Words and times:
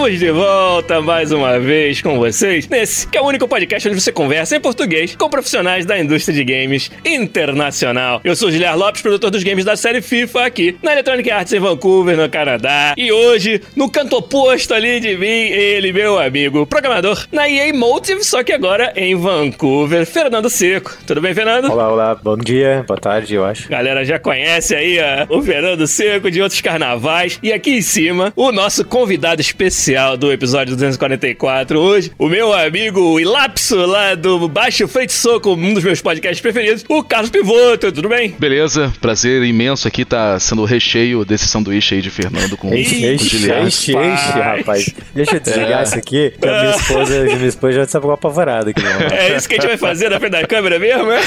Estamos 0.00 0.18
de 0.18 0.30
volta 0.30 1.02
mais 1.02 1.30
uma 1.30 1.60
vez 1.60 2.00
com 2.00 2.16
vocês 2.16 2.66
nesse 2.66 3.06
que 3.06 3.18
é 3.18 3.20
o 3.20 3.26
único 3.26 3.46
podcast 3.46 3.86
onde 3.86 4.00
você 4.00 4.10
conversa 4.10 4.56
em 4.56 4.60
português 4.60 5.14
com 5.14 5.28
profissionais 5.28 5.84
da 5.84 6.00
indústria 6.00 6.34
de 6.34 6.42
games 6.42 6.90
internacional. 7.04 8.18
Eu 8.24 8.34
sou 8.34 8.50
Giliar 8.50 8.78
Lopes, 8.78 9.02
produtor 9.02 9.30
dos 9.30 9.42
games 9.42 9.62
da 9.62 9.76
série 9.76 10.00
FIFA 10.00 10.46
aqui 10.46 10.74
na 10.82 10.92
Electronic 10.92 11.30
Arts 11.30 11.52
em 11.52 11.60
Vancouver, 11.60 12.16
no 12.16 12.30
Canadá. 12.30 12.94
E 12.96 13.12
hoje, 13.12 13.60
no 13.76 13.90
canto 13.90 14.16
oposto 14.16 14.72
ali 14.72 15.00
de 15.00 15.18
mim, 15.18 15.26
ele, 15.26 15.92
meu 15.92 16.18
amigo, 16.18 16.64
programador 16.64 17.26
na 17.30 17.46
EA 17.46 17.70
Motive, 17.74 18.24
só 18.24 18.42
que 18.42 18.54
agora 18.54 18.94
em 18.96 19.14
Vancouver, 19.14 20.06
Fernando 20.06 20.48
Seco. 20.48 20.96
Tudo 21.06 21.20
bem, 21.20 21.34
Fernando? 21.34 21.70
Olá, 21.70 21.92
olá, 21.92 22.14
bom 22.14 22.38
dia, 22.38 22.86
boa 22.88 22.98
tarde, 22.98 23.34
eu 23.34 23.44
acho. 23.44 23.68
Galera 23.68 24.02
já 24.02 24.18
conhece 24.18 24.74
aí 24.74 24.98
ó, 24.98 25.36
o 25.36 25.42
Fernando 25.42 25.86
Seco 25.86 26.30
de 26.30 26.40
outros 26.40 26.62
carnavais. 26.62 27.38
E 27.42 27.52
aqui 27.52 27.72
em 27.72 27.82
cima, 27.82 28.32
o 28.34 28.50
nosso 28.50 28.82
convidado 28.82 29.42
especial 29.42 29.89
do 30.18 30.30
episódio 30.30 30.76
244 30.76 31.76
hoje, 31.80 32.12
o 32.16 32.28
meu 32.28 32.52
amigo 32.52 33.18
Ilapso 33.18 33.74
lá 33.86 34.14
do 34.14 34.48
Baixo 34.48 34.86
Frente 34.86 35.12
Soco, 35.12 35.54
um 35.54 35.74
dos 35.74 35.82
meus 35.82 36.00
podcasts 36.00 36.40
preferidos, 36.40 36.84
o 36.88 37.02
Carlos 37.02 37.28
Pivoto. 37.28 37.90
Tudo 37.90 38.08
bem? 38.08 38.30
Beleza, 38.38 38.92
prazer 39.00 39.42
imenso 39.42 39.88
aqui 39.88 40.04
tá 40.04 40.38
sendo 40.38 40.62
o 40.62 40.64
recheio 40.64 41.24
desse 41.24 41.48
sanduíche 41.48 41.96
aí 41.96 42.02
de 42.02 42.08
Fernando 42.08 42.56
com, 42.56 42.72
Enche, 42.72 43.00
com 43.00 43.06
enche, 43.08 43.38
Giliar. 43.38 43.66
enche, 43.66 43.90
enche, 43.96 44.38
rapaz. 44.38 44.94
Deixa 45.12 45.34
eu 45.36 45.40
desligar 45.40 45.82
isso 45.82 45.96
aqui, 45.96 46.32
que 46.40 46.48
a 46.48 46.60
minha 46.62 46.76
esposa, 46.76 47.24
minha 47.24 47.46
esposa 47.48 47.72
já 47.72 47.82
está 47.82 47.98
apavorada 47.98 48.70
aqui. 48.70 48.80
Né? 48.82 49.08
É 49.10 49.36
isso 49.36 49.48
que 49.48 49.56
a 49.56 49.58
gente 49.60 49.66
vai 49.70 49.76
fazer 49.76 50.08
na 50.08 50.20
frente 50.20 50.32
da 50.32 50.46
câmera 50.46 50.78
mesmo, 50.78 51.10
é? 51.10 51.20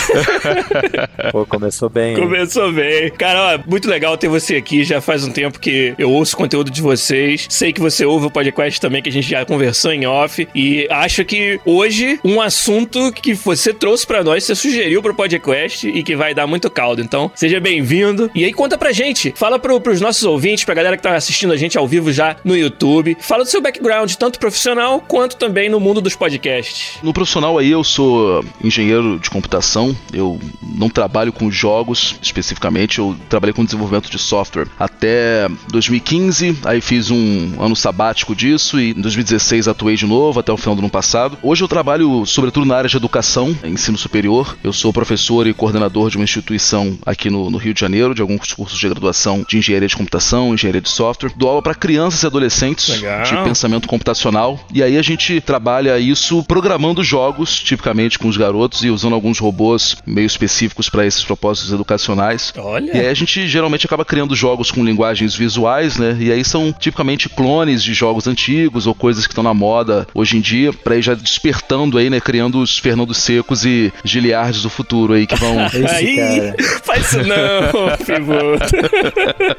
Pô, 1.32 1.46
começou 1.46 1.90
bem. 1.90 2.14
hein? 2.16 2.20
Começou 2.22 2.72
bem. 2.72 3.10
Cara, 3.12 3.56
ó, 3.58 3.70
muito 3.70 3.90
legal 3.90 4.18
ter 4.18 4.30
você 4.30 4.56
aqui. 4.56 4.86
Já 4.86 5.02
faz 5.02 5.26
um 5.26 5.32
tempo 5.32 5.60
que 5.60 5.94
eu 5.98 6.10
ouço 6.10 6.36
o 6.36 6.38
conteúdo 6.38 6.72
de 6.72 6.82
vocês. 6.82 7.46
Sei 7.50 7.74
que 7.74 7.82
você 7.82 8.06
ouve 8.06 8.28
o 8.28 8.32
podcast 8.32 8.53
também, 8.80 9.02
que 9.02 9.10
a 9.10 9.12
gente 9.12 9.30
já 9.30 9.46
conversou 9.46 9.92
em 9.92 10.06
off. 10.06 10.48
E 10.54 10.88
acho 10.90 11.26
que 11.26 11.60
hoje, 11.66 12.20
um 12.24 12.42
assunto 12.42 13.12
que 13.12 13.34
você 13.34 13.74
trouxe 13.74 14.06
pra 14.06 14.24
nós, 14.24 14.44
você 14.44 14.56
sugeriu 14.56 15.02
pro 15.02 15.14
podcast 15.14 15.88
e 15.88 16.04
que 16.04 16.16
vai 16.16 16.34
dar 16.34 16.48
muito 16.48 16.70
caldo. 16.70 17.02
Então, 17.02 17.32
seja 17.36 17.60
bem-vindo. 17.60 18.30
E 18.34 18.44
aí, 18.44 18.54
conta 18.54 18.78
pra 18.78 18.92
gente. 18.92 19.34
Fala 19.36 19.60
pro, 19.60 19.80
pros 19.82 20.02
nossos 20.02 20.24
ouvintes, 20.24 20.64
pra 20.64 20.74
galera 20.74 20.98
que 20.98 21.04
tá 21.04 21.16
assistindo 21.16 21.54
a 21.54 21.58
gente 21.58 21.78
ao 21.78 21.88
vivo 21.88 22.12
já 22.12 22.36
no 22.44 22.56
YouTube. 22.56 23.18
Fala 23.20 23.44
do 23.44 23.50
seu 23.50 23.62
background, 23.62 24.14
tanto 24.14 24.40
profissional 24.40 25.02
quanto 25.02 25.36
também 25.36 25.70
no 25.70 25.80
mundo 25.80 26.02
dos 26.02 26.16
podcasts. 26.16 26.98
No 27.02 27.14
profissional 27.14 27.58
aí 27.58 27.72
eu 27.72 27.84
sou 27.84 28.44
engenheiro 28.64 29.20
de 29.20 29.30
computação, 29.30 29.96
eu 30.12 30.40
não 30.62 30.90
trabalho 30.90 31.32
com 31.32 31.50
jogos 31.52 32.16
especificamente, 32.22 33.00
eu 33.00 33.16
trabalhei 33.30 33.54
com 33.54 33.64
desenvolvimento 33.64 34.10
de 34.10 34.20
software 34.20 34.68
até 34.80 35.48
2015, 35.70 36.58
aí 36.66 36.82
fiz 36.82 37.12
um 37.12 37.62
ano 37.62 37.76
sabático 37.76 38.33
disso 38.36 38.80
e 38.80 38.92
em 38.92 39.02
2016 39.02 39.68
atuei 39.68 39.96
de 39.96 40.06
novo 40.06 40.40
até 40.40 40.52
o 40.52 40.58
final 40.58 40.76
do 40.76 40.80
ano 40.80 40.90
passado. 40.90 41.38
Hoje 41.42 41.64
eu 41.64 41.68
trabalho 41.68 42.26
sobretudo 42.26 42.66
na 42.66 42.76
área 42.76 42.90
de 42.90 42.98
educação, 42.98 43.56
ensino 43.64 43.98
superior, 43.98 44.58
eu 44.64 44.74
sou 44.74 44.94
professor 44.94 45.48
e 45.48 45.54
coordenador 45.54 46.10
de 46.10 46.18
uma 46.18 46.24
instituição 46.24 46.98
aqui 47.06 47.30
no, 47.30 47.50
no 47.50 47.58
Rio 47.58 47.74
de 47.74 47.80
Janeiro, 47.80 48.14
de 48.14 48.22
alguns 48.22 48.54
cursos 48.54 48.80
de 48.80 48.88
graduação 48.88 49.46
de 49.48 49.58
engenharia 49.58 49.88
de 49.88 49.96
computação, 49.96 50.54
engenharia 50.54 50.82
de 50.82 50.90
software, 50.90 51.32
dou 51.36 51.50
aula 51.50 51.62
para 51.62 51.76
crianças 51.76 52.24
e 52.24 52.28
adolescentes 52.28 52.90
Legal. 52.90 53.24
de 53.24 53.36
pensamento 53.44 53.88
computacional. 53.88 54.60
E 54.74 54.82
aí 54.82 54.98
a 54.98 55.02
gente 55.02 55.40
trabalha 55.42 55.98
isso 56.00 56.44
programando 56.44 57.04
jogos, 57.04 57.60
tipicamente 57.60 58.18
com 58.20 58.28
os 58.28 58.38
garotos, 58.38 58.84
e 58.84 58.90
usando 58.90 59.14
alguns 59.14 59.40
robôs 59.40 59.98
meio 60.06 60.26
específicos 60.26 60.90
para 60.90 61.06
esses 61.06 61.24
propósitos 61.24 61.72
educacionais. 61.72 62.54
Olha. 62.58 62.96
E 62.96 63.00
aí 63.00 63.08
a 63.08 63.14
gente 63.14 63.48
geralmente 63.48 63.86
acaba 63.86 64.06
criando 64.06 64.36
jogos 64.36 64.72
com 64.72 64.84
linguagens 64.84 65.36
visuais, 65.36 65.98
né? 65.98 66.18
E 66.20 66.32
aí 66.32 66.44
são 66.44 66.72
tipicamente 66.72 67.30
clones 67.30 67.84
de 67.84 67.94
jogos 67.94 68.23
antigos 68.28 68.88
ou 68.88 68.96
coisas 68.96 69.26
que 69.26 69.32
estão 69.32 69.44
na 69.44 69.54
moda 69.54 70.08
hoje 70.14 70.38
em 70.38 70.42
dia, 70.42 70.72
para 70.74 70.96
ir 70.96 71.02
já 71.02 71.14
despertando 71.14 71.98
aí, 71.98 72.10
né? 72.10 72.20
Criando 72.20 72.60
os 72.60 72.78
Fernando 72.78 73.14
Secos 73.14 73.66
e 73.66 73.92
Giliardes 74.04 74.62
do 74.62 74.70
futuro 74.70 75.14
aí 75.14 75.28
que 75.28 75.36
vão. 75.36 75.66
Esse 75.74 75.86
Aí, 75.86 76.54
faz 76.84 77.08
isso 77.08 77.24
não, 77.24 77.98
Pivoto. 78.06 78.76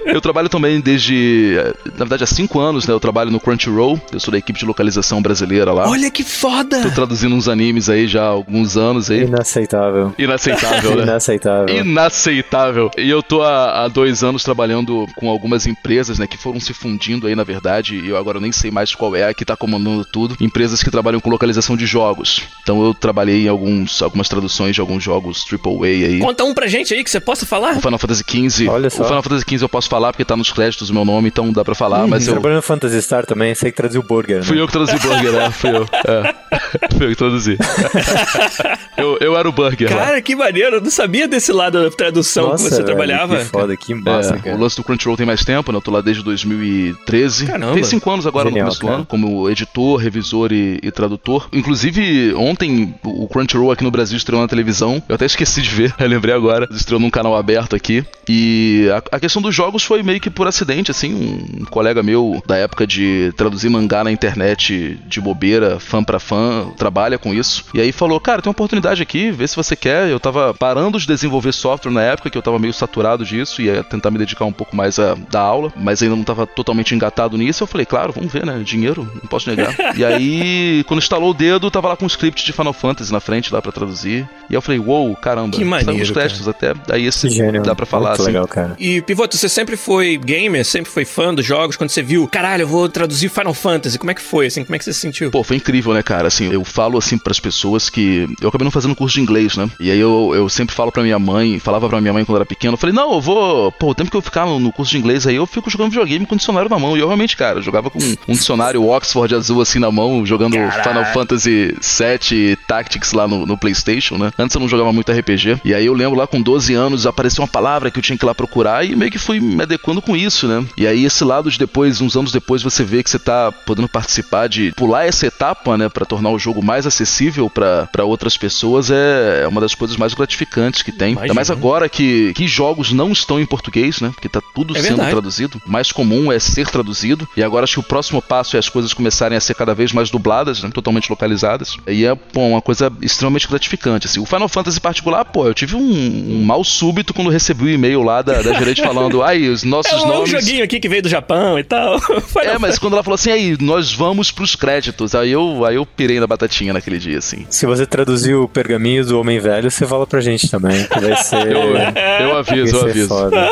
Eu 0.06 0.20
trabalho 0.20 0.48
também 0.48 0.80
desde, 0.80 1.56
eh, 1.58 1.74
na 1.92 2.04
verdade, 2.04 2.24
há 2.24 2.26
cinco 2.26 2.60
anos, 2.60 2.86
né? 2.86 2.94
Eu 2.94 3.00
trabalho 3.00 3.30
no 3.30 3.40
Crunchyroll, 3.40 4.00
eu 4.12 4.20
sou 4.20 4.32
da 4.32 4.38
equipe 4.38 4.58
de 4.58 4.64
localização 4.64 5.20
brasileira 5.22 5.72
lá. 5.72 5.88
Olha 5.88 6.10
que 6.10 6.22
foda! 6.22 6.82
Tô 6.82 6.90
traduzindo 6.90 7.34
uns 7.34 7.48
animes 7.48 7.88
aí 7.88 8.06
já 8.06 8.22
há 8.22 8.28
alguns 8.28 8.76
anos 8.76 9.10
aí. 9.10 9.22
Inaceitável. 9.24 10.14
Inaceitável, 10.18 10.96
né? 10.96 11.02
Inaceitável. 11.02 11.76
Inaceitável. 11.76 12.90
E 12.96 13.08
eu 13.08 13.22
tô 13.22 13.42
há, 13.42 13.84
há 13.84 13.88
dois 13.88 14.22
anos 14.22 14.42
trabalhando 14.42 15.06
com 15.16 15.28
algumas 15.28 15.66
empresas, 15.66 16.18
né, 16.18 16.26
que 16.26 16.36
foram 16.36 16.60
se 16.60 16.72
fundindo 16.72 17.26
aí, 17.26 17.34
na 17.34 17.44
verdade, 17.44 17.96
e 17.96 18.08
eu 18.08 18.16
agora 18.16 18.40
nem 18.40 18.52
sei 18.54 18.70
mais 18.70 18.94
qual 18.94 19.14
é 19.16 19.32
que 19.34 19.44
tá 19.44 19.56
comandando 19.56 20.04
tudo. 20.04 20.36
Empresas 20.40 20.82
que 20.82 20.90
trabalham 20.90 21.20
com 21.20 21.30
localização 21.30 21.76
de 21.76 21.86
jogos. 21.86 22.42
Então 22.62 22.84
eu 22.84 22.94
trabalhei 22.94 23.44
em 23.44 23.48
alguns, 23.48 24.02
algumas 24.02 24.28
traduções 24.28 24.74
de 24.74 24.80
alguns 24.80 25.02
jogos 25.02 25.44
AAA 25.50 25.86
aí. 25.86 26.18
Conta 26.20 26.44
um 26.44 26.54
pra 26.54 26.66
gente 26.66 26.94
aí 26.94 27.02
que 27.04 27.10
você 27.10 27.20
possa 27.20 27.44
falar. 27.46 27.76
O 27.76 27.80
Final 27.80 27.98
Fantasy 27.98 28.24
XV. 28.28 28.68
Olha 28.68 28.90
só. 28.90 29.02
O 29.02 29.06
Final 29.06 29.22
Fantasy 29.22 29.44
XV 29.48 29.64
eu 29.64 29.68
posso 29.68 29.88
falar 29.88 30.12
porque 30.12 30.24
tá 30.24 30.36
nos 30.36 30.50
créditos 30.50 30.90
o 30.90 30.94
meu 30.94 31.04
nome, 31.04 31.28
então 31.28 31.52
dá 31.52 31.64
pra 31.64 31.74
falar, 31.74 32.06
mas 32.06 32.24
Você 32.24 32.30
eu. 32.30 32.34
trabalhou 32.34 32.56
no 32.56 32.62
Phantasy 32.62 33.00
Star 33.02 33.26
também, 33.26 33.54
sei 33.54 33.70
que 33.70 33.76
traduziu 33.76 34.02
burger, 34.02 34.38
né? 34.38 34.42
Fui 34.42 34.60
eu 34.60 34.66
que 34.66 34.72
traduzi 34.72 34.98
Burger, 34.98 35.32
né? 35.32 35.50
Fui 35.50 35.70
eu. 35.70 35.86
É. 36.04 36.34
Fui 36.96 37.06
eu 37.06 37.10
que 37.10 37.16
traduzi. 37.16 37.58
eu, 38.96 39.18
eu 39.20 39.36
era 39.36 39.48
o 39.48 39.52
Burger 39.52 39.94
lá. 39.94 40.04
Cara, 40.06 40.22
que 40.22 40.34
maneiro. 40.36 40.76
Eu 40.76 40.80
não 40.80 40.90
sabia 40.90 41.26
desse 41.28 41.52
lado 41.52 41.82
da 41.82 41.90
tradução 41.90 42.48
Nossa, 42.50 42.64
que 42.64 42.70
você 42.70 42.76
velho, 42.76 42.86
trabalhava. 42.86 43.38
Que 43.38 43.44
foda, 43.44 43.76
que 43.76 43.94
massa, 43.94 44.34
É, 44.36 44.38
cara. 44.38 44.56
o 44.56 44.60
lance 44.60 44.76
do 44.76 44.84
Crunchyroll 44.84 45.16
tem 45.16 45.26
mais 45.26 45.44
tempo, 45.44 45.70
né? 45.72 45.78
Eu 45.78 45.82
tô 45.82 45.90
lá 45.90 46.00
desde 46.00 46.22
2013. 46.22 47.46
Caramba. 47.46 47.74
Tem 47.74 47.82
cinco 47.84 48.10
anos 48.10 48.26
agora 48.26 48.43
Genial, 48.48 48.66
no 48.66 48.70
começo 48.70 48.80
do 48.80 48.86
cara. 48.86 48.96
ano, 48.96 49.06
como 49.06 49.50
editor, 49.50 49.98
revisor 49.98 50.52
e, 50.52 50.78
e 50.82 50.90
tradutor. 50.90 51.48
Inclusive, 51.52 52.34
ontem 52.34 52.94
o 53.02 53.28
Crunchyroll 53.28 53.72
aqui 53.72 53.84
no 53.84 53.90
Brasil 53.90 54.16
estreou 54.16 54.40
na 54.40 54.48
televisão. 54.48 55.02
Eu 55.08 55.14
até 55.14 55.26
esqueci 55.26 55.62
de 55.62 55.70
ver, 55.70 55.94
lembrei 56.00 56.34
agora. 56.34 56.68
Estreou 56.70 57.00
num 57.00 57.10
canal 57.10 57.36
aberto 57.36 57.74
aqui. 57.76 58.04
E 58.28 58.88
a, 58.92 59.16
a 59.16 59.20
questão 59.20 59.42
dos 59.42 59.54
jogos 59.54 59.84
foi 59.84 60.02
meio 60.02 60.20
que 60.20 60.30
por 60.30 60.46
acidente, 60.46 60.90
assim. 60.90 61.14
Um 61.60 61.64
colega 61.64 62.02
meu 62.02 62.42
da 62.46 62.56
época 62.56 62.86
de 62.86 63.32
traduzir 63.36 63.68
mangá 63.68 64.04
na 64.04 64.10
internet 64.10 64.98
de 65.06 65.20
bobeira, 65.20 65.78
fã 65.78 66.02
pra 66.02 66.18
fã, 66.18 66.68
trabalha 66.76 67.18
com 67.18 67.34
isso. 67.34 67.64
E 67.74 67.80
aí 67.80 67.92
falou, 67.92 68.18
cara, 68.20 68.42
tem 68.42 68.48
uma 68.50 68.52
oportunidade 68.54 69.02
aqui, 69.02 69.30
vê 69.30 69.46
se 69.46 69.56
você 69.56 69.76
quer. 69.76 70.08
Eu 70.08 70.20
tava 70.20 70.54
parando 70.54 70.98
de 70.98 71.06
desenvolver 71.06 71.52
software 71.52 71.92
na 71.92 72.02
época, 72.02 72.30
que 72.30 72.38
eu 72.38 72.42
tava 72.42 72.58
meio 72.58 72.72
saturado 72.72 73.24
disso, 73.24 73.62
ia 73.62 73.82
tentar 73.82 74.10
me 74.10 74.18
dedicar 74.18 74.44
um 74.44 74.52
pouco 74.52 74.76
mais 74.76 74.98
a 74.98 75.14
da 75.30 75.40
aula, 75.40 75.72
mas 75.76 76.02
ainda 76.02 76.16
não 76.16 76.24
tava 76.24 76.46
totalmente 76.46 76.94
engatado 76.94 77.36
nisso. 77.36 77.62
Eu 77.62 77.66
falei, 77.66 77.86
claro, 77.86 78.12
vamos 78.12 78.32
ver, 78.34 78.46
né? 78.46 78.60
Dinheiro, 78.64 79.08
não 79.14 79.28
posso 79.28 79.48
negar. 79.48 79.74
e 79.96 80.04
aí, 80.04 80.84
quando 80.88 81.00
instalou 81.00 81.30
o 81.30 81.34
dedo, 81.34 81.70
tava 81.70 81.88
lá 81.88 81.96
com 81.96 82.04
um 82.04 82.08
script 82.08 82.44
de 82.44 82.52
Final 82.52 82.72
Fantasy 82.72 83.12
na 83.12 83.20
frente 83.20 83.52
lá 83.52 83.62
pra 83.62 83.72
traduzir. 83.72 84.28
E 84.50 84.54
eu 84.54 84.60
falei, 84.60 84.80
uou, 84.80 85.14
caramba, 85.16 85.56
Que 85.56 85.64
maneiro, 85.64 85.98
nos 85.98 86.10
créditos 86.10 86.48
até. 86.48 86.74
Daí 86.86 87.06
esse 87.06 87.28
gênio. 87.28 87.62
dá 87.62 87.74
pra 87.74 87.86
falar 87.86 88.10
Muito 88.10 88.22
assim. 88.22 88.30
legal, 88.30 88.48
cara. 88.48 88.76
E, 88.78 89.00
Pivoto, 89.02 89.36
você 89.36 89.48
sempre 89.48 89.76
foi 89.76 90.16
gamer, 90.16 90.64
sempre 90.64 90.90
foi 90.90 91.04
fã 91.04 91.32
dos 91.32 91.44
jogos, 91.44 91.76
quando 91.76 91.90
você 91.90 92.02
viu, 92.02 92.28
caralho, 92.28 92.62
eu 92.62 92.68
vou 92.68 92.88
traduzir 92.88 93.28
Final 93.28 93.54
Fantasy, 93.54 93.98
como 93.98 94.10
é 94.10 94.14
que 94.14 94.22
foi, 94.22 94.46
assim, 94.46 94.64
como 94.64 94.74
é 94.74 94.78
que 94.78 94.84
você 94.84 94.92
se 94.92 95.00
sentiu? 95.00 95.30
Pô, 95.30 95.42
foi 95.42 95.56
incrível, 95.56 95.94
né, 95.94 96.02
cara? 96.02 96.28
Assim, 96.28 96.52
eu 96.52 96.64
falo 96.64 96.98
assim 96.98 97.16
pras 97.16 97.40
pessoas 97.40 97.88
que. 97.88 98.28
Eu 98.40 98.48
acabei 98.48 98.64
não 98.64 98.70
fazendo 98.70 98.94
curso 98.94 99.14
de 99.14 99.20
inglês, 99.20 99.56
né? 99.56 99.68
E 99.78 99.90
aí 99.90 99.98
eu, 99.98 100.32
eu 100.34 100.48
sempre 100.48 100.74
falo 100.74 100.90
pra 100.90 101.02
minha 101.02 101.18
mãe, 101.18 101.58
falava 101.58 101.88
pra 101.88 102.00
minha 102.00 102.12
mãe 102.12 102.24
quando 102.24 102.36
eu 102.36 102.40
era 102.40 102.46
pequeno, 102.46 102.74
eu 102.74 102.78
falei, 102.78 102.94
não, 102.94 103.14
eu 103.14 103.20
vou. 103.20 103.70
Pô, 103.72 103.90
o 103.90 103.94
tempo 103.94 104.10
que 104.10 104.16
eu 104.16 104.22
ficar 104.22 104.46
no, 104.46 104.72
curso 104.72 104.92
de 104.92 104.98
inglês 104.98 105.26
aí, 105.26 105.36
eu 105.36 105.46
fico 105.46 105.70
jogando 105.70 105.90
videogame 105.90 106.26
com 106.26 106.36
dicionário 106.36 106.70
na 106.70 106.78
mão. 106.78 106.96
E 106.96 107.00
eu 107.00 107.06
realmente, 107.06 107.36
cara, 107.36 107.58
eu 107.58 107.62
jogava 107.62 107.90
com 107.90 107.98
um 108.28 108.32
dicionário 108.32 108.86
Oxford 108.86 109.34
azul 109.34 109.60
assim 109.60 109.78
na 109.78 109.90
mão, 109.90 110.24
jogando 110.24 110.54
Caraca. 110.54 110.82
Final 110.88 111.04
Fantasy 111.06 111.74
VII 111.80 112.56
Tactics 112.66 113.12
lá 113.12 113.26
no, 113.28 113.46
no 113.46 113.56
PlayStation, 113.58 114.16
né? 114.16 114.30
Antes 114.38 114.54
eu 114.54 114.60
não 114.60 114.68
jogava 114.68 114.92
muito 114.92 115.10
RPG. 115.12 115.60
E 115.64 115.74
aí 115.74 115.86
eu 115.86 115.94
lembro 115.94 116.18
lá 116.18 116.26
com 116.26 116.40
12 116.40 116.74
anos 116.74 117.06
apareceu 117.06 117.42
uma 117.42 117.48
palavra 117.48 117.90
que 117.90 117.98
eu 117.98 118.02
tinha 118.02 118.16
que 118.16 118.24
ir 118.24 118.26
lá 118.26 118.34
procurar 118.34 118.84
e 118.84 118.94
meio 118.96 119.10
que 119.10 119.18
fui 119.18 119.40
me 119.40 119.62
adequando 119.62 120.00
com 120.02 120.16
isso, 120.16 120.46
né? 120.48 120.64
E 120.76 120.86
aí 120.86 121.04
esse 121.04 121.24
lado 121.24 121.50
de 121.50 121.58
depois, 121.58 122.00
uns 122.00 122.16
anos 122.16 122.32
depois, 122.32 122.62
você 122.62 122.82
vê 122.84 123.02
que 123.02 123.10
você 123.10 123.18
tá 123.18 123.52
podendo 123.52 123.88
participar 123.88 124.48
de 124.48 124.72
pular 124.76 125.04
essa 125.06 125.26
etapa, 125.26 125.76
né? 125.76 125.88
Pra 125.88 126.04
tornar 126.04 126.30
o 126.30 126.38
jogo 126.38 126.62
mais 126.62 126.86
acessível 126.86 127.48
pra 127.50 127.86
pra 127.92 128.04
outras 128.04 128.36
pessoas 128.36 128.90
é 128.90 129.42
é 129.42 129.48
uma 129.48 129.60
das 129.60 129.74
coisas 129.74 129.96
mais 129.96 130.14
gratificantes 130.14 130.82
que 130.82 130.92
tem. 130.92 131.16
Ainda 131.20 131.34
mais 131.34 131.50
agora 131.50 131.88
que, 131.88 132.32
que 132.34 132.46
jogos 132.46 132.92
não 132.92 133.12
estão 133.12 133.40
em 133.40 133.46
português, 133.46 134.00
né? 134.00 134.10
Porque 134.14 134.28
tá 134.28 134.40
tudo 134.54 134.76
É 134.76 134.80
sendo 134.80 134.88
verdade. 134.88 135.10
traduzido. 135.10 135.60
O 135.66 135.70
mais 135.70 135.92
comum 135.92 136.32
é 136.32 136.38
ser 136.38 136.68
traduzido. 136.68 137.28
E 137.36 137.42
agora 137.42 137.64
acho 137.64 137.74
que 137.74 137.80
o 137.80 137.82
próximo 137.82 138.13
passo 138.22 138.56
é 138.56 138.58
as 138.58 138.68
coisas 138.68 138.92
começarem 138.92 139.36
a 139.36 139.40
ser 139.40 139.54
cada 139.54 139.74
vez 139.74 139.92
mais 139.92 140.10
dubladas, 140.10 140.62
né? 140.62 140.70
Totalmente 140.72 141.08
localizadas. 141.10 141.76
E 141.86 142.04
é, 142.04 142.14
pô, 142.14 142.40
uma 142.40 142.62
coisa 142.62 142.92
extremamente 143.00 143.48
gratificante, 143.48 144.06
assim. 144.06 144.20
O 144.20 144.26
Final 144.26 144.48
Fantasy 144.48 144.80
particular, 144.80 145.24
pô, 145.24 145.46
eu 145.46 145.54
tive 145.54 145.76
um, 145.76 145.80
um 145.80 146.44
mal 146.44 146.62
súbito 146.64 147.14
quando 147.14 147.30
recebi 147.30 147.64
o 147.64 147.70
e-mail 147.70 148.02
lá 148.02 148.22
da, 148.22 148.42
da 148.42 148.52
gerente 148.54 148.82
falando, 148.82 149.22
ai, 149.22 149.48
os 149.48 149.64
nossos 149.64 149.92
É 149.92 149.96
um, 149.96 149.98
é 149.98 150.04
um 150.04 150.08
nomes... 150.08 150.30
joguinho 150.30 150.64
aqui 150.64 150.80
que 150.80 150.88
veio 150.88 151.02
do 151.02 151.08
Japão 151.08 151.58
e 151.58 151.64
tal. 151.64 152.00
É, 152.44 152.58
mas 152.58 152.78
quando 152.78 152.92
ela 152.92 153.02
falou 153.02 153.14
assim, 153.14 153.30
aí, 153.30 153.56
nós 153.60 153.92
vamos 153.92 154.30
pros 154.30 154.54
créditos, 154.54 155.14
aí 155.14 155.30
eu, 155.30 155.64
aí 155.64 155.76
eu 155.76 155.86
pirei 155.86 156.20
na 156.20 156.26
batatinha 156.26 156.72
naquele 156.72 156.98
dia, 156.98 157.18
assim. 157.18 157.46
Se 157.48 157.64
você 157.64 157.86
traduzir 157.86 158.34
o 158.34 158.46
pergaminho 158.46 159.04
do 159.04 159.18
Homem 159.18 159.38
Velho, 159.38 159.70
você 159.70 159.86
fala 159.86 160.06
pra 160.06 160.20
gente 160.20 160.50
também, 160.50 160.84
que 160.84 161.00
vai 161.00 161.16
ser... 161.16 161.46
Eu, 161.46 162.28
eu 162.28 162.36
aviso, 162.36 162.76
eu 162.76 162.82
aviso. 162.82 163.08
foda. 163.08 163.50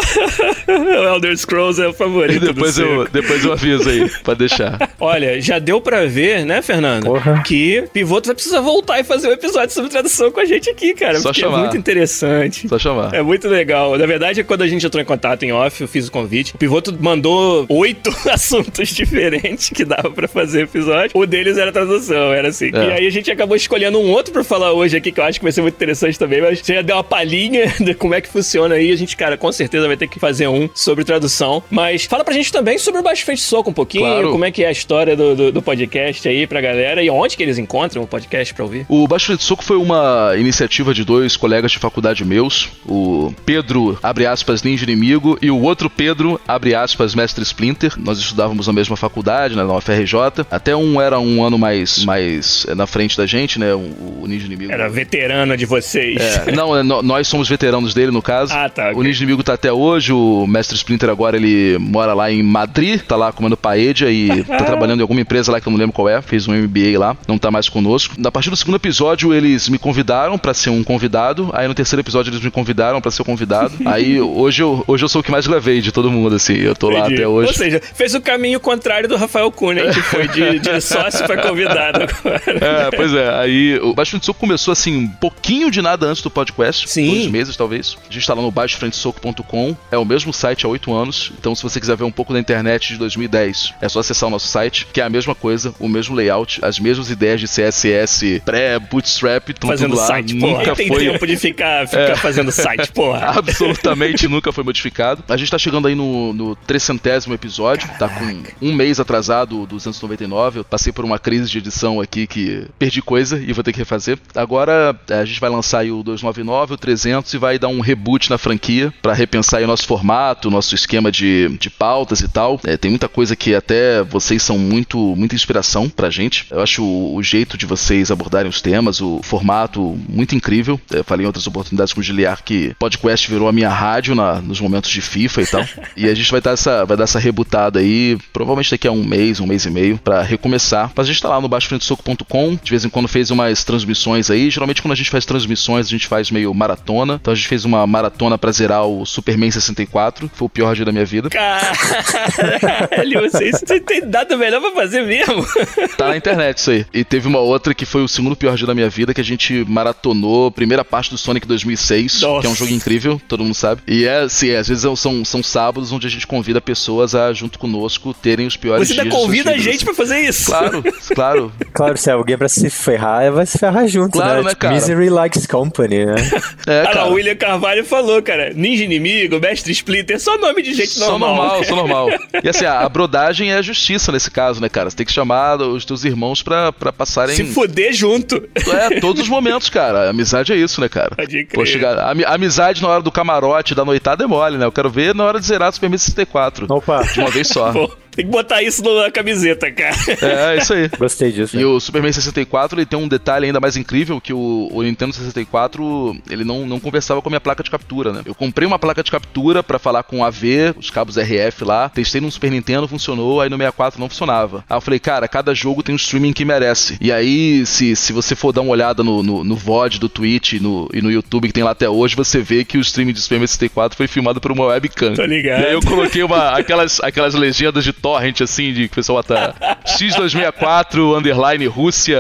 o 0.69 1.05
Elder 1.15 1.37
Scrolls 1.37 1.81
é 1.81 1.87
o 1.87 1.91
E 1.91 1.95
favorito 1.95 2.47
depois 2.47 2.75
do 2.77 2.83
eu, 2.83 3.09
depois 3.09 3.45
eu 3.45 3.53
aviso 3.53 3.89
aí, 3.89 4.11
pra 4.23 4.35
deixar. 4.35 4.52
Olha, 5.01 5.41
já 5.41 5.59
deu 5.59 5.81
pra 5.81 6.07
ver, 6.07 6.45
né, 6.45 6.63
Fernando? 6.63 7.05
Porra. 7.05 7.43
Que 7.45 7.85
Pivoto 7.93 8.27
vai 8.29 8.35
precisar 8.35 8.61
voltar 8.61 9.01
e 9.01 9.05
fazer 9.05 9.29
um 9.29 9.33
episódio 9.33 9.75
sobre 9.75 9.91
tradução 9.91 10.31
com 10.31 10.41
a 10.41 10.45
gente 10.45 10.71
aqui, 10.71 10.95
cara. 10.95 11.19
Só 11.19 11.29
porque 11.31 11.41
chamar. 11.41 11.59
é 11.59 11.61
muito 11.61 11.77
interessante. 11.77 12.69
Só 12.69 12.79
chamar. 12.79 13.15
É 13.15 13.23
muito 13.23 13.49
legal. 13.49 13.97
Na 13.99 14.07
verdade, 14.07 14.43
quando 14.45 14.63
a 14.63 14.69
gente 14.69 14.85
entrou 14.87 15.03
em 15.03 15.07
contato 15.07 15.43
em 15.43 15.53
off, 15.53 15.81
eu 15.81 15.89
fiz 15.89 16.09
o 16.09 16.13
convite. 16.13 16.55
O 16.55 16.59
Pivoto 16.59 16.97
mandou 17.01 17.67
oito 17.69 18.11
assuntos 18.31 18.89
diferentes 18.89 19.71
que 19.71 19.85
dava 19.85 20.11
pra 20.11 20.29
fazer 20.29 20.63
episódio. 20.63 21.11
O 21.15 21.27
deles 21.27 21.59
era 21.59 21.73
tradução, 21.73 22.33
era 22.33 22.49
assim. 22.49 22.71
É. 22.73 22.85
E 22.85 22.93
aí 22.93 23.07
a 23.07 23.11
gente 23.11 23.31
acabou 23.31 23.57
escolhendo 23.57 23.99
um 23.99 24.11
outro 24.11 24.33
pra 24.33 24.45
falar 24.45 24.73
hoje 24.73 24.97
aqui, 24.97 25.13
que 25.13 25.21
eu 25.21 25.25
acho 25.25 25.39
que 25.39 25.45
vai 25.45 25.53
ser 25.53 25.63
muito 25.63 25.75
interessante 25.75 26.19
também. 26.19 26.41
Mas 26.41 26.61
você 26.61 26.75
já 26.75 26.83
deu 26.83 26.97
uma 26.97 27.05
palhinha 27.05 27.73
de 27.81 27.95
como 27.95 28.15
é 28.15 28.21
que 28.21 28.29
funciona 28.29 28.75
aí. 28.75 28.93
A 28.93 28.97
gente, 28.97 29.17
cara, 29.17 29.37
com 29.37 29.51
certeza 29.51 29.87
vai 29.87 29.97
ter 29.97 30.09
que 30.09 30.19
fazer 30.19 30.49
um 30.49 30.69
sobre 30.75 31.05
tradução. 31.05 31.63
Mas 31.71 32.05
fala 32.05 32.25
pra 32.25 32.35
gente 32.35 32.53
também 32.53 32.79
sobre 32.79 33.01
o 33.01 33.03
Baixo 33.03 33.25
Frente 33.25 33.43
Soco 33.43 33.71
um 33.71 33.73
pouquinho. 33.73 34.05
Claro. 34.05 34.31
Como 34.33 34.42
é 34.45 34.51
que 34.51 34.65
é 34.65 34.69
a 34.69 34.73
história 34.73 35.17
do, 35.17 35.35
do, 35.35 35.53
do 35.53 35.63
podcast 35.63 36.29
aí 36.29 36.47
pra 36.47 36.61
galera. 36.61 37.03
E 37.03 37.11
onde 37.11 37.37
que 37.37 37.43
eles 37.43 37.59
encontram 37.59 38.03
o 38.03 38.07
podcast 38.07 38.53
pra 38.55 38.65
ouvir. 38.65 38.87
O 38.89 39.07
Baixo 39.07 39.27
Frente 39.27 39.43
Soco 39.43 39.65
foi 39.65 39.77
uma 39.77 40.35
iniciativa 40.37 40.95
de 40.95 41.05
dois 41.05 41.37
colegas 41.37 41.73
de 41.73 41.79
faculdade 41.79 42.25
meus, 42.25 42.69
o 42.87 43.33
Pedro, 43.45 43.99
abre 44.03 44.27
aspas, 44.27 44.63
ninja 44.63 44.85
inimigo, 44.85 45.39
e 45.41 45.51
o 45.51 45.61
outro 45.61 45.91
Pedro, 45.91 46.41
abre 46.47 46.75
aspas, 46.75 47.15
mestre 47.15 47.43
Splinter. 47.43 47.95
Nós 47.99 48.19
estudávamos 48.19 48.67
na 48.67 48.73
mesma 48.73 48.97
faculdade, 48.97 49.57
né, 49.57 49.65
na 49.65 49.77
UFRJ. 49.77 50.47
Até 50.51 50.75
um 50.75 51.01
era 51.01 51.19
um 51.19 51.45
ano 51.45 51.59
mais, 51.59 52.05
mais 52.05 52.67
eh, 52.69 52.75
na 52.75 52.87
frente 52.87 53.17
da 53.17 53.27
gente, 53.27 53.59
né, 53.59 53.75
o, 53.75 54.23
o 54.23 54.25
ninja 54.27 54.47
inimigo. 54.47 54.73
Era 54.73 54.89
veterana 54.89 55.57
de 55.57 55.67
vocês. 55.67 56.21
É, 56.21 56.53
não, 56.53 56.77
é, 56.77 56.83
nós 56.83 57.29
somos 57.29 57.49
veteranos 57.49 57.95
dele, 57.95 58.11
no 58.11 58.23
caso. 58.23 58.55
Ah, 58.55 58.69
tá, 58.69 58.91
ok. 58.91 59.01
O 59.01 59.03
Ninja 59.03 59.23
Inimigo 59.23 59.43
tá 59.43 59.55
até 59.55 59.73
hoje, 59.73 60.13
o 60.13 60.47
Mestre 60.47 60.77
Splinter 60.77 61.11
agora 61.11 61.37
ele 61.37 61.77
mora 61.79 62.15
lá 62.15 62.31
em 62.31 62.43
Madrid, 62.43 63.01
tá 63.01 63.17
lá 63.17 63.33
comendo 63.33 63.57
paella 63.57 63.83
e 63.83 64.22
tá 64.47 64.65
trabalhando 64.65 65.01
em 65.01 65.03
alguma 65.03 65.21
empresa 65.21 65.53
lá 65.53 65.61
que 65.61 65.67
eu 65.67 65.71
não 65.71 65.79
lembro 65.79 65.93
qual 65.93 66.09
é, 66.09 66.21
fez 66.21 66.47
um 66.49 66.53
MBA 66.53 66.99
lá, 66.99 67.17
não 67.27 67.39
tá 67.39 67.51
mais 67.51 67.69
conosco. 67.69 68.15
A 68.25 68.31
partir 68.31 68.51
do 68.51 68.57
segundo 68.57 68.77
episódio 68.77 69.33
eles 69.33 69.69
me 69.69 69.79
convidaram 69.79 70.39
pra 70.39 70.55
ser 70.55 70.71
um 70.71 70.83
convidado, 70.83 71.51
aí 71.53 71.67
no 71.69 71.75
terceiro 71.75 72.01
episódio 72.01 72.31
eles 72.31 72.43
me 72.43 72.51
convidaram 72.51 73.01
pra 73.01 73.11
ser 73.11 73.23
o 73.23 73.25
convidado. 73.25 73.73
aí 73.85 74.21
hoje 74.21 74.63
eu, 74.63 74.85
hoje 74.87 75.05
eu 75.05 75.09
sou 75.09 75.21
o 75.21 75.25
que 75.25 75.31
mais 75.31 75.47
gravei 75.47 75.81
de 75.81 75.93
todo 75.93 76.11
mundo, 76.11 76.37
assim, 76.37 76.55
eu 76.55 76.75
tô 76.75 76.89
lá 76.89 77.01
Entendi. 77.01 77.15
até 77.15 77.29
hoje. 77.29 77.49
Ou 77.49 77.55
seja, 77.55 77.81
fez 77.95 78.15
o 78.15 78.21
caminho 78.21 78.61
contrário 78.61 79.09
do 79.09 79.17
Rafael 79.17 79.51
Cunha, 79.51 79.91
que 79.91 80.01
foi 80.01 80.29
de, 80.29 80.59
de 80.59 80.81
sócio 80.81 81.25
pra 81.27 81.43
convidado 81.43 82.03
agora. 82.03 82.43
É, 82.47 82.91
pois 82.97 83.13
é. 83.15 83.35
Aí 83.41 83.79
o 83.81 83.95
Baixo 83.95 84.13
Frente 84.13 84.27
Soco 84.27 84.41
começou 84.41 84.73
assim, 84.73 84.97
um 84.97 85.09
pouquinho 85.09 85.71
de 85.71 85.83
nada 85.83 86.07
antes 86.07 86.23
do 86.23 86.31
podcast. 86.31 86.89
Sim. 86.89 87.11
Dois 87.11 87.27
meses, 87.29 87.57
talvez. 87.57 87.97
A 88.09 88.13
gente 88.13 88.27
tá 88.27 88.35
lá 88.35 88.43
no 88.43 88.51
baixofrentesoco.com. 88.51 89.77
É 89.91 89.99
o 89.99 90.05
mesmo 90.05 90.33
site 90.33 90.67
há 90.67 90.69
oito 90.69 90.93
anos. 90.93 91.33
Então, 91.39 91.55
se 91.55 91.63
você 91.63 91.81
quiser 91.81 91.97
ver 91.97 92.05
um 92.05 92.11
pouco 92.11 92.33
da 92.33 92.39
internet 92.39 92.89
de 92.89 92.99
2010, 92.99 93.75
é 93.81 93.89
só 93.89 94.01
acessar 94.01 94.12
o 94.27 94.31
nosso 94.31 94.49
site, 94.49 94.87
que 94.93 95.01
é 95.01 95.05
a 95.05 95.11
mesma 95.11 95.35
coisa, 95.35 95.75
o 95.79 95.89
mesmo 95.89 96.15
layout, 96.15 96.61
as 96.63 96.79
mesmas 96.79 97.11
ideias 97.11 97.41
de 97.41 97.47
CSS 97.47 98.41
pré-bootstrap, 98.45 99.51
Fazendo 99.65 99.91
tudo 99.91 100.01
lá. 100.01 100.07
site, 100.07 100.35
porra. 100.37 100.59
Nunca 100.59 100.77
Tem 100.77 100.89
foi. 100.89 101.05
tempo 101.05 101.27
de 101.27 101.37
ficar, 101.37 101.87
ficar 101.89 102.17
fazendo 102.17 102.51
site, 102.51 102.93
porra. 102.93 103.33
Absolutamente 103.39 104.29
nunca 104.29 104.53
foi 104.53 104.65
modificado. 104.65 105.23
A 105.29 105.37
gente 105.37 105.51
tá 105.51 105.59
chegando 105.59 105.89
aí 105.89 105.95
no, 105.95 106.33
no 106.33 106.57
trecentésimo 106.57 107.35
episódio, 107.35 107.89
tá 107.99 108.09
com 108.09 108.43
um 108.61 108.73
mês 108.73 108.99
atrasado 109.01 109.61
do 109.61 109.67
299. 109.67 110.61
Eu 110.61 110.65
passei 110.65 110.93
por 110.93 111.05
uma 111.05 111.19
crise 111.19 111.51
de 111.51 111.59
edição 111.59 112.01
aqui 112.01 112.27
que 112.27 112.67
perdi 112.79 113.03
coisa 113.03 113.39
e 113.39 113.53
vou 113.53 113.63
ter 113.63 113.73
que 113.73 113.79
refazer. 113.79 114.19
Agora 114.35 114.95
é, 115.09 115.15
a 115.15 115.25
gente 115.25 115.41
vai 115.41 115.51
lançar 115.51 115.81
aí 115.81 115.91
o 115.91 116.03
299, 116.03 116.75
o 116.75 116.77
300 116.77 117.33
e 117.35 117.39
vai 117.39 117.59
dar 117.59 117.69
um 117.69 117.81
reboot 117.81 118.31
na 118.31 118.39
franquia 118.39 118.93
pra 119.03 119.13
repensar 119.13 119.59
aí 119.59 119.65
o 119.65 119.69
nosso 119.69 119.87
formato, 119.87 120.49
o 120.49 120.51
nosso 120.51 120.75
esquema 120.75 121.11
de, 121.11 121.49
de 121.59 121.71
pautas 121.71 122.21
e 122.21 122.29
tal. 122.29 122.61
É, 122.65 122.77
tem 122.77 122.91
muita 122.91 123.09
coisa 123.09 123.37
que 123.37 123.55
até 123.55 124.02
vocês 124.05 124.43
são 124.43 124.59
muito 124.59 124.99
muita 125.17 125.35
inspiração 125.35 125.89
pra 125.89 126.11
gente. 126.11 126.47
Eu 126.51 126.61
acho 126.61 126.83
o, 126.85 127.17
o 127.17 127.23
jeito 127.23 127.57
de 127.57 127.67
vocês 127.67 128.11
abordarem 128.11 128.49
os 128.49 128.61
temas, 128.61 129.01
o 129.01 129.21
formato 129.23 129.99
muito 130.09 130.35
incrível. 130.35 130.81
Eu 130.91 131.05
falei 131.05 131.25
em 131.25 131.27
outras 131.27 131.47
oportunidades 131.47 131.93
com 131.93 132.01
o 132.01 132.03
Giliar 132.03 132.43
que 132.45 132.75
podcast 132.79 133.31
virou 133.31 133.49
a 133.49 133.53
minha 133.53 133.69
rádio 133.69 134.15
na- 134.15 134.41
nos 134.41 134.61
momentos 134.61 134.91
de 134.91 135.01
FIFA 135.01 135.43
e 135.43 135.47
tal. 135.47 135.65
e 135.97 136.09
a 136.09 136.15
gente 136.15 136.31
vai 136.31 136.41
dar 136.41 136.53
essa 136.53 136.85
vai 136.85 136.97
dar 136.97 137.05
essa 137.05 137.19
rebutada 137.19 137.79
aí, 137.81 138.19
provavelmente 138.33 138.71
daqui 138.71 138.89
a 138.89 138.93
um 138.93 139.05
mês, 139.05 139.41
um 139.41 139.47
mês 139.47 139.65
e 139.65 139.71
meio, 139.71 139.99
pra 139.99 140.23
recomeçar. 140.23 140.91
Mas 140.95 141.07
a 141.09 141.13
gente 141.13 141.23
tá 141.23 141.29
lá 141.29 141.41
no 141.41 141.49
baixofrentesoco.com, 141.49 142.59
de 142.63 142.71
vez 142.71 142.85
em 142.85 142.89
quando 142.89 143.09
fez 143.09 143.31
umas 143.31 143.65
transmissões 143.65 144.31
aí. 144.31 144.51
Geralmente 144.51 144.83
quando 144.83 144.93
a 144.93 144.97
gente 144.97 145.11
faz 145.11 145.25
transmissões, 145.25 145.87
a 145.87 145.91
gente 145.91 146.07
faz 146.07 146.31
meio 146.31 146.53
maratona. 146.55 147.19
Então 147.21 147.33
a 147.33 147.37
gente 147.37 147.49
fez 147.49 147.65
uma 147.65 147.87
maratona 147.87 148.37
pra 148.39 148.51
zerar 148.53 148.85
o 148.87 149.05
Superman 149.07 149.51
64. 149.51 150.31
Foi 150.35 150.47
o 150.47 150.49
pior 150.49 150.75
dia 150.75 150.85
da 150.85 150.93
minha 150.93 151.05
vida. 151.05 151.29
Caralho, 151.31 153.21
vocês 153.31 153.61
você 153.65 153.81
tem 154.01 154.09
dado 154.09 154.37
melhor 154.39 154.61
pra 154.61 154.73
fazer 154.73 155.03
mesmo. 155.03 155.45
Tá 155.97 156.09
na 156.09 156.17
internet 156.17 156.59
isso 156.59 156.71
aí. 156.71 156.87
E 156.93 157.05
teve 157.05 157.29
uma 157.29 157.39
outra 157.39 157.75
que 157.75 157.85
foi 157.85 158.03
o 158.03 158.09
segundo 158.09 158.35
pior 158.35 158.57
dia 158.57 158.67
da 158.67 158.75
minha 158.75 158.89
vida, 158.89 159.13
que 159.13 159.21
a 159.21 159.25
gente 159.25 159.65
maratonou 159.69 160.47
a 160.47 160.51
primeira 160.51 160.85
parte 160.85 161.11
do 161.11 161.19
Sonic 161.19 161.47
2006, 161.47 162.21
Nossa. 162.23 162.41
que 162.41 162.47
é 162.47 162.51
um 162.51 162.55
jogo 162.55 162.73
incrível, 162.73 163.21
todo 163.29 163.43
mundo 163.45 163.55
sabe. 163.55 163.83
E 163.87 164.05
é, 164.05 164.21
assim, 164.21 164.53
às 164.55 164.69
vezes 164.69 164.85
são, 164.99 165.25
são 165.25 165.43
sábados 165.43 165.93
onde 165.93 166.07
a 166.07 166.11
gente 166.11 166.27
convida 166.27 166.61
pessoas 166.61 167.15
a, 167.15 167.33
junto 167.33 167.59
conosco, 167.59 168.15
terem 168.15 168.47
os 168.47 168.57
piores 168.57 168.89
Você 168.89 168.95
dias 168.95 169.05
ainda 169.05 169.11
de 169.11 169.17
suas 169.17 169.27
convida 169.27 169.51
a 169.53 169.59
gente 169.59 169.85
pra 169.85 169.95
fazer 169.95 170.21
isso. 170.21 170.47
Claro, 170.47 170.83
claro. 171.15 171.53
Claro, 171.73 171.97
se 171.97 172.11
é 172.11 172.13
alguém 172.13 172.37
pra 172.37 172.49
se 172.49 172.69
ferrar, 172.71 173.31
vai 173.33 173.47
se 173.47 173.59
ferrar 173.59 173.87
junto, 173.89 174.13
Claro, 174.13 174.43
né? 174.43 174.51
né, 174.51 174.55
cara? 174.55 174.75
Misery 174.75 175.09
likes 175.11 175.47
company, 175.47 176.05
né? 176.07 176.15
É, 176.67 176.83
Ah, 176.83 176.85
cara. 176.85 177.01
não, 177.05 177.11
o 177.11 177.15
William 177.15 177.35
Carvalho 177.35 177.85
falou, 177.85 178.23
cara. 178.23 178.53
Ninja 178.55 178.85
inimigo, 178.85 179.41
mestre 179.41 179.73
Splinter, 179.73 180.21
só 180.21 180.37
nome 180.39 180.63
de 180.63 180.75
gente 180.75 180.91
Só 180.91 181.11
normal. 181.19 181.35
normal, 181.37 181.65
só 181.65 181.77
normal. 181.77 182.09
E 182.43 182.49
assim, 182.49 182.65
a, 182.65 182.81
a 182.81 182.89
brodagem 182.89 183.51
é 183.53 183.57
a 183.57 183.63
justiça 183.83 184.13
nesse 184.13 184.31
caso, 184.31 184.61
né, 184.61 184.69
cara? 184.69 184.89
Você 184.89 184.97
tem 184.97 185.05
que 185.07 185.13
chamar 185.13 185.61
os 185.61 185.85
teus 185.85 186.05
irmãos 186.05 186.43
pra, 186.43 186.73
pra 186.73 186.93
passarem. 186.93 187.35
Se 187.35 187.45
fuder 187.53 187.93
junto. 187.93 188.37
É, 188.55 189.01
todos 189.01 189.23
os 189.23 189.29
momentos, 189.29 189.69
cara. 189.71 190.07
A 190.07 190.11
amizade 190.11 190.53
é 190.53 190.57
isso, 190.57 190.81
né, 190.81 190.89
cara? 190.89 191.15
Pode 191.17 191.45
crer. 191.45 191.67
Chegar, 191.67 191.99
a, 191.99 192.11
ami- 192.11 192.25
a 192.25 192.35
amizade 192.35 192.81
na 192.83 192.89
hora 192.89 193.03
do 193.03 193.11
camarote, 193.11 193.75
da 193.75 193.85
noitada 193.85 194.23
é 194.25 194.27
mole, 194.27 194.57
né? 194.57 194.65
Eu 194.65 194.73
quero 194.73 194.89
ver 194.91 195.15
na 195.15 195.25
hora 195.25 195.41
de 195.41 195.47
zerar 195.47 195.71
o 195.71 195.73
Super 195.73 195.87
Nintendo 195.87 196.03
64. 196.03 196.67
Opa, 196.71 197.03
De 197.03 197.21
uma 197.21 197.31
vez 197.31 197.49
só. 197.49 197.73
Pô, 197.73 197.89
tem 198.15 198.25
que 198.27 198.31
botar 198.31 198.63
isso 198.63 198.83
na 198.83 199.11
camiseta, 199.11 199.71
cara. 199.73 199.95
É, 200.21 200.55
é 200.55 200.59
isso 200.59 200.73
aí. 200.75 200.89
gostei 200.99 201.33
disso. 201.33 201.59
E 201.59 201.65
o 201.65 201.81
Superman 201.81 202.13
64 202.13 202.79
ele 202.79 202.87
tem 202.87 202.99
um 202.99 203.09
detalhe 203.09 203.47
ainda 203.47 203.59
mais 203.61 203.77
incrível 203.77 204.21
que 204.21 204.33
o, 204.33 204.69
o 204.71 204.83
Nintendo 204.83 205.13
64 205.15 206.17
ele 206.31 206.45
não, 206.45 206.67
não 206.67 206.79
conversava 206.79 207.21
com 207.23 207.29
a 207.29 207.31
minha 207.31 207.41
placa 207.41 207.63
de 207.63 207.71
captura, 207.71 208.13
né? 208.13 208.23
Eu 208.27 208.35
comprei 208.35 208.67
uma 208.67 208.79
placa 208.79 209.03
de 209.03 209.11
captura 209.11 209.63
pra 209.63 209.79
falar 209.79 210.03
com 210.03 210.23
AV, 210.25 210.75
os 210.79 210.91
cabos 210.91 211.17
RF 211.17 211.65
lá, 211.65 211.89
testei 211.89 212.21
no 212.21 212.31
Super 212.31 212.51
Nintendo, 212.51 212.87
funcionou, 212.87 213.41
aí 213.41 213.49
no 213.49 213.57
64 213.57 213.72
não 213.99 214.09
funcionava. 214.09 214.65
Aí 214.69 214.77
eu 214.77 214.81
falei, 214.81 215.01
cara, 215.01 215.27
cada 215.27 215.55
jogo 215.55 215.83
tem 215.83 215.95
um 215.95 215.97
streaming 215.97 216.33
que 216.33 216.45
merece. 216.45 216.97
E 217.01 217.11
aí, 217.11 217.65
se, 217.67 217.97
se 217.97 218.13
você 218.13 218.35
for 218.35 218.53
dar 218.53 218.61
uma 218.61 218.71
olhada 218.71 219.03
no, 219.03 219.23
no, 219.23 219.43
no 219.43 219.57
VOD 219.57 219.99
do 219.99 220.09
Twitch 220.09 220.55
e 220.55 220.61
no, 220.61 220.89
e 220.93 221.01
no 221.01 221.11
YouTube 221.11 221.49
que 221.49 221.55
tem 221.55 221.65
lá 221.65 221.71
até 221.71 221.89
hoje, 221.89 222.15
você 222.15 222.41
vê 222.41 222.65
que 222.65 222.77
o 222.77 222.81
streaming 222.81 223.13
de 223.13 223.21
Superman 223.21 223.47
64 223.47 223.97
foi 223.97 224.07
filmado 224.07 224.41
por 224.41 224.53
uma 224.53 224.67
webcam. 224.67 225.15
Tô 225.15 225.25
ligado. 225.25 225.63
E 225.63 225.67
aí 225.67 225.73
eu 225.73 225.81
coloquei 225.81 226.23
uma, 226.23 226.51
aquelas, 226.51 227.01
aquelas 227.01 227.35
legendas 227.35 227.85
de 227.85 227.93
torrent, 227.93 228.41
assim, 228.41 228.73
de 228.73 228.89
que 228.89 228.93
o 228.93 228.97
pessoal 228.97 229.23
bota 229.23 229.55
X264, 229.87 231.17
underline 231.17 231.67
Rússia, 231.67 232.19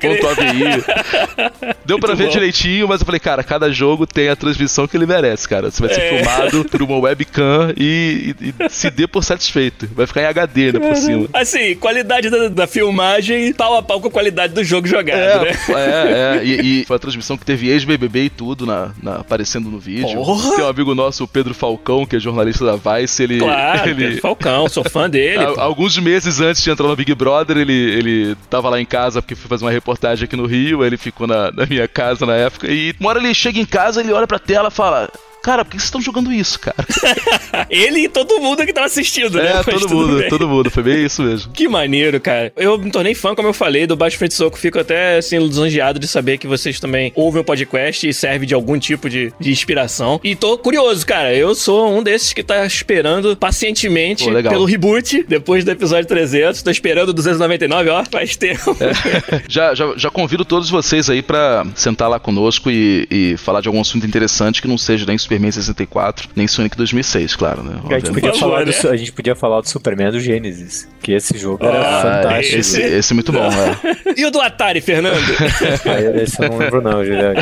ponto 0.00 0.28
AVI. 0.28 1.72
Deu 1.84 1.98
pra 1.98 2.14
ver 2.14 2.26
bom. 2.26 2.30
direitinho, 2.30 2.88
mas 2.88 3.00
eu 3.00 3.06
falei, 3.06 3.20
cara, 3.20 3.42
cada 3.42 3.70
jogo 3.70 4.06
tem 4.06 4.28
a 4.28 4.36
transmissão 4.36 4.86
que 4.86 4.96
ele 4.96 5.06
merece, 5.06 5.48
cara. 5.48 5.70
Você 5.70 5.80
vai 5.80 5.94
ser 5.94 6.00
é. 6.00 6.18
filmado 6.18 6.64
por 6.64 6.82
uma 6.82 6.98
webcam 6.98 7.72
e, 7.76 8.34
e, 8.40 8.54
e, 8.64 8.68
se 8.68 8.90
dê 8.90 9.06
por 9.06 9.22
satisfeito. 9.22 9.88
Vai 9.94 10.06
ficar 10.06 10.22
em 10.22 10.26
HD, 10.26 10.72
né, 10.72 10.80
por 10.88 10.96
cima. 10.96 11.28
Assim, 11.32 11.74
qualidade 11.76 12.30
da, 12.30 12.48
da, 12.48 12.66
filmagem 12.66 13.52
pau 13.52 13.76
a 13.76 13.82
pau 13.82 14.00
com 14.00 14.08
a 14.08 14.10
qualidade 14.10 14.54
do 14.54 14.64
jogo 14.64 14.86
jogado, 14.86 15.18
é, 15.18 15.44
né? 15.44 15.58
É, 15.68 16.38
é. 16.38 16.44
E, 16.44 16.82
e, 16.82 16.84
foi 16.84 16.96
a 16.96 16.98
transmissão 16.98 17.36
que 17.36 17.44
teve 17.44 17.68
ex-BBB 17.68 18.24
e 18.24 18.30
tudo 18.30 18.66
na, 18.66 18.92
na, 19.02 19.16
aparecendo 19.16 19.70
no 19.70 19.78
vídeo. 19.78 20.16
Porra. 20.16 20.56
Tem 20.56 20.64
um 20.64 20.68
amigo 20.68 20.94
nosso, 20.94 21.24
o 21.24 21.28
Pedro 21.28 21.54
Falcão, 21.54 22.06
que 22.06 22.16
é 22.16 22.20
jornalista 22.20 22.64
da 22.64 22.76
Vice, 22.76 23.22
ele... 23.22 23.38
Claro, 23.38 23.88
ele... 23.88 24.04
Pedro 24.06 24.20
Falcão, 24.20 24.68
sou 24.68 24.84
fã 24.84 25.08
dele. 25.08 25.44
alguns 25.58 25.98
meses 25.98 26.40
antes 26.40 26.62
de 26.62 26.70
entrar 26.70 26.86
no 26.86 26.96
Big 26.96 27.14
Brother, 27.14 27.56
ele, 27.56 27.72
ele 27.72 28.36
tava 28.50 28.68
lá 28.68 28.80
em 28.80 28.86
casa 28.86 29.22
porque 29.22 29.34
foi 29.34 29.48
fazer 29.48 29.64
uma 29.64 29.70
reportagem 29.70 30.24
aqui 30.24 30.36
no 30.36 30.46
Rio, 30.46 30.84
ele 30.84 30.96
ficou 30.96 31.26
na, 31.26 31.50
na 31.50 31.66
minha 31.66 31.86
casa 31.86 32.26
na 32.26 32.34
época, 32.34 32.66
e 32.70 32.94
uma 32.98 33.10
hora 33.10 33.18
ele 33.18 33.34
chega 33.34 33.58
em 33.58 33.64
casa, 33.66 34.00
ele 34.00 34.12
olha 34.12 34.26
pra 34.26 34.38
tela 34.38 34.68
e 34.68 34.72
fala 34.72 35.10
cara, 35.42 35.64
por 35.64 35.72
que 35.72 35.78
vocês 35.78 35.88
estão 35.88 36.00
jogando 36.00 36.32
isso, 36.32 36.58
cara? 36.58 36.76
Ele 37.68 38.04
e 38.04 38.08
todo 38.08 38.40
mundo 38.40 38.64
que 38.64 38.72
tava 38.72 38.86
assistindo, 38.86 39.38
né? 39.38 39.60
É, 39.60 39.62
todo 39.62 39.88
mundo, 39.88 40.18
bem. 40.18 40.28
todo 40.28 40.48
mundo. 40.48 40.70
Foi 40.70 40.82
bem 40.82 41.04
isso 41.04 41.22
mesmo. 41.22 41.52
Que 41.52 41.68
maneiro, 41.68 42.20
cara. 42.20 42.52
Eu 42.56 42.78
me 42.78 42.90
tornei 42.90 43.14
fã, 43.14 43.34
como 43.34 43.48
eu 43.48 43.52
falei, 43.52 43.86
do 43.86 43.96
Baixo 43.96 44.18
Frente 44.18 44.34
Soco. 44.34 44.58
Fico 44.58 44.78
até, 44.78 45.18
assim, 45.18 45.38
lisonjeado 45.38 45.98
de 45.98 46.06
saber 46.06 46.38
que 46.38 46.46
vocês 46.46 46.78
também 46.78 47.12
ouvem 47.14 47.42
o 47.42 47.44
podcast 47.44 48.08
e 48.08 48.14
serve 48.14 48.46
de 48.46 48.54
algum 48.54 48.78
tipo 48.78 49.10
de, 49.10 49.32
de 49.38 49.50
inspiração. 49.50 50.20
E 50.22 50.34
tô 50.34 50.56
curioso, 50.56 51.04
cara. 51.04 51.34
Eu 51.34 51.54
sou 51.54 51.92
um 51.92 52.02
desses 52.02 52.32
que 52.32 52.42
tá 52.42 52.64
esperando 52.64 53.36
pacientemente 53.36 54.24
Pô, 54.24 54.42
pelo 54.42 54.64
reboot, 54.64 55.24
depois 55.28 55.64
do 55.64 55.70
episódio 55.70 56.06
300. 56.06 56.62
Tô 56.62 56.70
esperando 56.70 57.10
o 57.10 57.12
299, 57.12 57.90
ó, 57.90 58.04
faz 58.10 58.36
tempo. 58.36 58.76
É. 58.80 59.42
já, 59.48 59.74
já, 59.74 59.92
já 59.96 60.10
convido 60.10 60.44
todos 60.44 60.70
vocês 60.70 61.10
aí 61.10 61.22
pra 61.22 61.66
sentar 61.74 62.08
lá 62.08 62.20
conosco 62.20 62.70
e, 62.70 63.06
e 63.10 63.36
falar 63.36 63.60
de 63.60 63.68
algum 63.68 63.80
assunto 63.80 64.06
interessante 64.06 64.62
que 64.62 64.68
não 64.68 64.78
seja 64.78 65.04
da 65.04 65.12
Superman 65.32 65.50
64, 65.50 66.28
nem 66.36 66.46
Sonic 66.46 66.76
2006, 66.76 67.36
claro, 67.36 67.62
né? 67.62 67.80
A 67.88 67.98
gente, 67.98 68.12
podia 68.12 68.34
falar 68.34 68.64
do, 68.64 68.88
a 68.88 68.96
gente 68.96 69.12
podia 69.12 69.34
falar 69.34 69.60
do 69.62 69.68
Superman 69.68 70.10
do 70.10 70.20
Genesis, 70.20 70.88
que 71.02 71.12
esse 71.12 71.38
jogo 71.38 71.64
era 71.64 71.80
ah, 71.80 72.02
fantástico. 72.02 72.58
Esse, 72.58 72.82
esse 72.82 73.12
é 73.12 73.14
muito 73.14 73.32
bom, 73.32 73.44
é. 73.44 74.12
E 74.20 74.26
o 74.26 74.30
do 74.30 74.40
Atari, 74.40 74.80
Fernando? 74.82 75.16
ah, 75.16 76.22
esse 76.22 76.42
eu 76.42 76.50
não 76.50 76.58
lembro 76.58 76.82
não, 76.82 77.04
Juliano. 77.04 77.40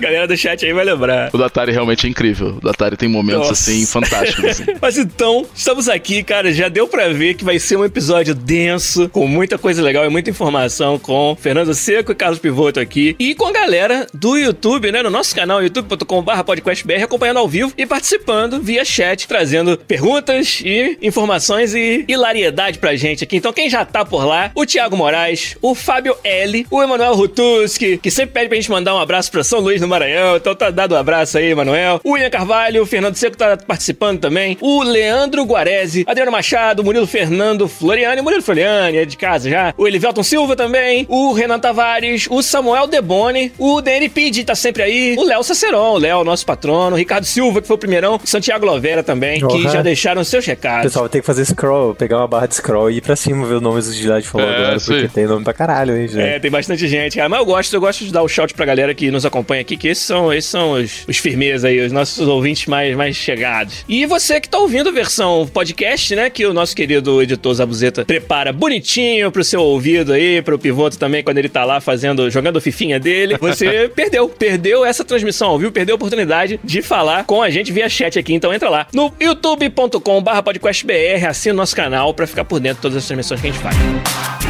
Galera 0.00 0.28
do 0.28 0.36
chat 0.36 0.64
aí 0.64 0.72
vai 0.72 0.84
lembrar. 0.84 1.30
O 1.32 1.36
do 1.36 1.44
Atari 1.44 1.72
realmente 1.72 2.06
é 2.06 2.10
incrível. 2.10 2.56
O 2.56 2.60
do 2.60 2.70
Atari 2.70 2.96
tem 2.96 3.08
momentos, 3.08 3.48
Nossa. 3.48 3.52
assim, 3.52 3.84
fantásticos. 3.84 4.44
Assim. 4.44 4.64
Mas 4.80 4.96
então, 4.96 5.44
estamos 5.54 5.88
aqui, 5.88 6.22
cara, 6.22 6.52
já 6.52 6.68
deu 6.68 6.86
pra 6.86 7.08
ver 7.08 7.34
que 7.34 7.44
vai 7.44 7.58
ser 7.58 7.76
um 7.76 7.84
episódio 7.84 8.34
denso, 8.34 9.08
com 9.08 9.26
muita 9.26 9.58
coisa 9.58 9.82
legal 9.82 10.04
e 10.04 10.08
muita 10.08 10.30
informação 10.30 10.98
com 10.98 11.36
Fernando 11.40 11.74
Seco 11.74 12.12
e 12.12 12.14
Carlos 12.14 12.38
Pivoto 12.38 12.78
aqui, 12.78 13.16
e 13.18 13.34
com 13.34 13.46
a 13.46 13.52
galera 13.52 14.06
do 14.14 14.36
YouTube, 14.36 14.92
né, 14.92 15.02
no 15.02 15.10
nosso 15.10 15.34
canal 15.34 15.62
youtube.com.br 15.62 16.44
podcastbr, 16.44 17.02
acompanhando 17.02 17.23
ao 17.32 17.48
vivo 17.48 17.72
e 17.76 17.86
participando 17.86 18.60
via 18.60 18.84
chat, 18.84 19.26
trazendo 19.26 19.78
perguntas 19.78 20.60
e 20.64 20.98
informações 21.00 21.74
e 21.74 22.04
hilariedade 22.06 22.78
pra 22.78 22.96
gente 22.96 23.24
aqui. 23.24 23.36
Então, 23.36 23.52
quem 23.52 23.68
já 23.68 23.84
tá 23.84 24.04
por 24.04 24.24
lá, 24.24 24.50
o 24.54 24.66
Thiago 24.66 24.96
Moraes, 24.96 25.56
o 25.62 25.74
Fábio 25.74 26.16
L, 26.22 26.66
o 26.70 26.82
Emanuel 26.82 27.14
Rutuski, 27.14 27.98
que 27.98 28.10
sempre 28.10 28.32
pede 28.32 28.48
pra 28.48 28.56
gente 28.56 28.70
mandar 28.70 28.94
um 28.94 28.98
abraço 28.98 29.30
pra 29.30 29.44
São 29.44 29.60
Luís 29.60 29.80
no 29.80 29.88
Maranhão. 29.88 30.36
Então, 30.36 30.54
tá 30.54 30.70
dado 30.70 30.94
um 30.94 30.98
abraço 30.98 31.38
aí, 31.38 31.46
Emanuel. 31.46 32.00
O 32.04 32.16
Ian 32.16 32.30
Carvalho, 32.30 32.82
o 32.82 32.86
Fernando 32.86 33.16
Seco 33.16 33.36
tá 33.36 33.56
participando 33.56 34.20
também. 34.20 34.56
O 34.60 34.82
Leandro 34.82 35.44
Guarese, 35.44 36.04
Adriano 36.06 36.32
Machado, 36.32 36.84
Murilo 36.84 37.06
Fernando 37.06 37.68
Floriani, 37.68 38.20
Murilo 38.20 38.42
Floriani, 38.42 38.98
é 38.98 39.04
de 39.04 39.16
casa 39.16 39.48
já. 39.48 39.72
O 39.76 39.86
Elivelton 39.86 40.22
Silva 40.22 40.56
também. 40.56 41.06
O 41.08 41.32
Renan 41.32 41.58
Tavares, 41.58 42.26
o 42.28 42.42
Samuel 42.42 42.86
Deboni, 42.86 43.52
o 43.58 43.80
DNPD 43.80 44.44
tá 44.44 44.54
sempre 44.54 44.82
aí. 44.82 45.14
O 45.16 45.24
Léo 45.24 45.42
Saceron, 45.42 45.92
o 45.92 45.98
Léo, 45.98 46.24
nosso 46.24 46.44
patrono. 46.44 46.96
O 46.96 46.98
Ricardo 46.98 47.13
Silva, 47.22 47.60
que 47.60 47.66
foi 47.66 47.76
o 47.76 47.78
primeirão. 47.78 48.20
Santiago 48.24 48.66
Lovera 48.66 49.02
também, 49.02 49.42
uhum. 49.42 49.48
que 49.48 49.62
já 49.64 49.82
deixaram 49.82 50.22
seus 50.24 50.44
recados. 50.44 50.84
Pessoal, 50.84 51.04
vai 51.04 51.10
ter 51.10 51.20
que 51.20 51.26
fazer 51.26 51.44
scroll, 51.44 51.94
pegar 51.94 52.18
uma 52.18 52.28
barra 52.28 52.46
de 52.46 52.54
scroll 52.56 52.90
e 52.90 52.96
ir 52.96 53.00
pra 53.00 53.16
cima 53.16 53.46
ver 53.46 53.54
os 53.54 53.62
nomes 53.62 53.86
dos 53.86 53.94
Gilad 53.94 54.24
falou 54.24 54.46
é, 54.46 54.56
agora, 54.56 54.80
porque 54.80 55.08
tem 55.08 55.26
nome 55.26 55.44
pra 55.44 55.52
caralho, 55.52 55.96
hein, 55.96 56.08
gente. 56.08 56.20
É, 56.20 56.38
tem 56.38 56.50
bastante 56.50 56.86
gente, 56.88 57.16
cara. 57.16 57.28
Mas 57.28 57.38
eu 57.38 57.46
gosto, 57.46 57.74
eu 57.74 57.80
gosto 57.80 58.04
de 58.04 58.12
dar 58.12 58.22
o 58.22 58.28
shout 58.28 58.54
pra 58.54 58.66
galera 58.66 58.94
que 58.94 59.10
nos 59.10 59.24
acompanha 59.24 59.60
aqui, 59.60 59.76
que 59.76 59.88
esses 59.88 60.04
são, 60.04 60.32
esses 60.32 60.50
são 60.50 60.72
os, 60.72 61.04
os 61.08 61.16
firmes 61.18 61.64
aí, 61.64 61.80
os 61.80 61.92
nossos 61.92 62.26
ouvintes 62.26 62.66
mais, 62.66 62.96
mais 62.96 63.16
chegados. 63.16 63.84
E 63.88 64.06
você 64.06 64.40
que 64.40 64.48
tá 64.48 64.58
ouvindo 64.58 64.88
a 64.88 64.92
versão 64.92 65.46
podcast, 65.52 66.14
né, 66.14 66.30
que 66.30 66.46
o 66.46 66.52
nosso 66.52 66.74
querido 66.74 67.22
editor 67.22 67.54
Zabuzeta 67.54 68.04
prepara 68.04 68.52
bonitinho 68.52 69.30
pro 69.30 69.44
seu 69.44 69.62
ouvido 69.62 70.12
aí, 70.12 70.42
pro 70.42 70.58
pivoto 70.58 70.98
também, 70.98 71.22
quando 71.22 71.38
ele 71.38 71.48
tá 71.48 71.64
lá 71.64 71.80
fazendo, 71.80 72.30
jogando 72.30 72.58
a 72.58 72.60
fifinha 72.60 72.98
dele, 72.98 73.36
você 73.38 73.88
perdeu, 73.94 74.28
perdeu 74.28 74.84
essa 74.84 75.04
transmissão 75.04 75.58
vivo, 75.58 75.72
perdeu 75.72 75.94
a 75.94 75.96
oportunidade 75.96 76.58
de 76.62 76.82
falar 76.82 77.03
com 77.24 77.42
a 77.42 77.50
gente 77.50 77.72
via 77.72 77.88
chat 77.88 78.18
aqui, 78.18 78.34
então 78.34 78.52
entra 78.52 78.68
lá 78.68 78.86
no 78.92 79.12
youtube.com/barra 79.20 80.42
podcastbr, 80.42 81.26
assina 81.28 81.54
o 81.54 81.56
nosso 81.56 81.74
canal 81.76 82.12
para 82.14 82.26
ficar 82.26 82.44
por 82.44 82.60
dentro 82.60 82.76
de 82.76 82.82
todas 82.82 82.96
as 82.98 83.06
transmissões 83.06 83.40
que 83.40 83.46
a 83.48 83.50
gente 83.50 83.62
faz. 83.62 84.43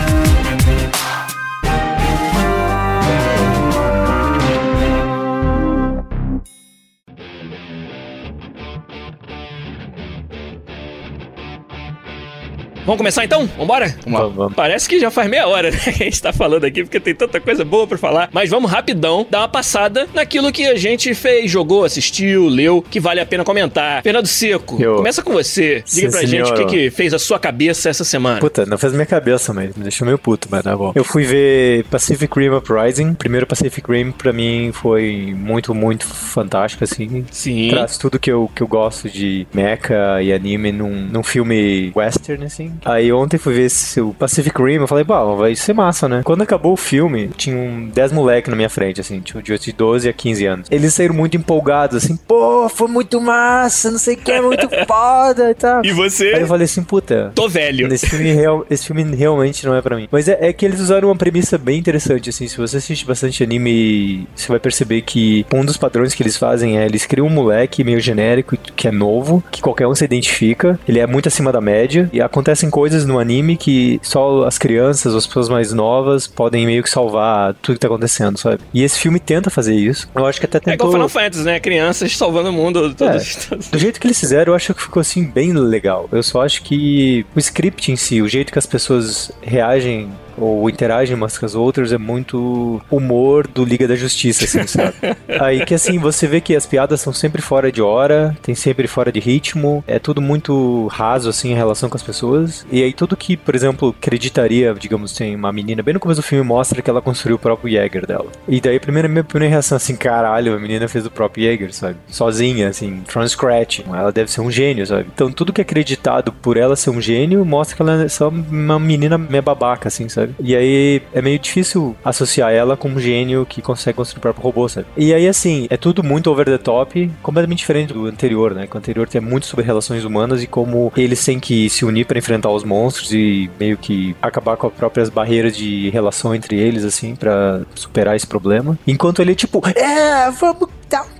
Vamos 12.84 12.98
começar 12.98 13.24
então? 13.24 13.46
Vambora? 13.56 13.94
Vamos, 14.06 14.34
vamos. 14.34 14.54
Parece 14.54 14.88
que 14.88 15.00
já 15.00 15.10
faz 15.10 15.28
meia 15.28 15.46
hora, 15.46 15.70
né? 15.70 15.78
Que 15.78 15.90
a 15.90 15.92
gente 15.92 16.20
tá 16.20 16.32
falando 16.32 16.64
aqui, 16.64 16.82
porque 16.82 17.00
tem 17.00 17.14
tanta 17.14 17.40
coisa 17.40 17.64
boa 17.64 17.86
pra 17.86 17.96
falar. 17.96 18.28
Mas 18.32 18.50
vamos 18.50 18.70
rapidão 18.70 19.26
dar 19.30 19.40
uma 19.40 19.48
passada 19.48 20.06
naquilo 20.12 20.50
que 20.52 20.66
a 20.66 20.76
gente 20.76 21.14
fez, 21.14 21.50
jogou, 21.50 21.84
assistiu, 21.84 22.46
leu, 22.48 22.84
que 22.90 23.00
vale 23.00 23.20
a 23.20 23.26
pena 23.26 23.44
comentar. 23.44 24.02
Fernando 24.02 24.26
Seco, 24.26 24.80
Eu... 24.82 24.96
começa 24.96 25.22
com 25.22 25.32
você. 25.32 25.82
Diga 25.86 25.86
Sim, 25.86 26.10
pra 26.10 26.20
senhor. 26.20 26.46
gente 26.46 26.52
o 26.52 26.66
que, 26.66 26.76
que 26.76 26.90
fez 26.90 27.14
a 27.14 27.18
sua 27.18 27.38
cabeça 27.38 27.88
essa 27.88 28.04
semana. 28.04 28.40
Puta, 28.40 28.66
não 28.66 28.76
fez 28.76 28.92
minha 28.92 29.06
cabeça, 29.06 29.52
mas 29.52 29.74
me 29.74 29.82
deixou 29.82 30.04
meio 30.06 30.18
puto, 30.18 30.48
mas 30.50 30.62
tá 30.62 30.76
bom. 30.76 30.92
Eu 30.94 31.04
fui 31.04 31.24
ver 31.24 31.84
Pacific 31.84 32.38
Rim 32.38 32.50
Uprising. 32.50 33.14
Primeiro 33.14 33.46
Pacific 33.46 33.90
Rim, 33.90 34.10
pra 34.10 34.32
mim, 34.32 34.70
foi 34.72 35.34
muito, 35.36 35.74
muito 35.74 36.06
fantástico, 36.06 36.84
assim. 36.84 37.24
Sim. 37.30 37.68
Traz 37.70 37.96
tudo 37.96 38.18
que 38.18 38.30
eu, 38.30 38.50
que 38.54 38.62
eu 38.62 38.66
gosto 38.68 39.08
de 39.08 39.46
mecha 39.54 40.20
e 40.22 40.32
anime 40.32 40.72
num, 40.72 40.90
num 40.90 41.22
filme 41.22 41.92
western, 41.94 42.44
assim. 42.44 42.72
Aí 42.84 43.12
ontem 43.12 43.38
fui 43.38 43.54
ver 43.54 43.66
esse, 43.66 44.00
o 44.00 44.14
Pacific 44.14 44.56
Rim, 44.60 44.74
eu 44.74 44.86
falei, 44.86 45.04
pô, 45.04 45.36
vai 45.36 45.54
ser 45.54 45.72
massa, 45.72 46.08
né? 46.08 46.22
Quando 46.24 46.42
acabou 46.42 46.72
o 46.72 46.76
filme, 46.76 47.30
tinha 47.36 47.56
um 47.56 47.88
10 47.88 48.12
moleques 48.12 48.50
na 48.50 48.56
minha 48.56 48.70
frente, 48.70 49.00
assim, 49.00 49.20
tinha 49.20 49.42
de 49.42 49.72
12 49.72 50.08
a 50.08 50.12
15 50.12 50.46
anos. 50.46 50.68
Eles 50.70 50.94
saíram 50.94 51.14
muito 51.14 51.36
empolgados, 51.36 51.96
assim, 51.96 52.16
pô, 52.16 52.68
foi 52.68 52.88
muito 52.88 53.20
massa, 53.20 53.90
não 53.90 53.98
sei 53.98 54.14
o 54.14 54.18
que, 54.18 54.32
é 54.32 54.40
muito 54.40 54.68
foda 54.86 55.50
e 55.50 55.54
tal. 55.54 55.84
E 55.84 55.92
você? 55.92 56.32
Aí 56.34 56.40
eu 56.42 56.46
falei 56.46 56.64
assim, 56.64 56.82
puta. 56.82 57.32
Tô 57.34 57.48
velho. 57.48 57.92
Esse 57.92 58.08
filme, 58.08 58.32
real, 58.32 58.66
esse 58.70 58.86
filme 58.86 59.04
realmente 59.14 59.64
não 59.66 59.74
é 59.74 59.82
pra 59.82 59.96
mim. 59.96 60.08
Mas 60.10 60.28
é, 60.28 60.38
é, 60.40 60.52
que 60.52 60.64
eles 60.64 60.80
usaram 60.80 61.08
uma 61.08 61.16
premissa 61.16 61.56
bem 61.56 61.78
interessante, 61.78 62.30
assim, 62.30 62.48
se 62.48 62.56
você 62.56 62.78
assiste 62.78 63.06
bastante 63.06 63.42
anime, 63.42 64.26
você 64.34 64.48
vai 64.48 64.58
perceber 64.58 65.02
que 65.02 65.46
um 65.52 65.64
dos 65.64 65.76
padrões 65.76 66.14
que 66.14 66.22
eles 66.22 66.36
fazem 66.36 66.78
é, 66.78 66.84
eles 66.84 67.06
criam 67.06 67.26
um 67.26 67.30
moleque 67.30 67.84
meio 67.84 68.00
genérico, 68.00 68.56
que 68.56 68.88
é 68.88 68.90
novo, 68.90 69.42
que 69.50 69.60
qualquer 69.60 69.86
um 69.86 69.94
se 69.94 70.04
identifica, 70.04 70.78
ele 70.88 70.98
é 70.98 71.06
muito 71.06 71.28
acima 71.28 71.52
da 71.52 71.60
média, 71.60 72.08
e 72.12 72.20
acontece 72.20 72.63
acontecem 72.64 72.70
coisas 72.70 73.04
no 73.04 73.18
anime 73.18 73.56
que 73.56 74.00
só 74.02 74.44
as 74.44 74.58
crianças, 74.58 75.14
as 75.14 75.26
pessoas 75.26 75.48
mais 75.48 75.72
novas 75.72 76.26
podem 76.26 76.66
meio 76.66 76.82
que 76.82 76.90
salvar 76.90 77.54
tudo 77.54 77.74
que 77.74 77.80
tá 77.80 77.86
acontecendo, 77.86 78.38
sabe? 78.38 78.60
E 78.72 78.82
esse 78.82 78.98
filme 78.98 79.20
tenta 79.20 79.50
fazer 79.50 79.74
isso. 79.74 80.08
Eu 80.14 80.26
acho 80.26 80.40
que 80.40 80.46
até 80.46 80.58
tentou... 80.58 80.72
É 80.72 80.74
igual 80.74 80.92
Final 80.92 81.08
Fantasy, 81.08 81.44
né? 81.44 81.60
Crianças 81.60 82.16
salvando 82.16 82.50
o 82.50 82.52
mundo. 82.52 82.94
Todos, 82.94 83.48
é, 83.50 83.56
Do 83.56 83.78
jeito 83.78 84.00
que 84.00 84.06
eles 84.06 84.18
fizeram, 84.18 84.52
eu 84.52 84.56
acho 84.56 84.74
que 84.74 84.82
ficou 84.82 85.00
assim 85.00 85.24
bem 85.24 85.52
legal. 85.52 86.08
Eu 86.10 86.22
só 86.22 86.42
acho 86.42 86.62
que 86.62 87.24
o 87.34 87.38
script 87.38 87.92
em 87.92 87.96
si, 87.96 88.22
o 88.22 88.28
jeito 88.28 88.52
que 88.52 88.58
as 88.58 88.66
pessoas 88.66 89.30
reagem 89.42 90.10
ou 90.36 90.68
interagem 90.68 91.14
umas 91.14 91.38
com 91.38 91.46
as 91.46 91.54
outras 91.54 91.92
é 91.92 91.98
muito 91.98 92.80
humor 92.90 93.46
do 93.46 93.64
Liga 93.64 93.86
da 93.86 93.96
Justiça, 93.96 94.44
assim, 94.44 94.66
sabe? 94.66 94.94
Aí 95.40 95.64
que 95.64 95.74
assim, 95.74 95.98
você 95.98 96.26
vê 96.26 96.40
que 96.40 96.54
as 96.54 96.66
piadas 96.66 97.00
são 97.00 97.12
sempre 97.12 97.42
fora 97.42 97.70
de 97.70 97.82
hora, 97.82 98.36
tem 98.42 98.54
sempre 98.54 98.86
fora 98.86 99.10
de 99.10 99.20
ritmo, 99.20 99.84
é 99.86 99.98
tudo 99.98 100.20
muito 100.20 100.86
raso, 100.88 101.28
assim, 101.28 101.52
em 101.52 101.54
relação 101.54 101.88
com 101.88 101.96
as 101.96 102.02
pessoas. 102.02 102.66
E 102.70 102.82
aí 102.82 102.92
tudo 102.92 103.16
que, 103.16 103.36
por 103.36 103.54
exemplo, 103.54 103.94
acreditaria, 103.98 104.74
digamos, 104.74 105.12
tem 105.12 105.34
uma 105.34 105.52
menina, 105.52 105.82
bem 105.82 105.94
no 105.94 106.00
começo 106.00 106.20
do 106.20 106.24
filme 106.24 106.44
mostra 106.44 106.80
que 106.82 106.90
ela 106.90 107.02
construiu 107.02 107.36
o 107.36 107.38
próprio 107.38 107.70
Jäger 107.70 108.06
dela. 108.06 108.26
E 108.48 108.60
daí 108.60 108.76
a 108.76 108.80
primeira, 108.80 109.08
minha 109.08 109.24
primeira 109.24 109.52
reação 109.52 109.76
assim, 109.76 109.96
caralho, 109.96 110.54
a 110.54 110.58
menina 110.58 110.88
fez 110.88 111.06
o 111.06 111.10
próprio 111.10 111.44
Jäger, 111.44 111.72
sabe? 111.72 111.96
Sozinha, 112.08 112.68
assim, 112.68 113.02
from 113.06 113.26
scratch. 113.26 113.80
Ela 113.86 114.12
deve 114.12 114.30
ser 114.30 114.40
um 114.40 114.50
gênio, 114.50 114.86
sabe? 114.86 115.08
Então 115.14 115.30
tudo 115.30 115.52
que 115.52 115.60
é 115.60 115.62
acreditado 115.62 116.32
por 116.32 116.56
ela 116.56 116.76
ser 116.76 116.90
um 116.90 117.00
gênio 117.00 117.44
mostra 117.44 117.76
que 117.76 117.82
ela 117.82 118.04
é 118.04 118.08
só 118.08 118.28
uma 118.28 118.78
menina 118.78 119.18
meio 119.18 119.42
babaca, 119.42 119.88
assim, 119.88 120.08
sabe? 120.08 120.23
Sabe? 120.24 120.34
E 120.40 120.56
aí 120.56 121.02
é 121.12 121.22
meio 121.22 121.38
difícil 121.38 121.96
associar 122.04 122.52
ela 122.52 122.76
com 122.76 122.88
um 122.88 122.98
gênio 122.98 123.46
que 123.46 123.62
consegue 123.62 123.96
construir 123.96 124.18
o 124.18 124.22
próprio 124.22 124.42
robô, 124.42 124.68
sabe? 124.68 124.86
E 124.96 125.12
aí, 125.12 125.28
assim, 125.28 125.66
é 125.70 125.76
tudo 125.76 126.02
muito 126.02 126.30
over 126.30 126.46
the 126.46 126.58
top, 126.58 127.10
completamente 127.22 127.58
diferente 127.58 127.92
do 127.92 128.06
anterior, 128.06 128.54
né? 128.54 128.66
Que 128.66 128.74
o 128.74 128.78
anterior 128.78 129.08
tem 129.08 129.20
muito 129.20 129.46
sobre 129.46 129.64
relações 129.64 130.04
humanas 130.04 130.42
e 130.42 130.46
como 130.46 130.92
eles 130.96 131.24
têm 131.24 131.38
que 131.38 131.68
se 131.70 131.84
unir 131.84 132.06
para 132.06 132.18
enfrentar 132.18 132.50
os 132.50 132.64
monstros 132.64 133.12
e 133.12 133.50
meio 133.58 133.76
que 133.76 134.16
acabar 134.20 134.56
com 134.56 134.66
as 134.66 134.72
próprias 134.72 135.08
barreiras 135.08 135.56
de 135.56 135.90
relação 135.90 136.34
entre 136.34 136.56
eles, 136.58 136.84
assim, 136.84 137.14
para 137.14 137.62
superar 137.74 138.16
esse 138.16 138.26
problema. 138.26 138.78
Enquanto 138.86 139.20
ele, 139.20 139.34
tipo, 139.34 139.62
é, 139.74 140.30
vamos 140.30 140.68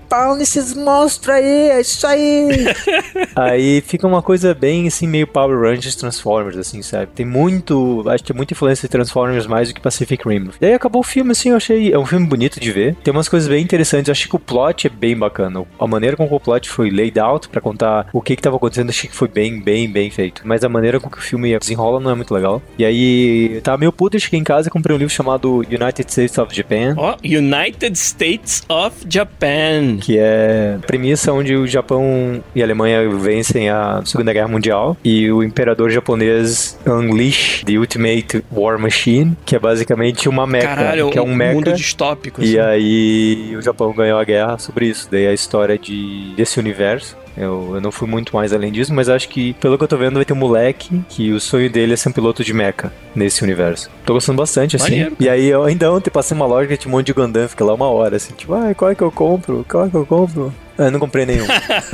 pau 0.08 0.36
nesses 0.36 0.74
monstros 0.74 1.36
aí, 1.36 1.70
é 1.70 1.80
isso 1.80 2.06
aí. 2.06 2.48
aí 3.34 3.80
fica 3.80 4.06
uma 4.06 4.22
coisa 4.22 4.54
bem 4.54 4.86
assim, 4.86 5.06
meio 5.06 5.26
Power 5.26 5.58
Rangers 5.60 5.94
Transformers, 5.96 6.56
assim, 6.56 6.82
sabe? 6.82 7.08
Tem 7.14 7.26
muito, 7.26 8.04
acho 8.08 8.24
que 8.24 8.32
é 8.32 8.34
muita 8.34 8.54
influência 8.54 8.86
de 8.86 8.92
Transformers 8.92 9.46
mais 9.46 9.68
do 9.68 9.74
que 9.74 9.80
Pacific 9.80 10.26
Rim. 10.28 10.50
E 10.60 10.66
aí 10.66 10.74
acabou 10.74 11.00
o 11.00 11.04
filme, 11.04 11.32
assim, 11.32 11.50
eu 11.50 11.56
achei, 11.56 11.92
é 11.92 11.98
um 11.98 12.06
filme 12.06 12.26
bonito 12.26 12.60
de 12.60 12.70
ver. 12.70 12.94
Tem 12.96 13.12
umas 13.12 13.28
coisas 13.28 13.48
bem 13.48 13.62
interessantes, 13.62 14.08
eu 14.08 14.12
achei 14.12 14.28
que 14.28 14.36
o 14.36 14.38
plot 14.38 14.86
é 14.86 14.90
bem 14.90 15.16
bacana. 15.16 15.64
A 15.78 15.86
maneira 15.86 16.16
como 16.16 16.34
o 16.34 16.40
plot 16.40 16.68
foi 16.68 16.90
laid 16.90 17.18
out 17.18 17.48
para 17.48 17.60
contar 17.60 18.08
o 18.12 18.20
que 18.20 18.36
que 18.36 18.42
tava 18.42 18.56
acontecendo, 18.56 18.90
achei 18.90 19.08
que 19.08 19.16
foi 19.16 19.28
bem, 19.28 19.60
bem, 19.60 19.90
bem 19.90 20.10
feito. 20.10 20.42
Mas 20.44 20.64
a 20.64 20.68
maneira 20.68 21.00
com 21.00 21.08
que 21.10 21.18
o 21.18 21.22
filme 21.22 21.56
desenrola 21.58 22.00
não 22.00 22.10
é 22.10 22.14
muito 22.14 22.34
legal. 22.34 22.62
E 22.78 22.84
aí, 22.84 23.60
tava 23.62 23.78
meio 23.78 23.92
puto, 23.92 24.16
eu 24.16 24.20
cheguei 24.20 24.40
em 24.40 24.44
casa 24.44 24.68
e 24.68 24.70
comprei 24.70 24.94
um 24.94 24.98
livro 24.98 25.12
chamado 25.12 25.58
United 25.58 26.10
States 26.10 26.38
of 26.38 26.54
Japan. 26.54 26.94
Ó, 26.96 27.16
United 27.24 27.96
States 27.98 28.62
of 28.68 28.96
Japan. 29.08 29.93
Que 29.98 30.18
é 30.18 30.76
a 30.82 30.86
premissa 30.86 31.32
onde 31.32 31.54
o 31.56 31.66
Japão 31.66 32.42
e 32.54 32.62
a 32.62 32.64
Alemanha 32.64 33.08
vencem 33.08 33.68
a 33.68 34.02
Segunda 34.04 34.32
Guerra 34.32 34.48
Mundial 34.48 34.96
e 35.04 35.30
o 35.30 35.42
imperador 35.42 35.90
japonês 35.90 36.78
unleash 36.86 37.62
the 37.64 37.76
Ultimate 37.78 38.44
War 38.52 38.78
Machine, 38.78 39.36
que 39.44 39.56
é 39.56 39.58
basicamente 39.58 40.28
uma 40.28 40.46
mecha, 40.46 40.68
Caralho, 40.68 41.10
que 41.10 41.18
é 41.18 41.22
um 41.22 41.34
mecha. 41.34 41.54
mundo 41.54 41.72
distópico. 41.72 42.42
E 42.42 42.58
assim. 42.58 42.70
aí 42.70 43.56
o 43.56 43.62
Japão 43.62 43.92
ganhou 43.92 44.18
a 44.18 44.24
guerra 44.24 44.58
sobre 44.58 44.86
isso. 44.86 45.08
Daí 45.10 45.26
a 45.26 45.32
história 45.32 45.78
de, 45.78 46.32
desse 46.36 46.58
universo. 46.58 47.16
Eu, 47.36 47.72
eu 47.74 47.80
não 47.80 47.90
fui 47.90 48.08
muito 48.08 48.34
mais 48.34 48.52
além 48.52 48.70
disso, 48.70 48.94
mas 48.94 49.08
acho 49.08 49.28
que, 49.28 49.54
pelo 49.54 49.76
que 49.76 49.84
eu 49.84 49.88
tô 49.88 49.96
vendo, 49.96 50.14
vai 50.14 50.24
ter 50.24 50.32
um 50.32 50.36
moleque 50.36 51.02
que 51.08 51.32
o 51.32 51.40
sonho 51.40 51.68
dele 51.70 51.94
é 51.94 51.96
ser 51.96 52.08
um 52.08 52.12
piloto 52.12 52.44
de 52.44 52.52
mecha 52.52 52.92
nesse 53.14 53.42
universo. 53.42 53.90
Tô 54.04 54.14
gostando 54.14 54.38
bastante, 54.38 54.76
assim. 54.76 54.90
Maneiro, 54.90 55.16
e 55.18 55.28
aí, 55.28 55.46
eu, 55.46 55.64
ainda 55.64 55.92
ontem 55.92 56.10
passei 56.10 56.36
uma 56.36 56.46
loja 56.46 56.68
que 56.68 56.76
tinha 56.76 56.92
um 56.92 56.96
monte 56.96 57.06
de 57.06 57.12
Gundam, 57.12 57.48
fica 57.48 57.64
lá 57.64 57.74
uma 57.74 57.88
hora, 57.88 58.16
assim, 58.16 58.34
tipo, 58.34 58.54
ai, 58.54 58.74
qual 58.74 58.90
é 58.90 58.94
que 58.94 59.02
eu 59.02 59.10
compro? 59.10 59.64
Qual 59.68 59.86
é 59.86 59.90
que 59.90 59.96
eu 59.96 60.06
compro? 60.06 60.52
Ah, 60.76 60.84
eu 60.84 60.90
não 60.90 60.98
comprei 61.00 61.24
nenhum. 61.24 61.46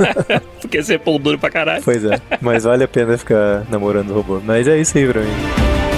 Porque 0.59 0.81
você 0.81 0.95
é 0.95 0.97
pão 0.97 1.19
duro 1.19 1.37
pra 1.37 1.49
caralho. 1.49 1.83
pois 1.83 2.03
é. 2.03 2.19
Mas 2.39 2.63
vale 2.63 2.83
a 2.83 2.87
pena 2.87 3.17
ficar 3.17 3.63
namorando 3.69 4.09
o 4.09 4.13
robô. 4.13 4.41
Mas 4.43 4.67
é 4.67 4.79
isso 4.79 4.97
aí 4.97 5.07
pra 5.07 5.21
mim. 5.21 5.90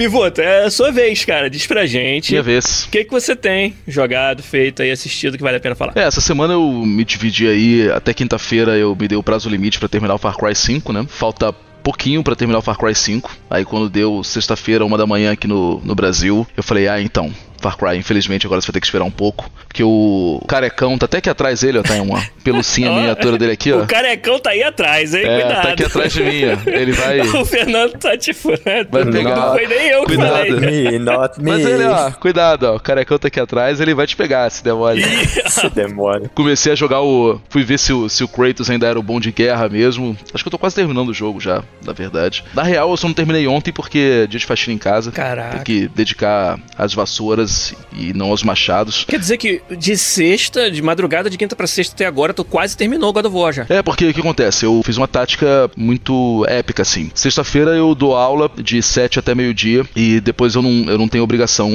Pivoto, 0.00 0.40
é 0.40 0.64
a 0.64 0.70
sua 0.70 0.90
vez, 0.90 1.26
cara. 1.26 1.50
Diz 1.50 1.66
pra 1.66 1.84
gente. 1.84 2.30
Minha 2.30 2.42
vez. 2.42 2.84
O 2.84 2.88
que, 2.88 3.04
que 3.04 3.10
você 3.10 3.36
tem 3.36 3.74
jogado, 3.86 4.42
feito 4.42 4.80
aí, 4.80 4.90
assistido 4.90 5.36
que 5.36 5.42
vale 5.42 5.58
a 5.58 5.60
pena 5.60 5.74
falar? 5.74 5.92
É, 5.94 6.04
essa 6.04 6.22
semana 6.22 6.54
eu 6.54 6.72
me 6.86 7.04
dividi 7.04 7.46
aí, 7.46 7.90
até 7.90 8.14
quinta-feira 8.14 8.78
eu 8.78 8.96
me 8.98 9.06
dei 9.06 9.18
o 9.18 9.22
prazo 9.22 9.50
limite 9.50 9.78
pra 9.78 9.90
terminar 9.90 10.14
o 10.14 10.18
Far 10.18 10.38
Cry 10.38 10.54
5, 10.54 10.90
né? 10.90 11.04
Falta 11.06 11.52
pouquinho 11.82 12.22
pra 12.22 12.34
terminar 12.34 12.60
o 12.60 12.62
Far 12.62 12.78
Cry 12.78 12.94
5. 12.94 13.30
Aí 13.50 13.62
quando 13.62 13.90
deu 13.90 14.24
sexta-feira, 14.24 14.86
uma 14.86 14.96
da 14.96 15.06
manhã 15.06 15.32
aqui 15.32 15.46
no, 15.46 15.82
no 15.84 15.94
Brasil, 15.94 16.46
eu 16.56 16.62
falei, 16.62 16.88
ah, 16.88 16.98
então, 16.98 17.30
Far 17.60 17.76
Cry, 17.76 17.96
infelizmente 17.96 18.46
agora 18.46 18.60
você 18.60 18.68
vai 18.68 18.74
ter 18.74 18.80
que 18.80 18.86
esperar 18.86 19.04
um 19.04 19.10
pouco. 19.10 19.50
Porque 19.68 19.82
o 19.84 20.42
carecão 20.48 20.96
tá 20.98 21.06
até 21.06 21.18
aqui 21.18 21.30
atrás 21.30 21.60
dele, 21.60 21.78
ó, 21.78 21.82
tá 21.82 21.96
em 21.96 22.00
uma 22.00 22.22
pelucinha 22.42 22.90
miniatura 22.90 23.38
dele 23.38 23.52
aqui, 23.52 23.72
ó. 23.72 23.82
O 23.82 23.86
carecão 23.86 24.38
tá 24.38 24.50
aí 24.50 24.62
atrás, 24.62 25.14
hein? 25.14 25.22
É, 25.24 25.40
Cuidado. 25.40 25.62
tá 25.62 25.72
aqui 25.72 25.84
atrás 25.84 26.12
de 26.12 26.22
mim, 26.22 26.42
ó. 26.46 26.70
Ele 26.70 26.92
vai. 26.92 27.20
O 27.40 27.44
Fernando 27.44 27.92
tá 27.92 28.16
te 28.18 28.32
furando. 28.34 28.88
Vai 28.90 29.04
pegar. 29.06 29.36
Não 29.36 29.52
foi 29.54 29.66
nem 29.66 29.88
eu 29.88 30.00
que 30.00 30.16
Cuidado. 30.16 30.30
falei. 30.30 30.90
Me, 30.90 30.98
not 30.98 31.40
me. 31.40 31.50
Mas 31.50 31.64
ele, 31.66 31.84
ó, 31.84 32.10
cuidado, 32.12 32.64
ó. 32.64 32.76
O 32.76 32.80
carecão 32.80 33.18
tá 33.18 33.28
aqui 33.28 33.40
atrás, 33.40 33.80
ele 33.80 33.94
vai 33.94 34.06
te 34.06 34.16
pegar 34.16 34.50
se 34.50 34.62
der 34.62 34.74
mole. 34.74 35.02
Se 35.48 35.68
demora. 35.70 36.28
Comecei 36.34 36.72
a 36.72 36.74
jogar 36.74 37.00
o. 37.02 37.40
Fui 37.48 37.62
ver 37.62 37.78
se 37.78 37.92
o, 37.92 38.08
se 38.08 38.22
o 38.24 38.28
Kratos 38.28 38.68
ainda 38.70 38.86
era 38.86 38.98
o 38.98 39.02
bom 39.02 39.18
de 39.20 39.32
guerra 39.32 39.68
mesmo. 39.68 40.16
Acho 40.34 40.42
que 40.44 40.48
eu 40.48 40.52
tô 40.52 40.58
quase 40.58 40.74
terminando 40.76 41.08
o 41.08 41.14
jogo 41.14 41.40
já, 41.40 41.62
na 41.84 41.92
verdade. 41.92 42.44
Na 42.54 42.62
real, 42.62 42.90
eu 42.90 42.96
só 42.96 43.06
não 43.06 43.14
terminei 43.14 43.46
ontem 43.46 43.72
porque 43.72 44.26
dia 44.28 44.38
de 44.38 44.46
faxina 44.46 44.74
em 44.74 44.78
casa. 44.78 45.10
Caraca. 45.12 45.56
Tem 45.56 45.64
que 45.64 45.88
dedicar 45.88 46.58
às 46.76 46.92
vassouras 46.94 47.49
e 47.92 48.12
não 48.12 48.30
aos 48.30 48.42
machados. 48.42 49.04
Quer 49.08 49.18
dizer 49.18 49.36
que 49.38 49.60
de 49.76 49.96
sexta, 49.96 50.70
de 50.70 50.80
madrugada, 50.82 51.28
de 51.30 51.36
quinta 51.38 51.54
pra 51.56 51.66
sexta 51.66 51.94
até 51.94 52.06
agora, 52.06 52.32
tu 52.34 52.44
quase 52.44 52.76
terminou 52.76 53.10
o 53.10 53.12
God 53.12 53.26
of 53.26 53.36
War 53.36 53.52
já. 53.52 53.66
É, 53.68 53.82
porque 53.82 54.08
o 54.08 54.14
que 54.14 54.20
acontece? 54.20 54.64
Eu 54.64 54.80
fiz 54.84 54.96
uma 54.96 55.08
tática 55.08 55.70
muito 55.76 56.44
épica, 56.48 56.82
assim. 56.82 57.10
Sexta-feira 57.14 57.72
eu 57.72 57.94
dou 57.94 58.16
aula 58.16 58.50
de 58.62 58.82
7 58.82 59.18
até 59.18 59.34
meio-dia 59.34 59.84
e 59.94 60.20
depois 60.20 60.54
eu 60.54 60.62
não, 60.62 60.90
eu 60.90 60.98
não 60.98 61.08
tenho 61.08 61.24
obrigação 61.24 61.70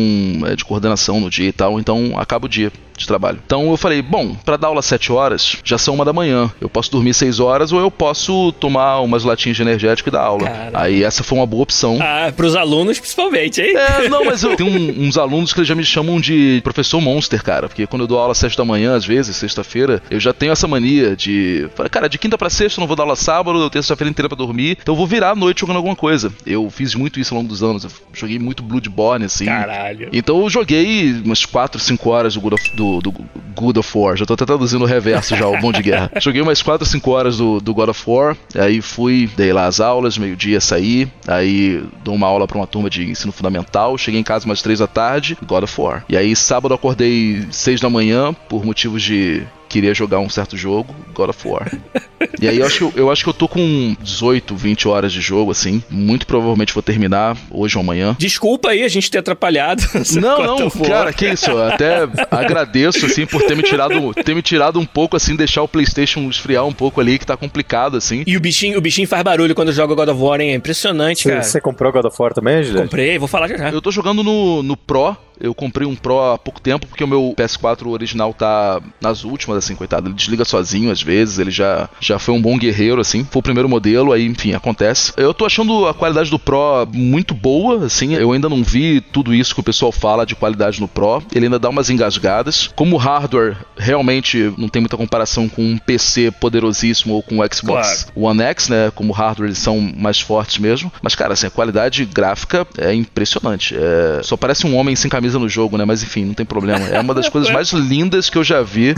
é, 0.45 0.55
de 0.55 0.63
coordenação 0.65 1.19
no 1.19 1.29
dia 1.29 1.47
e 1.49 1.53
tal, 1.53 1.79
então 1.79 2.13
acaba 2.17 2.45
o 2.45 2.49
dia 2.49 2.71
de 2.97 3.05
trabalho. 3.05 3.39
Então 3.45 3.69
eu 3.71 3.75
falei, 3.77 4.01
bom, 4.01 4.35
pra 4.45 4.55
dar 4.55 4.67
aula 4.67 4.79
às 4.79 4.85
7 4.85 5.11
horas, 5.11 5.57
já 5.65 5.77
são 5.77 5.93
uma 5.95 6.05
da 6.05 6.13
manhã. 6.13 6.49
Eu 6.61 6.69
posso 6.69 6.89
dormir 6.89 7.13
6 7.13 7.41
horas 7.41 7.73
ou 7.73 7.79
eu 7.81 7.91
posso 7.91 8.53
tomar 8.53 9.01
umas 9.01 9.25
latinhas 9.25 9.57
de 9.57 9.63
energético 9.63 10.07
e 10.07 10.11
dar 10.11 10.21
aula. 10.21 10.45
Caralho. 10.47 10.77
Aí 10.77 11.03
essa 11.03 11.21
foi 11.21 11.37
uma 11.37 11.45
boa 11.45 11.63
opção. 11.63 11.97
Ah, 12.01 12.31
pros 12.33 12.55
alunos 12.55 12.97
principalmente, 12.97 13.61
hein? 13.61 13.73
É, 13.75 14.07
não, 14.07 14.23
mas 14.23 14.43
eu 14.43 14.55
tenho 14.55 14.69
um- 14.69 15.07
uns 15.07 15.17
alunos 15.17 15.51
que 15.51 15.59
já 15.65 15.75
me 15.75 15.83
chamam 15.83 16.19
de 16.19 16.61
professor 16.63 17.01
monster, 17.01 17.43
cara. 17.43 17.67
Porque 17.67 17.87
quando 17.87 18.01
eu 18.01 18.07
dou 18.07 18.19
aula 18.19 18.31
às 18.31 18.37
7 18.37 18.57
da 18.57 18.65
manhã, 18.65 18.95
às 18.95 19.05
vezes, 19.05 19.35
sexta-feira, 19.35 20.01
eu 20.09 20.19
já 20.19 20.33
tenho 20.33 20.51
essa 20.51 20.67
mania 20.67 21.15
de. 21.15 21.67
Cara, 21.91 22.07
de 22.07 22.17
quinta 22.17 22.37
pra 22.37 22.49
sexta 22.49 22.79
eu 22.79 22.81
não 22.81 22.87
vou 22.87 22.95
dar 22.95 23.03
aula 23.03 23.15
sábado, 23.15 23.59
eu 23.59 23.69
tenho 23.69 23.83
sexta-feira 23.83 24.09
inteira 24.09 24.29
pra 24.29 24.37
dormir, 24.37 24.77
então 24.81 24.93
eu 24.93 24.97
vou 24.97 25.07
virar 25.07 25.31
a 25.31 25.35
noite 25.35 25.61
jogando 25.61 25.77
alguma 25.77 25.95
coisa. 25.95 26.31
Eu 26.45 26.69
fiz 26.69 26.95
muito 26.95 27.19
isso 27.19 27.33
ao 27.33 27.39
longo 27.39 27.49
dos 27.49 27.63
anos. 27.63 27.83
Eu 27.83 27.91
joguei 28.13 28.39
muito 28.39 28.63
Bloodborne, 28.63 29.25
assim. 29.25 29.45
Caralho. 29.45 30.09
Então 30.11 30.41
eu 30.41 30.49
joguei 30.49 31.21
umas 31.23 31.45
4, 31.45 31.79
5 31.79 32.09
horas 32.09 32.33
do 32.33 32.41
God 32.41 32.53
of, 32.53 32.75
do, 32.75 33.01
do 33.01 33.13
God 33.55 33.77
of 33.77 33.97
War. 33.97 34.15
Já 34.15 34.25
tô 34.25 34.33
até 34.33 34.45
traduzindo 34.45 34.83
o 34.83 34.87
reverso 34.87 35.35
já, 35.35 35.47
o 35.47 35.59
bom 35.59 35.71
de 35.71 35.81
guerra. 35.81 36.11
Joguei 36.19 36.41
umas 36.41 36.61
4, 36.61 36.85
5 36.85 37.11
horas 37.11 37.37
do, 37.37 37.59
do 37.59 37.73
God 37.73 37.89
of 37.89 38.03
War. 38.05 38.35
Aí 38.55 38.81
fui, 38.81 39.29
dei 39.35 39.53
lá 39.53 39.65
as 39.65 39.79
aulas, 39.79 40.17
meio-dia 40.17 40.59
saí. 40.59 41.07
Aí 41.27 41.83
dou 42.03 42.13
uma 42.13 42.27
aula 42.27 42.47
pra 42.47 42.57
uma 42.57 42.67
turma 42.67 42.89
de 42.89 43.09
ensino 43.09 43.31
fundamental. 43.31 43.97
Cheguei 43.97 44.19
em 44.19 44.23
casa 44.23 44.45
umas 44.45 44.61
3 44.61 44.79
da 44.79 44.87
tarde, 44.87 45.37
God 45.55 45.63
of 45.63 45.81
War. 45.81 46.05
E 46.09 46.17
aí 46.17 46.35
sábado 46.35 46.73
eu 46.73 46.75
acordei 46.75 47.45
6 47.49 47.81
da 47.81 47.89
manhã, 47.89 48.33
por 48.33 48.65
motivos 48.65 49.01
de 49.01 49.43
queria 49.67 49.93
jogar 49.93 50.19
um 50.19 50.29
certo 50.29 50.55
jogo, 50.55 50.95
God 51.13 51.29
of 51.31 51.47
War. 51.47 51.69
e 52.39 52.47
aí 52.47 52.59
eu 52.59 52.65
acho, 52.65 52.91
que 52.91 52.99
eu, 52.99 53.11
acho 53.11 53.23
que 53.23 53.29
eu 53.29 53.33
tô 53.33 53.47
com 53.47 53.95
18, 53.99 54.55
20 54.55 54.87
horas 54.87 55.11
de 55.11 55.19
jogo, 55.19 55.51
assim. 55.51 55.83
Muito 55.89 56.25
provavelmente 56.25 56.73
vou 56.73 56.83
terminar 56.83 57.35
hoje 57.51 57.77
ou 57.77 57.81
amanhã. 57.81 58.15
Desculpa 58.17 58.69
aí 58.69 58.83
a 58.83 58.87
gente 58.87 59.09
ter 59.11 59.17
atrapalhado. 59.17 59.83
Não, 60.15 60.57
não, 60.57 60.69
cara, 60.69 61.11
que 61.11 61.27
isso. 61.27 61.49
Eu 61.49 61.63
até 61.63 62.07
agradeço, 62.31 63.05
assim, 63.05 63.25
por 63.25 63.41
ter 63.41 63.55
me 63.55 63.63
tirado, 63.63 64.13
ter 64.13 64.33
me 64.33 64.41
tirado 64.41 64.79
um 64.79 64.85
pouco, 64.85 65.17
assim, 65.17 65.35
deixar 65.35 65.61
o 65.61 65.67
PlayStation 65.67 66.21
esfriar 66.29 66.65
um 66.65 66.71
pouco 66.71 67.01
ali, 67.01 67.17
que 67.17 67.25
tá 67.25 67.35
complicado, 67.35 67.97
assim. 67.97 68.23
E 68.25 68.37
o 68.37 68.39
bichinho, 68.39 68.77
o 68.77 68.81
bichinho 68.81 69.07
faz 69.07 69.23
barulho 69.23 69.53
quando 69.53 69.73
joga 69.73 69.93
God 69.93 70.09
of 70.09 70.21
War, 70.21 70.39
hein? 70.39 70.51
É 70.51 70.55
impressionante, 70.55 71.23
Você, 71.23 71.29
cara. 71.29 71.43
você 71.43 71.61
comprou 71.61 71.91
God 71.91 72.05
of 72.05 72.15
War 72.17 72.33
também, 72.33 72.63
Juliette? 72.63 72.83
Comprei, 72.83 73.17
vou 73.17 73.27
falar 73.27 73.47
já 73.47 73.57
já. 73.57 73.69
Eu 73.69 73.81
tô 73.81 73.91
jogando 73.91 74.23
no, 74.23 74.63
no 74.63 74.77
Pro. 74.77 75.15
Eu 75.39 75.53
comprei 75.53 75.87
um 75.87 75.95
Pro 75.95 76.19
há 76.19 76.37
pouco 76.37 76.61
tempo, 76.61 76.87
porque 76.87 77.03
o 77.03 77.07
meu 77.07 77.33
PS4 77.37 77.87
original 77.87 78.33
tá 78.33 78.81
nas 79.01 79.23
últimas, 79.23 79.57
assim, 79.57 79.75
coitado. 79.75 80.07
Ele 80.07 80.15
desliga 80.15 80.45
sozinho 80.45 80.91
às 80.91 81.01
vezes, 81.01 81.39
ele 81.39 81.51
já, 81.51 81.89
já 81.99 82.19
foi 82.19 82.33
um 82.33 82.41
bom 82.41 82.57
guerreiro, 82.57 83.01
assim. 83.01 83.25
Foi 83.29 83.39
o 83.39 83.43
primeiro 83.43 83.69
modelo, 83.69 84.11
aí, 84.11 84.25
enfim, 84.25 84.53
acontece. 84.53 85.13
Eu 85.17 85.33
tô 85.33 85.45
achando 85.45 85.87
a 85.87 85.93
qualidade 85.93 86.29
do 86.29 86.39
Pro 86.39 86.87
muito 86.93 87.33
boa, 87.33 87.85
assim. 87.85 88.13
Eu 88.13 88.31
ainda 88.31 88.49
não 88.49 88.63
vi 88.63 89.01
tudo 89.01 89.33
isso 89.33 89.53
que 89.53 89.59
o 89.59 89.63
pessoal 89.63 89.91
fala 89.91 90.25
de 90.25 90.35
qualidade 90.35 90.79
no 90.79 90.87
Pro. 90.87 91.23
Ele 91.33 91.45
ainda 91.45 91.59
dá 91.59 91.69
umas 91.69 91.89
engasgadas. 91.89 92.69
Como 92.75 92.95
o 92.95 92.99
hardware 92.99 93.57
realmente 93.77 94.53
não 94.57 94.69
tem 94.69 94.81
muita 94.81 94.97
comparação 94.97 95.47
com 95.47 95.61
um 95.61 95.77
PC 95.77 96.31
poderosíssimo 96.31 97.15
ou 97.15 97.23
com 97.23 97.39
o 97.39 97.53
Xbox 97.53 98.07
One 98.15 98.41
X, 98.41 98.69
né? 98.69 98.91
Como 98.93 99.13
hardware 99.13 99.47
eles 99.47 99.59
são 99.59 99.79
mais 99.79 100.19
fortes 100.19 100.57
mesmo. 100.57 100.91
Mas, 101.01 101.15
cara, 101.15 101.33
assim, 101.33 101.47
a 101.47 101.51
qualidade 101.51 102.05
gráfica 102.05 102.67
é 102.77 102.93
impressionante. 102.93 103.75
É... 103.75 104.21
Só 104.23 104.37
parece 104.37 104.65
um 104.65 104.75
homem 104.75 104.95
sem 104.95 105.09
camisa 105.09 105.24
camisa 105.25 105.39
no 105.39 105.49
jogo, 105.49 105.77
né? 105.77 105.85
Mas 105.85 106.03
enfim, 106.03 106.25
não 106.25 106.33
tem 106.33 106.45
problema. 106.45 106.87
É 106.87 106.99
uma 106.99 107.13
das 107.13 107.27
coisas 107.27 107.51
mais 107.51 107.71
lindas 107.71 108.29
que 108.29 108.37
eu 108.37 108.43
já 108.43 108.61
vi 108.61 108.93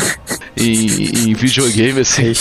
em, 0.55 1.29
em 1.29 1.33
videogame, 1.33 2.01
assim, 2.01 2.33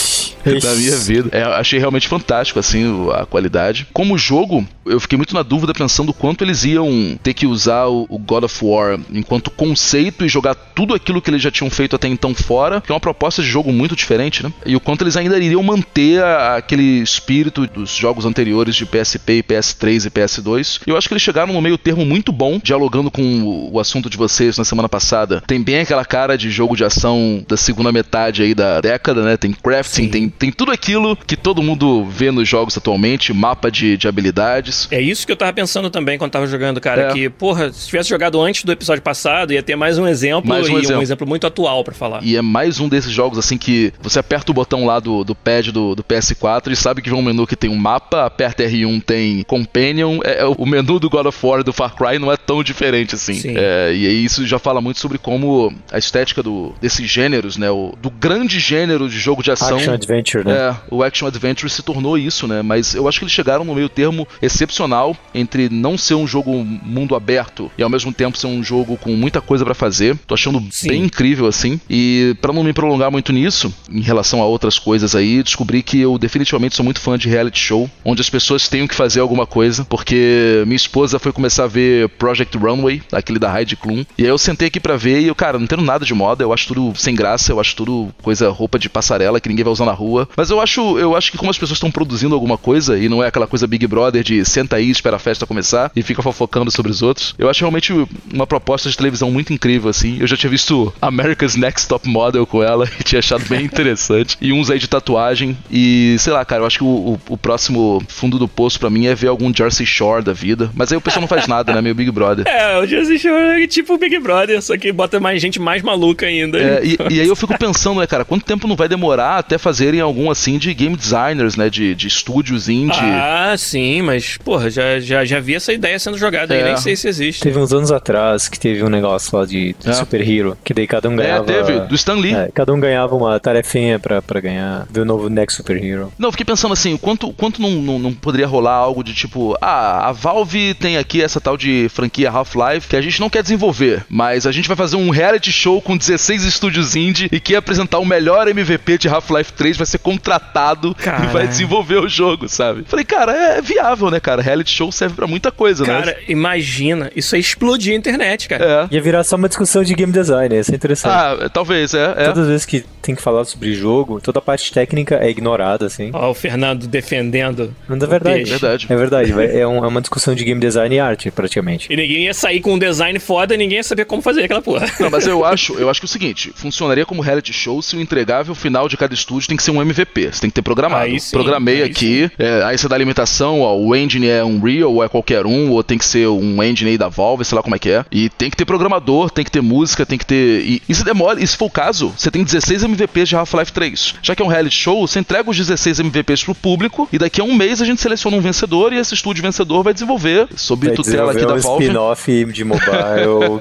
da 0.61 0.73
minha 0.75 0.97
vida. 0.97 1.29
É, 1.31 1.43
achei 1.43 1.79
realmente 1.79 2.07
fantástico, 2.07 2.59
assim, 2.59 2.85
a 3.13 3.25
qualidade. 3.25 3.87
Como 3.93 4.17
jogo, 4.17 4.65
eu 4.85 4.99
fiquei 4.99 5.17
muito 5.17 5.33
na 5.33 5.43
dúvida 5.43 5.73
pensando 5.73 6.13
quanto 6.13 6.43
eles 6.43 6.63
iam 6.65 7.17
ter 7.21 7.33
que 7.33 7.45
usar 7.45 7.85
o, 7.87 8.17
God 8.17 8.43
of 8.43 8.59
War 8.61 8.99
enquanto 9.11 9.51
conceito 9.51 10.25
e 10.25 10.29
jogar 10.29 10.55
tudo 10.55 10.93
aquilo 10.93 11.21
que 11.21 11.29
eles 11.29 11.41
já 11.41 11.51
tinham 11.51 11.69
feito 11.69 11.95
até 11.95 12.07
então 12.07 12.33
fora, 12.33 12.81
que 12.81 12.91
é 12.91 12.95
uma 12.95 12.99
proposta 12.99 13.41
de 13.41 13.47
jogo 13.47 13.71
muito 13.71 13.95
diferente, 13.95 14.43
né? 14.43 14.51
E 14.65 14.75
o 14.75 14.79
quanto 14.79 15.03
eles 15.03 15.15
ainda 15.15 15.37
iriam 15.37 15.63
manter 15.63 16.21
a, 16.21 16.57
aquele 16.57 17.01
espírito 17.01 17.67
dos 17.67 17.91
jogos 17.91 18.25
anteriores 18.25 18.75
de 18.75 18.85
PSP, 18.85 19.43
PS3 19.43 20.05
e 20.05 20.09
PS2. 20.09 20.81
Eu 20.87 20.97
acho 20.97 21.07
que 21.07 21.13
eles 21.13 21.21
chegaram 21.21 21.53
no 21.53 21.61
meio 21.61 21.77
termo 21.77 22.05
muito 22.05 22.31
bom, 22.31 22.59
dialogando 22.61 23.11
com 23.11 23.23
o, 23.43 23.76
o 23.77 23.79
assunto 23.79 24.09
de 24.09 24.17
vocês 24.17 24.57
na 24.57 24.65
semana 24.65 24.89
passada. 24.89 25.41
Tem 25.45 25.61
bem 25.61 25.79
aquela 25.79 26.05
cara 26.05 26.37
de 26.37 26.49
jogo 26.49 26.75
de 26.75 26.83
ação 26.83 27.43
da 27.47 27.55
segunda 27.55 27.91
metade 27.91 28.43
aí 28.43 28.53
da 28.53 28.81
década, 28.81 29.23
né? 29.23 29.37
Tem 29.37 29.51
crafting, 29.51 30.09
tem, 30.09 30.29
tem 30.29 30.51
tudo 30.51 30.71
aquilo 30.71 31.15
que 31.15 31.35
todo 31.35 31.61
mundo 31.61 32.05
vê 32.05 32.31
nos 32.31 32.47
jogos 32.47 32.77
atualmente, 32.77 33.33
mapa 33.33 33.71
de, 33.71 33.97
de 33.97 34.07
habilidades. 34.07 34.87
É 34.91 35.01
isso 35.01 35.25
que 35.25 35.31
eu 35.31 35.37
tava 35.37 35.53
pensando 35.53 35.89
também 35.89 36.17
quando 36.17 36.31
tava 36.31 36.47
jogando, 36.47 36.81
cara, 36.81 37.09
é. 37.09 37.13
que, 37.13 37.29
porra, 37.29 37.71
se 37.71 37.87
tivesse 37.87 38.09
jogado 38.09 38.41
antes 38.41 38.63
do 38.63 38.71
episódio 38.71 39.01
passado, 39.03 39.53
ia 39.53 39.63
ter 39.63 39.75
mais 39.75 39.97
um 39.97 40.07
exemplo 40.07 40.49
mais 40.49 40.67
um 40.67 40.77
e 40.77 40.81
exemplo. 40.81 40.99
um 40.99 41.01
exemplo 41.01 41.27
muito 41.27 41.47
atual 41.47 41.83
para 41.83 41.93
falar. 41.93 42.23
E 42.23 42.35
é 42.35 42.41
mais 42.41 42.79
um 42.79 42.89
desses 42.89 43.11
jogos, 43.11 43.37
assim, 43.37 43.57
que 43.57 43.93
você 44.01 44.19
aperta 44.19 44.51
o 44.51 44.53
botão 44.53 44.85
lá 44.85 44.99
do, 44.99 45.23
do 45.23 45.35
pad 45.35 45.71
do, 45.71 45.95
do 45.95 46.03
PS4 46.03 46.71
e 46.71 46.75
sabe 46.75 47.01
que 47.01 47.09
vem 47.09 47.17
um 47.19 47.21
menu 47.21 47.45
que 47.45 47.55
tem 47.55 47.69
um 47.69 47.75
mapa, 47.75 48.25
aperta 48.25 48.63
R1 48.63 49.03
tem 49.03 49.43
Companion, 49.43 50.19
é, 50.23 50.39
é, 50.41 50.45
o 50.45 50.65
menu 50.65 50.99
do 50.99 51.09
God 51.09 51.27
of 51.27 51.45
War 51.45 51.63
do 51.63 51.73
Far 51.73 51.95
Cry 51.95 52.19
não 52.19 52.31
é 52.31 52.37
tão 52.37 52.63
diferente 52.63 53.15
assim. 53.15 53.41
É, 53.45 53.66
e 53.93 54.07
aí 54.07 54.25
isso 54.25 54.45
já 54.45 54.59
fala 54.59 54.81
muito 54.81 54.99
sobre 54.99 55.17
como 55.17 55.73
a 55.91 55.97
estética 55.97 56.43
do, 56.43 56.73
desses 56.81 57.09
gêneros, 57.09 57.57
né, 57.57 57.69
o, 57.69 57.93
do 58.01 58.09
grande 58.09 58.59
gênero 58.59 59.09
de 59.09 59.19
jogo 59.19 59.43
de 59.43 59.51
ação. 59.51 59.77
Action 59.77 59.93
Adventure, 59.93 60.45
né? 60.45 60.53
É, 60.53 60.75
o 60.89 61.03
Action 61.03 61.27
Adventure 61.27 61.69
se 61.69 61.81
tornou 61.81 62.17
isso, 62.17 62.47
né, 62.47 62.61
mas 62.61 62.93
eu 62.93 63.07
acho 63.07 63.19
que 63.19 63.25
eles 63.25 63.33
chegaram 63.33 63.63
no 63.63 63.75
meio 63.75 63.89
termo 63.89 64.27
excepcional 64.41 65.15
entre 65.33 65.69
não 65.69 65.97
ser 65.97 66.15
um 66.15 66.27
jogo 66.27 66.53
mundo 66.63 67.15
aberto 67.15 67.71
e 67.77 67.83
ao 67.83 67.89
mesmo 67.89 68.13
tempo 68.13 68.37
ser 68.37 68.47
um 68.47 68.63
jogo 68.63 68.97
com 68.97 69.11
muita 69.11 69.41
coisa 69.41 69.63
para 69.63 69.73
fazer. 69.73 70.17
Tô 70.27 70.33
achando 70.33 70.63
Sim. 70.71 70.89
bem 70.89 71.03
incrível 71.03 71.47
assim. 71.47 71.79
E 71.89 72.35
para 72.41 72.53
não 72.53 72.63
me 72.63 72.73
prolongar 72.73 73.11
muito 73.11 73.31
nisso, 73.31 73.73
em 73.89 74.01
relação 74.01 74.41
a 74.41 74.45
outras 74.45 74.79
coisas 74.79 75.15
aí, 75.15 75.43
descobri 75.43 75.81
que 75.81 75.99
eu 75.99 76.17
definitivamente 76.17 76.75
sou 76.75 76.83
muito 76.83 76.99
fã 76.99 77.17
de 77.17 77.29
reality 77.29 77.59
show, 77.59 77.89
onde 78.03 78.21
as 78.21 78.29
pessoas 78.29 78.67
têm 78.67 78.87
que 78.87 78.95
fazer 78.95 79.19
alguma 79.19 79.45
coisa, 79.45 79.85
porque 79.85 80.63
minha 80.65 80.75
esposa 80.75 81.19
foi 81.19 81.31
começar 81.31 81.65
a 81.65 81.67
ver 81.67 82.09
Project 82.09 82.57
Runway, 82.57 83.01
aquele 83.11 83.39
da 83.39 83.51
Heidi 83.59 83.75
Klum, 83.75 84.05
e 84.17 84.23
aí 84.23 84.29
eu 84.29 84.37
sentei 84.37 84.67
aqui 84.67 84.79
para 84.79 84.97
ver 84.97 85.21
e 85.21 85.27
eu, 85.27 85.35
cara, 85.35 85.57
não 85.57 85.65
entendo 85.65 85.83
nada 85.83 86.05
de 86.05 86.13
moda, 86.13 86.43
eu 86.43 86.53
acho 86.53 86.67
tudo 86.67 86.93
sem 86.95 87.15
graça, 87.15 87.51
eu 87.51 87.59
acho 87.59 87.75
tudo 87.75 88.13
coisa 88.21 88.49
roupa 88.49 88.79
de 88.79 88.89
passarela 88.89 89.39
que 89.39 89.49
ninguém 89.49 89.63
vai 89.63 89.73
usar 89.73 89.85
na 89.85 89.91
rua. 89.91 90.27
Mas 90.35 90.49
eu 90.49 90.61
acho, 90.61 90.97
eu 90.97 91.15
acho 91.15 91.31
que 91.31 91.37
como 91.37 91.51
as 91.51 91.57
pessoas 91.57 91.77
estão 91.77 91.91
produzindo 91.91 92.35
alguma 92.35 92.57
coisa 92.57 92.97
e 92.97 93.09
não 93.09 93.23
é 93.23 93.27
aquela 93.27 93.47
coisa 93.47 93.67
Big 93.67 93.85
Brother 93.87 94.23
de 94.23 94.43
senta 94.45 94.75
aí, 94.75 94.89
espera 94.89 95.15
a 95.15 95.19
festa 95.19 95.45
começar 95.45 95.91
e 95.95 96.01
fica 96.01 96.21
fofocando 96.21 96.71
sobre 96.71 96.91
os 96.91 97.01
outros. 97.01 97.35
Eu 97.37 97.49
acho 97.49 97.61
realmente 97.61 97.93
uma 98.33 98.47
proposta 98.47 98.89
de 98.89 98.97
televisão 98.97 99.31
muito 99.31 99.53
incrível 99.53 99.89
assim. 99.89 100.17
Eu 100.19 100.27
já 100.27 100.37
tinha 100.37 100.49
visto 100.49 100.93
America's 101.01 101.55
Next 101.55 101.87
Top 101.87 102.07
Model 102.07 102.45
com 102.45 102.63
ela 102.63 102.89
e 102.99 103.03
tinha 103.03 103.19
achado 103.19 103.45
bem 103.47 103.63
interessante. 103.63 104.37
E 104.41 104.53
uns 104.53 104.69
aí 104.69 104.79
de 104.79 104.87
tatuagem 104.87 105.57
e 105.71 106.15
sei 106.19 106.33
lá, 106.33 106.43
cara, 106.45 106.61
eu 106.61 106.67
acho 106.67 106.79
que 106.79 106.83
o, 106.83 106.87
o, 106.87 107.19
o 107.29 107.37
próximo 107.37 108.01
fundo 108.07 108.37
do 108.37 108.47
poço 108.47 108.79
para 108.79 108.89
mim 108.89 109.07
é 109.07 109.15
ver 109.15 109.27
algum 109.27 109.53
Jersey 109.53 109.85
Shore 109.85 110.23
da 110.23 110.33
vida. 110.33 110.69
Mas 110.73 110.91
aí 110.91 110.97
o 110.97 111.01
pessoal 111.01 111.21
não 111.21 111.27
faz 111.27 111.47
nada, 111.47 111.73
né? 111.73 111.81
Meio 111.81 111.95
Big 111.95 112.11
Brother. 112.11 112.47
É, 112.47 112.77
o 112.79 112.85
Jersey 112.85 113.17
Shore 113.17 113.46
é 113.47 113.67
tipo 113.67 113.93
o 113.93 113.97
Big 113.97 114.17
Brother, 114.19 114.61
só 114.61 114.77
que 114.77 114.91
bota 114.91 115.19
mais 115.19 115.41
gente 115.41 115.59
mais 115.59 115.81
maluca 115.81 116.25
ainda. 116.25 116.57
É, 116.57 116.81
e, 116.83 116.97
e, 117.09 117.21
aí 117.21 117.27
eu 117.27 117.35
fico 117.35 117.55
pensando, 117.59 117.99
né, 117.99 118.07
cara, 118.07 118.25
quanto 118.25 118.45
tempo 118.45 118.67
não 118.67 118.75
vai 118.75 118.87
demorar 118.87 119.37
até 119.37 119.57
fazerem 119.57 119.99
algum 119.99 120.29
assim 120.29 120.57
de 120.57 120.73
game 120.73 120.95
designers, 120.95 121.55
né? 121.55 121.69
De, 121.69 121.95
de 121.95 122.07
estúdios 122.07 122.69
indie. 122.69 122.99
Ah, 123.01 123.55
sim, 123.57 124.01
mas, 124.01 124.37
porra, 124.37 124.69
já, 124.69 124.99
já, 124.99 125.25
já 125.25 125.39
vi 125.39 125.55
essa 125.55 125.73
ideia 125.73 125.97
sendo 125.99 126.17
jogada 126.17 126.53
é. 126.53 126.59
aí, 126.59 126.63
nem 126.63 126.77
sei 126.77 126.95
se 126.95 127.07
existe. 127.07 127.41
Teve 127.41 127.59
uns 127.59 127.73
anos 127.73 127.91
atrás 127.91 128.47
que 128.47 128.59
teve 128.59 128.83
um 128.83 128.89
negócio 128.89 129.37
lá 129.37 129.45
de, 129.45 129.75
de 129.79 129.89
é. 129.89 129.93
Super 129.93 130.27
Hero, 130.27 130.57
que 130.63 130.73
daí 130.73 130.87
cada 130.87 131.09
um 131.09 131.13
é, 131.13 131.17
ganhava. 131.17 131.51
É, 131.51 131.63
teve, 131.63 131.79
do 131.81 131.95
Stan 131.95 132.15
Lee. 132.15 132.33
É, 132.33 132.49
cada 132.53 132.73
um 132.73 132.79
ganhava 132.79 133.15
uma 133.15 133.39
tarefinha 133.39 133.99
pra, 133.99 134.21
pra 134.21 134.39
ganhar 134.39 134.85
do 134.89 135.05
novo 135.05 135.29
Next 135.29 135.57
Super 135.57 135.83
Hero. 135.83 136.11
Não, 136.17 136.29
eu 136.29 136.31
fiquei 136.31 136.45
pensando 136.45 136.73
assim, 136.73 136.97
quanto, 136.97 137.31
quanto 137.33 137.61
não, 137.61 137.71
não, 137.71 137.99
não 137.99 138.13
poderia 138.13 138.47
rolar 138.47 138.75
algo 138.75 139.03
de 139.03 139.13
tipo, 139.13 139.57
ah, 139.61 140.09
a 140.09 140.11
Valve 140.11 140.73
tem 140.73 140.97
aqui 140.97 141.21
essa 141.21 141.39
tal 141.39 141.57
de 141.57 141.87
franquia 141.89 142.29
Half-Life 142.29 142.87
que 142.87 142.95
a 142.95 143.01
gente 143.01 143.19
não 143.19 143.29
quer 143.29 143.36
desenvolver, 143.41 144.05
mas 144.09 144.45
a 144.45 144.51
gente 144.51 144.67
vai 144.67 144.77
fazer 144.77 144.95
um 144.95 145.09
reality 145.09 145.51
show 145.51 145.81
com 145.81 145.97
16 145.97 146.43
estúdios 146.43 146.95
indie 146.95 147.29
e 147.31 147.39
que 147.39 147.55
apresentar 147.55 147.99
o 147.99 148.05
melhor 148.05 148.47
MVP 148.47 148.97
de 148.97 149.09
Half-Life 149.09 149.53
3 149.53 149.77
vai 149.77 149.85
ser 149.85 149.99
contratado 149.99 150.95
Cara. 150.95 151.25
e 151.25 151.27
vai 151.27 151.47
desenvolver 151.47 151.97
o 151.97 152.07
jogo, 152.07 152.47
sabe? 152.47 152.83
Falei, 152.87 153.05
cara, 153.05 153.31
é 153.31 153.61
viável, 153.61 154.09
né, 154.09 154.19
cara? 154.19 154.41
Reality 154.41 154.71
show 154.71 154.91
serve 154.91 155.15
para 155.15 155.27
muita 155.27 155.51
coisa, 155.51 155.85
cara, 155.85 156.05
né? 156.05 156.11
Cara, 156.13 156.23
imagina, 156.27 157.11
isso 157.15 157.35
aí 157.35 157.41
explodir 157.41 157.93
a 157.93 157.97
internet, 157.97 158.47
cara. 158.47 158.89
É. 158.91 158.95
Ia 158.95 159.01
virar 159.01 159.23
só 159.23 159.35
uma 159.35 159.47
discussão 159.47 159.83
de 159.83 159.93
game 159.93 160.11
design, 160.11 160.57
isso 160.59 160.71
é 160.71 160.75
interessante. 160.75 161.11
Ah, 161.11 161.49
talvez, 161.49 161.93
é, 161.93 162.13
é. 162.17 162.25
Todas 162.25 162.43
as 162.43 162.47
vezes 162.47 162.65
que 162.65 162.85
tem 163.07 163.15
que 163.15 163.21
falar 163.21 163.45
sobre 163.45 163.73
jogo, 163.73 164.19
toda 164.19 164.39
a 164.39 164.41
parte 164.41 164.71
técnica 164.71 165.15
é 165.15 165.29
ignorada, 165.29 165.85
assim. 165.85 166.09
Ó, 166.13 166.29
o 166.29 166.33
Fernando 166.33 166.87
defendendo. 166.87 167.73
Não 167.87 167.95
é 167.95 167.99
verdade. 167.99 168.41
É 168.41 168.43
verdade. 168.43 168.87
É 168.89 168.95
verdade. 168.95 169.31
é, 169.31 169.65
um, 169.65 169.83
é 169.83 169.87
uma 169.87 170.01
discussão 170.01 170.35
de 170.35 170.43
game 170.43 170.59
design 170.59 170.93
e 170.93 170.99
arte, 170.99 171.31
praticamente. 171.31 171.87
E 171.91 171.95
ninguém 171.95 172.25
ia 172.25 172.33
sair 172.33 172.59
com 172.59 172.73
um 172.73 172.79
design 172.79 173.17
foda 173.17 173.55
e 173.55 173.57
ninguém 173.57 173.77
ia 173.77 173.83
saber 173.83 174.03
como 174.03 174.21
fazer 174.21 174.43
aquela 174.43 174.61
porra. 174.61 174.87
Não, 174.99 175.09
mas 175.09 175.25
eu 175.25 175.45
acho, 175.45 175.75
eu 175.75 175.89
acho 175.89 176.01
que 176.01 176.05
é 176.05 176.09
o 176.09 176.09
seguinte, 176.09 176.51
funcionaria 176.53 177.05
como 177.05 177.21
reality 177.21 177.53
show 177.53 177.81
se 177.81 177.95
o 177.95 178.01
entregável 178.01 178.53
final 178.53 178.89
de 178.89 178.97
cada 178.97 179.13
estúdio 179.13 179.47
tem 179.47 179.55
que 179.55 179.63
ser 179.63 179.71
um 179.71 179.81
MVP. 179.81 180.33
Você 180.33 180.41
tem 180.41 180.49
que 180.49 180.55
ter 180.55 180.61
programado. 180.61 181.03
Aí 181.03 181.17
sim, 181.17 181.31
Programei 181.31 181.83
aí 181.83 181.83
aqui, 181.83 182.29
é, 182.37 182.63
aí 182.63 182.77
você 182.77 182.89
dá 182.89 182.95
a 182.95 182.99
limitação, 182.99 183.61
ó, 183.61 183.77
o 183.77 183.95
engine 183.95 184.27
é 184.27 184.43
um 184.43 184.59
Real 184.59 184.91
ou 184.91 185.03
é 185.03 185.07
qualquer 185.07 185.45
um, 185.45 185.71
ou 185.71 185.81
tem 185.81 185.97
que 185.97 186.05
ser 186.05 186.27
um 186.27 186.61
engine 186.61 186.91
aí 186.91 186.97
da 186.97 187.07
Valve, 187.07 187.45
sei 187.45 187.55
lá 187.55 187.63
como 187.63 187.75
é 187.75 187.79
que 187.79 187.89
é. 187.89 188.03
E 188.11 188.27
tem 188.29 188.49
que 188.49 188.57
ter 188.57 188.65
programador, 188.65 189.29
tem 189.29 189.45
que 189.45 189.51
ter 189.51 189.61
música, 189.61 190.05
tem 190.05 190.17
que 190.17 190.25
ter. 190.25 190.61
E, 190.65 190.81
e 190.89 190.93
se 190.93 191.05
demora, 191.05 191.41
e 191.41 191.47
se 191.47 191.55
for 191.55 191.65
o 191.65 191.71
caso, 191.71 192.13
você 192.17 192.29
tem 192.29 192.43
16 192.43 192.83
MVPs 192.83 192.96
de 192.97 193.35
Half-Life 193.35 193.71
3. 193.71 194.15
Já 194.21 194.35
que 194.35 194.41
é 194.41 194.45
um 194.45 194.49
reality 194.49 194.75
show, 194.75 195.07
você 195.07 195.19
entrega 195.19 195.49
os 195.49 195.57
16 195.57 195.99
MVPs 195.99 196.43
pro 196.43 196.55
público 196.55 197.07
e 197.11 197.17
daqui 197.17 197.41
a 197.41 197.43
um 197.43 197.53
mês 197.53 197.81
a 197.81 197.85
gente 197.85 198.01
seleciona 198.01 198.37
um 198.37 198.41
vencedor 198.41 198.93
e 198.93 198.97
esse 198.97 199.13
estúdio 199.13 199.43
vencedor 199.43 199.83
vai 199.83 199.93
desenvolver, 199.93 200.47
sob 200.55 200.87
vai 200.87 200.95
tutela 200.95 201.31
aqui 201.31 201.45
da 201.45 201.55
um 201.55 201.59
Valve. 201.59 201.83
spin-off 201.83 202.45
de 202.45 202.63
mobile. 202.63 203.59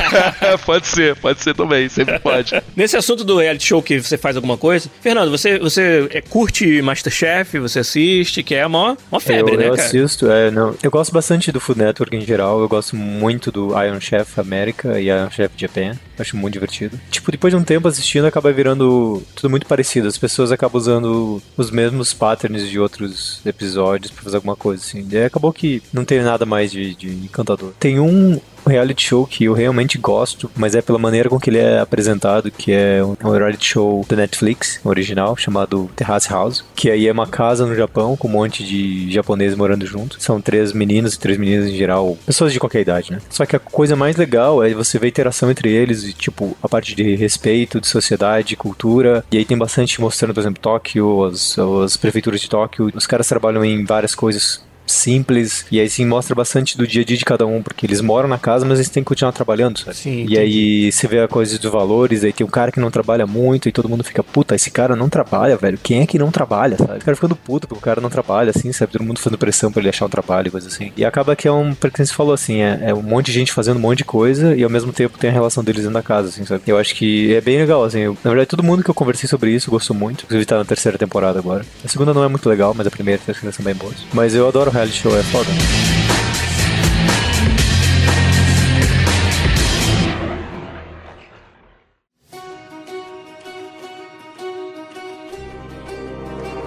pode 0.64 0.86
ser, 0.86 1.16
pode 1.16 1.42
ser 1.42 1.54
também, 1.54 1.88
sempre 1.88 2.18
pode. 2.18 2.60
Nesse 2.76 2.96
assunto 2.96 3.24
do 3.24 3.38
reality 3.38 3.66
show 3.66 3.82
que 3.82 4.00
você 4.00 4.16
faz 4.16 4.36
alguma 4.36 4.56
coisa, 4.56 4.90
Fernando, 5.00 5.30
você, 5.30 5.58
você 5.58 6.08
é, 6.10 6.20
curte 6.20 6.80
Masterchef, 6.82 7.58
você 7.58 7.80
assiste, 7.80 8.42
que 8.42 8.54
é 8.54 8.66
uma, 8.66 8.96
uma 9.10 9.20
febre, 9.20 9.54
eu, 9.54 9.58
né, 9.58 9.68
eu 9.68 9.74
cara? 9.74 9.86
assisto, 9.86 10.30
é, 10.30 10.50
não. 10.50 10.74
Eu 10.82 10.90
gosto 10.90 11.12
bastante 11.12 11.50
do 11.52 11.60
Food 11.60 11.80
Network 11.80 12.16
em 12.16 12.20
geral, 12.20 12.60
eu 12.60 12.68
gosto 12.68 12.96
muito 12.96 13.50
do 13.50 13.70
Iron 13.82 14.00
Chef 14.00 14.38
América 14.38 15.00
e 15.00 15.06
Iron 15.06 15.30
Chef 15.30 15.52
Japan. 15.56 15.96
Acho 16.18 16.36
muito 16.36 16.52
divertido. 16.52 17.00
Tipo, 17.10 17.32
depois 17.32 17.52
de 17.52 17.56
um 17.56 17.64
tempo 17.64 17.88
assistindo, 17.88 18.26
acaba 18.26 18.52
virando 18.52 18.69
tudo 18.76 19.50
muito 19.50 19.66
parecido. 19.66 20.08
As 20.08 20.18
pessoas 20.18 20.52
acabam 20.52 20.80
usando 20.80 21.42
os 21.56 21.70
mesmos 21.70 22.12
patterns 22.12 22.68
de 22.68 22.78
outros 22.78 23.40
episódios 23.44 24.10
pra 24.10 24.22
fazer 24.22 24.36
alguma 24.36 24.56
coisa, 24.56 24.82
assim. 24.82 25.06
E 25.10 25.18
acabou 25.18 25.52
que 25.52 25.82
não 25.92 26.04
tem 26.04 26.20
nada 26.22 26.44
mais 26.46 26.70
de, 26.70 26.94
de 26.94 27.08
encantador. 27.08 27.72
Tem 27.78 27.98
um 27.98 28.40
reality 28.66 29.06
show 29.06 29.26
que 29.26 29.44
eu 29.44 29.52
realmente 29.52 29.98
gosto, 29.98 30.50
mas 30.56 30.74
é 30.74 30.82
pela 30.82 30.98
maneira 30.98 31.28
com 31.28 31.38
que 31.38 31.50
ele 31.50 31.58
é 31.58 31.80
apresentado, 31.80 32.50
que 32.50 32.72
é 32.72 33.00
um 33.04 33.30
reality 33.30 33.66
show 33.66 34.04
da 34.08 34.16
Netflix, 34.16 34.80
original, 34.84 35.36
chamado 35.36 35.90
Terrace 35.96 36.30
House, 36.30 36.64
que 36.74 36.90
aí 36.90 37.06
é 37.06 37.12
uma 37.12 37.26
casa 37.26 37.66
no 37.66 37.74
Japão 37.74 38.16
com 38.16 38.28
um 38.28 38.32
monte 38.32 38.64
de 38.64 39.10
japoneses 39.12 39.56
morando 39.56 39.86
junto. 39.86 40.20
São 40.20 40.40
três 40.40 40.72
meninos 40.72 41.14
e 41.14 41.18
três 41.18 41.38
meninas 41.38 41.68
em 41.68 41.76
geral, 41.76 42.16
pessoas 42.26 42.52
de 42.52 42.60
qualquer 42.60 42.80
idade, 42.80 43.12
né? 43.12 43.18
Só 43.30 43.44
que 43.46 43.56
a 43.56 43.58
coisa 43.58 43.96
mais 43.96 44.16
legal 44.16 44.62
é 44.62 44.72
você 44.74 44.98
ver 44.98 45.06
a 45.06 45.10
interação 45.10 45.50
entre 45.50 45.70
eles, 45.70 46.04
e, 46.04 46.12
tipo, 46.12 46.56
a 46.62 46.68
parte 46.68 46.94
de 46.94 47.14
respeito, 47.14 47.80
de 47.80 47.86
sociedade, 47.86 48.56
cultura, 48.56 49.24
e 49.30 49.38
aí 49.38 49.44
tem 49.44 49.56
bastante 49.56 50.00
mostrando, 50.00 50.34
por 50.34 50.40
exemplo, 50.40 50.60
Tóquio, 50.60 51.24
as, 51.24 51.58
as 51.58 51.96
prefeituras 51.96 52.40
de 52.40 52.48
Tóquio, 52.48 52.90
os 52.94 53.06
caras 53.06 53.28
trabalham 53.28 53.64
em 53.64 53.84
várias 53.84 54.14
coisas 54.14 54.62
simples. 54.92 55.64
E 55.70 55.80
aí 55.80 55.88
sim 55.88 56.04
mostra 56.04 56.34
bastante 56.34 56.76
do 56.76 56.86
dia 56.86 57.02
a 57.02 57.04
dia 57.04 57.16
de 57.16 57.24
cada 57.24 57.46
um, 57.46 57.62
porque 57.62 57.86
eles 57.86 58.00
moram 58.00 58.28
na 58.28 58.38
casa, 58.38 58.64
mas 58.64 58.78
eles 58.78 58.90
têm 58.90 59.02
que 59.02 59.08
continuar 59.08 59.32
trabalhando, 59.32 59.78
sabe? 59.78 59.96
Sim, 59.96 60.26
e 60.28 60.38
aí 60.38 60.92
você 60.92 61.06
vê 61.06 61.20
a 61.20 61.28
coisa 61.28 61.58
dos 61.58 61.70
valores, 61.70 62.24
aí 62.24 62.32
tem 62.32 62.46
um 62.46 62.50
cara 62.50 62.72
que 62.72 62.80
não 62.80 62.90
trabalha 62.90 63.26
muito 63.26 63.68
e 63.68 63.72
todo 63.72 63.88
mundo 63.88 64.04
fica, 64.04 64.22
puta, 64.22 64.54
esse 64.54 64.70
cara 64.70 64.96
não 64.96 65.08
trabalha, 65.08 65.56
velho. 65.56 65.78
Quem 65.82 66.02
é 66.02 66.06
que 66.06 66.18
não 66.18 66.30
trabalha, 66.30 66.76
sabe? 66.76 66.98
O 66.98 67.04
cara 67.04 67.14
ficando 67.14 67.36
puto 67.36 67.66
porque 67.66 67.80
o 67.80 67.84
cara 67.84 68.00
não 68.00 68.10
trabalha, 68.10 68.50
assim, 68.50 68.72
sabe? 68.72 68.92
Todo 68.92 69.04
mundo 69.04 69.18
fazendo 69.18 69.38
pressão 69.38 69.70
pra 69.70 69.80
ele 69.80 69.88
achar 69.88 70.06
um 70.06 70.08
trabalho, 70.08 70.50
coisa 70.50 70.68
assim. 70.68 70.92
E 70.96 71.04
acaba 71.04 71.36
que 71.36 71.48
é 71.48 71.52
um, 71.52 71.74
porque 71.74 72.04
você 72.04 72.12
falou 72.12 72.34
assim, 72.34 72.60
é, 72.60 72.80
é, 72.86 72.94
um 72.94 73.02
monte 73.02 73.26
de 73.26 73.32
gente 73.32 73.52
fazendo 73.52 73.76
um 73.76 73.80
monte 73.80 73.98
de 73.98 74.04
coisa 74.04 74.54
e 74.54 74.62
ao 74.62 74.70
mesmo 74.70 74.92
tempo 74.92 75.18
tem 75.18 75.30
a 75.30 75.32
relação 75.32 75.62
deles 75.62 75.82
dentro 75.82 75.94
da 75.94 76.02
casa, 76.02 76.28
assim, 76.28 76.44
sabe? 76.44 76.62
Eu 76.66 76.78
acho 76.78 76.94
que 76.94 77.34
é 77.34 77.40
bem 77.40 77.58
legal, 77.58 77.84
assim. 77.84 78.00
Eu, 78.00 78.16
na 78.24 78.30
verdade, 78.30 78.48
todo 78.48 78.62
mundo 78.62 78.82
que 78.82 78.90
eu 78.90 78.94
conversei 78.94 79.28
sobre 79.28 79.50
isso 79.50 79.70
gostou 79.70 79.96
muito. 79.96 80.24
Inclusive 80.24 80.46
tá 80.46 80.58
na 80.58 80.64
terceira 80.64 80.98
temporada 80.98 81.38
agora. 81.38 81.64
A 81.84 81.88
segunda 81.88 82.14
não 82.14 82.24
é 82.24 82.28
muito 82.28 82.48
legal, 82.48 82.74
mas 82.76 82.86
a 82.86 82.90
primeira 82.90 83.20
e 83.20 83.22
a 83.22 83.26
terceira 83.26 83.52
são 83.52 83.64
bem 83.64 83.74
boas. 83.74 83.94
Mas 84.12 84.34
eu 84.34 84.46
adoro 84.46 84.70
reality 84.80 85.02
show, 85.02 85.18
é 85.18 85.22
foda. 85.24 85.99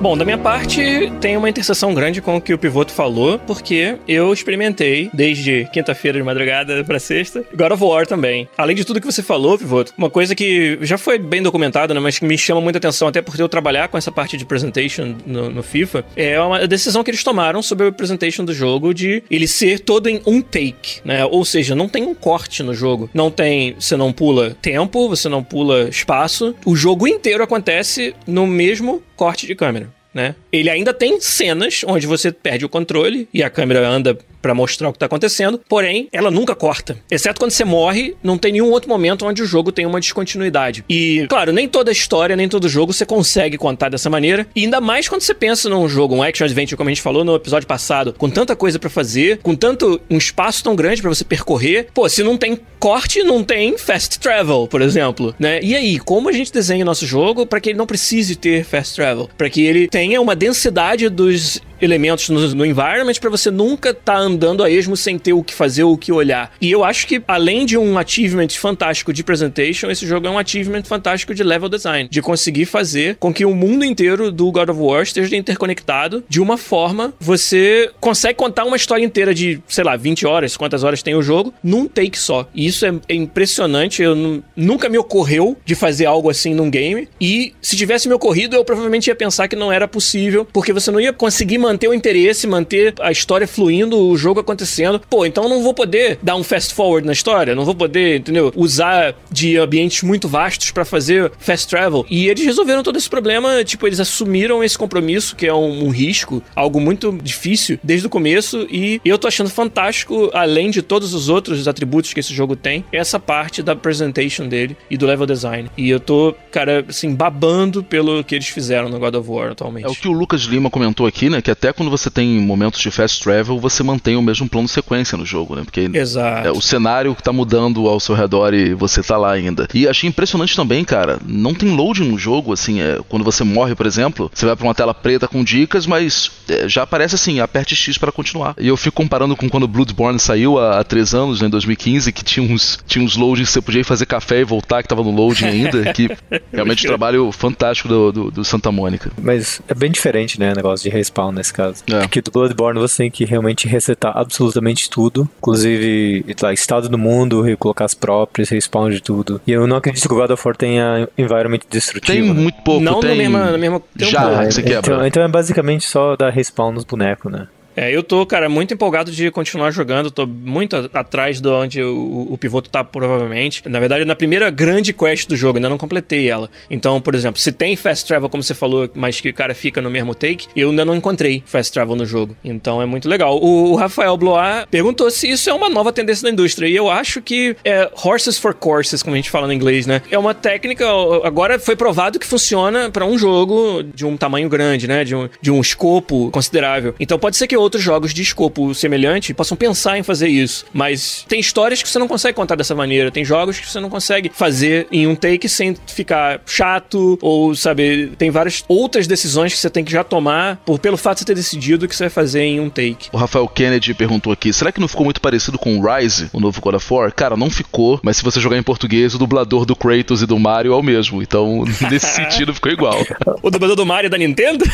Bom, 0.04 0.18
da 0.18 0.26
minha 0.26 0.38
parte, 0.38 1.10
tem 1.22 1.38
uma 1.38 1.50
interseção 1.50 1.94
grande 1.94 2.22
com 2.22 2.36
o 2.36 2.42
que 2.42 2.54
o 2.54 2.58
Pivoto 2.58 2.92
falou, 2.92 3.40
porque 3.40 3.98
eu 4.06 4.34
experimentei 4.34 5.10
desde 5.14 5.66
quinta-feira 5.72 6.18
de 6.18 6.24
madrugada 6.26 6.84
pra 6.84 7.00
sexta, 7.00 7.46
God 7.56 7.72
of 7.72 7.82
War 7.82 8.06
também. 8.06 8.46
Além 8.58 8.76
de 8.76 8.84
tudo 8.84 9.00
que 9.00 9.06
você 9.06 9.24
falou, 9.24 9.58
Pivoto, 9.58 9.94
uma 9.98 10.10
coisa 10.10 10.36
que 10.36 10.78
já 10.82 10.98
foi 10.98 11.18
bem 11.18 11.42
documentada, 11.42 11.94
né, 11.94 12.02
mas 12.02 12.20
que 12.20 12.26
me 12.26 12.38
chama 12.38 12.60
muita 12.60 12.80
atenção, 12.80 13.08
até 13.08 13.22
por 13.22 13.40
eu 13.40 13.48
trabalhar 13.48 13.88
com 13.88 13.98
essa 13.98 14.12
parte 14.12 14.36
de 14.36 14.44
presentation 14.44 15.16
no, 15.26 15.50
no 15.50 15.64
FIFA, 15.64 16.04
é 16.18 16.38
uma 16.38 16.68
decisão 16.68 17.02
que 17.02 17.10
eles 17.10 17.24
tomaram 17.24 17.62
sobre 17.62 17.88
o 17.88 17.94
presentation 17.94 18.44
do 18.44 18.54
jogo 18.54 18.94
de 18.94 19.24
ele 19.32 19.48
ser 19.48 19.80
todo 19.80 20.10
em 20.10 20.22
um 20.28 20.42
take, 20.42 21.00
né? 21.06 21.24
Ou 21.24 21.46
seja, 21.46 21.76
não 21.76 21.88
tem 21.88 22.04
um 22.04 22.14
corte 22.14 22.62
no 22.62 22.74
jogo. 22.74 23.10
Não 23.14 23.32
tem, 23.32 23.74
você 23.80 23.96
não 23.96 24.12
pula 24.12 24.54
tempo, 24.62 25.08
você 25.08 25.30
não 25.30 25.42
pula 25.42 25.88
espaço. 25.88 26.54
O 26.66 26.76
jogo 26.76 27.08
inteiro 27.08 27.42
acontece 27.42 28.14
no 28.28 28.46
mesmo 28.46 29.02
corte 29.24 29.48
de 29.48 29.56
câmera. 29.56 29.90
Né? 30.14 30.36
Ele 30.52 30.70
ainda 30.70 30.94
tem 30.94 31.20
cenas 31.22 31.82
onde 31.88 32.06
você 32.06 32.30
perde 32.30 32.66
o 32.66 32.70
controle 32.70 33.28
e 33.34 33.42
a 33.42 33.50
câmera 33.50 33.88
anda 33.88 34.18
para 34.44 34.54
mostrar 34.54 34.90
o 34.90 34.94
que 34.94 35.00
tá 35.00 35.06
acontecendo, 35.06 35.60
porém, 35.70 36.10
ela 36.12 36.30
nunca 36.30 36.54
corta. 36.54 36.98
Exceto 37.10 37.40
quando 37.40 37.52
você 37.52 37.64
morre, 37.64 38.14
não 38.22 38.38
tem 38.38 38.52
nenhum 38.52 38.70
outro 38.72 38.90
momento 38.90 39.26
onde 39.26 39.42
o 39.42 39.46
jogo 39.46 39.72
tem 39.72 39.86
uma 39.86 40.02
descontinuidade. 40.02 40.84
E, 40.90 41.26
claro, 41.30 41.54
nem 41.54 41.66
toda 41.66 41.94
história, 41.94 42.36
nem 42.36 42.50
todo 42.50 42.68
jogo 42.68 42.92
você 42.92 43.06
consegue 43.06 43.58
contar 43.58 43.88
dessa 43.88 44.10
maneira, 44.10 44.46
e 44.54 44.66
ainda 44.66 44.82
mais 44.82 45.08
quando 45.08 45.22
você 45.22 45.34
pensa 45.34 45.70
num 45.70 45.88
jogo, 45.88 46.14
um 46.14 46.22
action 46.22 46.44
adventure, 46.44 46.76
como 46.76 46.90
a 46.90 46.92
gente 46.92 47.02
falou 47.02 47.24
no 47.24 47.36
episódio 47.36 47.66
passado, 47.66 48.14
com 48.18 48.30
tanta 48.30 48.54
coisa 48.54 48.78
para 48.78 48.90
fazer, 48.90 49.38
com 49.38 49.56
tanto 49.56 50.02
um 50.10 50.18
espaço 50.18 50.62
tão 50.62 50.76
grande 50.76 51.02
para 51.02 51.10
você 51.10 51.24
percorrer. 51.24 51.88
Pô, 51.94 52.10
se 52.10 52.22
não 52.22 52.38
tem 52.38 52.60
corte, 52.80 53.24
não 53.24 53.46
tem 53.46 53.78
fast 53.78 54.20
travel, 54.20 54.68
por 54.68 54.82
exemplo, 54.82 55.34
né? 55.40 55.62
E 55.64 55.74
aí, 55.74 55.98
como 56.00 56.28
a 56.28 56.34
gente 56.34 56.52
desenha 56.52 56.84
o 56.84 56.86
nosso 56.86 57.06
jogo 57.06 57.46
para 57.46 57.62
que 57.62 57.70
ele 57.70 57.78
não 57.78 57.88
precise 57.88 58.36
ter 58.36 58.66
fast 58.66 58.96
travel, 58.96 59.30
para 59.38 59.50
que 59.50 59.62
ele 59.66 59.88
tenha 59.88 60.20
uma 60.20 60.36
densidade 60.36 61.08
dos 61.08 61.62
elementos 61.82 62.30
no, 62.30 62.56
no 62.56 62.66
environment 62.66 63.14
para 63.20 63.30
você 63.30 63.52
nunca 63.52 63.90
estar 63.90 64.14
tá 64.14 64.18
andando 64.18 64.33
a 64.64 64.70
esmo 64.70 64.96
sem 64.96 65.18
ter 65.18 65.34
o 65.34 65.44
que 65.44 65.54
fazer 65.54 65.84
ou 65.84 65.94
o 65.94 65.98
que 65.98 66.12
olhar. 66.12 66.52
E 66.60 66.72
eu 66.72 66.84
acho 66.84 67.08
que, 67.08 67.22
além 67.28 67.66
de 67.66 67.78
um 67.78 67.98
achievement 67.98 68.50
fantástico 68.50 69.14
de 69.14 69.24
presentation, 69.24 69.90
esse 69.90 70.08
jogo 70.08 70.28
é 70.28 70.30
um 70.30 70.38
achievement 70.38 70.84
fantástico 70.84 71.34
de 71.34 71.44
level 71.44 71.70
design. 71.70 72.10
De 72.10 72.22
conseguir 72.22 72.66
fazer 72.66 73.18
com 73.20 73.34
que 73.34 73.46
o 73.46 73.56
mundo 73.56 73.86
inteiro 73.86 74.32
do 74.32 74.52
God 74.52 74.70
of 74.70 74.80
War 74.80 75.04
esteja 75.04 75.36
interconectado 75.36 76.24
de 76.28 76.42
uma 76.42 76.58
forma 76.58 77.14
você 77.20 77.92
consegue 78.00 78.36
contar 78.36 78.66
uma 78.66 78.76
história 78.76 79.04
inteira 79.04 79.34
de, 79.34 79.62
sei 79.68 79.84
lá, 79.84 79.96
20 79.96 80.26
horas, 80.26 80.58
quantas 80.58 80.84
horas 80.84 81.04
tem 81.04 81.16
o 81.16 81.22
jogo, 81.22 81.54
num 81.64 81.88
take 81.88 82.18
só. 82.18 82.48
E 82.54 82.66
isso 82.66 82.86
é, 82.86 82.94
é 83.08 83.16
impressionante. 83.16 84.02
Eu 84.02 84.44
nunca 84.56 84.90
me 84.90 84.98
ocorreu 84.98 85.58
de 85.66 85.76
fazer 85.76 86.06
algo 86.06 86.30
assim 86.30 86.54
num 86.54 86.70
game. 86.70 87.08
E 87.20 87.54
se 87.62 87.76
tivesse 87.76 88.08
me 88.08 88.14
ocorrido, 88.14 88.56
eu 88.56 88.66
provavelmente 88.66 89.08
ia 89.08 89.16
pensar 89.16 89.48
que 89.48 89.56
não 89.56 89.72
era 89.72 89.88
possível, 89.88 90.46
porque 90.52 90.74
você 90.74 90.92
não 90.92 91.00
ia 91.00 91.14
conseguir 91.14 91.58
manter 91.58 91.84
manter 91.84 91.88
o 91.88 91.94
interesse, 91.94 92.48
manter 92.48 92.94
a 93.02 93.12
história 93.12 93.48
fluindo, 93.48 93.98
o 93.98 94.16
jogo 94.24 94.40
acontecendo. 94.40 95.00
Pô, 95.10 95.26
então 95.26 95.44
eu 95.44 95.50
não 95.50 95.62
vou 95.62 95.74
poder 95.74 96.18
dar 96.22 96.36
um 96.36 96.44
fast 96.44 96.74
forward 96.74 97.06
na 97.06 97.14
história, 97.14 97.54
não 97.54 97.66
vou 97.66 97.76
poder, 97.76 98.20
entendeu? 98.20 98.52
Usar 98.56 99.16
de 99.30 99.58
ambientes 99.58 100.02
muito 100.04 100.28
vastos 100.28 100.72
para 100.72 100.86
fazer 100.86 101.32
fast 101.38 101.68
travel. 101.68 102.06
E 102.10 102.28
eles 102.28 102.46
resolveram 102.46 102.82
todo 102.82 102.98
esse 102.98 103.10
problema, 103.10 103.64
tipo, 103.64 103.86
eles 103.86 104.00
assumiram 104.00 104.64
esse 104.64 104.78
compromisso, 104.78 105.36
que 105.36 105.46
é 105.46 105.54
um, 105.54 105.86
um 105.86 105.90
risco, 105.90 106.42
algo 106.56 106.80
muito 106.80 107.12
difícil 107.22 107.78
desde 107.84 108.08
o 108.08 108.10
começo. 108.10 108.66
E 108.72 109.02
eu 109.04 109.18
tô 109.18 109.28
achando 109.28 109.50
fantástico, 109.50 110.32
além 110.34 110.72
de 110.72 110.82
todos 110.82 111.14
os 111.14 111.28
outros 111.30 111.68
atributos 111.68 112.14
que 112.14 112.20
esse 112.20 112.34
jogo 112.34 112.56
tem, 112.56 112.86
essa 112.92 113.20
parte 113.20 113.62
da 113.62 113.76
presentation 113.76 114.48
dele 114.48 114.78
e 114.90 114.98
do 114.98 115.06
level 115.06 115.26
design. 115.26 115.70
E 115.78 115.90
eu 115.90 116.00
tô, 116.00 116.34
cara, 116.52 116.86
assim, 116.88 117.14
babando 117.14 117.84
pelo 117.84 118.24
que 118.24 118.36
eles 118.36 118.48
fizeram 118.48 118.90
no 118.90 119.00
God 119.00 119.16
of 119.16 119.30
War 119.30 119.52
atualmente. 119.52 119.86
É 119.86 119.90
o 119.90 119.96
que 119.96 120.08
o 120.08 120.12
Lucas 120.12 120.44
Lima 120.44 120.70
comentou 120.70 121.06
aqui, 121.06 121.30
né? 121.30 121.42
Que 121.42 121.52
até 121.52 121.74
quando 121.74 121.90
você 121.90 122.10
tem 122.10 122.40
momentos 122.40 122.80
de 122.80 122.90
fast 122.90 123.22
travel, 123.22 123.60
você 123.60 123.84
mantém 123.84 124.13
o 124.16 124.22
mesmo 124.22 124.48
plano 124.48 124.68
de 124.68 124.74
sequência 124.74 125.18
no 125.18 125.26
jogo, 125.26 125.56
né? 125.56 125.64
Porque 125.64 125.90
Exato. 125.94 126.48
É, 126.48 126.52
o 126.52 126.62
cenário 126.62 127.16
que 127.16 127.24
tá 127.24 127.32
mudando 127.32 127.88
ao 127.88 128.00
seu 128.00 128.16
redor 128.16 128.54
e 128.54 128.74
você 128.74 129.02
tá 129.02 129.18
lá 129.18 129.32
ainda. 129.32 129.68
E 129.74 129.88
achei 129.88 130.10
impressionante 130.10 130.56
também, 130.56 130.84
cara, 130.84 131.20
não 131.26 131.54
tem 131.54 131.76
loading 131.76 132.10
no 132.10 132.18
jogo, 132.18 132.54
assim, 132.54 132.82
é, 132.82 133.00
quando 133.10 133.24
você 133.24 133.44
morre, 133.44 133.76
por 133.76 133.86
exemplo, 133.86 134.32
você 134.34 134.46
vai 134.46 134.56
pra 134.56 134.66
uma 134.66 134.76
tela 134.76 134.94
preta 134.94 135.28
com 135.28 135.44
dicas, 135.44 135.86
mas 135.86 136.32
é, 136.50 136.68
já 136.68 136.84
aparece 136.84 137.16
assim, 137.16 137.40
aperte 137.40 137.76
X 137.76 137.98
para 137.98 138.12
continuar. 138.12 138.56
E 138.60 138.68
eu 138.68 138.78
fico 138.78 138.96
comparando 138.96 139.36
com 139.36 139.50
quando 139.50 139.68
Bloodborne 139.68 140.20
saiu 140.20 140.60
há, 140.60 140.80
há 140.80 140.84
três 140.84 141.14
anos, 141.14 141.42
né, 141.42 141.48
em 141.48 141.50
2015, 141.50 142.12
que 142.12 142.24
tinha 142.24 142.46
uns, 142.46 142.80
tinha 142.86 143.04
uns 143.04 143.16
loadings 143.16 143.50
que 143.50 143.54
você 143.54 143.62
podia 143.62 143.82
ir 143.82 143.84
fazer 143.84 144.06
café 144.06 144.42
e 144.42 144.44
voltar, 144.44 144.82
que 144.82 144.90
tava 144.90 145.04
no 145.04 145.12
loading 145.12 145.46
ainda, 145.46 145.92
que 145.94 146.10
realmente 146.52 146.86
um 146.86 146.90
trabalho 146.90 147.32
fantástico 147.32 147.88
do, 147.88 148.12
do, 148.12 148.32
do 148.32 148.44
Santa 148.44 148.72
Mônica. 148.72 149.12
Mas 149.22 149.62
é 149.68 149.74
bem 149.74 149.92
diferente, 149.92 150.40
né, 150.40 150.52
o 150.54 150.56
negócio 150.56 150.90
de 150.90 150.96
respawn 150.96 151.32
nesse 151.32 151.54
caso. 151.54 151.84
É. 151.90 152.02
Porque 152.02 152.22
do 152.22 152.32
Bloodborne 152.32 152.80
você 152.80 153.04
tem 153.04 153.12
que 153.12 153.26
realmente 153.26 153.68
resetar 153.68 154.03
absolutamente 154.10 154.90
tudo, 154.90 155.28
inclusive 155.38 156.26
lá, 156.42 156.54
estado 156.54 156.90
do 156.90 156.98
mundo, 156.98 157.44
colocar 157.58 157.86
as 157.86 157.94
próprias, 157.94 158.50
respawn 158.50 158.90
de 158.90 159.02
tudo. 159.02 159.42
E 159.46 159.52
eu 159.52 159.66
não 159.68 159.78
acredito 159.78 160.08
que 160.08 160.14
o 160.14 160.18
God 160.18 160.32
of 160.32 160.42
War 160.46 160.56
tenha 160.56 161.08
environment 161.18 161.60
destrutivo. 161.70 162.18
Tem 162.18 162.34
né? 162.34 162.42
muito 162.42 162.62
pouco, 162.64 162.84
não 162.84 163.00
tem... 163.00 163.12
no 163.12 163.16
mesmo, 163.16 163.52
no 163.52 163.58
mesmo 163.58 163.84
Já, 163.96 164.46
que 164.46 164.54
você 164.54 164.64
quebra. 164.64 164.80
então, 164.80 165.08
então 165.08 165.24
é 165.24 165.28
basicamente 165.28 165.86
só 165.86 166.16
dar 166.16 166.30
respawn 166.30 166.72
nos 166.72 166.84
bonecos, 166.84 167.32
né? 167.32 167.48
É, 167.76 167.92
eu 167.92 168.04
tô, 168.04 168.26
cara, 168.26 168.48
muito 168.50 168.74
empolgado 168.74 169.12
de 169.12 169.32
continuar 169.32 169.72
jogando. 169.72 170.12
Tô 170.12 170.26
muito 170.26 170.90
atrás 170.94 171.42
de 171.42 171.48
onde 171.48 171.82
o, 171.82 172.28
o 172.30 172.38
pivoto 172.38 172.70
tá, 172.70 172.84
provavelmente. 172.84 173.68
Na 173.68 173.80
verdade, 173.80 174.06
na 174.06 174.16
primeira 174.16 174.50
grande 174.50 174.94
quest 174.94 175.28
do 175.28 175.36
jogo, 175.36 175.58
ainda 175.58 175.70
não 175.70 175.78
completei 175.78 176.30
ela. 176.30 176.50
Então, 176.70 177.02
por 177.02 177.16
exemplo, 177.16 177.40
se 177.40 177.52
tem 177.52 177.76
fast 177.76 178.06
travel, 178.06 178.30
como 178.30 178.44
você 178.44 178.54
falou, 178.54 178.90
mas 178.94 179.20
que 179.20 179.30
o 179.30 179.34
cara 179.34 179.56
fica 179.56 179.82
no 179.82 179.90
mesmo 179.90 180.14
take, 180.14 180.48
eu 180.56 180.70
ainda 180.70 180.86
não 180.86 180.96
encontrei 180.96 181.44
fast 181.46 181.74
travel 181.74 181.96
no 181.96 182.06
jogo. 182.06 182.36
Então 182.44 182.82
é 182.82 182.86
muito 182.86 183.10
legal. 183.10 183.38
O, 183.42 183.72
o 183.72 183.76
Rafael 183.76 184.16
Blois 184.18 184.66
perguntou 184.70 185.10
se 185.10 185.30
isso 185.30 185.50
é 185.50 185.54
uma 185.54 185.70
nova 185.70 185.92
tendência 185.92 186.24
da 186.24 186.30
indústria. 186.30 186.68
E 186.68 186.76
eu 186.76 186.90
acho 186.90 187.22
que 187.22 187.56
é 187.64 187.90
horses 188.04 188.38
for 188.38 188.54
courses, 188.54 189.02
como 189.02 189.16
a 189.16 189.18
gente 189.18 189.30
fala 189.30 189.48
no 189.48 189.54
inglês, 189.54 189.88
né? 189.88 190.02
É 190.12 190.18
uma 190.18 190.34
técnica, 190.34 190.86
agora 191.24 191.58
foi 191.60 191.76
provado 191.76 192.20
que 192.20 192.26
funciona 192.26 192.90
pra 192.90 193.06
um 193.06 193.18
jogo 193.18 193.84
de 193.84 194.06
um 194.06 194.16
tamanho 194.18 194.48
grande, 194.50 194.88
né? 194.88 195.04
De 195.04 195.16
um, 195.16 195.30
de 195.42 195.52
um 195.52 195.60
escopo 195.60 196.30
considerável. 196.32 196.96
Então 197.00 197.18
pode 197.18 197.36
ser 197.36 197.48
que 197.48 197.56
outros 197.64 197.84
jogos 197.84 198.14
de 198.14 198.22
escopo 198.22 198.74
semelhante 198.74 199.34
possam 199.34 199.58
pensar 199.58 199.98
em 199.98 200.04
fazer 200.04 200.28
isso. 200.28 200.66
Mas 200.74 201.26
tem 201.28 201.40
histórias 201.40 201.82
que 201.82 201.90
você 201.90 202.00
não 202.00 202.08
consegue 202.08 202.36
contar 202.36 202.56
dessa 202.56 202.76
maneira. 202.76 203.12
Tem 203.12 203.26
jogos 203.26 203.60
que 203.60 203.70
você 203.70 203.80
não 203.80 203.90
consegue 203.90 204.32
fazer 204.34 204.88
em 204.92 205.08
um 205.08 205.16
take 205.16 205.48
sem 205.50 205.76
ficar 205.88 206.42
chato 206.46 207.18
ou, 207.22 207.56
sabe, 207.56 208.12
tem 208.18 208.30
várias 208.30 208.64
outras 208.68 209.08
decisões 209.08 209.54
que 209.54 209.60
você 209.60 209.70
tem 209.70 209.84
que 209.84 209.92
já 209.92 210.04
tomar 210.04 210.58
por, 210.66 210.80
pelo 210.80 210.98
fato 210.98 211.16
de 211.16 211.20
você 211.22 211.26
ter 211.26 211.36
decidido 211.36 211.88
que 211.88 211.96
você 211.96 212.04
vai 212.04 212.10
fazer 212.10 212.42
em 212.42 212.60
um 212.60 212.70
take. 212.70 213.10
O 213.12 213.18
Rafael 213.18 213.48
Kennedy 213.48 213.94
perguntou 213.94 214.32
aqui: 214.32 214.52
será 214.54 214.72
que 214.72 214.80
não 214.80 214.88
ficou 214.88 215.06
muito 215.06 215.22
parecido 215.22 215.58
com 215.58 215.78
o 215.78 215.96
Rise, 215.96 216.30
o 216.34 216.40
novo 216.40 216.60
God 216.62 216.76
of 216.76 216.94
War? 216.94 217.14
Cara, 217.14 217.36
não 217.38 217.50
ficou, 217.50 218.00
mas 218.04 218.18
se 218.18 218.24
você 218.24 218.40
jogar 218.40 218.58
em 218.58 218.64
português, 218.64 219.14
o 219.14 219.18
dublador 219.18 219.66
do 219.66 219.76
Kratos 219.76 220.22
e 220.22 220.26
do 220.26 220.38
Mario 220.40 220.74
é 220.74 220.76
o 220.76 220.84
mesmo. 220.84 221.22
Então, 221.22 221.64
nesse 221.90 222.08
sentido, 222.08 222.54
ficou 222.54 222.72
igual. 222.72 223.00
O 223.42 223.50
dublador 223.50 223.76
do 223.76 223.86
Mario 223.86 224.08
é 224.08 224.10
da 224.10 224.18
Nintendo? 224.18 224.66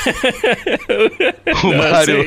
O 1.64 1.72
Não 1.72 1.78
Mario. 1.78 2.26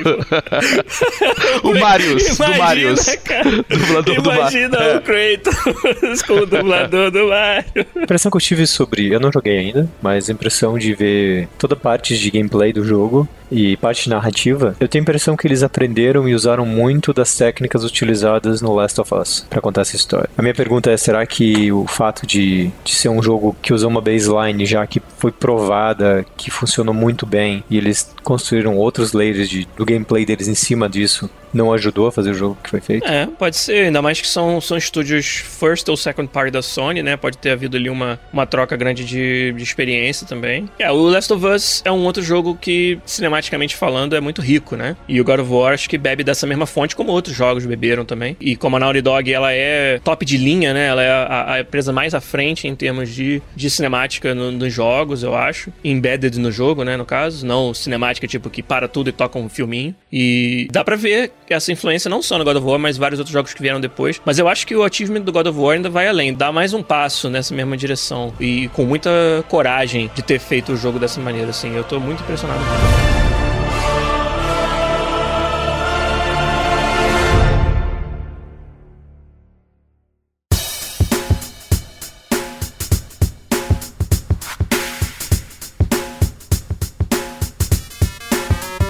O 1.62 1.74
Marius, 1.78 2.24
do 2.24 2.34
Imagina, 2.44 2.58
Marius. 2.58 3.04
cara. 3.24 3.50
Dublador 3.68 4.14
do 4.22 4.22
Mario. 4.24 4.40
Imagina 4.40 4.76
É. 4.78 4.96
o 4.96 5.00
Kratos 5.02 6.22
com 6.26 6.32
o 6.34 6.46
dublador 6.46 7.10
do 7.10 7.28
Mario. 7.28 7.86
A 7.96 8.02
impressão 8.02 8.30
que 8.30 8.36
eu 8.36 8.40
tive 8.40 8.66
sobre. 8.66 9.12
Eu 9.12 9.20
não 9.20 9.30
joguei 9.32 9.58
ainda, 9.58 9.88
mas 10.00 10.28
a 10.28 10.32
impressão 10.32 10.78
de 10.78 10.94
ver 10.94 11.48
toda 11.58 11.74
a 11.74 11.78
parte 11.78 12.16
de 12.18 12.30
gameplay 12.30 12.72
do 12.72 12.84
jogo 12.84 13.28
e 13.52 13.76
parte 13.76 14.08
narrativa, 14.08 14.74
eu 14.80 14.88
tenho 14.88 15.02
a 15.02 15.04
impressão 15.04 15.36
que 15.36 15.46
eles 15.46 15.62
aprenderam 15.62 16.28
e 16.28 16.34
usaram 16.34 16.64
muito 16.64 17.12
das 17.12 17.34
técnicas 17.34 17.84
utilizadas 17.84 18.62
no 18.62 18.74
Last 18.74 19.00
of 19.00 19.14
Us 19.14 19.46
pra 19.48 19.60
contar 19.60 19.82
essa 19.82 19.94
história. 19.94 20.30
A 20.36 20.42
minha 20.42 20.54
pergunta 20.54 20.90
é: 20.90 20.96
será 20.96 21.24
que 21.26 21.70
o 21.70 21.86
fato 21.86 22.26
de, 22.26 22.70
de 22.82 22.94
ser 22.94 23.10
um 23.10 23.22
jogo 23.22 23.54
que 23.60 23.74
usou 23.74 23.90
uma 23.90 24.00
baseline 24.00 24.64
já 24.64 24.86
que 24.86 25.02
foi 25.18 25.30
provada, 25.30 26.24
que 26.36 26.50
funcionou 26.50 26.94
muito 26.94 27.26
bem, 27.26 27.62
e 27.68 27.76
eles 27.76 28.10
construíram 28.22 28.76
outros 28.76 29.12
layers 29.12 29.48
de, 29.48 29.68
do 29.76 29.84
gameplay 29.84 30.24
deles 30.24 30.48
em 30.48 30.54
cima 30.54 30.88
disso, 30.88 31.28
não 31.52 31.72
ajudou 31.72 32.06
a 32.06 32.12
fazer 32.12 32.30
o 32.30 32.34
jogo 32.34 32.56
que 32.62 32.70
foi 32.70 32.80
feito? 32.80 33.06
É, 33.06 33.26
pode 33.26 33.56
ser, 33.56 33.86
ainda 33.86 34.00
mais 34.02 34.20
que 34.20 34.28
são, 34.28 34.60
são 34.60 34.76
estúdios 34.76 35.26
first 35.26 35.88
ou 35.88 35.96
second 35.96 36.28
party 36.28 36.50
da 36.50 36.62
Sony, 36.62 37.02
né? 37.02 37.16
Pode 37.16 37.38
ter 37.38 37.50
havido 37.50 37.76
ali 37.76 37.88
uma, 37.90 38.18
uma 38.32 38.46
troca 38.46 38.76
grande 38.76 39.04
de, 39.04 39.52
de 39.52 39.62
experiência 39.62 40.26
também. 40.26 40.68
É, 40.78 40.90
o 40.90 40.96
Last 41.08 41.32
of 41.32 41.44
Us 41.46 41.82
é 41.84 41.90
um 41.92 42.04
outro 42.04 42.22
jogo 42.22 42.56
que, 42.60 42.98
cinematicamente 43.04 43.76
falando, 43.76 44.16
é 44.16 44.20
muito 44.20 44.40
rico, 44.42 44.76
né? 44.76 44.96
E 45.08 45.20
o 45.20 45.24
God 45.24 45.40
of 45.40 45.50
War 45.50 45.74
acho 45.74 45.88
que 45.88 45.98
bebe 45.98 46.24
dessa 46.24 46.46
mesma 46.46 46.66
fonte, 46.66 46.96
como 46.96 47.12
outros 47.12 47.36
jogos 47.36 47.64
beberam 47.66 48.04
também. 48.04 48.36
E 48.40 48.56
como 48.56 48.76
a 48.76 48.80
Naughty 48.80 49.00
Dog, 49.02 49.32
ela 49.32 49.52
é 49.52 50.00
top 50.02 50.24
de 50.24 50.36
linha, 50.36 50.72
né? 50.74 50.86
Ela 50.86 51.02
é 51.02 51.10
a, 51.10 51.52
a 51.54 51.60
empresa 51.60 51.92
mais 51.92 52.14
à 52.14 52.20
frente 52.20 52.66
em 52.66 52.74
termos 52.74 53.08
de, 53.10 53.42
de 53.54 53.70
cinemática 53.70 54.34
no- 54.34 54.50
nos 54.52 54.72
jogos, 54.72 55.22
eu 55.22 55.34
acho. 55.34 55.72
Embedded 55.84 56.38
no 56.38 56.50
jogo, 56.50 56.84
né? 56.84 56.96
No 56.96 57.04
caso, 57.04 57.44
não 57.46 57.72
cinemática 57.74 58.26
tipo 58.26 58.50
que 58.50 58.62
para 58.62 58.88
tudo 58.88 59.08
e 59.10 59.12
toca 59.12 59.38
um 59.38 59.48
filminho. 59.48 59.94
E 60.12 60.68
dá 60.70 60.84
pra 60.84 60.96
ver 60.96 61.32
essa 61.48 61.72
influência 61.72 62.08
não 62.08 62.22
só 62.22 62.38
no 62.38 62.44
God 62.44 62.56
of 62.56 62.66
War, 62.66 62.78
mas 62.78 62.96
vários 62.96 63.18
outros 63.18 63.32
jogos 63.32 63.54
que 63.54 63.62
vieram 63.62 63.80
depois. 63.80 64.20
Mas 64.24 64.38
eu 64.38 64.48
acho 64.48 64.66
que 64.66 64.74
o 64.74 64.82
achievement 64.82 65.22
do 65.22 65.32
God 65.32 65.46
of 65.46 65.58
War 65.58 65.76
ainda 65.76 65.90
vai 65.90 66.08
além, 66.08 66.34
dá 66.34 66.52
mais 66.52 66.72
um 66.74 66.82
passo 66.82 67.28
nessa 67.28 67.54
mesma 67.54 67.76
direção 67.76 68.32
e 68.40 68.68
com 68.68 68.84
muita 68.84 69.10
coragem 69.48 70.10
de 70.14 70.22
ter 70.22 70.38
feito 70.38 70.72
o 70.72 70.76
jogo 70.76 70.98
dessa 70.98 71.20
maneira, 71.20 71.50
assim. 71.50 71.74
Eu 71.74 71.84
tô 71.84 71.98
muito 72.00 72.22
impressionado. 72.22 72.60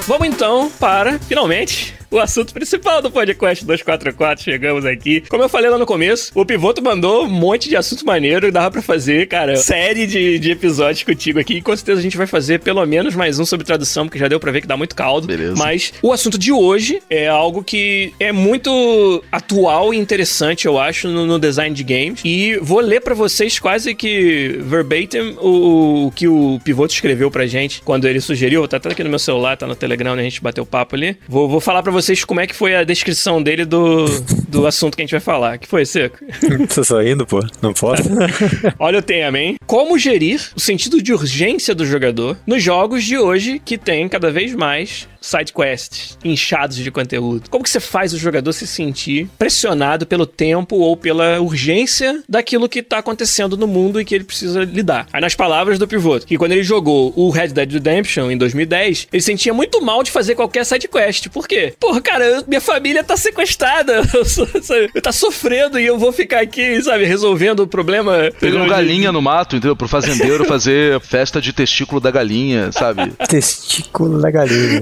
Vamos 0.07 0.29
então 0.29 0.71
para, 0.79 1.19
finalmente, 1.21 1.95
o 2.13 2.19
assunto 2.19 2.53
principal 2.53 3.01
do 3.01 3.11
podcast 3.11 3.65
244. 3.65 4.45
Chegamos 4.45 4.85
aqui. 4.85 5.23
Como 5.23 5.43
eu 5.43 5.49
falei 5.49 5.71
lá 5.71 5.79
no 5.79 5.87
começo, 5.87 6.31
o 6.35 6.45
Pivoto 6.45 6.83
mandou 6.83 7.25
um 7.25 7.31
monte 7.31 7.71
de 7.71 7.77
assunto 7.77 8.05
maneiro 8.05 8.47
que 8.47 8.53
dava 8.53 8.71
pra 8.71 8.83
fazer, 8.83 9.27
cara, 9.27 9.57
série 9.57 10.07
de, 10.07 10.39
de 10.39 10.51
episódios 10.51 11.03
contigo 11.03 11.41
aqui. 11.41 11.55
E 11.55 11.63
com 11.63 11.75
certeza 11.75 12.01
a 12.01 12.03
gente 12.03 12.19
vai 12.19 12.27
fazer 12.27 12.61
pelo 12.61 12.85
menos 12.85 13.15
mais 13.15 13.39
um 13.39 13.47
sobre 13.47 13.65
tradução, 13.65 14.07
porque 14.07 14.19
já 14.19 14.29
deu 14.29 14.39
pra 14.39 14.53
ver 14.53 14.61
que 14.61 14.67
dá 14.67 14.77
muito 14.77 14.95
caldo. 14.95 15.27
Beleza. 15.27 15.57
Mas 15.57 15.95
o 16.03 16.13
assunto 16.13 16.39
de 16.39 16.53
hoje 16.53 17.03
é 17.09 17.29
algo 17.29 17.65
que 17.65 18.13
é 18.21 18.31
muito 18.31 19.25
atual 19.33 19.95
e 19.95 19.97
interessante, 19.97 20.67
eu 20.67 20.79
acho, 20.79 21.09
no, 21.09 21.25
no 21.25 21.39
design 21.39 21.75
de 21.75 21.83
games. 21.83 22.21
E 22.25 22.59
vou 22.61 22.81
ler 22.81 23.01
pra 23.01 23.15
vocês 23.15 23.59
quase 23.59 23.95
que 23.95 24.59
verbatim 24.61 25.35
o, 25.41 26.09
o 26.09 26.13
que 26.15 26.29
o 26.29 26.61
Pivoto 26.63 26.93
escreveu 26.93 27.31
pra 27.31 27.47
gente 27.47 27.81
quando 27.81 28.07
ele 28.07 28.21
sugeriu. 28.21 28.69
Tá 28.69 28.77
até 28.77 28.91
aqui 28.91 29.03
no 29.03 29.09
meu 29.09 29.19
celular, 29.19 29.57
tá 29.57 29.67
no 29.67 29.75
Telegram, 29.75 30.15
né? 30.15 30.21
A 30.21 30.25
gente 30.25 30.43
bateu 30.43 30.67
papo 30.67 30.95
ali. 30.95 31.17
Vou, 31.27 31.49
vou 31.49 31.61
falar 31.61 31.83
pra 31.83 31.91
vocês 31.91 32.02
vocês 32.03 32.25
como 32.25 32.41
é 32.41 32.47
que 32.47 32.55
foi 32.55 32.75
a 32.75 32.85
descrição 32.85 33.43
dele 33.43 33.65
do, 33.65 34.07
do 34.49 34.67
assunto 34.67 34.97
que 34.97 35.03
a 35.03 35.05
gente 35.05 35.13
vai 35.13 35.21
falar. 35.21 35.59
que 35.59 35.69
foi, 35.69 35.87
Seco? 35.87 36.19
Tô 36.75 36.83
só 36.83 37.03
indo, 37.03 37.25
pô. 37.25 37.41
Não 37.61 37.73
posso. 37.73 38.03
Olha 38.79 38.99
o 38.99 39.03
tema, 39.03 39.39
hein? 39.39 39.57
Como 39.67 39.99
gerir 39.99 40.41
o 40.57 40.61
sentido 40.61 41.01
de 41.01 41.13
urgência 41.13 41.75
do 41.75 41.87
jogador 41.87 42.37
nos 42.47 42.63
jogos 42.63 43.05
de 43.05 43.17
hoje 43.17 43.61
que 43.65 43.79
tem 43.79 44.09
cada 44.09 44.31
vez 44.31 44.55
mais 44.55 45.09
side 45.23 45.53
quests 45.53 46.19
inchados 46.25 46.77
de 46.77 46.91
conteúdo. 46.91 47.49
Como 47.49 47.63
que 47.63 47.71
você 47.71 47.81
faz 47.81 48.13
o 48.13 48.19
jogador 48.19 48.53
se 48.53 48.67
sentir 48.67 49.29
pressionado 49.39 50.05
pelo 50.05 50.27
tempo 50.27 50.77
ou 50.77 50.97
pela 50.97 51.41
urgência 51.41 52.23
daquilo 52.29 52.69
que 52.69 52.83
tá 52.83 52.99
acontecendo 52.99 53.57
no 53.57 53.67
mundo 53.67 54.01
e 54.01 54.05
que 54.05 54.15
ele 54.15 54.25
precisa 54.25 54.65
lidar? 54.65 55.07
Aí 55.13 55.21
nas 55.21 55.35
palavras 55.35 55.79
do 55.79 55.87
pivoto, 55.87 56.27
que 56.27 56.37
quando 56.37 56.53
ele 56.53 56.65
jogou 56.65 57.13
o 57.17 57.31
Red 57.31 57.49
Dead 57.49 57.73
Redemption 57.73 58.31
em 58.31 58.37
2010, 58.37 59.09
ele 59.13 59.23
sentia 59.23 59.55
muito 59.55 59.81
mal 59.81 60.03
de 60.03 60.11
fazer 60.11 60.35
qualquer 60.35 60.67
side 60.67 60.89
quest. 60.89 61.29
Por 61.29 61.47
quê? 61.47 61.75
Porra, 61.93 62.01
cara, 62.01 62.45
minha 62.49 62.61
família 62.61 63.05
tá 63.05 63.19
sequestrada, 63.19 64.03
eu, 64.15 64.25
sabe, 64.25 64.91
eu 64.95 65.03
tá 65.03 65.13
sofrendo 65.13 65.79
e 65.79 65.85
eu 65.85 65.99
vou 65.99 66.11
ficar 66.11 66.41
aqui, 66.41 66.81
sabe, 66.81 67.05
resolvendo 67.05 67.61
o 67.61 67.67
problema. 67.67 68.31
Pegando 68.41 68.67
galinha 68.67 69.13
no 69.13 69.21
mato, 69.21 69.57
entendeu? 69.57 69.77
Pro 69.77 69.87
fazendeiro 69.87 70.47
fazer 70.47 70.99
festa 71.01 71.39
de 71.39 71.53
testículo 71.53 72.01
da 72.01 72.11
galinha, 72.11 72.73
sabe? 72.73 73.13
Testículo 73.29 74.23
da 74.23 74.31
galinha. 74.31 74.81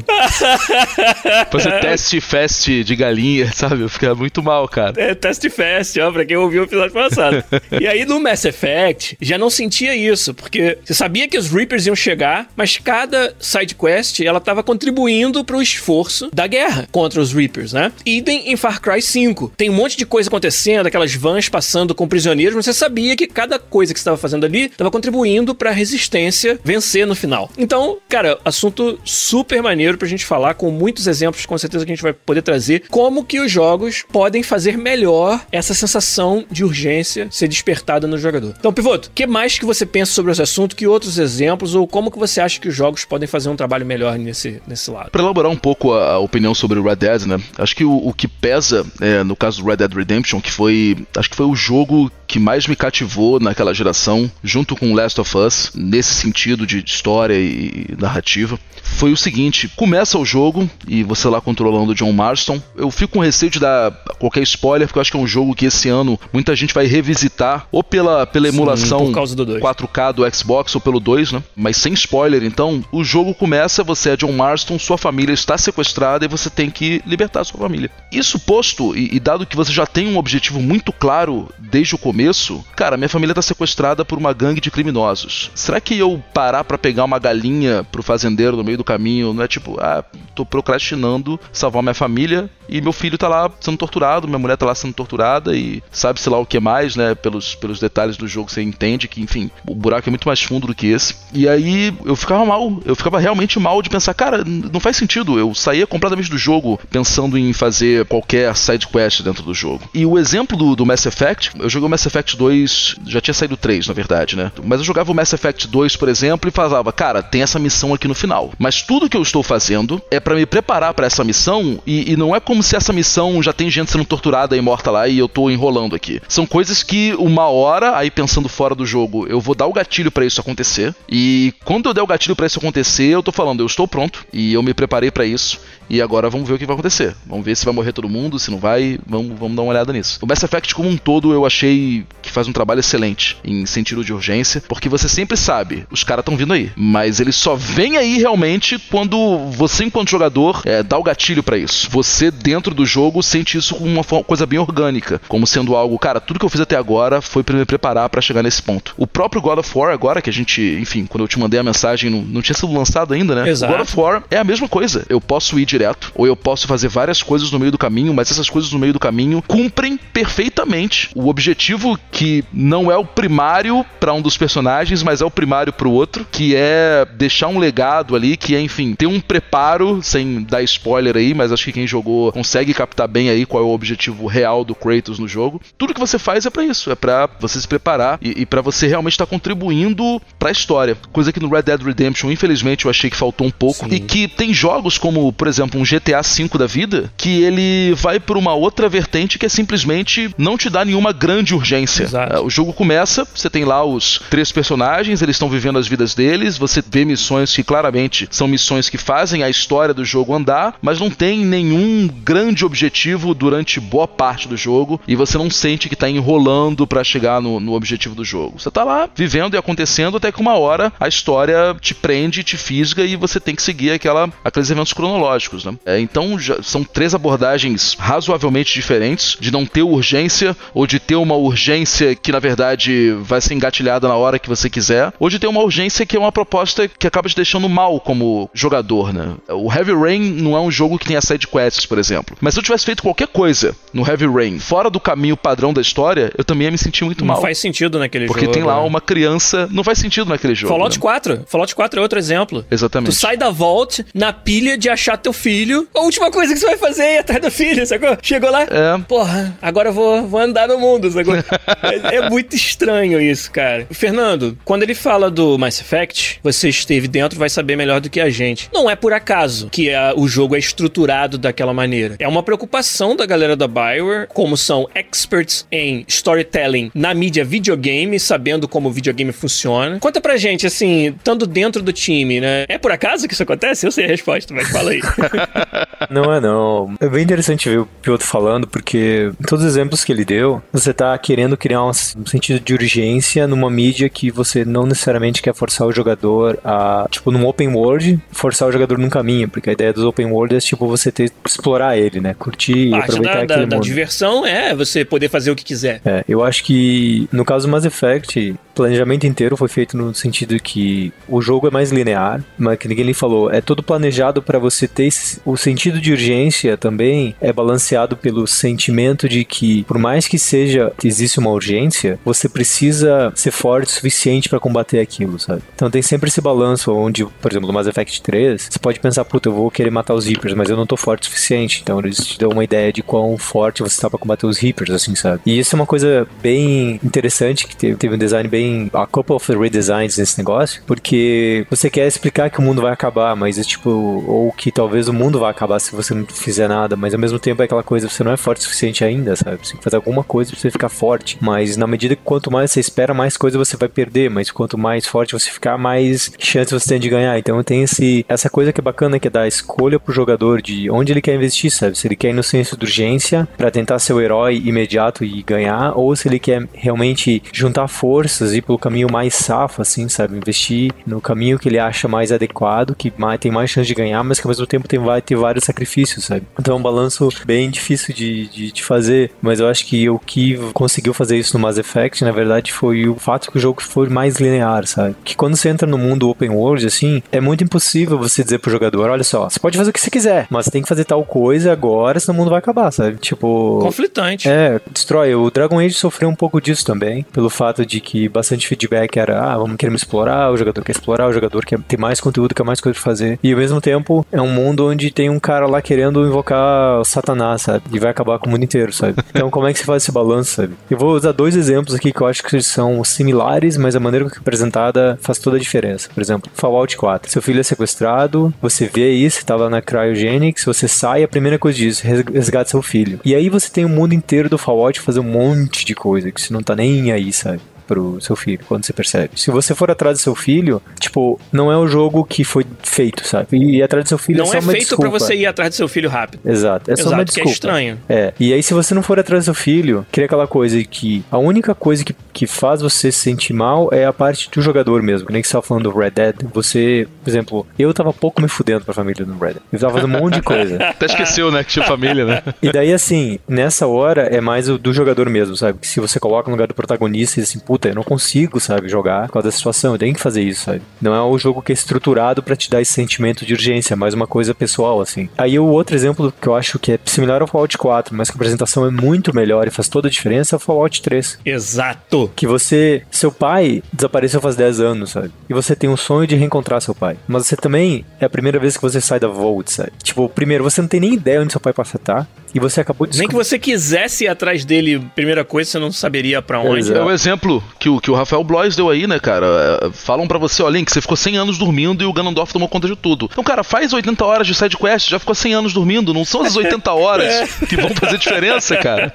Fazer 1.50 1.80
teste 1.80 2.20
fest 2.20 2.68
de 2.84 2.96
galinha, 2.96 3.52
sabe? 3.52 3.82
Eu 3.82 3.88
ficava 3.88 4.14
muito 4.14 4.42
mal, 4.42 4.68
cara. 4.68 4.94
É, 4.96 5.14
teste 5.14 5.50
fest, 5.50 5.96
ó, 5.98 6.12
pra 6.12 6.24
quem 6.24 6.36
ouviu 6.36 6.62
o 6.62 6.64
episódio 6.64 6.92
passado. 6.92 7.42
e 7.80 7.86
aí 7.86 8.04
no 8.04 8.20
Mass 8.20 8.44
Effect, 8.44 9.16
já 9.20 9.36
não 9.36 9.50
sentia 9.50 9.96
isso, 9.96 10.32
porque 10.32 10.78
você 10.84 10.94
sabia 10.94 11.26
que 11.26 11.36
os 11.36 11.50
Reapers 11.50 11.86
iam 11.86 11.96
chegar, 11.96 12.48
mas 12.54 12.76
cada 12.76 13.34
side 13.40 13.74
quest, 13.74 14.20
ela 14.20 14.40
tava 14.40 14.62
contribuindo 14.62 15.44
pro 15.44 15.60
esforço 15.60 16.30
da 16.32 16.46
guerra 16.46 16.88
contra 17.00 17.18
os 17.18 17.32
Reapers, 17.32 17.72
né? 17.72 17.90
Idem 18.04 18.52
em 18.52 18.56
Far 18.56 18.78
Cry 18.78 19.00
5. 19.00 19.54
Tem 19.56 19.70
um 19.70 19.72
monte 19.72 19.96
de 19.96 20.04
coisa 20.04 20.28
acontecendo, 20.28 20.86
aquelas 20.86 21.14
vans 21.14 21.48
passando 21.48 21.94
com 21.94 22.06
prisioneiros, 22.06 22.54
mas 22.54 22.66
você 22.66 22.74
sabia 22.74 23.16
que 23.16 23.26
cada 23.26 23.58
coisa 23.58 23.94
que 23.94 23.98
você 23.98 24.02
estava 24.02 24.18
fazendo 24.18 24.44
ali 24.44 24.66
estava 24.66 24.90
contribuindo 24.90 25.54
para 25.54 25.70
a 25.70 25.72
resistência 25.72 26.60
vencer 26.62 27.06
no 27.06 27.14
final. 27.14 27.50
Então, 27.56 27.96
cara, 28.06 28.38
assunto 28.44 29.00
super 29.02 29.62
maneiro 29.62 29.96
pra 29.96 30.06
gente 30.06 30.26
falar 30.26 30.52
com 30.52 30.70
muitos 30.70 31.06
exemplos, 31.06 31.46
com 31.46 31.56
certeza 31.56 31.86
que 31.86 31.90
a 31.90 31.94
gente 31.94 32.02
vai 32.02 32.12
poder 32.12 32.42
trazer 32.42 32.82
como 32.90 33.24
que 33.24 33.40
os 33.40 33.50
jogos 33.50 34.04
podem 34.12 34.42
fazer 34.42 34.76
melhor 34.76 35.42
essa 35.50 35.72
sensação 35.72 36.44
de 36.50 36.62
urgência 36.62 37.28
ser 37.30 37.48
despertada 37.48 38.06
no 38.06 38.18
jogador. 38.18 38.54
Então, 38.58 38.74
Pivoto, 38.74 39.08
o 39.08 39.12
que 39.12 39.26
mais 39.26 39.58
que 39.58 39.64
você 39.64 39.86
pensa 39.86 40.12
sobre 40.12 40.32
esse 40.32 40.42
assunto? 40.42 40.76
Que 40.76 40.86
outros 40.86 41.18
exemplos 41.18 41.74
ou 41.74 41.88
como 41.88 42.10
que 42.10 42.18
você 42.18 42.42
acha 42.42 42.60
que 42.60 42.68
os 42.68 42.74
jogos 42.74 43.06
podem 43.06 43.26
fazer 43.26 43.48
um 43.48 43.56
trabalho 43.56 43.86
melhor 43.86 44.18
nesse, 44.18 44.60
nesse 44.66 44.90
lado? 44.90 45.10
Para 45.10 45.22
elaborar 45.22 45.50
um 45.50 45.56
pouco 45.56 45.94
a, 45.94 46.18
opinião 46.18 46.54
sobre 46.54 46.78
o 46.78 46.82
Red 46.90 46.96
Dead, 46.96 47.22
né? 47.22 47.40
Acho 47.58 47.74
que 47.74 47.84
o, 47.84 47.96
o 47.96 48.12
que 48.12 48.28
pesa 48.28 48.86
é, 49.00 49.22
no 49.22 49.36
caso 49.36 49.62
do 49.62 49.68
Red 49.68 49.76
Dead 49.76 49.92
Redemption, 49.92 50.40
que 50.40 50.50
foi, 50.50 50.96
acho 51.16 51.30
que 51.30 51.36
foi 51.36 51.46
o 51.46 51.54
jogo 51.54 52.10
que 52.26 52.38
mais 52.38 52.66
me 52.66 52.76
cativou 52.76 53.40
naquela 53.40 53.74
geração, 53.74 54.30
junto 54.42 54.76
com 54.76 54.94
Last 54.94 55.20
of 55.20 55.36
Us, 55.36 55.72
nesse 55.74 56.14
sentido 56.14 56.64
de 56.64 56.78
história 56.78 57.34
e 57.34 57.86
narrativa, 57.98 58.58
foi 58.82 59.12
o 59.12 59.16
seguinte: 59.16 59.68
começa 59.76 60.18
o 60.18 60.24
jogo 60.24 60.68
e 60.86 61.02
você 61.02 61.28
lá 61.28 61.40
controlando 61.40 61.94
John 61.94 62.12
Marston. 62.12 62.62
Eu 62.76 62.90
fico 62.90 63.14
com 63.14 63.20
receio 63.20 63.50
de 63.50 63.58
dar 63.58 63.90
qualquer 64.18 64.42
spoiler, 64.42 64.86
porque 64.86 64.98
eu 64.98 65.00
acho 65.00 65.10
que 65.10 65.16
é 65.16 65.20
um 65.20 65.26
jogo 65.26 65.54
que 65.54 65.66
esse 65.66 65.88
ano 65.88 66.18
muita 66.32 66.54
gente 66.54 66.72
vai 66.72 66.86
revisitar, 66.86 67.66
ou 67.72 67.82
pela, 67.82 68.26
pela 68.26 68.48
emulação 68.48 69.06
Sim, 69.06 69.34
do 69.34 69.58
4K 69.58 70.12
do 70.12 70.34
Xbox 70.34 70.74
ou 70.74 70.80
pelo 70.80 71.00
2, 71.00 71.32
né? 71.32 71.42
Mas 71.56 71.76
sem 71.76 71.92
spoiler, 71.94 72.44
então, 72.44 72.84
o 72.92 73.02
jogo 73.02 73.34
começa, 73.34 73.82
você 73.82 74.10
é 74.10 74.16
John 74.16 74.32
Marston, 74.32 74.78
sua 74.78 74.96
família 74.96 75.32
está 75.32 75.58
sequestrada 75.58 76.24
e 76.24 76.28
você 76.28 76.48
tem 76.48 76.69
que 76.70 77.02
libertar 77.06 77.44
sua 77.44 77.60
família. 77.60 77.90
Isso 78.10 78.38
posto, 78.38 78.96
e, 78.96 79.16
e 79.16 79.20
dado 79.20 79.46
que 79.46 79.56
você 79.56 79.72
já 79.72 79.86
tem 79.86 80.08
um 80.08 80.18
objetivo 80.18 80.60
muito 80.60 80.92
claro 80.92 81.48
desde 81.58 81.94
o 81.94 81.98
começo, 81.98 82.64
cara, 82.76 82.96
minha 82.96 83.08
família 83.08 83.32
está 83.32 83.42
sequestrada 83.42 84.04
por 84.04 84.18
uma 84.18 84.32
gangue 84.32 84.60
de 84.60 84.70
criminosos. 84.70 85.50
Será 85.54 85.80
que 85.80 85.96
eu 85.96 86.22
parar 86.32 86.64
para 86.64 86.78
pegar 86.78 87.04
uma 87.04 87.18
galinha 87.18 87.84
pro 87.84 88.02
fazendeiro 88.02 88.56
no 88.56 88.64
meio 88.64 88.78
do 88.78 88.84
caminho 88.84 89.32
não 89.32 89.42
é 89.42 89.48
tipo, 89.48 89.78
ah, 89.80 90.04
tô 90.34 90.44
procrastinando 90.44 91.38
salvar 91.52 91.82
minha 91.82 91.94
família 91.94 92.50
e 92.68 92.80
meu 92.80 92.92
filho 92.92 93.18
tá 93.18 93.28
lá 93.28 93.50
sendo 93.60 93.76
torturado, 93.76 94.28
minha 94.28 94.38
mulher 94.38 94.56
tá 94.56 94.64
lá 94.64 94.74
sendo 94.74 94.94
torturada 94.94 95.56
e 95.56 95.82
sabe-se 95.90 96.28
lá 96.30 96.38
o 96.38 96.46
que 96.46 96.60
mais, 96.60 96.94
né? 96.94 97.14
Pelos, 97.14 97.54
pelos 97.54 97.80
detalhes 97.80 98.16
do 98.16 98.28
jogo 98.28 98.50
você 98.50 98.62
entende 98.62 99.08
que, 99.08 99.20
enfim, 99.20 99.50
o 99.66 99.74
buraco 99.74 100.08
é 100.08 100.10
muito 100.10 100.28
mais 100.28 100.40
fundo 100.40 100.66
do 100.66 100.74
que 100.74 100.86
esse. 100.86 101.16
E 101.32 101.48
aí 101.48 101.92
eu 102.04 102.14
ficava 102.14 102.44
mal, 102.44 102.80
eu 102.84 102.94
ficava 102.94 103.18
realmente 103.18 103.58
mal 103.58 103.82
de 103.82 103.90
pensar, 103.90 104.14
cara, 104.14 104.44
não 104.44 104.80
faz 104.80 104.96
sentido. 104.96 105.38
Eu 105.38 105.54
saía 105.54 105.86
completamente 105.86 106.30
do 106.30 106.38
jogo 106.38 106.59
pensando 106.90 107.38
em 107.38 107.52
fazer 107.52 108.04
qualquer 108.06 108.54
side 108.56 108.86
quest 108.86 109.22
dentro 109.22 109.42
do 109.42 109.54
jogo. 109.54 109.88
E 109.94 110.04
o 110.04 110.18
exemplo 110.18 110.56
do, 110.56 110.76
do 110.76 110.86
Mass 110.86 111.06
Effect, 111.06 111.52
eu 111.58 111.68
joguei 111.68 111.86
o 111.86 111.90
Mass 111.90 112.06
Effect 112.06 112.36
2, 112.36 112.96
já 113.06 113.20
tinha 113.20 113.34
saído 113.34 113.56
3, 113.56 113.88
na 113.88 113.94
verdade, 113.94 114.36
né? 114.36 114.52
Mas 114.64 114.80
eu 114.80 114.84
jogava 114.84 115.10
o 115.10 115.14
Mass 115.14 115.32
Effect 115.32 115.68
2, 115.68 115.96
por 115.96 116.08
exemplo, 116.08 116.48
e 116.48 116.52
falava, 116.52 116.92
cara, 116.92 117.22
tem 117.22 117.42
essa 117.42 117.58
missão 117.58 117.94
aqui 117.94 118.08
no 118.08 118.14
final. 118.14 118.52
Mas 118.58 118.82
tudo 118.82 119.08
que 119.08 119.16
eu 119.16 119.22
estou 119.22 119.42
fazendo 119.42 120.00
é 120.10 120.20
para 120.20 120.34
me 120.34 120.46
preparar 120.46 120.94
para 120.94 121.06
essa 121.06 121.24
missão 121.24 121.80
e, 121.86 122.12
e 122.12 122.16
não 122.16 122.34
é 122.34 122.40
como 122.40 122.62
se 122.62 122.76
essa 122.76 122.92
missão 122.92 123.42
já 123.42 123.52
tem 123.52 123.70
gente 123.70 123.90
sendo 123.90 124.04
torturada 124.04 124.56
e 124.56 124.60
morta 124.60 124.90
lá 124.90 125.08
e 125.08 125.18
eu 125.18 125.28
tô 125.28 125.50
enrolando 125.50 125.94
aqui. 125.94 126.20
São 126.28 126.46
coisas 126.46 126.82
que 126.82 127.14
uma 127.18 127.48
hora, 127.48 127.96
aí 127.96 128.10
pensando 128.10 128.48
fora 128.48 128.74
do 128.74 128.86
jogo, 128.86 129.26
eu 129.26 129.40
vou 129.40 129.54
dar 129.54 129.66
o 129.66 129.72
gatilho 129.72 130.10
para 130.10 130.24
isso 130.24 130.40
acontecer. 130.40 130.94
E 131.08 131.54
quando 131.64 131.88
eu 131.88 131.94
der 131.94 132.02
o 132.02 132.06
gatilho 132.06 132.36
para 132.36 132.46
isso 132.46 132.58
acontecer, 132.58 133.06
eu 133.06 133.22
tô 133.22 133.32
falando, 133.32 133.60
eu 133.60 133.66
estou 133.66 133.86
pronto 133.86 134.24
e 134.32 134.52
eu 134.52 134.62
me 134.62 134.74
preparei 134.74 135.10
para 135.10 135.24
isso. 135.24 135.60
E 135.88 136.00
agora 136.00 136.30
vamos 136.30 136.48
ver 136.50 136.56
o 136.56 136.58
que 136.58 136.66
vai 136.66 136.74
acontecer. 136.74 137.14
Vamos 137.26 137.44
ver 137.44 137.56
se 137.56 137.64
vai 137.64 137.74
morrer 137.74 137.92
todo 137.92 138.08
mundo, 138.08 138.38
se 138.38 138.50
não 138.50 138.58
vai, 138.58 138.98
vamos, 139.06 139.38
vamos 139.38 139.56
dar 139.56 139.62
uma 139.62 139.70
olhada 139.70 139.92
nisso. 139.92 140.18
O 140.22 140.26
Mass 140.26 140.42
Effect 140.42 140.74
como 140.74 140.88
um 140.88 140.96
todo 140.96 141.32
eu 141.32 141.46
achei 141.46 142.04
que 142.20 142.30
faz 142.30 142.46
um 142.46 142.52
trabalho 142.52 142.80
excelente 142.80 143.36
em 143.44 143.64
sentido 143.66 144.04
de 144.04 144.12
urgência, 144.12 144.62
porque 144.68 144.88
você 144.88 145.08
sempre 145.08 145.36
sabe, 145.36 145.86
os 145.90 146.04
caras 146.04 146.22
estão 146.22 146.36
vindo 146.36 146.52
aí, 146.52 146.70
mas 146.76 147.20
eles 147.20 147.36
só 147.36 147.54
vêm 147.54 147.96
aí 147.96 148.18
realmente 148.18 148.78
quando 148.90 149.38
você 149.50 149.84
enquanto 149.84 150.10
jogador 150.10 150.62
é, 150.64 150.82
dá 150.82 150.98
o 150.98 151.02
gatilho 151.02 151.42
para 151.42 151.56
isso. 151.56 151.88
Você 151.90 152.30
dentro 152.30 152.74
do 152.74 152.84
jogo 152.84 153.22
sente 153.22 153.56
isso 153.56 153.74
como 153.74 153.90
uma 153.90 154.04
coisa 154.24 154.46
bem 154.46 154.58
orgânica, 154.58 155.20
como 155.28 155.46
sendo 155.46 155.74
algo, 155.74 155.98
cara, 155.98 156.20
tudo 156.20 156.38
que 156.38 156.44
eu 156.44 156.50
fiz 156.50 156.60
até 156.60 156.76
agora 156.76 157.20
foi 157.20 157.42
para 157.42 157.56
me 157.56 157.64
preparar 157.64 158.08
para 158.08 158.20
chegar 158.20 158.42
nesse 158.42 158.62
ponto. 158.62 158.94
O 158.96 159.06
próprio 159.06 159.40
God 159.40 159.58
of 159.58 159.78
War 159.78 159.92
agora 159.92 160.20
que 160.20 160.30
a 160.30 160.32
gente, 160.32 160.60
enfim, 160.80 161.06
quando 161.06 161.24
eu 161.24 161.28
te 161.28 161.38
mandei 161.38 161.60
a 161.60 161.62
mensagem 161.62 162.10
não, 162.10 162.22
não 162.22 162.42
tinha 162.42 162.56
sido 162.56 162.72
lançado 162.72 163.14
ainda, 163.14 163.34
né? 163.34 163.48
Exato. 163.48 163.72
O 163.72 163.76
God 163.76 163.86
of 163.86 164.00
War 164.00 164.24
é 164.30 164.36
a 164.36 164.44
mesma 164.44 164.68
coisa. 164.68 165.04
Eu 165.08 165.20
posso 165.20 165.58
ir 165.58 165.64
direto 165.64 166.12
ou 166.14 166.26
eu 166.26 166.36
posso 166.42 166.66
fazer 166.66 166.88
várias 166.88 167.22
coisas 167.22 167.50
no 167.50 167.58
meio 167.58 167.72
do 167.72 167.78
caminho, 167.78 168.12
mas 168.14 168.30
essas 168.30 168.48
coisas 168.48 168.72
no 168.72 168.78
meio 168.78 168.92
do 168.92 168.98
caminho 168.98 169.42
cumprem 169.46 169.96
perfeitamente 169.96 171.10
o 171.14 171.28
objetivo 171.28 171.98
que 172.10 172.44
não 172.52 172.90
é 172.90 172.96
o 172.96 173.04
primário 173.04 173.84
para 173.98 174.12
um 174.12 174.22
dos 174.22 174.36
personagens, 174.36 175.02
mas 175.02 175.20
é 175.20 175.24
o 175.24 175.30
primário 175.30 175.72
para 175.72 175.88
o 175.88 175.92
outro, 175.92 176.26
que 176.30 176.54
é 176.54 177.06
deixar 177.16 177.48
um 177.48 177.58
legado 177.58 178.16
ali, 178.16 178.36
que 178.36 178.54
é, 178.54 178.60
enfim, 178.60 178.94
ter 178.94 179.06
um 179.06 179.20
preparo, 179.20 180.02
sem 180.02 180.42
dar 180.42 180.62
spoiler 180.62 181.16
aí, 181.16 181.34
mas 181.34 181.52
acho 181.52 181.64
que 181.64 181.72
quem 181.72 181.86
jogou 181.86 182.32
consegue 182.32 182.74
captar 182.74 183.08
bem 183.08 183.28
aí 183.30 183.44
qual 183.44 183.62
é 183.62 183.66
o 183.66 183.70
objetivo 183.70 184.26
real 184.26 184.64
do 184.64 184.74
Kratos 184.74 185.18
no 185.18 185.28
jogo. 185.28 185.60
Tudo 185.76 185.94
que 185.94 186.00
você 186.00 186.18
faz 186.18 186.46
é 186.46 186.50
para 186.50 186.64
isso, 186.64 186.90
é 186.90 186.94
para 186.94 187.28
você 187.38 187.60
se 187.60 187.68
preparar 187.68 188.18
e, 188.22 188.42
e 188.42 188.46
para 188.46 188.60
você 188.60 188.86
realmente 188.86 189.12
estar 189.12 189.26
tá 189.26 189.30
contribuindo 189.30 190.20
para 190.38 190.48
a 190.48 190.52
história. 190.52 190.96
Coisa 191.12 191.32
que 191.32 191.40
no 191.40 191.48
Red 191.48 191.62
Dead 191.62 191.82
Redemption, 191.82 192.30
infelizmente, 192.30 192.84
eu 192.84 192.90
achei 192.90 193.10
que 193.10 193.16
faltou 193.16 193.46
um 193.46 193.50
pouco 193.50 193.88
Sim. 193.88 193.94
e 193.94 194.00
que 194.00 194.28
tem 194.28 194.52
jogos 194.54 194.98
como, 194.98 195.32
por 195.32 195.46
exemplo, 195.46 195.80
um 195.80 195.84
GTA 195.84 196.22
5 196.30 196.58
da 196.58 196.66
vida, 196.66 197.12
que 197.16 197.42
ele 197.42 197.94
vai 197.94 198.18
por 198.20 198.36
uma 198.36 198.54
outra 198.54 198.88
vertente 198.88 199.38
que 199.38 199.46
é 199.46 199.48
simplesmente 199.48 200.30
não 200.38 200.56
te 200.56 200.70
dá 200.70 200.84
nenhuma 200.84 201.12
grande 201.12 201.54
urgência. 201.54 202.04
Exato. 202.04 202.36
É, 202.36 202.40
o 202.40 202.50
jogo 202.50 202.72
começa, 202.72 203.26
você 203.34 203.50
tem 203.50 203.64
lá 203.64 203.84
os 203.84 204.20
três 204.30 204.52
personagens, 204.52 205.22
eles 205.22 205.36
estão 205.36 205.48
vivendo 205.48 205.78
as 205.78 205.86
vidas 205.86 206.14
deles, 206.14 206.56
você 206.56 206.82
vê 206.86 207.04
missões 207.04 207.54
que 207.54 207.62
claramente 207.62 208.28
são 208.30 208.46
missões 208.46 208.88
que 208.88 208.98
fazem 208.98 209.42
a 209.42 209.50
história 209.50 209.94
do 209.94 210.04
jogo 210.04 210.34
andar, 210.34 210.76
mas 210.80 211.00
não 211.00 211.10
tem 211.10 211.44
nenhum 211.44 212.08
grande 212.08 212.64
objetivo 212.64 213.34
durante 213.34 213.80
boa 213.80 214.06
parte 214.06 214.46
do 214.48 214.56
jogo 214.56 215.00
e 215.06 215.16
você 215.16 215.36
não 215.38 215.50
sente 215.50 215.88
que 215.88 215.96
tá 215.96 216.08
enrolando 216.08 216.86
para 216.86 217.02
chegar 217.02 217.40
no, 217.40 217.58
no, 217.58 217.72
objetivo 217.72 218.14
do 218.14 218.24
jogo. 218.24 218.58
Você 218.58 218.70
tá 218.70 218.84
lá 218.84 219.08
vivendo 219.14 219.54
e 219.54 219.58
acontecendo 219.58 220.16
até 220.16 220.30
que 220.30 220.40
uma 220.40 220.54
hora 220.58 220.92
a 221.00 221.08
história 221.08 221.74
te 221.80 221.94
prende, 221.94 222.44
te 222.44 222.56
fisga 222.56 223.04
e 223.04 223.16
você 223.16 223.40
tem 223.40 223.54
que 223.54 223.62
seguir 223.62 223.92
aquela, 223.92 224.30
aqueles 224.44 224.70
eventos 224.70 224.92
cronológicos, 224.92 225.64
né? 225.64 225.74
É, 225.84 225.98
então 226.00 226.19
já, 226.38 226.62
são 226.62 226.82
três 226.84 227.14
abordagens 227.14 227.96
razoavelmente 227.98 228.74
diferentes 228.74 229.36
de 229.40 229.50
não 229.50 229.66
ter 229.66 229.82
urgência 229.82 230.56
ou 230.74 230.86
de 230.86 230.98
ter 230.98 231.16
uma 231.16 231.34
urgência 231.34 232.14
que 232.14 232.32
na 232.32 232.38
verdade 232.38 233.12
vai 233.22 233.40
ser 233.40 233.54
engatilhada 233.54 234.08
na 234.08 234.16
hora 234.16 234.38
que 234.38 234.48
você 234.48 234.68
quiser, 234.68 235.12
ou 235.18 235.28
de 235.28 235.38
ter 235.38 235.46
uma 235.46 235.60
urgência 235.60 236.06
que 236.06 236.16
é 236.16 236.20
uma 236.20 236.32
proposta 236.32 236.88
que 236.88 237.06
acaba 237.06 237.28
te 237.28 237.36
deixando 237.36 237.68
mal 237.68 238.00
como 238.00 238.50
jogador, 238.54 239.12
né? 239.12 239.34
O 239.48 239.72
Heavy 239.72 239.92
Rain 239.92 240.20
não 240.20 240.56
é 240.56 240.60
um 240.60 240.70
jogo 240.70 240.98
que 240.98 241.06
tenha 241.06 241.20
side 241.20 241.46
quests, 241.46 241.86
por 241.86 241.98
exemplo. 241.98 242.36
Mas 242.40 242.54
se 242.54 242.60
eu 242.60 242.64
tivesse 242.64 242.84
feito 242.84 243.02
qualquer 243.02 243.28
coisa 243.28 243.74
no 243.92 244.06
Heavy 244.06 244.26
Rain 244.26 244.58
fora 244.58 244.90
do 244.90 245.00
caminho 245.00 245.36
padrão 245.36 245.72
da 245.72 245.80
história, 245.80 246.32
eu 246.36 246.44
também 246.44 246.66
ia 246.66 246.70
me 246.70 246.78
sentir 246.78 247.04
muito 247.04 247.20
não 247.20 247.28
mal. 247.28 247.36
Não 247.36 247.42
faz 247.42 247.58
sentido 247.58 247.98
naquele 247.98 248.26
Porque 248.26 248.40
jogo. 248.40 248.52
Porque 248.52 248.60
tem 248.60 248.68
lá 248.68 248.80
né? 248.80 248.86
uma 248.86 249.00
criança, 249.00 249.68
não 249.70 249.84
faz 249.84 249.98
sentido 249.98 250.28
naquele 250.28 250.54
jogo. 250.54 250.72
Fallout 250.72 250.96
né? 250.96 251.00
4. 251.00 251.44
Fallout 251.46 251.74
4 251.74 251.98
é 251.98 252.02
outro 252.02 252.18
exemplo. 252.18 252.64
Exatamente. 252.70 253.12
Tu 253.12 253.18
sai 253.18 253.36
da 253.36 253.50
Vault 253.50 254.04
na 254.14 254.32
pilha 254.32 254.76
de 254.76 254.88
achar 254.88 255.16
teu 255.16 255.32
filho. 255.32 255.86
A 255.94 256.00
última 256.10 256.30
coisa 256.30 256.52
que 256.52 256.58
você 256.60 256.66
vai 256.66 256.76
fazer 256.76 257.02
é 257.04 257.14
ir 257.14 257.18
atrás 257.18 257.40
do 257.40 257.50
filho, 257.50 257.86
sacou? 257.86 258.16
Chegou 258.20 258.50
lá, 258.50 258.62
É. 258.62 258.98
porra, 259.06 259.56
agora 259.62 259.90
eu 259.90 259.92
vou, 259.92 260.26
vou 260.26 260.40
andar 260.40 260.66
no 260.68 260.78
mundo, 260.78 261.08
sacou? 261.10 261.34
é, 261.82 262.16
é 262.16 262.28
muito 262.28 262.56
estranho 262.56 263.20
isso, 263.20 263.50
cara. 263.50 263.86
Fernando, 263.90 264.58
quando 264.64 264.82
ele 264.82 264.94
fala 264.94 265.30
do 265.30 265.56
Mass 265.56 265.80
Effect, 265.80 266.40
você 266.42 266.68
esteve 266.68 267.06
dentro, 267.06 267.38
vai 267.38 267.48
saber 267.48 267.76
melhor 267.76 268.00
do 268.00 268.10
que 268.10 268.20
a 268.20 268.28
gente. 268.28 268.68
Não 268.72 268.90
é 268.90 268.96
por 268.96 269.12
acaso 269.12 269.68
que 269.70 269.94
a- 269.94 270.12
o 270.16 270.26
jogo 270.26 270.56
é 270.56 270.58
estruturado 270.58 271.38
daquela 271.38 271.72
maneira. 271.72 272.16
É 272.18 272.26
uma 272.26 272.42
preocupação 272.42 273.14
da 273.14 273.24
galera 273.24 273.54
da 273.56 273.68
Bioware, 273.68 274.26
como 274.28 274.56
são 274.56 274.88
experts 274.94 275.64
em 275.70 276.04
storytelling 276.08 276.90
na 276.94 277.14
mídia 277.14 277.44
videogame, 277.44 278.18
sabendo 278.18 278.66
como 278.66 278.88
o 278.88 278.92
videogame 278.92 279.30
funciona. 279.32 279.98
Conta 280.00 280.20
pra 280.20 280.36
gente, 280.36 280.66
assim, 280.66 281.14
estando 281.16 281.46
dentro 281.46 281.80
do 281.82 281.92
time, 281.92 282.40
né? 282.40 282.64
É 282.68 282.78
por 282.78 282.90
acaso 282.90 283.28
que 283.28 283.34
isso 283.34 283.42
acontece? 283.44 283.86
Eu 283.86 283.92
sei 283.92 284.06
a 284.06 284.08
resposta, 284.08 284.52
mas 284.52 284.68
fala 284.70 284.90
aí. 284.90 285.00
Não 286.08 286.32
é 286.32 286.40
não. 286.40 286.94
É 287.00 287.08
bem 287.08 287.22
interessante 287.22 287.68
ver 287.68 287.80
o 287.80 287.86
Piotr 287.86 288.24
falando, 288.24 288.66
porque 288.66 289.30
em 289.40 289.44
todos 289.44 289.64
os 289.64 289.70
exemplos 289.70 290.04
que 290.04 290.12
ele 290.12 290.24
deu, 290.24 290.62
você 290.72 290.92
tá 290.92 291.16
querendo 291.18 291.56
criar 291.56 291.84
um 291.84 291.92
sentido 291.92 292.60
de 292.60 292.72
urgência 292.72 293.46
numa 293.46 293.70
mídia 293.70 294.08
que 294.08 294.30
você 294.30 294.64
não 294.64 294.84
necessariamente 294.86 295.42
quer 295.42 295.54
forçar 295.54 295.86
o 295.86 295.92
jogador 295.92 296.58
a, 296.64 297.06
tipo, 297.10 297.30
num 297.30 297.46
open 297.46 297.68
world, 297.74 298.18
forçar 298.32 298.68
o 298.68 298.72
jogador 298.72 298.98
num 298.98 299.10
caminho, 299.10 299.48
porque 299.48 299.70
a 299.70 299.72
ideia 299.72 299.92
dos 299.92 300.04
open 300.04 300.26
world 300.26 300.54
é, 300.56 300.58
tipo, 300.58 300.86
você 300.86 301.12
ter, 301.12 301.30
explorar 301.44 301.96
ele, 301.96 302.20
né? 302.20 302.34
Curtir 302.38 302.72
e 302.72 302.90
Parte 302.90 303.10
aproveitar 303.10 303.32
da, 303.32 303.44
da, 303.46 303.54
aquele 303.54 303.66
da 303.66 303.76
mundo. 303.76 303.84
diversão 303.84 304.46
é 304.46 304.74
você 304.74 305.04
poder 305.04 305.28
fazer 305.28 305.50
o 305.50 305.56
que 305.56 305.64
quiser. 305.64 306.00
É, 306.04 306.24
eu 306.28 306.42
acho 306.42 306.64
que 306.64 307.28
no 307.32 307.44
caso 307.44 307.66
do 307.66 307.70
Mass 307.70 307.84
Effect, 307.84 308.54
planejamento 308.84 309.26
inteiro 309.26 309.56
foi 309.56 309.68
feito 309.68 309.96
no 309.96 310.14
sentido 310.14 310.58
que 310.60 311.12
o 311.28 311.40
jogo 311.40 311.68
é 311.68 311.70
mais 311.70 311.90
linear, 311.92 312.42
mas 312.58 312.78
que 312.78 312.88
ninguém 312.88 313.04
lhe 313.04 313.14
falou, 313.14 313.50
é 313.50 313.60
todo 313.60 313.82
planejado 313.82 314.42
para 314.42 314.58
você 314.58 314.88
ter 314.88 315.04
esse- 315.04 315.40
o 315.44 315.56
sentido 315.56 316.00
de 316.00 316.12
urgência 316.12 316.76
também 316.76 317.34
é 317.40 317.52
balanceado 317.52 318.16
pelo 318.16 318.46
sentimento 318.46 319.28
de 319.28 319.44
que 319.44 319.84
por 319.84 319.98
mais 319.98 320.26
que 320.26 320.38
seja 320.38 320.92
existe 321.04 321.38
uma 321.38 321.50
urgência, 321.50 322.18
você 322.24 322.48
precisa 322.48 323.32
ser 323.34 323.50
forte 323.50 323.88
o 323.88 323.92
suficiente 323.92 324.48
para 324.48 324.60
combater 324.60 325.00
aquilo, 325.00 325.38
sabe? 325.38 325.62
Então 325.74 325.90
tem 325.90 326.02
sempre 326.02 326.28
esse 326.28 326.40
balanço 326.40 326.92
onde, 326.92 327.24
por 327.24 327.50
exemplo, 327.50 327.66
no 327.68 327.74
Mass 327.74 327.86
Effect 327.86 328.22
3, 328.22 328.68
você 328.70 328.78
pode 328.78 329.00
pensar, 329.00 329.24
puta, 329.24 329.48
eu 329.48 329.52
vou 329.52 329.70
querer 329.70 329.90
matar 329.90 330.14
os 330.14 330.26
Reapers, 330.26 330.54
mas 330.54 330.70
eu 330.70 330.76
não 330.76 330.86
tô 330.86 330.96
forte 330.96 331.22
o 331.22 331.26
suficiente. 331.26 331.80
Então 331.82 331.98
eles 331.98 332.16
te 332.18 332.38
dão 332.38 332.50
uma 332.50 332.64
ideia 332.64 332.92
de 332.92 333.02
quão 333.02 333.36
forte 333.36 333.82
você 333.82 334.00
tá 334.00 334.08
pra 334.08 334.18
combater 334.18 334.46
os 334.46 334.58
Reapers, 334.58 334.90
assim, 334.90 335.14
sabe? 335.14 335.40
E 335.44 335.58
isso 335.58 335.74
é 335.74 335.78
uma 335.78 335.86
coisa 335.86 336.26
bem 336.42 336.98
interessante, 337.04 337.66
que 337.66 337.76
teve, 337.76 337.96
teve 337.96 338.14
um 338.14 338.18
design 338.18 338.48
bem. 338.48 338.69
A 338.92 339.06
couple 339.06 339.36
of 339.36 339.52
redesigns 339.52 340.16
nesse 340.18 340.38
negócio, 340.38 340.82
porque 340.86 341.66
você 341.70 341.90
quer 341.90 342.06
explicar 342.06 342.50
que 342.50 342.58
o 342.58 342.62
mundo 342.62 342.82
vai 342.82 342.92
acabar, 342.92 343.34
mas 343.34 343.58
é 343.58 343.62
tipo. 343.62 343.90
ou 343.90 344.52
que 344.52 344.70
talvez 344.70 345.08
o 345.08 345.12
mundo 345.12 345.38
vai 345.38 345.50
acabar 345.50 345.78
se 345.78 345.94
você 345.94 346.14
não 346.14 346.26
fizer 346.26 346.68
nada, 346.68 346.96
mas 346.96 347.14
ao 347.14 347.20
mesmo 347.20 347.38
tempo 347.38 347.62
é 347.62 347.64
aquela 347.64 347.82
coisa, 347.82 348.08
você 348.08 348.22
não 348.22 348.32
é 348.32 348.36
forte 348.36 348.60
o 348.60 348.62
suficiente 348.64 349.04
ainda, 349.04 349.34
sabe? 349.36 349.58
Você 349.62 349.72
tem 349.72 349.78
que 349.78 349.84
fazer 349.84 349.96
alguma 349.96 350.22
coisa 350.22 350.50
pra 350.50 350.60
você 350.60 350.70
ficar 350.70 350.88
forte. 350.88 351.38
Mas 351.40 351.76
na 351.76 351.86
medida 351.86 352.14
que 352.16 352.22
quanto 352.22 352.50
mais 352.50 352.70
você 352.70 352.80
espera, 352.80 353.14
mais 353.14 353.36
coisa 353.36 353.58
você 353.58 353.76
vai 353.76 353.88
perder, 353.88 354.30
mas 354.30 354.50
quanto 354.50 354.76
mais 354.76 355.06
forte 355.06 355.32
você 355.32 355.50
ficar, 355.50 355.78
mais 355.78 356.30
chance 356.38 356.72
você 356.72 356.88
tem 356.88 357.00
de 357.00 357.08
ganhar. 357.08 357.38
Então 357.38 357.62
tem 357.62 357.82
esse, 357.82 358.24
essa 358.28 358.50
coisa 358.50 358.72
que 358.72 358.80
é 358.80 358.82
bacana, 358.82 359.18
que 359.18 359.28
é 359.28 359.30
dar 359.30 359.48
escolha 359.48 359.98
pro 359.98 360.12
jogador 360.12 360.60
de 360.60 360.90
onde 360.90 361.12
ele 361.12 361.22
quer 361.22 361.34
investir, 361.34 361.70
sabe? 361.70 361.96
Se 361.96 362.06
ele 362.06 362.16
quer 362.16 362.30
ir 362.30 362.34
no 362.34 362.42
senso 362.42 362.76
de 362.76 362.84
urgência 362.84 363.48
pra 363.56 363.70
tentar 363.70 363.98
ser 363.98 364.12
o 364.12 364.20
herói 364.20 364.56
imediato 364.64 365.24
e 365.24 365.42
ganhar, 365.42 365.96
ou 365.96 366.14
se 366.16 366.28
ele 366.28 366.38
quer 366.38 366.66
realmente 366.74 367.42
juntar 367.52 367.86
forças 367.88 368.49
e 368.52 368.58
ir 368.58 368.62
pelo 368.62 368.78
caminho 368.78 369.08
mais 369.10 369.34
safo, 369.34 369.82
assim, 369.82 370.08
sabe? 370.08 370.36
Investir 370.36 370.92
no 371.06 371.20
caminho 371.20 371.58
que 371.58 371.68
ele 371.68 371.78
acha 371.78 372.08
mais 372.08 372.32
adequado, 372.32 372.94
que 372.94 373.12
mais, 373.16 373.40
tem 373.40 373.50
mais 373.50 373.70
chance 373.70 373.86
de 373.86 373.94
ganhar, 373.94 374.22
mas 374.22 374.38
que 374.38 374.46
ao 374.46 374.50
mesmo 374.50 374.66
tempo 374.66 374.88
tem, 374.88 374.98
vai 374.98 375.20
ter 375.20 375.36
vários 375.36 375.64
sacrifícios, 375.64 376.24
sabe? 376.24 376.42
Então 376.58 376.74
é 376.74 376.78
um 376.78 376.82
balanço 376.82 377.28
bem 377.44 377.70
difícil 377.70 378.14
de, 378.14 378.46
de, 378.48 378.72
de 378.72 378.84
fazer, 378.84 379.32
mas 379.40 379.60
eu 379.60 379.68
acho 379.68 379.86
que 379.86 380.08
o 380.08 380.18
que 380.18 380.56
conseguiu 380.72 381.14
fazer 381.14 381.38
isso 381.38 381.56
no 381.56 381.62
Mass 381.62 381.78
Effect, 381.78 382.24
na 382.24 382.32
verdade, 382.32 382.72
foi 382.72 383.08
o 383.08 383.16
fato 383.16 383.50
que 383.50 383.58
o 383.58 383.60
jogo 383.60 383.82
foi 383.82 384.08
mais 384.08 384.36
linear, 384.36 384.86
sabe? 384.86 385.14
Que 385.24 385.36
quando 385.36 385.56
você 385.56 385.68
entra 385.68 385.86
no 385.86 385.98
mundo 385.98 386.28
open 386.28 386.50
world, 386.50 386.86
assim, 386.86 387.22
é 387.32 387.40
muito 387.40 387.64
impossível 387.64 388.18
você 388.18 388.42
dizer 388.42 388.58
pro 388.58 388.70
jogador, 388.70 389.10
olha 389.10 389.24
só, 389.24 389.48
você 389.48 389.58
pode 389.58 389.76
fazer 389.76 389.90
o 389.90 389.92
que 389.92 390.00
você 390.00 390.10
quiser, 390.10 390.46
mas 390.50 390.66
tem 390.66 390.82
que 390.82 390.88
fazer 390.88 391.04
tal 391.04 391.24
coisa 391.24 391.72
agora, 391.72 392.18
senão 392.20 392.36
o 392.36 392.38
mundo 392.38 392.50
vai 392.50 392.58
acabar, 392.58 392.90
sabe? 392.90 393.16
Tipo... 393.18 393.78
Conflitante. 393.82 394.48
É, 394.48 394.80
destrói. 394.90 395.34
O 395.34 395.50
Dragon 395.50 395.78
Age 395.78 395.94
sofreu 395.94 396.28
um 396.28 396.34
pouco 396.34 396.60
disso 396.60 396.84
também, 396.84 397.22
pelo 397.32 397.50
fato 397.50 397.84
de 397.84 398.00
que 398.00 398.28
bastante 398.40 398.66
feedback 398.66 399.16
era, 399.18 399.40
ah, 399.40 399.56
vamos 399.58 399.76
querer 399.76 399.94
explorar, 399.94 400.50
o 400.50 400.56
jogador 400.56 400.82
quer 400.84 400.92
explorar, 400.92 401.28
o 401.28 401.32
jogador 401.32 401.64
quer 401.64 401.78
ter 401.80 401.98
mais 401.98 402.20
conteúdo, 402.20 402.54
quer 402.54 402.62
mais 402.64 402.80
coisa 402.80 402.94
pra 402.94 403.04
fazer. 403.04 403.38
E 403.42 403.52
ao 403.52 403.58
mesmo 403.58 403.80
tempo, 403.80 404.24
é 404.32 404.40
um 404.40 404.50
mundo 404.52 404.88
onde 404.88 405.10
tem 405.10 405.28
um 405.30 405.38
cara 405.38 405.66
lá 405.66 405.80
querendo 405.82 406.26
invocar 406.26 407.00
o 407.00 407.04
Satanás, 407.04 407.62
sabe? 407.62 407.84
E 407.92 407.98
vai 407.98 408.10
acabar 408.10 408.38
com 408.38 408.46
o 408.48 408.50
mundo 408.50 408.64
inteiro, 408.64 408.92
sabe? 408.92 409.16
Então, 409.40 409.48
como 409.50 409.66
é 409.66 409.72
que 409.72 409.78
se 409.78 409.84
faz 409.86 410.02
esse 410.02 410.12
balanço, 410.12 410.50
sabe? 410.56 410.74
Eu 410.90 410.98
vou 410.98 411.14
usar 411.14 411.32
dois 411.32 411.56
exemplos 411.56 411.94
aqui 411.94 412.12
que 412.12 412.20
eu 412.20 412.26
acho 412.26 412.42
que 412.42 412.60
são 412.60 413.02
similares, 413.04 413.76
mas 413.76 413.94
a 413.96 414.00
maneira 414.00 414.28
que 414.28 414.36
é 414.36 414.40
apresentada 414.40 415.18
faz 415.22 415.38
toda 415.38 415.56
a 415.56 415.60
diferença. 415.60 416.08
Por 416.12 416.20
exemplo, 416.20 416.50
Fallout 416.54 416.96
4. 416.96 417.30
Seu 417.30 417.40
filho 417.40 417.60
é 417.60 417.62
sequestrado, 417.62 418.52
você 418.60 418.86
vê 418.92 419.12
isso, 419.12 419.44
tá 419.46 419.56
lá 419.56 419.70
na 419.70 419.80
Cryogenics, 419.80 420.64
você 420.64 420.86
sai, 420.88 421.22
a 421.22 421.28
primeira 421.28 421.58
coisa 421.58 421.78
diz, 421.78 422.00
res- 422.00 422.24
resgate 422.32 422.70
seu 422.70 422.82
filho. 422.82 423.20
E 423.24 423.34
aí 423.34 423.48
você 423.48 423.70
tem 423.70 423.84
o 423.84 423.88
mundo 423.88 424.14
inteiro 424.14 424.48
do 424.48 424.58
Fallout 424.58 425.00
fazer 425.00 425.20
um 425.20 425.24
monte 425.24 425.84
de 425.84 425.94
coisa 425.94 426.30
que 426.30 426.40
você 426.40 426.52
não 426.52 426.62
tá 426.62 426.74
nem 426.76 427.12
aí, 427.12 427.32
sabe? 427.32 427.60
Pro 427.90 428.20
seu 428.20 428.36
filho, 428.36 428.60
quando 428.68 428.86
você 428.86 428.92
percebe. 428.92 429.30
Se 429.34 429.50
você 429.50 429.74
for 429.74 429.90
atrás 429.90 430.18
do 430.18 430.22
seu 430.22 430.36
filho, 430.36 430.80
tipo, 431.00 431.40
não 431.50 431.72
é 431.72 431.76
o 431.76 431.88
jogo 431.88 432.24
que 432.24 432.44
foi 432.44 432.64
feito, 432.84 433.26
sabe? 433.26 433.48
E 433.52 433.78
ir 433.78 433.82
atrás 433.82 434.04
do 434.04 434.08
seu 434.08 434.18
filho 434.18 434.38
Não 434.38 434.44
é 434.44 434.48
só 434.48 434.54
é 434.58 434.60
uma 434.60 434.70
feito 434.70 434.82
desculpa. 434.84 435.10
pra 435.10 435.18
você 435.18 435.34
ir 435.34 435.46
atrás 435.46 435.70
do 435.70 435.74
seu 435.74 435.88
filho 435.88 436.08
rápido. 436.08 436.40
Exato, 436.48 436.88
é 436.88 436.94
só 436.94 437.02
Exato, 437.02 437.14
uma 437.16 437.24
que 437.24 437.30
é 437.30 437.34
desculpa. 437.34 437.50
estranho. 437.50 437.98
É, 438.08 438.32
e 438.38 438.52
aí 438.52 438.62
se 438.62 438.72
você 438.72 438.94
não 438.94 439.02
for 439.02 439.18
atrás 439.18 439.42
do 439.42 439.46
seu 439.46 439.54
filho, 439.54 440.06
cria 440.12 440.26
aquela 440.26 440.46
coisa 440.46 440.82
que 440.84 441.24
a 441.30 441.38
única 441.38 441.74
coisa 441.74 442.04
que, 442.04 442.14
que 442.32 442.46
faz 442.46 442.80
você 442.80 443.10
se 443.10 443.18
sentir 443.18 443.52
mal 443.52 443.88
é 443.92 444.04
a 444.04 444.12
parte 444.12 444.48
do 444.50 444.62
jogador 444.62 445.02
mesmo. 445.02 445.26
Que 445.26 445.32
nem 445.32 445.42
que 445.42 445.48
você 445.48 445.52
tava 445.52 445.66
falando 445.66 445.90
do 445.90 445.98
Red 445.98 446.10
Dead, 446.10 446.36
você, 446.54 447.08
por 447.24 447.30
exemplo, 447.30 447.66
eu 447.78 447.92
tava 447.92 448.12
pouco 448.12 448.40
me 448.40 448.48
fudendo 448.48 448.84
pra 448.84 448.94
família 448.94 449.24
do 449.24 449.32
Red 449.38 449.54
Dead. 449.54 449.62
Eu 449.72 449.78
tava 449.80 449.94
fazendo 449.94 450.14
um 450.16 450.20
monte 450.20 450.34
de 450.34 450.42
coisa. 450.42 450.76
Até 450.90 451.06
esqueceu, 451.06 451.50
né, 451.50 451.64
que 451.64 451.70
tinha 451.70 451.84
família, 451.84 452.24
né? 452.24 452.42
E 452.62 452.70
daí, 452.70 452.92
assim, 452.92 453.38
nessa 453.48 453.86
hora 453.86 454.22
é 454.22 454.40
mais 454.40 454.68
o 454.68 454.78
do 454.78 454.92
jogador 454.92 455.28
mesmo, 455.28 455.56
sabe? 455.56 455.78
Que 455.80 455.88
se 455.88 455.98
você 456.00 456.20
coloca 456.20 456.48
no 456.48 456.54
lugar 456.54 456.68
do 456.68 456.74
protagonista 456.74 457.40
e 457.40 457.42
diz 457.42 457.50
assim, 457.50 457.58
puta, 457.58 457.79
eu 457.88 457.94
não 457.94 458.02
consigo, 458.02 458.60
sabe, 458.60 458.88
jogar 458.88 459.26
por 459.26 459.34
causa 459.34 459.48
da 459.48 459.52
situação, 459.52 459.92
eu 459.92 459.98
tenho 459.98 460.14
que 460.14 460.20
fazer 460.20 460.42
isso, 460.42 460.64
sabe? 460.64 460.82
Não 461.00 461.14
é 461.14 461.22
o 461.22 461.38
jogo 461.38 461.62
que 461.62 461.72
é 461.72 461.74
estruturado 461.74 462.42
pra 462.42 462.56
te 462.56 462.70
dar 462.70 462.80
esse 462.80 462.92
sentimento 462.92 463.44
de 463.44 463.54
urgência, 463.54 463.94
é 463.94 463.96
mais 463.96 464.14
uma 464.14 464.26
coisa 464.26 464.54
pessoal, 464.54 465.00
assim. 465.00 465.28
Aí 465.36 465.58
o 465.58 465.66
outro 465.66 465.94
exemplo 465.94 466.32
que 466.40 466.46
eu 466.46 466.54
acho 466.54 466.78
que 466.78 466.92
é 466.92 466.98
similar 467.04 467.40
ao 467.40 467.48
Fallout 467.48 467.76
4, 467.76 468.14
mas 468.14 468.30
que 468.30 468.36
a 468.36 468.38
apresentação 468.38 468.86
é 468.86 468.90
muito 468.90 469.34
melhor 469.34 469.66
e 469.66 469.70
faz 469.70 469.88
toda 469.88 470.08
a 470.08 470.10
diferença 470.10 470.54
é 470.54 470.56
o 470.56 470.60
Fallout 470.60 471.00
3. 471.02 471.38
Exato. 471.44 472.30
Que 472.34 472.46
você. 472.46 473.02
Seu 473.10 473.32
pai 473.32 473.82
desapareceu 473.92 474.40
faz 474.40 474.56
10 474.56 474.80
anos, 474.80 475.10
sabe? 475.10 475.30
E 475.48 475.54
você 475.54 475.74
tem 475.74 475.88
um 475.88 475.96
sonho 475.96 476.26
de 476.26 476.36
reencontrar 476.36 476.80
seu 476.80 476.94
pai. 476.94 477.16
Mas 477.26 477.46
você 477.46 477.56
também 477.56 478.04
é 478.18 478.24
a 478.24 478.30
primeira 478.30 478.58
vez 478.58 478.76
que 478.76 478.82
você 478.82 479.00
sai 479.00 479.20
da 479.20 479.28
Vault, 479.28 479.72
sabe? 479.72 479.92
Tipo, 480.02 480.28
primeiro, 480.28 480.64
você 480.64 480.80
não 480.80 480.88
tem 480.88 481.00
nem 481.00 481.14
ideia 481.14 481.40
onde 481.40 481.52
seu 481.52 481.60
pai 481.60 481.72
passa 481.72 481.98
tá. 481.98 482.26
E 482.54 482.58
você 482.58 482.80
acabou 482.80 483.06
de 483.06 483.18
Nem 483.18 483.28
que 483.28 483.34
você 483.34 483.58
quisesse 483.58 484.24
ir 484.24 484.28
atrás 484.28 484.64
dele, 484.64 485.04
primeira 485.14 485.44
coisa, 485.44 485.70
você 485.70 485.78
não 485.78 485.92
saberia 485.92 486.42
para 486.42 486.60
onde. 486.60 486.80
Exato. 486.80 486.98
É 486.98 487.04
o 487.04 487.10
exemplo 487.10 487.62
que 487.78 487.88
o, 487.88 488.00
que 488.00 488.10
o 488.10 488.14
Rafael 488.14 488.42
Blois 488.44 488.76
deu 488.76 488.90
aí, 488.90 489.06
né, 489.06 489.18
cara? 489.18 489.46
É, 489.82 489.90
Falam 489.92 490.26
pra 490.26 490.38
você, 490.38 490.62
ó, 490.62 490.68
Link, 490.68 490.90
você 490.90 491.00
ficou 491.00 491.16
100 491.16 491.36
anos 491.36 491.58
dormindo 491.58 492.02
e 492.02 492.06
o 492.06 492.12
Ganondorf 492.12 492.52
tomou 492.52 492.68
conta 492.68 492.88
de 492.88 492.96
tudo. 492.96 493.28
Então, 493.30 493.44
cara, 493.44 493.62
faz 493.62 493.92
80 493.92 494.24
horas 494.24 494.46
de 494.46 494.54
side 494.54 494.76
quest, 494.76 495.08
já 495.08 495.18
ficou 495.18 495.34
100 495.34 495.54
anos 495.54 495.72
dormindo. 495.72 496.14
Não 496.14 496.24
são 496.24 496.42
as 496.42 496.56
80 496.56 496.92
horas 496.92 497.54
que 497.68 497.76
vão 497.76 497.90
fazer 497.90 498.18
diferença, 498.18 498.76
cara. 498.76 499.12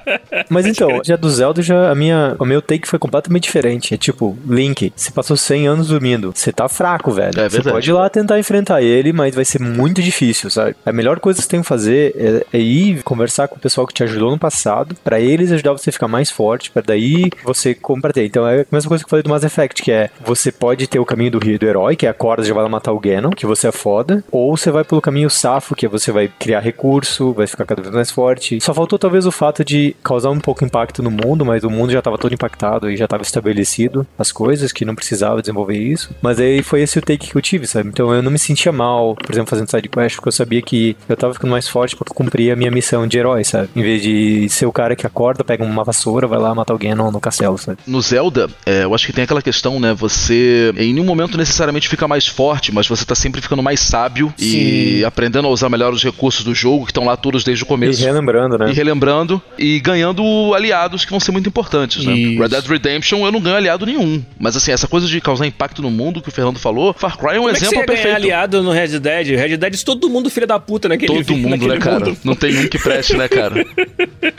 Mas 0.48 0.66
então, 0.66 1.00
já 1.04 1.16
do 1.16 1.28
Zelda, 1.30 1.62
já 1.62 1.90
a 1.90 1.94
minha, 1.94 2.36
o 2.38 2.44
meu 2.44 2.62
take 2.62 2.88
foi 2.88 2.98
completamente 2.98 3.44
diferente. 3.44 3.94
É 3.94 3.96
tipo, 3.96 4.36
Link, 4.46 4.92
você 4.94 5.10
passou 5.10 5.36
100 5.36 5.66
anos 5.66 5.88
dormindo. 5.88 6.32
Você 6.34 6.52
tá 6.52 6.68
fraco, 6.68 7.10
velho. 7.12 7.40
É 7.40 7.48
você 7.48 7.62
pode 7.62 7.88
ir 7.88 7.92
lá 7.92 8.08
tentar 8.08 8.38
enfrentar 8.38 8.82
ele, 8.82 9.12
mas 9.12 9.34
vai 9.34 9.44
ser 9.44 9.60
muito 9.60 10.02
difícil, 10.02 10.50
sabe? 10.50 10.76
A 10.84 10.92
melhor 10.92 11.20
coisa 11.20 11.38
que 11.38 11.44
você 11.44 11.50
tem 11.50 11.60
que 11.60 11.66
fazer 11.66 12.14
é, 12.52 12.58
é 12.58 12.60
ir 12.60 13.02
conversar 13.02 13.48
com 13.48 13.56
o 13.56 13.60
pessoal 13.60 13.86
que 13.86 13.94
te 13.94 14.02
ajudou 14.02 14.30
no 14.30 14.38
passado, 14.38 14.96
pra 15.04 15.20
eles 15.20 15.52
ajudar 15.52 15.72
você 15.72 15.90
a 15.90 15.92
ficar 15.92 16.08
mais 16.08 16.30
forte, 16.30 16.70
pra 16.70 16.82
daí 16.82 17.30
você 17.44 17.74
combater. 17.74 18.28
Então 18.36 18.46
é 18.46 18.60
a 18.60 18.66
mesma 18.70 18.90
coisa 18.90 19.02
que 19.02 19.06
eu 19.06 19.10
falei 19.10 19.22
do 19.22 19.30
Mass 19.30 19.44
Effect, 19.44 19.82
que 19.82 19.90
é 19.90 20.10
você 20.22 20.52
pode 20.52 20.86
ter 20.86 20.98
o 20.98 21.06
caminho 21.06 21.30
do 21.30 21.38
rio 21.38 21.58
do 21.58 21.66
herói, 21.66 21.96
que 21.96 22.04
é 22.04 22.10
a 22.10 22.12
corda 22.12 22.44
já 22.44 22.52
vai 22.52 22.62
lá 22.62 22.68
matar 22.68 22.92
o 22.92 23.00
Ganon, 23.00 23.30
que 23.30 23.46
você 23.46 23.68
é 23.68 23.72
foda, 23.72 24.22
ou 24.30 24.54
você 24.54 24.70
vai 24.70 24.84
pelo 24.84 25.00
caminho 25.00 25.30
safo, 25.30 25.74
que 25.74 25.86
é 25.86 25.88
você 25.88 26.12
vai 26.12 26.28
criar 26.28 26.60
recurso, 26.60 27.32
vai 27.32 27.46
ficar 27.46 27.64
cada 27.64 27.80
vez 27.80 27.94
mais 27.94 28.10
forte. 28.10 28.60
Só 28.60 28.74
faltou 28.74 28.98
talvez 28.98 29.24
o 29.24 29.32
fato 29.32 29.64
de 29.64 29.96
causar 30.04 30.28
um 30.28 30.38
pouco 30.38 30.62
impacto 30.66 31.02
no 31.02 31.10
mundo, 31.10 31.46
mas 31.46 31.64
o 31.64 31.70
mundo 31.70 31.92
já 31.92 32.02
tava 32.02 32.18
todo 32.18 32.34
impactado 32.34 32.90
e 32.90 32.96
já 32.98 33.08
tava 33.08 33.22
estabelecido 33.22 34.06
as 34.18 34.30
coisas, 34.30 34.70
que 34.70 34.84
não 34.84 34.94
precisava 34.94 35.40
desenvolver 35.40 35.78
isso. 35.78 36.14
Mas 36.20 36.38
aí 36.38 36.62
foi 36.62 36.82
esse 36.82 36.98
o 36.98 37.00
take 37.00 37.30
que 37.30 37.36
eu 37.36 37.40
tive, 37.40 37.66
sabe? 37.66 37.88
Então 37.88 38.12
eu 38.12 38.22
não 38.22 38.30
me 38.30 38.38
sentia 38.38 38.70
mal, 38.70 39.14
por 39.14 39.32
exemplo, 39.32 39.48
fazendo 39.48 39.70
side 39.70 39.88
quest, 39.88 40.16
porque 40.16 40.28
eu 40.28 40.32
sabia 40.32 40.60
que 40.60 40.94
eu 41.08 41.16
tava 41.16 41.32
ficando 41.32 41.52
mais 41.52 41.66
forte 41.66 41.96
porque 41.96 42.12
eu 42.12 42.14
cumpria 42.14 42.52
a 42.52 42.56
minha 42.56 42.70
missão 42.70 43.06
de 43.06 43.16
herói, 43.16 43.44
sabe? 43.44 43.70
Em 43.74 43.82
vez 43.82 44.02
de 44.02 44.46
ser 44.50 44.66
o 44.66 44.72
cara 44.72 44.94
que 44.94 45.06
acorda, 45.06 45.42
pega 45.42 45.64
uma 45.64 45.82
vassoura, 45.82 46.26
vai 46.26 46.38
lá 46.38 46.54
matar 46.54 46.74
alguém 46.74 46.94
no, 46.94 47.10
no 47.10 47.18
castelo, 47.18 47.56
sabe? 47.56 47.78
No 47.86 48.02
Zelda, 48.02 48.25
é, 48.64 48.84
eu 48.84 48.94
acho 48.94 49.06
que 49.06 49.12
tem 49.12 49.24
aquela 49.24 49.42
questão, 49.42 49.78
né? 49.80 49.92
Você 49.94 50.72
em 50.76 50.92
nenhum 50.92 51.04
momento 51.04 51.36
necessariamente 51.38 51.88
fica 51.88 52.06
mais 52.08 52.26
forte, 52.26 52.72
mas 52.72 52.86
você 52.86 53.04
tá 53.04 53.14
sempre 53.14 53.40
ficando 53.40 53.62
mais 53.62 53.80
sábio 53.80 54.32
e 54.38 55.04
aprendendo 55.04 55.46
a 55.48 55.50
usar 55.50 55.68
melhor 55.68 55.92
os 55.92 56.02
recursos 56.02 56.44
do 56.44 56.54
jogo, 56.54 56.84
que 56.84 56.90
estão 56.90 57.04
lá 57.04 57.16
todos 57.16 57.44
desde 57.44 57.64
o 57.64 57.66
E 57.66 57.68
começo. 57.68 58.04
relembrando, 58.04 58.58
né? 58.58 58.70
E 58.70 58.72
relembrando 58.72 59.40
e 59.58 59.80
ganhando 59.80 60.22
aliados 60.54 61.04
que 61.04 61.10
vão 61.10 61.20
ser 61.20 61.32
muito 61.32 61.48
importantes, 61.48 62.04
né? 62.04 62.12
Isso. 62.14 62.40
Red 62.42 62.48
Dead 62.48 62.66
Redemption 62.66 63.24
eu 63.24 63.32
não 63.32 63.40
ganho 63.40 63.56
aliado 63.56 63.86
nenhum. 63.86 64.22
Mas 64.38 64.56
assim, 64.56 64.72
essa 64.72 64.86
coisa 64.88 65.06
de 65.06 65.20
causar 65.20 65.46
impacto 65.46 65.82
no 65.82 65.90
mundo 65.90 66.20
que 66.22 66.28
o 66.28 66.32
Fernando 66.32 66.58
falou, 66.58 66.92
Far 66.94 67.16
Cry 67.16 67.36
é 67.36 67.40
um 67.40 67.44
Como 67.44 67.48
é 67.50 67.52
que 67.54 67.58
você 67.60 67.66
exemplo 67.66 67.86
perfeito. 67.86 68.14
aliado 68.16 68.62
no 68.62 68.70
Red 68.70 68.98
Dead? 68.98 69.26
Red 69.28 69.56
Dead, 69.56 69.82
todo 69.84 70.08
mundo 70.08 70.28
filho 70.30 70.46
da 70.46 70.58
puta 70.58 70.88
naquele 70.88 71.22
Todo 71.22 71.34
mundo, 71.36 71.50
naquele 71.50 71.72
né, 71.74 71.78
cara? 71.78 72.06
mundo. 72.06 72.18
Não 72.24 72.34
tem 72.34 72.56
um 72.58 72.68
que 72.68 72.78
preste, 72.78 73.16
né, 73.16 73.28
cara? 73.28 73.64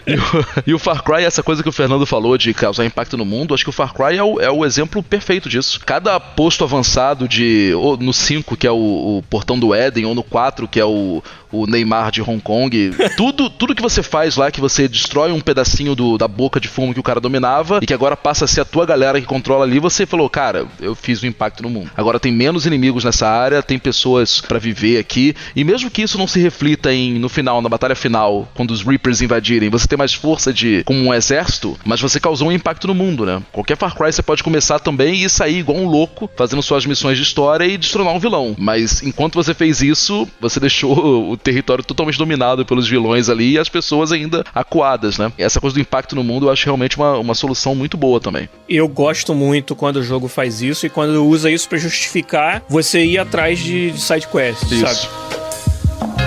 E 0.07 0.13
o, 0.15 0.45
e 0.67 0.73
o 0.73 0.79
Far 0.79 1.03
Cry, 1.03 1.23
essa 1.25 1.43
coisa 1.43 1.61
que 1.61 1.67
o 1.67 1.71
Fernando 1.71 2.05
falou 2.05 2.38
de 2.38 2.53
causar 2.53 2.85
impacto 2.85 3.17
no 3.17 3.25
mundo, 3.25 3.53
acho 3.53 3.63
que 3.63 3.69
o 3.69 3.73
Far 3.78 3.93
Cry 3.93 4.17
é 4.17 4.23
o, 4.23 4.41
é 4.41 4.49
o 4.49 4.65
exemplo 4.65 5.03
perfeito 5.03 5.47
disso. 5.47 5.80
Cada 5.86 6.19
posto 6.19 6.63
avançado 6.63 7.28
de. 7.28 7.73
No 7.99 8.11
5, 8.11 8.57
que 8.57 8.65
é 8.65 8.71
o, 8.71 9.19
o 9.19 9.23
portão 9.30 9.59
do 9.59 9.71
Éden, 9.71 10.03
ou 10.07 10.15
no 10.15 10.23
4, 10.23 10.67
que 10.67 10.80
é 10.80 10.86
o, 10.86 11.21
o 11.51 11.65
Neymar 11.67 12.11
de 12.11 12.21
Hong 12.21 12.41
Kong. 12.41 12.91
Tudo, 13.17 13.49
tudo 13.49 13.73
que 13.75 13.81
você 13.81 14.03
faz 14.03 14.35
lá, 14.35 14.51
que 14.51 14.59
você 14.61 14.87
destrói 14.87 15.31
um 15.31 15.39
pedacinho 15.39 15.95
do- 15.95 16.17
da 16.17 16.27
boca 16.27 16.59
de 16.59 16.67
fumo 16.67 16.93
que 16.93 16.99
o 16.99 17.03
cara 17.03 17.19
dominava, 17.19 17.79
e 17.81 17.85
que 17.85 17.93
agora 17.93 18.15
passa 18.17 18.45
a 18.45 18.47
ser 18.47 18.61
a 18.61 18.65
tua 18.65 18.85
galera 18.85 19.19
que 19.19 19.25
controla 19.27 19.63
ali, 19.65 19.79
você 19.79 20.05
falou, 20.05 20.29
cara, 20.29 20.65
eu 20.79 20.93
fiz 20.95 21.23
um 21.23 21.27
impacto 21.27 21.63
no 21.63 21.69
mundo. 21.69 21.89
Agora 21.95 22.19
tem 22.19 22.31
menos 22.31 22.65
inimigos 22.65 23.03
nessa 23.03 23.27
área, 23.27 23.63
tem 23.63 23.79
pessoas 23.79 24.41
pra 24.41 24.59
viver 24.59 24.97
aqui, 24.99 25.35
e 25.55 25.63
mesmo 25.63 25.89
que 25.89 26.01
isso 26.01 26.17
não 26.17 26.27
se 26.27 26.39
reflita 26.39 26.93
em 26.93 27.17
no 27.19 27.29
final, 27.29 27.61
na 27.61 27.69
batalha 27.69 27.95
final, 27.95 28.47
quando 28.53 28.71
os 28.71 28.81
Reapers 28.83 29.21
invadirem, 29.21 29.69
você 29.69 29.87
tem 29.87 29.97
mais 29.97 30.13
força 30.13 30.53
de 30.53 30.83
como 30.85 30.99
um 30.99 31.13
exército, 31.13 31.77
mas 31.85 31.99
você 32.01 32.19
causou 32.19 32.49
um 32.49 32.51
impacto 32.51 32.87
no 32.87 32.93
mundo, 32.95 33.25
né? 33.25 33.41
Qualquer 33.51 33.77
Far 33.77 33.95
Cry 33.95 34.11
você 34.11 34.21
pode 34.21 34.43
começar 34.43 34.79
também 34.79 35.23
e 35.23 35.29
sair 35.29 35.59
igual 35.59 35.77
um 35.77 35.87
louco, 35.87 36.29
fazendo 36.35 36.61
suas 36.61 36.85
missões 36.85 37.17
de 37.17 37.23
história 37.23 37.65
e 37.65 37.77
destronar 37.77 38.13
um 38.13 38.19
vilão. 38.19 38.55
Mas 38.57 39.01
enquanto 39.03 39.35
você 39.35 39.53
fez 39.53 39.81
isso, 39.81 40.27
você 40.39 40.59
deixou 40.59 41.31
o 41.31 41.36
território 41.38 41.83
totalmente 41.83 42.17
dominado 42.17 42.65
pelos 42.65 42.88
vilões 42.88 43.29
ali 43.29 43.53
e 43.53 43.59
as 43.59 43.69
pessoas 43.69 44.11
ainda 44.11 44.43
acuadas, 44.53 45.17
né? 45.17 45.31
Essa 45.38 45.59
coisa 45.59 45.73
do 45.73 45.79
impacto 45.79 46.15
no 46.15 46.23
mundo 46.23 46.47
eu 46.47 46.51
acho 46.51 46.65
realmente 46.65 46.97
uma, 46.97 47.17
uma 47.17 47.35
solução 47.35 47.75
muito 47.75 47.97
boa 47.97 48.19
também. 48.19 48.49
Eu 48.67 48.88
gosto 48.88 49.33
muito 49.33 49.75
quando 49.75 49.97
o 49.97 50.03
jogo 50.03 50.27
faz 50.27 50.61
isso 50.61 50.85
e 50.85 50.89
quando 50.89 51.25
usa 51.25 51.49
isso 51.49 51.67
pra 51.67 51.77
justificar 51.77 52.63
você 52.67 53.03
ir 53.03 53.17
atrás 53.17 53.59
de, 53.59 53.91
de 53.91 53.99
side 53.99 54.27
quests, 54.27 54.71
Isso. 54.71 54.85
sabe? 54.85 56.26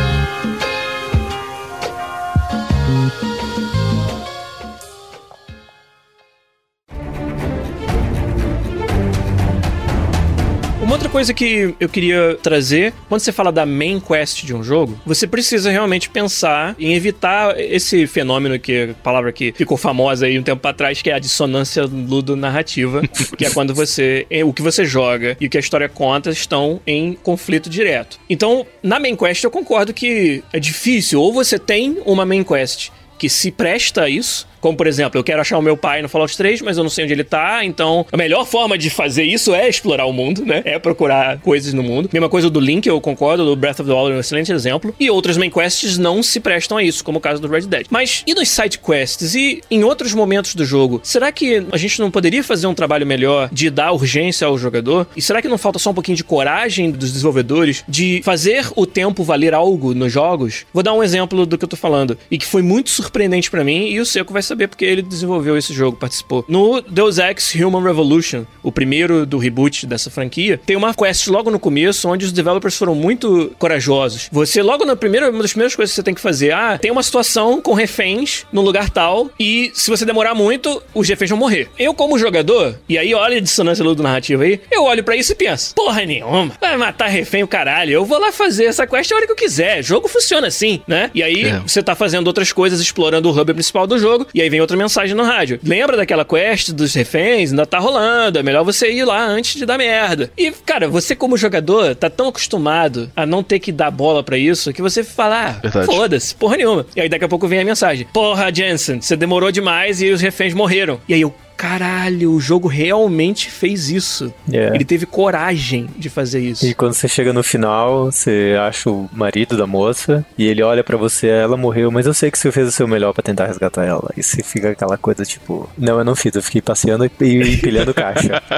Outra 11.01 11.09
coisa 11.09 11.33
que 11.33 11.75
eu 11.81 11.89
queria 11.89 12.39
trazer, 12.43 12.93
quando 13.09 13.23
você 13.23 13.33
fala 13.33 13.51
da 13.51 13.65
main 13.65 13.99
quest 13.99 14.45
de 14.45 14.55
um 14.55 14.63
jogo, 14.63 15.01
você 15.07 15.27
precisa 15.27 15.71
realmente 15.71 16.11
pensar 16.11 16.77
em 16.79 16.93
evitar 16.93 17.59
esse 17.59 18.07
fenômeno 18.07 18.59
que 18.59 18.91
a 18.91 18.95
palavra 19.03 19.33
que 19.33 19.51
ficou 19.53 19.79
famosa 19.79 20.27
aí 20.27 20.39
um 20.39 20.43
tempo 20.43 20.67
atrás, 20.69 21.01
que 21.01 21.09
é 21.09 21.15
a 21.15 21.19
dissonância 21.19 21.85
ludonarrativa, 21.85 23.01
que 23.39 23.47
é 23.47 23.51
quando 23.51 23.75
você 23.75 24.27
é, 24.29 24.45
o 24.45 24.53
que 24.53 24.61
você 24.61 24.85
joga 24.85 25.39
e 25.41 25.47
o 25.47 25.51
que 25.51 25.57
a 25.57 25.61
história 25.61 25.89
conta 25.89 26.29
estão 26.29 26.83
em 26.87 27.15
conflito 27.15 27.71
direto. 27.71 28.21
Então, 28.29 28.67
na 28.83 29.01
main 29.01 29.17
quest 29.17 29.43
eu 29.43 29.51
concordo 29.51 29.95
que 29.95 30.45
é 30.53 30.61
difícil, 30.61 31.19
ou 31.23 31.33
você 31.33 31.59
tem 31.59 31.97
uma 32.05 32.27
main 32.27 32.45
quest 32.45 32.91
que 33.19 33.29
se 33.31 33.51
presta 33.51 34.03
a 34.03 34.09
isso, 34.09 34.47
como 34.61 34.77
por 34.77 34.87
exemplo, 34.87 35.19
eu 35.19 35.25
quero 35.25 35.41
achar 35.41 35.59
o 35.59 35.63
meu 35.63 35.77
pai 35.77 36.03
no 36.03 36.09
Fallout 36.09 36.37
3, 36.37 36.63
mas 36.63 36.77
eu 36.77 36.83
não 36.83 36.91
sei 36.91 37.05
onde 37.05 37.13
ele 37.13 37.25
tá, 37.25 37.65
então 37.65 38.07
a 38.13 38.17
melhor 38.17 38.45
forma 38.47 38.77
de 38.77 38.91
fazer 38.91 39.25
isso 39.25 39.55
é 39.55 39.69
explorar 39.69 40.07
o 40.07 40.13
mundo, 40.13 40.45
né? 40.45 40.63
É 40.65 40.79
procurar 40.79 41.39
coisas 41.41 41.73
no 41.73 41.83
mundo. 41.83 42.09
Mesma 42.13 42.29
coisa 42.29 42.51
do 42.51 42.61
Link, 42.61 42.87
eu 42.87 43.01
concordo, 43.01 43.45
do 43.45 43.57
Breath 43.57 43.81
of 43.81 43.89
the 43.89 43.95
Wild 43.95 44.13
é 44.13 44.17
um 44.17 44.21
excelente 44.21 44.53
exemplo. 44.53 44.95
E 44.99 45.11
outras 45.11 45.37
main 45.37 45.51
quests 45.51 45.99
não 45.99 46.23
se 46.23 46.41
prestam 46.41 46.77
a 46.79 46.83
isso, 46.83 47.05
como 47.05 47.19
o 47.19 47.21
caso 47.21 47.41
do 47.41 47.49
Red 47.49 47.63
Dead. 47.63 47.87
Mas 47.91 48.23
e 48.27 48.35
nos 48.35 48.49
side 48.49 48.79
quests 48.79 49.35
e 49.35 49.63
em 49.71 49.85
outros 49.85 50.13
momentos 50.15 50.55
do 50.55 50.65
jogo, 50.65 51.01
será 51.03 51.33
que 51.33 51.67
a 51.73 51.77
gente 51.77 52.01
não 52.01 52.11
poderia 52.11 52.43
fazer 52.43 52.67
um 52.67 52.75
trabalho 52.75 53.07
melhor 53.07 53.49
de 53.53 53.71
dar 53.71 53.93
urgência 53.93 54.47
ao 54.47 54.59
jogador? 54.59 55.07
E 55.17 55.23
será 55.23 55.41
que 55.41 55.49
não 55.49 55.59
falta 55.59 55.79
só 55.79 55.91
um 55.91 55.95
pouquinho 55.95 56.17
de 56.17 56.25
coragem 56.25 56.91
dos 56.91 57.13
desenvolvedores 57.13 57.85
de 57.89 58.21
fazer 58.25 58.67
o 58.77 58.87
tempo 58.87 59.23
valer 59.23 59.55
algo 59.55 59.95
nos 59.95 60.13
jogos? 60.13 60.67
Vou 60.73 60.83
dar 60.83 60.93
um 60.93 61.03
exemplo 61.03 61.47
do 61.47 61.59
que 61.59 61.65
eu 61.65 61.69
tô 61.69 61.77
falando 61.77 62.17
e 62.31 62.39
que 62.39 62.47
foi 62.47 62.63
muito 62.63 62.91
surpreendente 62.91 63.51
pra 63.51 63.65
mim 63.65 63.89
e 63.89 64.01
o 64.01 64.07
Seco 64.07 64.33
vai 64.33 64.43
saber 64.51 64.69
porque 64.69 64.85
ele 64.85 65.03
desenvolveu 65.03 65.57
esse 65.57 65.73
jogo, 65.73 65.97
participou. 65.97 66.45
No 66.49 66.81
Deus 66.83 67.19
Ex 67.19 67.55
Human 67.55 67.83
Revolution, 67.83 68.45
o 68.63 68.71
primeiro 68.73 69.25
do 69.25 69.39
reboot 69.39 69.87
dessa 69.87 70.11
franquia, 70.11 70.61
tem 70.65 70.77
uma 70.77 70.93
quest 70.95 71.27
logo 71.29 71.51
no 71.51 71.59
começo 71.59 72.09
onde 72.09 72.25
os 72.27 72.33
developers 72.33 72.77
foram 72.77 72.95
muito 72.95 73.53
corajosos. 73.59 74.29
Você 74.33 74.63
logo 74.63 74.85
na 74.85 74.97
primeira, 74.97 75.31
uma 75.31 75.43
das 75.43 75.53
primeiras 75.53 75.75
coisas 75.75 75.93
que 75.93 75.97
você 75.97 76.03
tem 76.03 76.15
que 76.15 76.21
fazer, 76.21 76.53
ah, 76.53 76.79
tem 76.79 76.91
uma 76.91 77.03
situação 77.03 77.61
com 77.61 77.73
reféns 77.75 78.45
no 78.53 78.61
lugar 78.61 78.91
tal 78.91 79.31
e 79.39 79.71
se 79.75 79.89
você 79.91 80.05
demorar 80.05 80.35
muito, 80.35 80.83
os 80.95 81.09
reféns 81.09 81.31
vão 81.31 81.39
morrer. 81.39 81.69
Eu 81.79 81.95
como 81.95 82.19
jogador, 82.19 82.75
e 82.89 82.99
aí 82.99 83.15
olha 83.15 83.37
a 83.37 83.41
dissonância 83.41 83.85
do 83.85 84.03
narrativa 84.03 84.43
aí, 84.45 84.61
eu 84.71 84.85
olho 84.85 85.03
pra 85.05 85.17
isso 85.17 85.33
e 85.33 85.35
penso, 85.35 85.75
porra 85.75 86.05
nenhuma, 86.05 86.53
vai 86.61 86.77
matar 86.77 87.07
refém 87.09 87.43
o 87.43 87.49
caralho, 87.49 87.93
eu 87.93 88.05
vou 88.05 88.19
lá 88.19 88.33
fazer 88.33 88.65
essa 88.65 88.87
quest 88.87 89.11
a 89.13 89.17
hora 89.17 89.27
que 89.27 89.33
eu 89.33 89.37
quiser, 89.37 89.81
o 89.81 89.83
jogo 89.83 90.09
funciona 90.09 90.47
assim, 90.49 90.81
né? 90.87 91.11
E 91.15 91.23
aí 91.23 91.45
É. 91.45 91.59
você 91.61 91.83
tá 91.83 91.95
fazendo 91.95 92.27
outras 92.27 92.53
coisas, 92.53 92.81
explorando 92.81 93.29
o 93.31 93.39
hub 93.39 93.53
principal 93.55 93.87
do 93.87 93.99
jogo, 93.99 94.27
e 94.35 94.40
aí 94.41 94.51
vem 94.51 94.61
outra 94.61 94.77
mensagem 94.77 95.15
no 95.15 95.23
rádio. 95.23 95.61
Lembra 95.63 95.97
daquela 95.97 96.25
quest 96.25 96.71
dos 96.73 96.95
reféns? 96.95 97.51
Ainda 97.51 97.67
tá 97.67 97.79
rolando, 97.79 98.39
é 98.39 98.43
melhor 98.43 98.65
você 98.65 98.91
ir 98.91 99.05
lá 99.05 99.25
antes 99.25 99.57
de 99.57 99.67
dar 99.67 99.79
merda. 99.79 100.31
E, 100.37 100.51
cara, 100.51 100.89
você 100.89 101.15
como 101.15 101.37
jogador 101.37 101.95
tá 101.95 102.09
tão 102.11 102.29
acostumado 102.29 103.11
a 103.15 103.25
não 103.27 103.43
ter 103.43 103.59
que 103.59 103.73
dar 103.73 103.91
bola 103.91 104.23
pra 104.23 104.39
isso 104.39 104.73
que 104.73 104.83
você 104.83 105.03
fala, 105.05 105.61
ah, 105.63 105.85
foda-se, 105.85 106.35
porra 106.35 106.57
nenhuma. 106.57 106.87
E 106.95 107.01
aí 107.01 107.09
daqui 107.09 107.25
a 107.25 107.29
pouco 107.29 107.47
vem 107.47 107.61
a 107.61 107.65
mensagem, 107.65 108.07
porra, 108.13 108.53
Jensen, 108.53 109.01
você 109.01 109.17
demorou 109.17 109.51
demais 109.51 110.01
e 110.03 110.11
os 110.11 110.21
reféns 110.21 110.55
morreram. 110.55 111.01
E 111.09 111.15
aí 111.15 111.21
eu, 111.21 111.35
caralho, 111.61 112.33
o 112.33 112.41
jogo 112.41 112.67
realmente 112.67 113.51
fez 113.51 113.91
isso. 113.91 114.33
É. 114.51 114.75
Ele 114.75 114.83
teve 114.83 115.05
coragem 115.05 115.89
de 115.95 116.09
fazer 116.09 116.41
isso. 116.41 116.65
E 116.67 116.73
quando 116.73 116.95
você 116.95 117.07
chega 117.07 117.35
no 117.35 117.43
final, 117.43 118.07
você 118.07 118.57
acha 118.59 118.89
o 118.89 119.11
marido 119.13 119.59
da 119.59 119.67
moça 119.67 120.25
e 120.39 120.47
ele 120.47 120.63
olha 120.63 120.83
pra 120.83 120.97
você, 120.97 121.27
ela 121.27 121.59
morreu, 121.59 121.91
mas 121.91 122.07
eu 122.07 122.15
sei 122.15 122.31
que 122.31 122.39
você 122.39 122.51
fez 122.51 122.67
o 122.67 122.73
seu 122.73 122.89
melhor 122.89 123.13
pra 123.13 123.23
tentar 123.23 123.47
resgatar 123.47 123.85
ela. 123.85 124.11
E 124.17 124.23
você 124.23 124.43
fica 124.43 124.71
aquela 124.71 124.97
coisa 124.97 125.23
tipo, 125.23 125.69
não, 125.77 125.99
eu 125.99 126.05
não 126.05 126.17
fiz, 126.17 126.35
eu 126.35 126.43
fiquei 126.43 126.63
passeando 126.63 127.05
e 127.05 127.11
e 127.21 127.55
empilhando 127.55 127.93
caixa. 127.93 128.43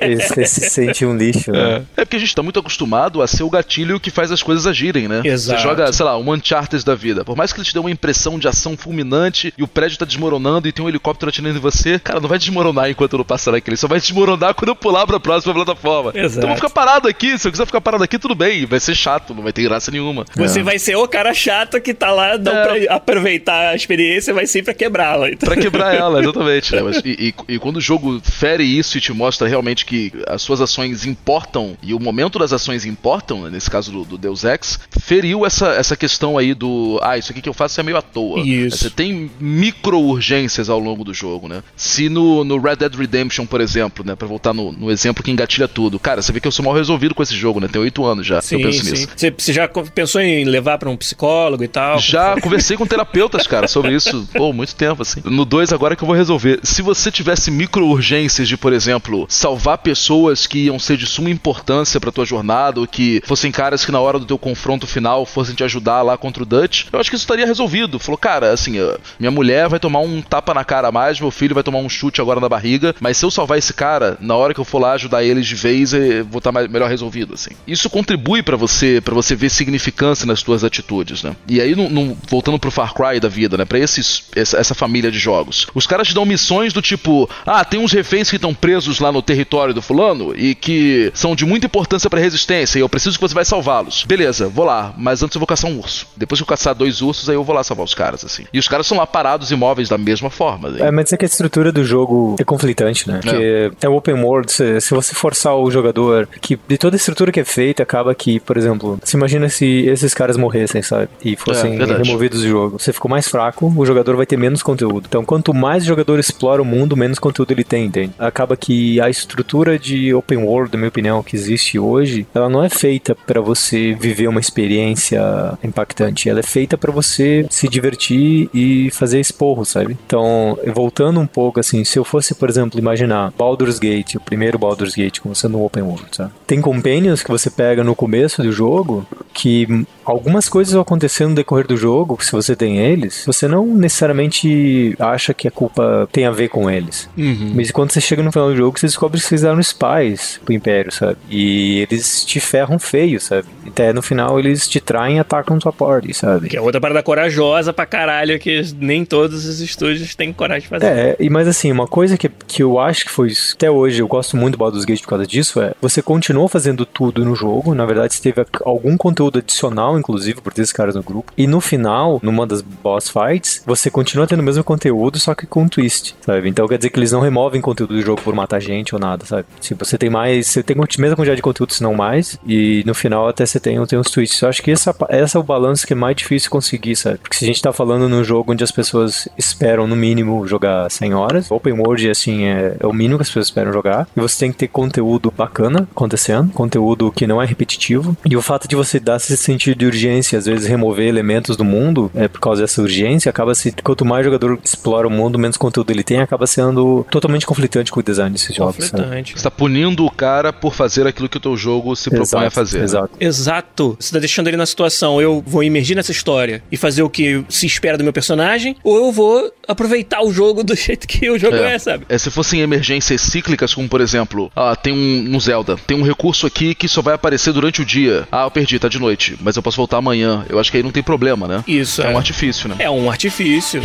E 0.00 0.16
você 0.16 0.46
se 0.46 0.70
sente 0.70 1.04
um 1.04 1.16
lixo, 1.16 1.52
né? 1.52 1.82
É 1.96 2.04
porque 2.04 2.16
a 2.16 2.18
gente 2.18 2.34
tá 2.34 2.42
muito 2.42 2.58
acostumado 2.58 3.20
a 3.20 3.26
ser 3.26 3.42
o 3.42 3.50
gatilho 3.50 4.00
que 4.00 4.10
faz 4.10 4.30
as 4.30 4.42
coisas 4.42 4.66
agirem, 4.66 5.08
né? 5.08 5.20
Exato. 5.24 5.60
Você 5.60 5.68
joga, 5.68 5.92
sei 5.92 6.04
lá, 6.04 6.16
um 6.16 6.32
Uncharted 6.32 6.84
da 6.84 6.94
vida. 6.94 7.24
Por 7.24 7.36
mais 7.36 7.52
que 7.52 7.58
ele 7.58 7.66
te 7.66 7.74
dê 7.74 7.80
uma 7.80 7.90
impressão 7.90 8.38
de 8.38 8.48
ação 8.48 8.76
fulminante 8.76 9.52
e 9.56 9.62
o 9.62 9.68
prédio 9.68 9.98
tá 9.98 10.04
desmoronando 10.04 10.68
e 10.68 10.72
tem 10.72 10.84
um 10.84 10.88
helicóptero 10.88 11.28
atirando 11.28 11.56
em 11.56 11.60
você, 11.60 11.98
cara, 11.98 12.20
não 12.20 12.28
vai 12.28 12.38
desmoronar 12.40 12.90
enquanto 12.90 13.12
eu 13.12 13.18
não 13.18 13.24
passar 13.24 13.52
naquele. 13.52 13.76
Só 13.76 13.86
vai 13.86 14.00
desmoronar 14.00 14.54
quando 14.54 14.70
eu 14.70 14.76
pular 14.76 15.06
pra 15.06 15.20
próxima 15.20 15.54
plataforma. 15.54 16.10
Exato. 16.14 16.38
Então 16.38 16.42
eu 16.42 16.46
vou 16.48 16.56
ficar 16.56 16.70
parado 16.70 17.06
aqui. 17.08 17.38
Se 17.38 17.46
eu 17.46 17.52
quiser 17.52 17.66
ficar 17.66 17.80
parado 17.80 18.02
aqui, 18.02 18.18
tudo 18.18 18.34
bem. 18.34 18.66
Vai 18.66 18.80
ser 18.80 18.94
chato, 18.94 19.34
não 19.34 19.42
vai 19.42 19.52
ter 19.52 19.62
graça 19.62 19.90
nenhuma. 19.90 20.24
Você 20.36 20.62
vai 20.62 20.78
ser 20.78 20.96
o 20.96 21.06
cara 21.06 21.32
chato 21.34 21.80
que 21.80 21.94
tá 21.94 22.10
lá, 22.10 22.36
não 22.38 22.52
É. 22.52 22.62
pra 22.86 22.94
aproveitar 22.96 23.68
a 23.70 23.76
experiência, 23.76 24.34
vai 24.34 24.46
ser 24.46 24.62
pra 24.64 24.74
quebrá-la. 24.74 25.30
Então, 25.30 25.46
Pra 25.48 25.56
quebrar 25.60 25.94
ela, 25.94 26.20
exatamente. 26.22 26.74
né? 26.74 26.82
Mas, 26.82 26.96
e, 27.04 27.34
e- 27.48 27.54
e 27.54 27.58
quando 27.58 27.76
o 27.76 27.80
jogo 27.80 28.20
fere 28.24 28.64
isso 28.64 28.96
e 28.98 29.00
te 29.00 29.12
mostra 29.12 29.46
realmente 29.46 29.84
que 29.84 30.12
as 30.26 30.42
suas 30.42 30.60
ações 30.60 31.04
importam 31.04 31.76
e 31.82 31.92
o 31.94 32.00
momento 32.00 32.38
das 32.38 32.52
ações 32.52 32.84
importam, 32.84 33.42
né, 33.42 33.50
nesse 33.50 33.70
caso 33.70 33.90
do, 33.92 34.04
do 34.04 34.18
Deus 34.18 34.44
Ex, 34.44 34.78
feriu 35.00 35.44
essa, 35.44 35.68
essa 35.74 35.96
questão 35.96 36.38
aí 36.38 36.54
do. 36.54 36.98
Ah, 37.02 37.18
isso 37.18 37.30
aqui 37.32 37.40
que 37.42 37.48
eu 37.48 37.54
faço 37.54 37.78
é 37.80 37.82
meio 37.82 37.96
à 37.96 38.02
toa. 38.02 38.40
Isso. 38.40 38.78
Você 38.78 38.90
tem 38.90 39.30
micro-urgências 39.40 40.68
ao 40.70 40.78
longo 40.78 41.04
do 41.04 41.12
jogo, 41.12 41.48
né? 41.48 41.62
Se 41.76 42.08
no, 42.08 42.20
no 42.44 42.58
Red 42.58 42.76
Dead 42.76 42.94
Redemption, 42.94 43.46
por 43.46 43.60
exemplo, 43.60 44.04
né? 44.04 44.14
Pra 44.14 44.26
voltar 44.26 44.52
no, 44.52 44.72
no 44.72 44.90
exemplo 44.90 45.22
que 45.22 45.30
engatilha 45.30 45.68
tudo. 45.68 45.98
Cara, 45.98 46.22
você 46.22 46.32
vê 46.32 46.40
que 46.40 46.48
eu 46.48 46.52
sou 46.52 46.64
mal 46.64 46.74
resolvido 46.74 47.14
com 47.14 47.22
esse 47.22 47.34
jogo, 47.34 47.60
né? 47.60 47.68
Tem 47.68 47.80
oito 47.80 48.04
anos 48.04 48.26
já 48.26 48.40
que 48.40 48.54
eu 48.54 48.58
sim, 48.58 48.64
penso 48.64 48.84
sim. 48.84 48.90
nisso. 48.92 49.08
Você, 49.16 49.34
você 49.36 49.52
já 49.52 49.68
pensou 49.68 50.20
em 50.20 50.44
levar 50.44 50.78
pra 50.78 50.88
um 50.88 50.96
psicólogo 50.96 51.62
e 51.62 51.68
tal? 51.68 51.98
Já 51.98 52.40
conversei 52.40 52.76
com 52.76 52.86
terapeutas, 52.86 53.46
cara, 53.46 53.68
sobre 53.68 53.94
isso. 53.94 54.28
Pô, 54.34 54.52
muito 54.52 54.74
tempo, 54.74 55.02
assim. 55.02 55.20
No 55.24 55.44
2 55.44 55.72
agora 55.72 55.94
que 55.96 56.02
eu 56.02 56.06
vou 56.06 56.16
resolver. 56.16 56.60
Se 56.62 56.82
você 56.82 57.10
tivesse 57.10 57.50
micro-urgências 57.50 58.48
de, 58.48 58.56
por 58.56 58.72
exemplo, 58.72 59.26
salvar 59.28 59.78
pessoas 59.78 60.46
que 60.46 60.66
iam 60.66 60.78
ser 60.78 60.96
de 60.96 61.06
suma 61.06 61.30
importância 61.30 62.00
pra 62.00 62.12
tua 62.12 62.24
jornada, 62.24 62.80
ou 62.80 62.86
que 62.86 63.22
fossem 63.24 63.52
caras 63.52 63.84
que 63.84 63.92
na 63.92 64.00
hora 64.00 64.18
do 64.18 64.24
teu 64.24 64.38
confronto 64.38 64.86
final 64.86 65.24
fossem 65.26 65.54
te 65.54 65.64
ajudar 65.64 66.02
lá 66.02 66.16
contra 66.16 66.42
o 66.42 66.46
Dutch, 66.46 66.86
eu 66.92 66.98
acho 66.98 67.10
que 67.10 67.16
isso 67.16 67.24
estaria 67.24 67.46
resolvido. 67.46 67.98
Falou, 67.98 68.18
cara, 68.18 68.52
assim, 68.52 68.76
minha 69.18 69.30
mulher 69.30 69.68
vai 69.68 69.78
tomar 69.78 70.00
um 70.00 70.20
tapa 70.20 70.54
na 70.54 70.64
cara 70.64 70.88
a 70.88 70.92
mais, 70.92 71.20
meu 71.20 71.30
filho 71.30 71.54
vai 71.54 71.62
tomar 71.62 71.78
um 71.78 71.88
chute 71.88 72.09
agora 72.18 72.40
na 72.40 72.48
barriga, 72.48 72.94
mas 73.00 73.18
se 73.18 73.24
eu 73.26 73.30
salvar 73.30 73.58
esse 73.58 73.74
cara, 73.74 74.16
na 74.20 74.34
hora 74.34 74.54
que 74.54 74.60
eu 74.60 74.64
for 74.64 74.78
lá 74.80 74.92
ajudar 74.92 75.22
eles 75.22 75.46
de 75.46 75.54
vez, 75.54 75.92
eh, 75.92 76.22
vou 76.22 76.38
estar 76.38 76.50
melhor 76.52 76.88
resolvido, 76.88 77.34
assim. 77.34 77.50
Isso 77.66 77.90
contribui 77.90 78.42
pra 78.42 78.56
você, 78.56 79.00
para 79.04 79.14
você 79.14 79.34
ver 79.36 79.50
significância 79.50 80.26
nas 80.26 80.42
tuas 80.42 80.64
atitudes, 80.64 81.22
né? 81.22 81.36
E 81.46 81.60
aí, 81.60 81.74
num- 81.76 81.90
num- 81.90 82.16
voltando 82.28 82.58
pro 82.58 82.70
Far 82.70 82.94
Cry 82.94 83.20
da 83.20 83.28
vida, 83.28 83.56
né? 83.58 83.64
Pra 83.64 83.78
esses, 83.78 84.24
essa, 84.34 84.56
essa 84.58 84.74
família 84.74 85.10
de 85.10 85.18
jogos. 85.18 85.66
Os 85.74 85.86
caras 85.86 86.08
te 86.08 86.14
dão 86.14 86.24
missões 86.24 86.72
do 86.72 86.80
tipo, 86.82 87.28
ah, 87.46 87.64
tem 87.64 87.78
uns 87.80 87.92
reféns 87.92 88.30
que 88.30 88.36
estão 88.36 88.54
presos 88.54 88.98
lá 89.00 89.12
no 89.12 89.20
território 89.22 89.74
do 89.74 89.82
fulano 89.82 90.34
e 90.36 90.54
que 90.54 91.10
são 91.14 91.34
de 91.36 91.44
muita 91.44 91.66
importância 91.66 92.08
pra 92.08 92.18
resistência 92.20 92.78
e 92.78 92.82
eu 92.82 92.88
preciso 92.88 93.16
que 93.18 93.22
você 93.22 93.34
vai 93.34 93.44
salvá-los. 93.44 94.04
Beleza, 94.04 94.48
vou 94.48 94.64
lá, 94.64 94.94
mas 94.96 95.22
antes 95.22 95.34
eu 95.34 95.40
vou 95.40 95.46
caçar 95.46 95.70
um 95.70 95.78
urso. 95.78 96.06
Depois 96.16 96.38
que 96.40 96.42
eu 96.42 96.46
caçar 96.46 96.74
dois 96.74 97.02
ursos, 97.02 97.28
aí 97.28 97.36
eu 97.36 97.44
vou 97.44 97.54
lá 97.54 97.62
salvar 97.62 97.84
os 97.84 97.94
caras, 97.94 98.24
assim. 98.24 98.44
E 98.52 98.58
os 98.58 98.68
caras 98.68 98.86
são 98.86 98.96
lá 98.98 99.06
parados 99.06 99.50
imóveis 99.50 99.88
da 99.88 99.98
mesma 99.98 100.30
forma. 100.30 100.70
né? 100.70 100.86
É, 100.88 100.90
mas 100.90 101.12
é 101.12 101.16
que 101.16 101.24
a 101.24 101.28
estrutura 101.28 101.70
do 101.72 101.84
jogo 101.84 101.99
é 102.38 102.44
conflitante, 102.44 103.08
né? 103.08 103.20
Porque 103.22 103.70
é, 103.82 103.88
open 103.88 104.14
world, 104.22 104.52
se, 104.52 104.80
se 104.80 104.94
você 104.94 105.14
forçar 105.14 105.54
o 105.56 105.70
jogador, 105.70 106.28
que 106.40 106.58
de 106.68 106.78
toda 106.78 106.96
a 106.96 106.98
estrutura 106.98 107.32
que 107.32 107.40
é 107.40 107.44
feita, 107.44 107.82
acaba 107.82 108.14
que, 108.14 108.40
por 108.40 108.56
exemplo, 108.56 108.98
se 109.02 109.16
imagina 109.16 109.48
se 109.48 109.86
esses 109.86 110.14
caras 110.14 110.36
morressem, 110.36 110.82
sabe? 110.82 111.08
E 111.24 111.36
fossem 111.36 111.80
É, 111.80 111.84
removidos 111.84 112.42
do 112.42 112.48
jogo. 112.48 112.78
Você 112.78 112.92
ficou 112.92 113.10
mais 113.10 113.28
fraco, 113.28 113.72
o 113.76 113.86
jogador 113.86 114.16
vai 114.16 114.26
ter 114.26 114.36
menos 114.36 114.62
conteúdo. 114.62 115.06
Então, 115.08 115.24
quanto 115.24 115.52
mais 115.54 115.82
o 115.84 115.86
jogador 115.86 116.18
explora 116.18 116.62
o 116.62 116.64
mundo, 116.64 116.96
menos 116.96 117.18
conteúdo 117.18 117.52
ele 117.52 117.64
tem, 117.64 117.86
entende? 117.86 118.12
Acaba 118.18 118.56
que 118.56 119.00
a 119.00 119.08
estrutura 119.10 119.78
de 119.78 120.12
open 120.14 120.38
world, 120.38 120.72
na 120.72 120.78
minha 120.78 120.88
opinião, 120.88 121.22
que 121.22 121.36
existe 121.36 121.78
hoje, 121.78 122.26
ela 122.34 122.48
não 122.48 122.62
é 122.62 122.68
feita 122.68 123.14
pra 123.26 123.40
você 123.40 123.94
viver 123.98 124.28
uma 124.28 124.40
experiência 124.40 125.20
impactante. 125.62 126.28
Ela 126.28 126.40
é 126.40 126.42
feita 126.42 126.76
pra 126.78 126.92
você 126.92 127.46
se 127.50 127.68
divertir 127.68 128.48
e 128.54 128.90
fazer 128.92 129.20
esporro, 129.20 129.64
sabe? 129.64 129.96
Então, 130.06 130.58
voltando 130.74 131.20
um 131.20 131.26
pouco 131.26 131.60
assim, 131.60 131.84
se 131.90 131.98
eu 131.98 132.04
fosse, 132.04 132.34
por 132.34 132.48
exemplo, 132.48 132.78
imaginar 132.78 133.32
Baldur's 133.36 133.78
Gate, 133.78 134.14
o 134.14 134.20
primeiro 134.20 134.58
Baldur's 134.58 134.94
Gate, 134.94 135.20
como 135.20 135.34
sendo 135.34 135.58
um 135.58 135.64
open 135.64 135.82
world, 135.82 136.06
sabe? 136.12 136.30
Tem 136.46 136.60
companions 136.60 137.22
que 137.22 137.30
você 137.30 137.50
pega 137.50 137.82
no 137.82 137.94
começo 137.94 138.42
do 138.42 138.52
jogo 138.52 139.06
que 139.34 139.86
algumas 140.04 140.48
coisas 140.48 140.72
vão 140.72 140.82
acontecer 140.82 141.26
no 141.26 141.34
decorrer 141.34 141.66
do 141.66 141.76
jogo, 141.76 142.22
se 142.22 142.32
você 142.32 142.54
tem 142.54 142.78
eles, 142.78 143.24
você 143.26 143.48
não 143.48 143.66
necessariamente 143.66 144.94
acha 144.98 145.32
que 145.34 145.48
a 145.48 145.50
culpa 145.50 146.08
tem 146.12 146.26
a 146.26 146.30
ver 146.30 146.48
com 146.48 146.70
eles. 146.70 147.08
Uhum. 147.16 147.52
Mas 147.54 147.70
quando 147.70 147.90
você 147.90 148.00
chega 148.00 148.22
no 148.22 148.30
final 148.30 148.50
do 148.50 148.56
jogo, 148.56 148.78
você 148.78 148.86
descobre 148.86 149.20
que 149.20 149.26
vocês 149.26 149.44
eram 149.44 149.62
spies 149.62 150.40
pro 150.44 150.54
Império, 150.54 150.92
sabe? 150.92 151.16
E 151.28 151.80
eles 151.80 152.24
te 152.24 152.38
ferram 152.38 152.78
feio, 152.78 153.20
sabe? 153.20 153.48
Até 153.66 153.92
no 153.92 154.02
final 154.02 154.38
eles 154.38 154.68
te 154.68 154.80
traem 154.80 155.16
e 155.16 155.20
atacam 155.20 155.58
tua 155.58 155.72
porta, 155.72 156.12
sabe? 156.12 156.48
Que 156.48 156.56
é 156.56 156.60
outra 156.60 156.80
parada 156.80 157.02
corajosa 157.02 157.72
pra 157.72 157.86
caralho 157.86 158.38
que 158.38 158.62
nem 158.78 159.04
todos 159.04 159.44
os 159.44 159.60
estúdios 159.60 160.14
têm 160.14 160.32
coragem 160.32 160.62
de 160.62 160.68
fazer. 160.68 160.86
É, 160.86 161.16
mas 161.30 161.48
assim, 161.48 161.72
uma 161.80 161.86
coisa 161.86 162.16
que, 162.16 162.28
que 162.28 162.62
eu 162.62 162.78
acho 162.78 163.04
que 163.04 163.10
foi 163.10 163.32
até 163.54 163.70
hoje, 163.70 164.00
eu 164.02 164.08
gosto 164.08 164.36
muito 164.36 164.56
do 164.56 164.58
Baldur's 164.58 164.84
Gate 164.84 165.02
por 165.02 165.08
causa 165.08 165.26
disso, 165.26 165.60
é 165.60 165.72
você 165.80 166.02
continuou 166.02 166.48
fazendo 166.48 166.84
tudo 166.84 167.24
no 167.24 167.34
jogo, 167.34 167.74
na 167.74 167.86
verdade 167.86 168.14
você 168.14 168.22
teve 168.22 168.46
algum 168.64 168.96
conteúdo 168.96 169.38
adicional, 169.38 169.98
inclusive, 169.98 170.40
por 170.40 170.52
ter 170.52 170.62
esses 170.62 170.72
caras 170.72 170.94
no 170.94 171.02
grupo, 171.02 171.32
e 171.36 171.46
no 171.46 171.60
final, 171.60 172.20
numa 172.22 172.46
das 172.46 172.60
boss 172.60 173.08
fights, 173.08 173.62
você 173.66 173.90
continua 173.90 174.26
tendo 174.26 174.40
o 174.40 174.42
mesmo 174.42 174.62
conteúdo, 174.62 175.18
só 175.18 175.34
que 175.34 175.46
com 175.46 175.62
um 175.62 175.68
twist, 175.68 176.14
sabe? 176.20 176.48
Então 176.48 176.68
quer 176.68 176.76
dizer 176.78 176.90
que 176.90 176.98
eles 176.98 177.12
não 177.12 177.20
removem 177.20 177.60
conteúdo 177.60 177.94
do 177.94 178.02
jogo 178.02 178.20
por 178.22 178.34
matar 178.34 178.60
gente 178.60 178.94
ou 178.94 179.00
nada, 179.00 179.24
sabe? 179.24 179.46
Se 179.60 179.74
você 179.74 179.96
tem 179.96 180.10
mais, 180.10 180.46
você 180.46 180.62
tem 180.62 180.76
a 180.76 181.00
mesma 181.00 181.16
quantidade 181.16 181.36
de 181.36 181.42
conteúdo, 181.42 181.72
se 181.72 181.82
não 181.82 181.94
mais, 181.94 182.38
e 182.46 182.82
no 182.86 182.94
final 182.94 183.28
até 183.28 183.46
você 183.46 183.58
tem, 183.58 183.84
tem 183.86 183.98
uns 183.98 184.10
twists. 184.10 184.40
Eu 184.40 184.48
acho 184.48 184.62
que 184.62 184.70
essa, 184.70 184.94
essa 185.08 185.38
é 185.38 185.40
o 185.40 185.44
balanço 185.44 185.86
que 185.86 185.92
é 185.92 185.96
mais 185.96 186.16
difícil 186.16 186.50
conseguir, 186.50 186.96
sabe? 186.96 187.18
Porque 187.18 187.36
se 187.36 187.44
a 187.44 187.46
gente 187.46 187.62
tá 187.62 187.72
falando 187.72 188.08
num 188.08 188.24
jogo 188.24 188.52
onde 188.52 188.64
as 188.64 188.70
pessoas 188.70 189.28
esperam, 189.38 189.86
no 189.86 189.96
mínimo, 189.96 190.46
jogar 190.46 190.90
100 190.90 191.14
horas, 191.14 191.48
open 191.70 191.84
world, 191.84 192.10
assim, 192.10 192.44
é, 192.44 192.76
é 192.80 192.86
o 192.86 192.92
mínimo 192.92 193.18
que 193.18 193.22
as 193.22 193.28
pessoas 193.28 193.46
esperam 193.46 193.72
jogar, 193.72 194.08
e 194.16 194.20
você 194.20 194.38
tem 194.40 194.52
que 194.52 194.58
ter 194.58 194.68
conteúdo 194.68 195.32
bacana 195.36 195.88
acontecendo, 195.90 196.52
conteúdo 196.52 197.12
que 197.12 197.26
não 197.26 197.40
é 197.40 197.46
repetitivo, 197.46 198.16
e 198.24 198.36
o 198.36 198.42
fato 198.42 198.68
de 198.68 198.76
você 198.76 198.98
dar 198.98 199.16
esse 199.16 199.36
sentido 199.36 199.78
de 199.78 199.86
urgência, 199.86 200.38
às 200.38 200.46
vezes 200.46 200.66
remover 200.66 201.06
elementos 201.06 201.56
do 201.56 201.64
mundo, 201.64 202.10
é 202.14 202.28
por 202.28 202.40
causa 202.40 202.62
dessa 202.62 202.82
urgência, 202.82 203.30
acaba 203.30 203.54
se, 203.54 203.72
quanto 203.82 204.04
mais 204.04 204.24
jogador 204.24 204.58
explora 204.62 205.06
o 205.06 205.10
mundo, 205.10 205.38
menos 205.38 205.56
conteúdo 205.56 205.90
ele 205.90 206.02
tem, 206.02 206.20
acaba 206.20 206.46
sendo 206.46 207.06
totalmente 207.10 207.46
conflitante 207.46 207.90
com 207.90 208.00
o 208.00 208.02
design 208.02 208.32
desses 208.32 208.54
jogos? 208.54 208.90
Conflitante. 208.90 209.34
Você 209.36 209.42
tá 209.42 209.50
punindo 209.50 210.04
o 210.04 210.10
cara 210.10 210.52
por 210.52 210.74
fazer 210.74 211.06
aquilo 211.06 211.28
que 211.28 211.36
o 211.36 211.40
teu 211.40 211.56
jogo 211.56 211.94
se 211.94 212.10
propõe 212.10 212.46
a 212.46 212.50
fazer. 212.50 212.78
né? 212.78 212.84
Exato. 212.84 213.10
Exato. 213.20 213.96
Você 213.98 214.12
tá 214.12 214.18
deixando 214.18 214.48
ele 214.48 214.56
na 214.56 214.66
situação, 214.66 215.20
eu 215.20 215.42
vou 215.46 215.62
imergir 215.62 215.96
nessa 215.96 216.12
história 216.12 216.62
e 216.70 216.76
fazer 216.76 217.02
o 217.02 217.10
que 217.10 217.44
se 217.48 217.66
espera 217.66 217.96
do 217.96 218.04
meu 218.04 218.12
personagem, 218.12 218.76
ou 218.82 218.96
eu 218.96 219.12
vou 219.12 219.52
aproveitar 219.66 220.22
o 220.22 220.32
jogo 220.32 220.62
do 220.62 220.74
jeito 220.76 221.06
que 221.06 221.30
o 221.30 221.38
jogo 221.38 221.56
é, 221.68 221.78
sabe? 221.78 222.04
É, 222.08 222.18
se 222.18 222.30
fossem 222.30 222.60
emergências 222.60 223.20
cíclicas, 223.20 223.74
como 223.74 223.88
por 223.88 224.00
exemplo, 224.00 224.50
ah, 224.54 224.74
tem 224.76 224.92
um 224.92 225.22
no 225.28 225.40
Zelda, 225.40 225.76
tem 225.86 225.96
um 225.96 226.02
recurso 226.02 226.46
aqui 226.46 226.74
que 226.74 226.88
só 226.88 227.02
vai 227.02 227.14
aparecer 227.14 227.52
durante 227.52 227.82
o 227.82 227.84
dia. 227.84 228.26
Ah, 228.30 228.44
eu 228.44 228.50
perdi, 228.50 228.78
tá 228.78 228.88
de 228.88 228.98
noite, 228.98 229.36
mas 229.40 229.56
eu 229.56 229.62
posso 229.62 229.76
voltar 229.76 229.98
amanhã. 229.98 230.44
Eu 230.48 230.58
acho 230.58 230.70
que 230.70 230.76
aí 230.76 230.82
não 230.82 230.90
tem 230.92 231.02
problema, 231.02 231.46
né? 231.46 231.64
Isso 231.66 232.02
É 232.02 232.06
é. 232.06 232.14
um 232.14 232.16
artifício, 232.18 232.68
né? 232.68 232.76
É 232.78 232.90
um 232.90 233.10
artifício. 233.10 233.82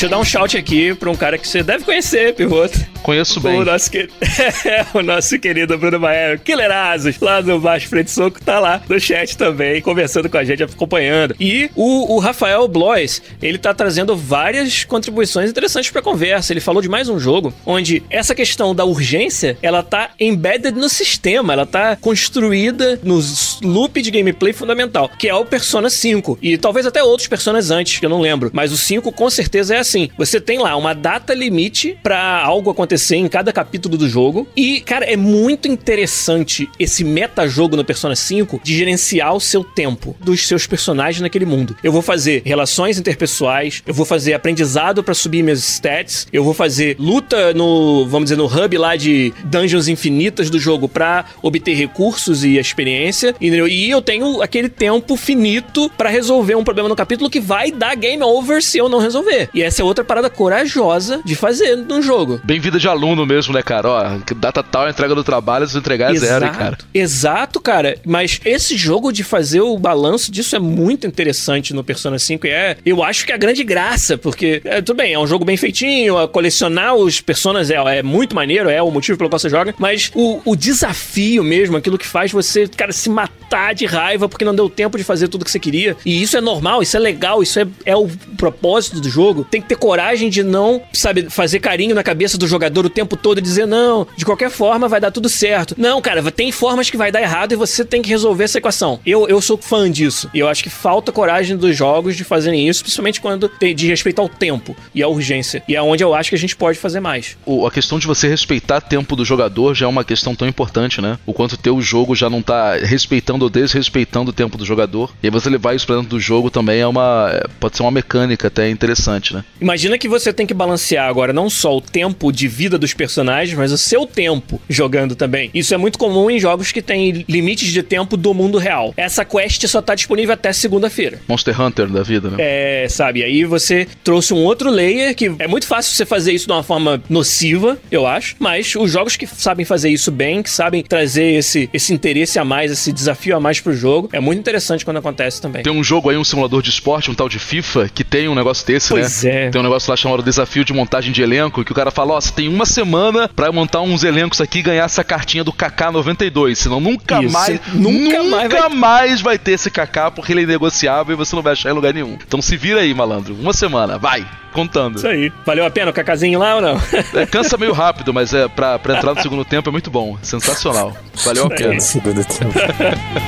Deixa 0.00 0.06
eu 0.06 0.16
dar 0.16 0.18
um 0.18 0.24
shout 0.24 0.56
aqui 0.56 0.94
pra 0.94 1.10
um 1.10 1.14
cara 1.14 1.36
que 1.36 1.46
você 1.46 1.62
deve 1.62 1.84
conhecer, 1.84 2.34
Pivoto. 2.34 2.80
Conheço 3.02 3.38
bem. 3.38 3.58
O 3.60 3.64
nosso, 3.66 3.90
que... 3.90 4.08
o 4.94 5.02
nosso 5.02 5.38
querido 5.38 5.76
Bruno 5.76 6.00
Maia, 6.00 6.38
Killerazos, 6.38 7.18
lá 7.18 7.42
do 7.42 7.58
Baixo 7.58 7.86
Frente 7.86 8.10
Soco, 8.10 8.40
tá 8.42 8.58
lá 8.58 8.80
no 8.88 8.98
chat 8.98 9.36
também, 9.36 9.82
conversando 9.82 10.30
com 10.30 10.38
a 10.38 10.44
gente, 10.44 10.62
acompanhando. 10.62 11.36
E 11.38 11.70
o, 11.74 12.14
o 12.14 12.18
Rafael 12.18 12.66
Blois, 12.66 13.20
ele 13.42 13.58
tá 13.58 13.74
trazendo 13.74 14.16
várias 14.16 14.84
contribuições 14.84 15.50
interessantes 15.50 15.90
pra 15.90 16.00
conversa. 16.00 16.52
Ele 16.52 16.60
falou 16.60 16.80
de 16.80 16.88
mais 16.88 17.10
um 17.10 17.18
jogo 17.18 17.52
onde 17.66 18.02
essa 18.08 18.34
questão 18.34 18.74
da 18.74 18.86
urgência, 18.86 19.58
ela 19.60 19.82
tá 19.82 20.12
embedded 20.18 20.78
no 20.78 20.88
sistema, 20.88 21.52
ela 21.52 21.66
tá 21.66 21.96
construída 21.96 22.98
no 23.02 23.20
loop 23.62 24.00
de 24.00 24.10
gameplay 24.10 24.54
fundamental, 24.54 25.10
que 25.18 25.28
é 25.28 25.34
o 25.34 25.44
Persona 25.44 25.90
5. 25.90 26.38
E 26.40 26.56
talvez 26.56 26.86
até 26.86 27.02
outros 27.02 27.28
Personas 27.28 27.70
antes, 27.70 27.98
que 27.98 28.06
eu 28.06 28.10
não 28.10 28.20
lembro. 28.20 28.50
Mas 28.52 28.72
o 28.72 28.76
5 28.78 29.12
com 29.12 29.28
certeza 29.28 29.74
é 29.74 29.78
assim. 29.78 29.89
Você 30.18 30.40
tem 30.40 30.58
lá 30.58 30.76
uma 30.76 30.94
data 30.94 31.34
limite 31.34 31.98
pra 32.02 32.42
algo 32.42 32.70
acontecer 32.70 32.90
acontecer 32.90 33.16
em 33.16 33.28
cada 33.28 33.52
capítulo 33.52 33.96
do 33.96 34.08
jogo. 34.08 34.46
E, 34.56 34.80
cara, 34.80 35.04
é 35.04 35.16
muito 35.16 35.68
interessante 35.68 36.68
esse 36.78 37.04
metajogo 37.04 37.76
no 37.76 37.84
Persona 37.84 38.16
5 38.16 38.60
de 38.62 38.76
gerenciar 38.76 39.34
o 39.34 39.40
seu 39.40 39.62
tempo 39.62 40.16
dos 40.20 40.46
seus 40.46 40.66
personagens 40.66 41.20
naquele 41.20 41.46
mundo. 41.46 41.76
Eu 41.82 41.92
vou 41.92 42.02
fazer 42.02 42.42
relações 42.44 42.98
interpessoais, 42.98 43.82
eu 43.86 43.94
vou 43.94 44.04
fazer 44.04 44.34
aprendizado 44.34 45.02
para 45.02 45.14
subir 45.14 45.42
minhas 45.42 45.60
stats, 45.60 46.26
eu 46.32 46.44
vou 46.44 46.54
fazer 46.54 46.96
luta 46.98 47.54
no, 47.54 48.06
vamos 48.06 48.26
dizer, 48.30 48.36
no 48.36 48.46
hub 48.46 48.76
lá 48.76 48.96
de 48.96 49.32
dungeons 49.44 49.88
infinitas 49.88 50.50
do 50.50 50.58
jogo 50.58 50.88
para 50.88 51.24
obter 51.42 51.74
recursos 51.74 52.44
e 52.44 52.58
experiência, 52.58 53.34
entendeu? 53.40 53.68
E 53.68 53.90
eu 53.90 54.02
tenho 54.02 54.42
aquele 54.42 54.68
tempo 54.68 55.16
finito 55.16 55.90
para 55.96 56.10
resolver 56.10 56.54
um 56.54 56.64
problema 56.64 56.88
no 56.88 56.96
capítulo 56.96 57.30
que 57.30 57.40
vai 57.40 57.70
dar 57.70 57.94
game 57.94 58.22
over 58.22 58.62
se 58.62 58.78
eu 58.78 58.88
não 58.88 58.98
resolver. 58.98 59.48
E 59.54 59.62
essa 59.62 59.79
é 59.80 59.84
outra 59.84 60.04
parada 60.04 60.28
corajosa 60.28 61.20
de 61.24 61.34
fazer 61.34 61.76
no 61.76 62.02
jogo. 62.02 62.40
Bem 62.44 62.60
vida 62.60 62.78
de 62.78 62.88
aluno 62.88 63.24
mesmo, 63.26 63.54
né, 63.54 63.62
cara? 63.62 63.88
Ó, 63.88 64.18
data 64.36 64.62
tal, 64.62 64.88
entrega 64.88 65.14
do 65.14 65.24
trabalho, 65.24 65.66
se 65.66 65.76
entregar 65.76 66.14
é 66.14 66.18
zero, 66.18 66.44
hein, 66.44 66.52
cara. 66.52 66.78
Exato, 66.92 67.60
cara. 67.60 67.98
Mas 68.04 68.40
esse 68.44 68.76
jogo 68.76 69.12
de 69.12 69.24
fazer 69.24 69.60
o 69.60 69.78
balanço 69.78 70.30
disso 70.30 70.54
é 70.54 70.58
muito 70.58 71.06
interessante 71.06 71.74
no 71.74 71.82
Persona 71.82 72.18
5 72.18 72.46
e 72.46 72.50
é, 72.50 72.76
eu 72.84 73.02
acho 73.02 73.24
que 73.24 73.32
é 73.32 73.34
a 73.34 73.38
grande 73.38 73.64
graça, 73.64 74.16
porque, 74.18 74.60
é, 74.64 74.80
tudo 74.82 74.96
bem, 74.96 75.12
é 75.12 75.18
um 75.18 75.26
jogo 75.26 75.44
bem 75.44 75.56
feitinho, 75.56 76.28
colecionar 76.28 76.94
os 76.94 77.20
personas 77.20 77.70
é, 77.70 77.76
é 77.98 78.02
muito 78.02 78.34
maneiro, 78.34 78.68
é 78.68 78.82
o 78.82 78.90
motivo 78.90 79.18
pelo 79.18 79.30
qual 79.30 79.38
você 79.38 79.48
joga, 79.48 79.74
mas 79.78 80.10
o, 80.14 80.40
o 80.44 80.56
desafio 80.56 81.42
mesmo, 81.42 81.76
aquilo 81.76 81.98
que 81.98 82.06
faz 82.06 82.32
você, 82.32 82.68
cara, 82.68 82.92
se 82.92 83.08
matar 83.08 83.39
de 83.74 83.86
raiva 83.86 84.28
porque 84.28 84.44
não 84.44 84.54
deu 84.54 84.68
tempo 84.68 84.96
de 84.96 85.04
fazer 85.04 85.28
tudo 85.28 85.44
que 85.44 85.50
você 85.50 85.58
queria. 85.58 85.96
E 86.04 86.22
isso 86.22 86.36
é 86.36 86.40
normal, 86.40 86.82
isso 86.82 86.96
é 86.96 87.00
legal, 87.00 87.42
isso 87.42 87.58
é, 87.58 87.66
é 87.84 87.96
o 87.96 88.08
propósito 88.36 89.00
do 89.00 89.08
jogo. 89.08 89.44
Tem 89.44 89.60
que 89.60 89.68
ter 89.68 89.76
coragem 89.76 90.30
de 90.30 90.42
não, 90.42 90.82
sabe, 90.92 91.28
fazer 91.28 91.60
carinho 91.60 91.94
na 91.94 92.02
cabeça 92.02 92.38
do 92.38 92.46
jogador 92.46 92.86
o 92.86 92.90
tempo 92.90 93.16
todo 93.16 93.38
e 93.38 93.42
dizer, 93.42 93.66
não, 93.66 94.06
de 94.16 94.24
qualquer 94.24 94.50
forma 94.50 94.88
vai 94.88 95.00
dar 95.00 95.10
tudo 95.10 95.28
certo. 95.28 95.74
Não, 95.76 96.00
cara, 96.00 96.22
tem 96.30 96.52
formas 96.52 96.88
que 96.88 96.96
vai 96.96 97.10
dar 97.10 97.20
errado 97.20 97.52
e 97.52 97.56
você 97.56 97.84
tem 97.84 98.02
que 98.02 98.08
resolver 98.08 98.44
essa 98.44 98.58
equação. 98.58 99.00
Eu, 99.04 99.28
eu 99.28 99.40
sou 99.40 99.58
fã 99.58 99.90
disso. 99.90 100.30
E 100.32 100.38
eu 100.38 100.48
acho 100.48 100.62
que 100.62 100.70
falta 100.70 101.12
coragem 101.12 101.56
dos 101.56 101.76
jogos 101.76 102.16
de 102.16 102.24
fazerem 102.24 102.68
isso, 102.68 102.82
principalmente 102.82 103.20
quando 103.20 103.48
tem 103.48 103.74
de 103.74 103.86
respeito 103.86 104.20
ao 104.20 104.28
tempo 104.28 104.76
e 104.94 105.02
à 105.02 105.08
urgência. 105.08 105.62
E 105.66 105.74
é 105.74 105.82
onde 105.82 106.04
eu 106.04 106.14
acho 106.14 106.30
que 106.30 106.36
a 106.36 106.38
gente 106.38 106.56
pode 106.56 106.78
fazer 106.78 107.00
mais. 107.00 107.36
O, 107.44 107.66
a 107.66 107.70
questão 107.70 107.98
de 107.98 108.06
você 108.06 108.28
respeitar 108.28 108.80
tempo 108.80 109.16
do 109.16 109.24
jogador 109.24 109.74
já 109.74 109.86
é 109.86 109.88
uma 109.88 110.04
questão 110.04 110.34
tão 110.34 110.46
importante, 110.46 111.00
né? 111.00 111.18
O 111.26 111.32
quanto 111.32 111.56
teu 111.56 111.80
jogo 111.80 112.14
já 112.14 112.30
não 112.30 112.42
tá 112.42 112.76
respeitando 112.76 113.39
ou 113.44 113.50
desrespeitando 113.50 114.30
o 114.30 114.34
tempo 114.34 114.56
do 114.56 114.64
jogador. 114.64 115.12
E 115.22 115.26
aí 115.26 115.30
você 115.30 115.48
levar 115.48 115.74
isso 115.74 115.86
pra 115.86 115.96
dentro 115.96 116.10
do 116.10 116.20
jogo 116.20 116.50
também 116.50 116.80
é 116.80 116.86
uma. 116.86 117.30
É, 117.32 117.46
pode 117.58 117.76
ser 117.76 117.82
uma 117.82 117.90
mecânica 117.90 118.48
até 118.48 118.68
interessante, 118.70 119.34
né? 119.34 119.44
Imagina 119.60 119.98
que 119.98 120.08
você 120.08 120.32
tem 120.32 120.46
que 120.46 120.54
balancear 120.54 121.08
agora 121.08 121.32
não 121.32 121.48
só 121.48 121.76
o 121.76 121.80
tempo 121.80 122.32
de 122.32 122.48
vida 122.48 122.78
dos 122.78 122.94
personagens, 122.94 123.56
mas 123.56 123.72
o 123.72 123.78
seu 123.78 124.06
tempo 124.06 124.60
jogando 124.68 125.14
também. 125.14 125.50
Isso 125.54 125.74
é 125.74 125.76
muito 125.76 125.98
comum 125.98 126.30
em 126.30 126.38
jogos 126.38 126.72
que 126.72 126.82
têm 126.82 127.24
limites 127.28 127.72
de 127.72 127.82
tempo 127.82 128.16
do 128.16 128.32
mundo 128.34 128.58
real. 128.58 128.94
Essa 128.96 129.24
quest 129.24 129.66
só 129.66 129.80
tá 129.82 129.94
disponível 129.94 130.34
até 130.34 130.52
segunda-feira. 130.52 131.20
Monster 131.28 131.60
Hunter 131.60 131.88
da 131.88 132.02
vida, 132.02 132.30
né? 132.30 132.36
É, 132.38 132.86
sabe? 132.88 133.22
Aí 133.22 133.44
você 133.44 133.86
trouxe 134.02 134.32
um 134.32 134.38
outro 134.38 134.70
layer 134.70 135.14
que 135.14 135.32
é 135.38 135.46
muito 135.46 135.66
fácil 135.66 135.94
você 135.94 136.06
fazer 136.06 136.32
isso 136.32 136.46
de 136.46 136.52
uma 136.52 136.62
forma 136.62 137.02
nociva, 137.08 137.78
eu 137.90 138.06
acho. 138.06 138.36
Mas 138.38 138.74
os 138.74 138.90
jogos 138.90 139.16
que 139.16 139.26
sabem 139.26 139.64
fazer 139.64 139.90
isso 139.90 140.10
bem, 140.10 140.42
que 140.42 140.50
sabem 140.50 140.82
trazer 140.82 141.34
esse, 141.34 141.68
esse 141.72 141.92
interesse 141.92 142.38
a 142.38 142.44
mais, 142.44 142.70
esse 142.70 142.92
desafio 142.92 143.29
a 143.36 143.40
mais 143.40 143.60
pro 143.60 143.72
jogo, 143.72 144.08
é 144.12 144.20
muito 144.20 144.38
interessante 144.38 144.84
quando 144.84 144.98
acontece 144.98 145.40
também. 145.40 145.62
Tem 145.62 145.72
um 145.72 145.82
jogo 145.82 146.10
aí, 146.10 146.16
um 146.16 146.24
simulador 146.24 146.62
de 146.62 146.70
esporte, 146.70 147.10
um 147.10 147.14
tal 147.14 147.28
de 147.28 147.38
FIFA, 147.38 147.88
que 147.92 148.04
tem 148.04 148.28
um 148.28 148.34
negócio 148.34 148.66
desse, 148.66 148.90
pois 148.90 149.24
né? 149.24 149.46
É. 149.46 149.50
Tem 149.50 149.60
um 149.60 149.64
negócio 149.64 149.90
lá 149.90 149.96
chamado 149.96 150.22
Desafio 150.22 150.64
de 150.64 150.72
Montagem 150.72 151.12
de 151.12 151.22
Elenco, 151.22 151.64
que 151.64 151.72
o 151.72 151.74
cara 151.74 151.90
fala: 151.90 152.14
Ó, 152.14 152.18
oh, 152.18 152.20
você 152.20 152.32
tem 152.32 152.48
uma 152.48 152.66
semana 152.66 153.28
para 153.28 153.50
montar 153.52 153.80
uns 153.80 154.04
elencos 154.04 154.40
aqui 154.40 154.58
e 154.58 154.62
ganhar 154.62 154.84
essa 154.84 155.04
cartinha 155.04 155.44
do 155.44 155.52
KK92. 155.52 156.54
Senão 156.54 156.80
nunca 156.80 157.22
isso. 157.22 157.32
mais. 157.32 157.60
Nunca, 157.72 158.22
nunca 158.22 158.22
mais, 158.24 158.52
vai... 158.52 158.68
mais 158.68 159.20
vai 159.20 159.38
ter 159.38 159.52
esse 159.52 159.70
KK 159.70 160.12
porque 160.14 160.32
ele 160.32 160.42
é 160.42 160.46
negociável 160.46 161.14
e 161.14 161.16
você 161.16 161.34
não 161.34 161.42
vai 161.42 161.52
achar 161.52 161.70
em 161.70 161.74
lugar 161.74 161.92
nenhum. 161.92 162.18
Então 162.26 162.40
se 162.40 162.56
vira 162.56 162.80
aí, 162.80 162.92
malandro. 162.94 163.34
Uma 163.34 163.52
semana, 163.52 163.98
vai! 163.98 164.26
Contando. 164.52 164.96
Isso 164.96 165.06
aí. 165.06 165.32
Valeu 165.46 165.64
a 165.64 165.70
pena 165.70 165.90
o 165.90 165.94
cacazinho 165.94 166.38
lá 166.38 166.56
ou 166.56 166.60
não? 166.60 166.80
É, 167.14 167.26
cansa 167.26 167.56
meio 167.56 167.72
rápido, 167.72 168.12
mas 168.12 168.32
é 168.32 168.46
pra, 168.48 168.78
pra 168.78 168.96
entrar 168.96 169.14
no 169.14 169.22
segundo 169.22 169.44
tempo 169.44 169.68
é 169.68 169.72
muito 169.72 169.90
bom. 169.90 170.16
Sensacional. 170.22 170.96
Valeu 171.24 171.46
a 171.46 171.50
pena. 171.50 171.74
É, 171.74 171.80
segundo 171.80 172.24
tempo. 172.24 172.52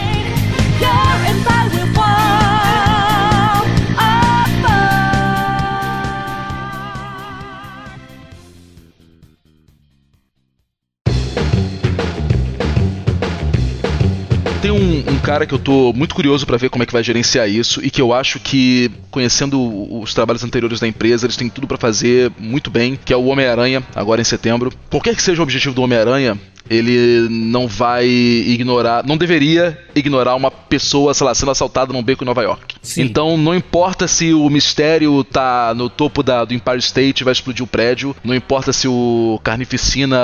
tem 14.62 14.70
um, 14.70 15.18
cara 15.18 15.44
que 15.44 15.52
eu 15.52 15.58
tô 15.58 15.92
muito 15.92 16.14
curioso 16.14 16.46
para 16.46 16.56
ver 16.56 16.70
como 16.70 16.84
é 16.84 16.86
que 16.86 16.92
vai 16.92 17.02
gerenciar 17.02 17.48
isso 17.48 17.84
e 17.84 17.90
que 17.90 18.00
eu 18.00 18.12
acho 18.12 18.38
que, 18.38 18.90
conhecendo 19.10 19.58
os 20.00 20.14
trabalhos 20.14 20.44
anteriores 20.44 20.78
da 20.78 20.86
empresa, 20.86 21.26
eles 21.26 21.36
têm 21.36 21.48
tudo 21.48 21.66
para 21.66 21.76
fazer 21.76 22.30
muito 22.38 22.70
bem, 22.70 22.96
que 23.02 23.12
é 23.12 23.16
o 23.16 23.24
Homem-Aranha, 23.24 23.82
agora 23.94 24.20
em 24.20 24.24
setembro. 24.24 24.72
Qualquer 24.88 25.16
que 25.16 25.22
seja 25.22 25.40
o 25.40 25.42
objetivo 25.42 25.74
do 25.74 25.82
Homem-Aranha, 25.82 26.38
ele 26.68 27.28
não 27.28 27.66
vai 27.66 28.06
ignorar, 28.06 29.04
não 29.06 29.16
deveria 29.16 29.78
ignorar 29.94 30.34
uma 30.34 30.50
pessoa, 30.50 31.12
sei 31.14 31.26
lá, 31.26 31.34
sendo 31.34 31.50
assaltada 31.50 31.92
num 31.92 32.02
beco 32.02 32.24
em 32.24 32.26
Nova 32.26 32.42
York. 32.42 32.76
Sim. 32.82 33.02
Então 33.02 33.36
não 33.36 33.54
importa 33.54 34.08
se 34.08 34.32
o 34.32 34.48
mistério 34.48 35.22
tá 35.24 35.74
no 35.74 35.88
topo 35.88 36.22
da, 36.22 36.44
do 36.44 36.54
Empire 36.54 36.78
State 36.78 37.24
vai 37.24 37.32
explodir 37.32 37.62
o 37.64 37.66
prédio, 37.66 38.14
não 38.24 38.34
importa 38.34 38.72
se 38.72 38.88
o 38.88 39.40
Carnificina 39.44 40.18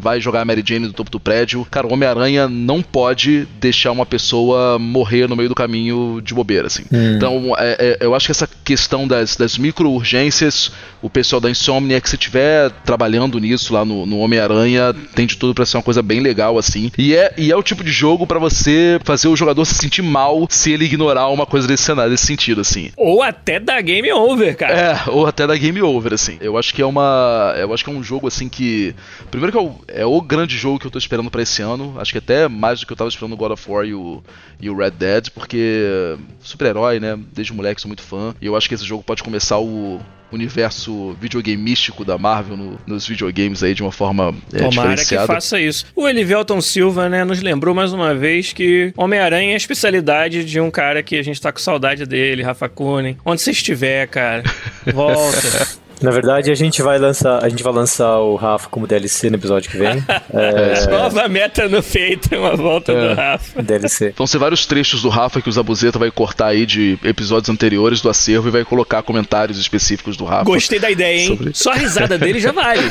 vai 0.00 0.20
jogar 0.20 0.42
a 0.42 0.44
Mary 0.44 0.62
Jane 0.64 0.86
do 0.86 0.92
topo 0.92 1.10
do 1.10 1.18
prédio, 1.18 1.66
cara, 1.70 1.86
o 1.86 1.92
Homem-Aranha 1.92 2.48
não 2.48 2.82
pode 2.82 3.48
deixar 3.58 3.92
uma 3.92 4.06
pessoa 4.06 4.78
morrer 4.78 5.28
no 5.28 5.36
meio 5.36 5.48
do 5.48 5.54
caminho 5.54 6.20
de 6.22 6.34
bobeira, 6.34 6.66
assim. 6.66 6.84
Hum. 6.92 7.16
Então 7.16 7.54
é, 7.58 7.98
é, 8.00 8.04
eu 8.04 8.14
acho 8.14 8.26
que 8.26 8.32
essa 8.32 8.48
questão 8.64 9.08
das, 9.08 9.36
das 9.36 9.56
micro-urgências, 9.58 10.70
o 11.00 11.08
pessoal 11.08 11.40
da 11.40 11.50
Insomnia, 11.50 12.00
que 12.00 12.08
se 12.08 12.16
estiver 12.16 12.70
trabalhando 12.84 13.38
nisso 13.38 13.72
lá 13.72 13.84
no, 13.84 14.06
no 14.06 14.18
Homem-Aranha, 14.18 14.94
tem 15.14 15.26
de 15.26 15.36
tudo 15.36 15.54
pra 15.54 15.64
ser 15.64 15.76
uma 15.76 15.82
coisa 15.84 16.02
bem 16.02 16.20
legal, 16.20 16.58
assim. 16.58 16.90
E 16.98 17.14
é, 17.14 17.32
e 17.36 17.52
é 17.52 17.56
o 17.56 17.62
tipo 17.62 17.84
de 17.84 17.90
jogo 17.90 18.26
para 18.26 18.38
você 18.38 18.98
fazer 19.04 19.28
o 19.28 19.36
jogador 19.36 19.64
se 19.64 19.74
sentir 19.74 20.02
mal 20.02 20.46
se 20.50 20.72
ele 20.72 20.84
ignorar 20.84 21.28
uma 21.28 21.46
coisa 21.46 21.68
desse 21.68 21.84
cenário, 21.84 22.10
desse 22.10 22.26
sentido, 22.26 22.60
assim. 22.60 22.90
Ou 22.96 23.22
até 23.22 23.60
da 23.60 23.80
game 23.80 24.10
over, 24.12 24.56
cara. 24.56 24.74
É, 24.74 25.10
ou 25.10 25.26
até 25.26 25.46
da 25.46 25.56
game 25.56 25.80
over, 25.82 26.12
assim. 26.14 26.38
Eu 26.40 26.58
acho 26.58 26.74
que 26.74 26.82
é 26.82 26.86
uma. 26.86 27.54
Eu 27.56 27.72
acho 27.72 27.84
que 27.84 27.90
é 27.90 27.92
um 27.92 28.02
jogo, 28.02 28.26
assim, 28.26 28.48
que. 28.48 28.94
Primeiro 29.30 29.52
que 29.52 29.58
é 29.58 29.62
o, 29.62 29.74
é 29.88 30.06
o 30.06 30.20
grande 30.20 30.56
jogo 30.56 30.78
que 30.78 30.86
eu 30.86 30.90
tô 30.90 30.98
esperando 30.98 31.30
para 31.30 31.42
esse 31.42 31.62
ano. 31.62 31.94
Acho 31.98 32.12
que 32.12 32.18
até 32.18 32.48
mais 32.48 32.80
do 32.80 32.86
que 32.86 32.92
eu 32.92 32.96
tava 32.96 33.08
esperando 33.08 33.32
o 33.32 33.36
God 33.36 33.52
of 33.52 33.70
War 33.70 33.84
e 33.84 33.94
o, 33.94 34.22
e 34.60 34.70
o 34.70 34.76
Red 34.76 34.92
Dead, 34.92 35.28
porque 35.30 36.16
super-herói, 36.40 37.00
né? 37.00 37.18
Desde 37.32 37.52
moleque 37.52 37.80
sou 37.80 37.88
muito 37.88 38.02
fã. 38.02 38.34
E 38.40 38.46
eu 38.46 38.56
acho 38.56 38.68
que 38.68 38.74
esse 38.74 38.84
jogo 38.84 39.02
pode 39.02 39.22
começar 39.22 39.58
o 39.58 40.00
universo 40.34 41.16
videogameístico 41.20 42.04
da 42.04 42.18
Marvel 42.18 42.56
no, 42.56 42.78
nos 42.86 43.06
videogames 43.06 43.62
aí 43.62 43.74
de 43.74 43.82
uma 43.82 43.92
forma 43.92 44.34
é, 44.52 44.58
Tomara 44.58 44.90
diferenciada. 44.90 45.26
que 45.26 45.32
faça 45.32 45.60
isso. 45.60 45.73
O 45.96 46.08
Elivelton 46.08 46.60
Silva, 46.60 47.08
né, 47.08 47.24
nos 47.24 47.40
lembrou 47.40 47.74
mais 47.74 47.92
uma 47.92 48.14
vez 48.14 48.52
que 48.52 48.92
Homem-Aranha 48.96 49.50
é 49.50 49.54
a 49.54 49.56
especialidade 49.56 50.44
de 50.44 50.60
um 50.60 50.70
cara 50.70 51.02
que 51.02 51.16
a 51.16 51.22
gente 51.22 51.40
tá 51.40 51.52
com 51.52 51.58
saudade 51.58 52.06
dele, 52.06 52.42
Rafa 52.42 52.68
Kunen. 52.68 53.16
Onde 53.24 53.40
você 53.40 53.50
estiver, 53.50 54.06
cara, 54.08 54.42
volta. 54.92 55.83
Na 56.04 56.10
verdade, 56.10 56.50
a 56.50 56.54
gente 56.54 56.82
vai 56.82 56.98
lançar, 56.98 57.42
a 57.42 57.48
gente 57.48 57.62
vai 57.62 57.72
lançar 57.72 58.18
o 58.18 58.36
Rafa 58.36 58.68
como 58.68 58.86
DLC 58.86 59.30
no 59.30 59.36
episódio 59.36 59.70
que 59.70 59.78
vem. 59.78 60.04
é... 60.34 60.86
Nova 60.86 61.26
meta 61.28 61.66
no 61.66 61.82
feito, 61.82 62.36
uma 62.36 62.54
volta 62.54 62.92
é. 62.92 63.08
do 63.08 63.14
Rafa. 63.14 63.62
DLC. 63.62 64.12
Vão 64.14 64.26
ser 64.26 64.36
vários 64.36 64.66
trechos 64.66 65.00
do 65.00 65.08
Rafa 65.08 65.40
que 65.40 65.48
o 65.48 65.52
Zabuzeta 65.52 65.98
vai 65.98 66.10
cortar 66.10 66.48
aí 66.48 66.66
de 66.66 66.98
episódios 67.02 67.48
anteriores 67.48 68.02
do 68.02 68.10
acervo 68.10 68.48
e 68.48 68.50
vai 68.50 68.66
colocar 68.66 69.02
comentários 69.02 69.58
específicos 69.58 70.14
do 70.14 70.26
Rafa. 70.26 70.44
Gostei 70.44 70.78
da 70.78 70.90
ideia, 70.90 71.22
hein? 71.22 71.28
Sobre... 71.28 71.54
Só 71.54 71.72
a 71.72 71.76
risada 71.76 72.18
dele 72.18 72.38
já 72.38 72.52
vale. 72.52 72.82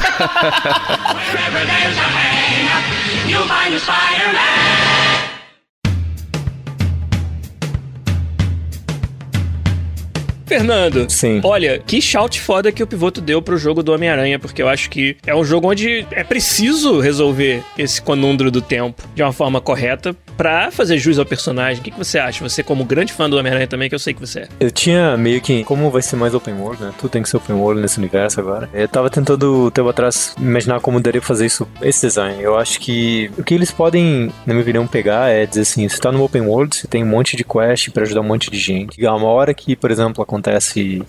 Fernando, 10.53 11.09
Sim. 11.09 11.41
olha, 11.43 11.79
que 11.79 11.99
shout 12.01 12.39
foda 12.39 12.71
que 12.71 12.83
o 12.83 12.87
Pivoto 12.87 13.19
deu 13.19 13.41
pro 13.41 13.57
jogo 13.57 13.81
do 13.81 13.91
Homem-Aranha, 13.91 14.37
porque 14.37 14.61
eu 14.61 14.69
acho 14.69 14.89
que 14.89 15.17
é 15.25 15.35
um 15.35 15.43
jogo 15.43 15.69
onde 15.69 16.05
é 16.11 16.23
preciso 16.23 16.99
resolver 16.99 17.63
esse 17.77 18.01
conundro 18.01 18.51
do 18.51 18.61
tempo 18.61 19.01
de 19.15 19.23
uma 19.23 19.33
forma 19.33 19.59
correta, 19.59 20.15
pra 20.37 20.71
fazer 20.71 20.97
jus 20.97 21.19
ao 21.19 21.25
personagem. 21.25 21.79
O 21.79 21.83
que, 21.83 21.91
que 21.91 21.97
você 21.97 22.19
acha? 22.19 22.47
Você, 22.47 22.63
como 22.63 22.83
grande 22.83 23.13
fã 23.13 23.29
do 23.29 23.37
Homem-Aranha 23.37 23.67
também, 23.67 23.89
que 23.89 23.95
eu 23.95 23.99
sei 23.99 24.13
que 24.13 24.19
você 24.19 24.41
é. 24.41 24.47
Eu 24.59 24.71
tinha 24.71 25.15
meio 25.17 25.41
que. 25.41 25.63
Como 25.63 25.89
vai 25.89 26.01
ser 26.01 26.15
mais 26.15 26.33
open 26.33 26.55
world, 26.55 26.81
né? 26.83 26.91
Tudo 26.97 27.09
tem 27.09 27.21
que 27.21 27.29
ser 27.29 27.37
open 27.37 27.55
world 27.55 27.81
nesse 27.81 27.97
universo 27.97 28.39
agora. 28.39 28.69
Eu 28.73 28.87
tava 28.87 29.09
tentando, 29.09 29.71
tempo 29.71 29.89
atrás, 29.89 30.35
imaginar 30.37 30.79
como 30.79 30.99
daria 30.99 31.21
fazer 31.21 31.45
isso, 31.45 31.67
esse 31.81 32.05
design. 32.07 32.41
Eu 32.41 32.57
acho 32.57 32.79
que 32.79 33.31
o 33.37 33.43
que 33.43 33.53
eles 33.53 33.71
podem, 33.71 34.31
na 34.45 34.53
minha 34.53 34.61
opinião, 34.61 34.87
pegar 34.87 35.29
é 35.29 35.45
dizer 35.45 35.61
assim: 35.61 35.87
você 35.87 35.99
tá 35.99 36.11
no 36.11 36.23
open 36.23 36.41
world, 36.41 36.75
você 36.75 36.87
tem 36.87 37.03
um 37.03 37.07
monte 37.07 37.37
de 37.37 37.43
quest 37.43 37.89
para 37.91 38.03
ajudar 38.03 38.21
um 38.21 38.25
monte 38.25 38.49
de 38.49 38.57
gente. 38.57 39.03
Uma 39.05 39.27
hora 39.27 39.53
que, 39.53 39.75
por 39.75 39.91
exemplo, 39.91 40.23
acontece, 40.23 40.42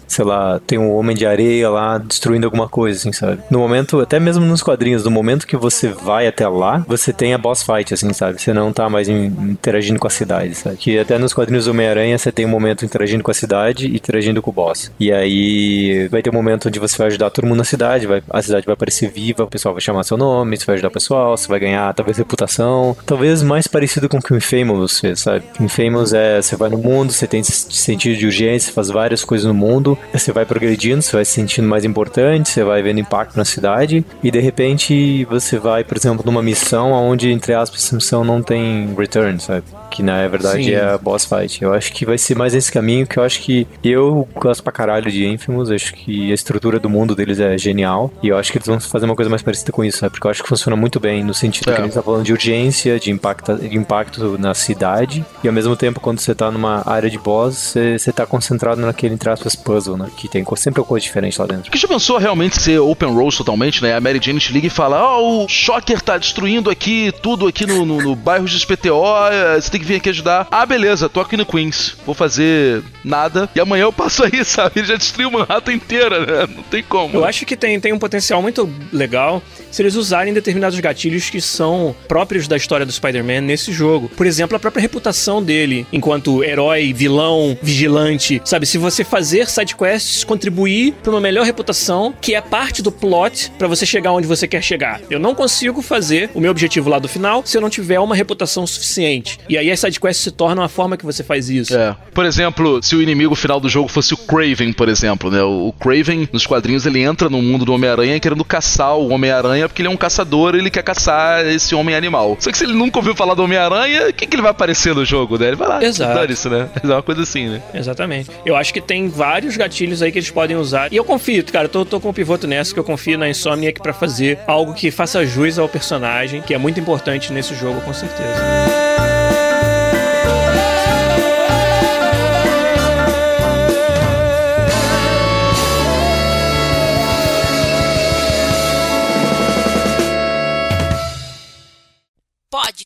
sei 0.06 0.24
lá, 0.24 0.60
tem 0.66 0.78
um 0.78 0.94
homem 0.94 1.16
de 1.16 1.26
areia 1.26 1.68
lá 1.70 1.98
destruindo 1.98 2.46
alguma 2.46 2.68
coisa, 2.68 2.98
assim, 2.98 3.12
sabe? 3.12 3.42
No 3.50 3.58
momento, 3.58 4.00
até 4.00 4.18
mesmo 4.18 4.44
nos 4.44 4.62
quadrinhos, 4.62 5.04
no 5.04 5.10
momento 5.10 5.46
que 5.46 5.56
você 5.56 5.88
vai 5.88 6.26
até 6.26 6.46
lá, 6.48 6.84
você 6.86 7.12
tem 7.12 7.34
a 7.34 7.38
boss 7.38 7.62
fight, 7.62 7.92
assim, 7.92 8.12
sabe? 8.12 8.40
Você 8.40 8.52
não 8.52 8.72
tá 8.72 8.88
mais 8.88 9.08
interagindo 9.08 9.98
com 9.98 10.06
a 10.06 10.10
cidade, 10.10 10.54
sabe? 10.54 10.76
Que 10.76 10.98
até 10.98 11.18
nos 11.18 11.32
quadrinhos 11.32 11.64
do 11.64 11.70
Homem-Aranha 11.70 12.18
você 12.18 12.30
tem 12.30 12.44
um 12.44 12.48
momento 12.48 12.84
interagindo 12.84 13.22
com 13.22 13.30
a 13.30 13.34
cidade 13.34 13.86
e 13.86 13.96
interagindo 13.96 14.40
com 14.42 14.50
o 14.50 14.54
boss. 14.54 14.90
E 14.98 15.12
aí 15.12 16.08
vai 16.08 16.22
ter 16.22 16.30
um 16.30 16.34
momento 16.34 16.68
onde 16.68 16.78
você 16.78 16.96
vai 16.96 17.08
ajudar 17.08 17.30
todo 17.30 17.46
mundo 17.46 17.58
na 17.58 17.64
cidade, 17.64 18.06
vai, 18.06 18.22
a 18.30 18.42
cidade 18.42 18.66
vai 18.66 18.74
aparecer 18.74 19.10
viva, 19.10 19.44
o 19.44 19.48
pessoal 19.48 19.74
vai 19.74 19.80
chamar 19.80 20.04
seu 20.04 20.16
nome, 20.16 20.56
você 20.56 20.66
vai 20.66 20.74
ajudar 20.74 20.88
o 20.88 20.92
pessoal, 20.92 21.36
você 21.36 21.48
vai 21.48 21.60
ganhar 21.60 21.92
talvez 21.94 22.18
reputação. 22.18 22.96
Talvez 23.06 23.42
mais 23.42 23.66
parecido 23.66 24.08
com 24.08 24.18
o 24.18 24.22
que 24.22 24.32
o 24.32 24.36
Infamous 24.36 25.00
fez, 25.00 25.20
sabe? 25.20 25.44
Infamous 25.60 26.12
é 26.12 26.40
você 26.40 26.56
vai 26.56 26.68
no 26.68 26.78
mundo, 26.78 27.12
você 27.12 27.26
tem 27.26 27.42
sentido 27.42 28.16
de 28.16 28.26
urgência, 28.26 28.72
faz 28.72 28.88
várias 28.88 29.23
coisas 29.24 29.46
no 29.46 29.54
mundo, 29.54 29.96
você 30.12 30.32
vai 30.32 30.44
progredindo, 30.44 31.02
você 31.02 31.16
vai 31.16 31.24
se 31.24 31.32
sentindo 31.32 31.68
mais 31.68 31.84
importante, 31.84 32.48
você 32.48 32.64
vai 32.64 32.82
vendo 32.82 33.00
impacto 33.00 33.36
na 33.36 33.44
cidade 33.44 34.04
e 34.22 34.30
de 34.30 34.40
repente 34.40 35.24
você 35.24 35.58
vai, 35.58 35.84
por 35.84 35.96
exemplo, 35.96 36.24
numa 36.24 36.42
missão 36.42 36.92
onde, 36.92 37.30
entre 37.30 37.54
aspas, 37.54 37.84
essa 37.84 37.94
missão 37.94 38.24
não 38.24 38.42
tem 38.42 38.94
return, 38.96 39.40
sabe? 39.40 39.64
Que 39.90 40.02
na 40.02 40.26
verdade 40.26 40.64
Sim. 40.64 40.72
é 40.72 40.84
a 40.84 40.98
boss 40.98 41.24
fight. 41.24 41.62
Eu 41.62 41.72
acho 41.72 41.92
que 41.92 42.04
vai 42.04 42.18
ser 42.18 42.34
mais 42.34 42.54
esse 42.54 42.70
caminho 42.70 43.06
que 43.06 43.18
eu 43.18 43.22
acho 43.22 43.40
que 43.40 43.66
eu 43.82 44.28
gosto 44.34 44.62
pra 44.62 44.72
caralho 44.72 45.10
de 45.10 45.26
Infamous, 45.26 45.70
acho 45.70 45.94
que 45.94 46.30
a 46.30 46.34
estrutura 46.34 46.80
do 46.80 46.90
mundo 46.90 47.14
deles 47.14 47.38
é 47.38 47.56
genial 47.56 48.12
e 48.22 48.28
eu 48.28 48.36
acho 48.36 48.50
que 48.50 48.58
eles 48.58 48.66
vão 48.66 48.80
fazer 48.80 49.04
uma 49.04 49.14
coisa 49.14 49.30
mais 49.30 49.42
parecida 49.42 49.70
com 49.72 49.84
isso, 49.84 49.98
sabe? 49.98 50.12
Porque 50.12 50.26
eu 50.26 50.30
acho 50.30 50.42
que 50.42 50.48
funciona 50.48 50.76
muito 50.76 50.98
bem 50.98 51.22
no 51.22 51.34
sentido 51.34 51.70
é. 51.70 51.74
que 51.74 51.80
a 51.80 51.84
gente 51.84 51.94
tá 51.94 52.02
falando 52.02 52.24
de 52.24 52.32
urgência, 52.32 52.98
de 52.98 53.10
impacto, 53.10 53.54
de 53.56 53.76
impacto 53.76 54.36
na 54.38 54.54
cidade 54.54 55.24
e 55.42 55.48
ao 55.48 55.54
mesmo 55.54 55.76
tempo 55.76 56.00
quando 56.00 56.18
você 56.18 56.34
tá 56.34 56.50
numa 56.50 56.82
área 56.86 57.08
de 57.08 57.18
boss, 57.18 57.56
você, 57.56 57.98
você 57.98 58.12
tá 58.12 58.26
concentrado 58.26 58.80
naquele, 58.80 59.13
entre 59.14 59.30
aspas, 59.30 59.54
puzzle, 59.56 59.96
né? 59.96 60.08
Que 60.16 60.28
tem 60.28 60.44
sempre 60.56 60.80
uma 60.80 60.86
coisa 60.86 61.04
diferente 61.04 61.38
lá 61.38 61.46
dentro. 61.46 61.70
Que 61.70 61.78
já 61.78 61.88
pensou 61.88 62.18
realmente 62.18 62.60
ser 62.60 62.78
open 62.78 63.12
road 63.14 63.36
totalmente, 63.36 63.82
né? 63.82 63.94
A 63.94 64.00
Mary 64.00 64.20
Jane 64.22 64.38
te 64.38 64.52
liga 64.52 64.66
e 64.66 64.70
fala: 64.70 65.02
Ó, 65.02 65.20
oh, 65.20 65.44
o 65.44 65.48
Shocker 65.48 66.00
tá 66.00 66.18
destruindo 66.18 66.70
aqui 66.70 67.12
tudo 67.22 67.46
aqui 67.46 67.66
no, 67.66 67.84
no, 67.84 68.00
no 68.00 68.14
bairro 68.14 68.46
de 68.46 68.58
SPTO, 68.58 69.04
eh, 69.30 69.60
você 69.60 69.70
tem 69.70 69.80
que 69.80 69.86
vir 69.86 69.96
aqui 69.96 70.10
ajudar. 70.10 70.46
Ah, 70.50 70.66
beleza, 70.66 71.08
tô 71.08 71.20
aqui 71.20 71.36
no 71.36 71.46
Queens, 71.46 71.96
vou 72.04 72.14
fazer 72.14 72.82
nada 73.04 73.48
e 73.54 73.60
amanhã 73.60 73.84
eu 73.84 73.92
passo 73.92 74.24
aí, 74.24 74.42
sabe? 74.44 74.80
Ele 74.80 74.86
já 74.86 74.96
destruiu 74.96 75.30
Manhattan 75.30 75.72
inteira, 75.72 76.20
né? 76.20 76.54
Não 76.54 76.62
tem 76.64 76.82
como. 76.82 77.14
Eu 77.14 77.24
acho 77.24 77.46
que 77.46 77.56
tem, 77.56 77.78
tem 77.80 77.92
um 77.92 77.98
potencial 77.98 78.42
muito 78.42 78.68
legal 78.92 79.42
se 79.70 79.82
eles 79.82 79.96
usarem 79.96 80.32
determinados 80.32 80.78
gatilhos 80.78 81.28
que 81.30 81.40
são 81.40 81.94
próprios 82.06 82.46
da 82.46 82.56
história 82.56 82.86
do 82.86 82.92
Spider-Man 82.92 83.40
nesse 83.40 83.72
jogo. 83.72 84.08
Por 84.08 84.26
exemplo, 84.26 84.56
a 84.56 84.60
própria 84.60 84.80
reputação 84.80 85.42
dele 85.42 85.86
enquanto 85.92 86.44
herói, 86.44 86.92
vilão, 86.92 87.58
vigilante. 87.60 88.40
Sabe, 88.44 88.66
se 88.66 88.78
você 88.78 88.93
fazer 89.02 89.48
sidequests, 89.48 90.22
contribuir 90.22 90.92
para 91.02 91.10
uma 91.10 91.20
melhor 91.20 91.44
reputação, 91.44 92.14
que 92.20 92.34
é 92.34 92.40
parte 92.40 92.82
do 92.82 92.92
plot 92.92 93.50
para 93.58 93.66
você 93.66 93.84
chegar 93.86 94.12
onde 94.12 94.26
você 94.26 94.46
quer 94.46 94.62
chegar. 94.62 95.00
Eu 95.10 95.18
não 95.18 95.34
consigo 95.34 95.82
fazer 95.82 96.30
o 96.34 96.40
meu 96.40 96.50
objetivo 96.50 96.88
lá 96.90 96.98
do 96.98 97.08
final 97.08 97.42
se 97.44 97.56
eu 97.56 97.60
não 97.60 97.70
tiver 97.70 97.98
uma 97.98 98.14
reputação 98.14 98.66
suficiente. 98.66 99.38
E 99.48 99.56
aí 99.56 99.70
as 99.70 99.80
sidequests 99.80 100.22
se 100.22 100.30
tornam 100.30 100.62
a 100.62 100.68
forma 100.68 100.96
que 100.96 101.04
você 101.04 101.24
faz 101.24 101.48
isso. 101.48 101.76
É. 101.76 101.96
Por 102.12 102.24
exemplo, 102.26 102.82
se 102.82 102.94
o 102.94 103.02
inimigo 103.02 103.34
final 103.34 103.58
do 103.58 103.68
jogo 103.68 103.88
fosse 103.88 104.12
o 104.14 104.16
Craven, 104.16 104.72
por 104.72 104.88
exemplo, 104.88 105.30
né? 105.30 105.42
O 105.42 105.72
Craven, 105.80 106.28
nos 106.32 106.46
quadrinhos, 106.46 106.86
ele 106.86 107.00
entra 107.00 107.28
no 107.30 107.40
mundo 107.40 107.64
do 107.64 107.72
Homem-Aranha 107.72 108.20
querendo 108.20 108.44
caçar 108.44 108.96
o 108.96 109.08
Homem-Aranha 109.08 109.68
porque 109.68 109.80
ele 109.82 109.88
é 109.88 109.90
um 109.90 109.96
caçador 109.96 110.54
e 110.54 110.58
ele 110.58 110.70
quer 110.70 110.82
caçar 110.82 111.46
esse 111.46 111.74
homem 111.74 111.94
animal. 111.94 112.36
Só 112.38 112.50
que 112.50 112.58
se 112.58 112.64
ele 112.64 112.74
nunca 112.74 112.98
ouviu 112.98 113.14
falar 113.14 113.34
do 113.34 113.42
Homem-Aranha, 113.42 114.08
o 114.08 114.12
que, 114.12 114.26
que 114.26 114.34
ele 114.34 114.42
vai 114.42 114.50
aparecer 114.50 114.94
no 114.94 115.04
jogo, 115.04 115.38
né? 115.38 115.48
Ele 115.48 115.56
vai 115.56 115.68
lá, 115.68 115.84
Exato. 115.84 116.32
isso, 116.32 116.50
né? 116.50 116.68
É 116.84 116.86
uma 116.86 117.02
coisa 117.02 117.22
assim, 117.22 117.48
né? 117.48 117.62
Exatamente. 117.72 118.30
Eu 118.44 118.54
acho 118.54 118.72
que 118.72 118.80
tem 118.84 119.08
vários 119.08 119.56
gatilhos 119.56 120.02
aí 120.02 120.12
que 120.12 120.18
eles 120.18 120.30
podem 120.30 120.56
usar. 120.56 120.92
E 120.92 120.96
eu 120.96 121.04
confio, 121.04 121.44
cara, 121.44 121.68
tô, 121.68 121.84
tô 121.84 122.00
com 122.00 122.10
o 122.10 122.14
pivoto 122.14 122.46
nessa, 122.46 122.72
que 122.72 122.78
eu 122.78 122.84
confio 122.84 123.18
na 123.18 123.28
Insomniac 123.28 123.80
para 123.80 123.92
fazer 123.92 124.38
algo 124.46 124.74
que 124.74 124.90
faça 124.90 125.24
jus 125.26 125.58
ao 125.58 125.68
personagem, 125.68 126.42
que 126.42 126.54
é 126.54 126.58
muito 126.58 126.78
importante 126.78 127.32
nesse 127.32 127.54
jogo, 127.54 127.80
com 127.80 127.92
certeza. 127.92 128.74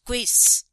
Quiz. 0.08 0.67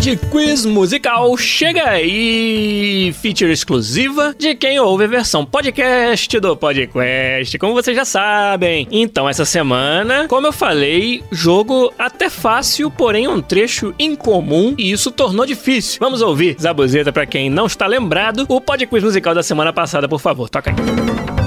Pod 0.00 0.16
Quiz 0.30 0.64
Musical 0.64 1.36
chega 1.36 1.90
aí! 1.90 3.12
Feature 3.20 3.52
exclusiva 3.52 4.34
de 4.38 4.54
quem 4.54 4.80
ouve 4.80 5.04
a 5.04 5.06
versão 5.06 5.44
podcast 5.44 6.40
do 6.40 6.56
podcast, 6.56 7.58
como 7.58 7.74
vocês 7.74 7.94
já 7.94 8.06
sabem. 8.06 8.88
Então, 8.90 9.28
essa 9.28 9.44
semana, 9.44 10.26
como 10.26 10.46
eu 10.46 10.54
falei, 10.54 11.22
jogo 11.30 11.92
até 11.98 12.30
fácil, 12.30 12.90
porém 12.90 13.28
um 13.28 13.42
trecho 13.42 13.94
incomum 13.98 14.74
e 14.78 14.90
isso 14.90 15.10
tornou 15.10 15.44
difícil. 15.44 15.98
Vamos 16.00 16.22
ouvir 16.22 16.56
Zabuzeta 16.58 17.12
para 17.12 17.26
quem 17.26 17.50
não 17.50 17.66
está 17.66 17.86
lembrado, 17.86 18.46
o 18.48 18.58
Pod 18.58 18.86
Quiz 18.86 19.04
Musical 19.04 19.34
da 19.34 19.42
semana 19.42 19.70
passada, 19.70 20.08
por 20.08 20.18
favor, 20.18 20.48
toca 20.48 20.70
aí. 20.70 21.39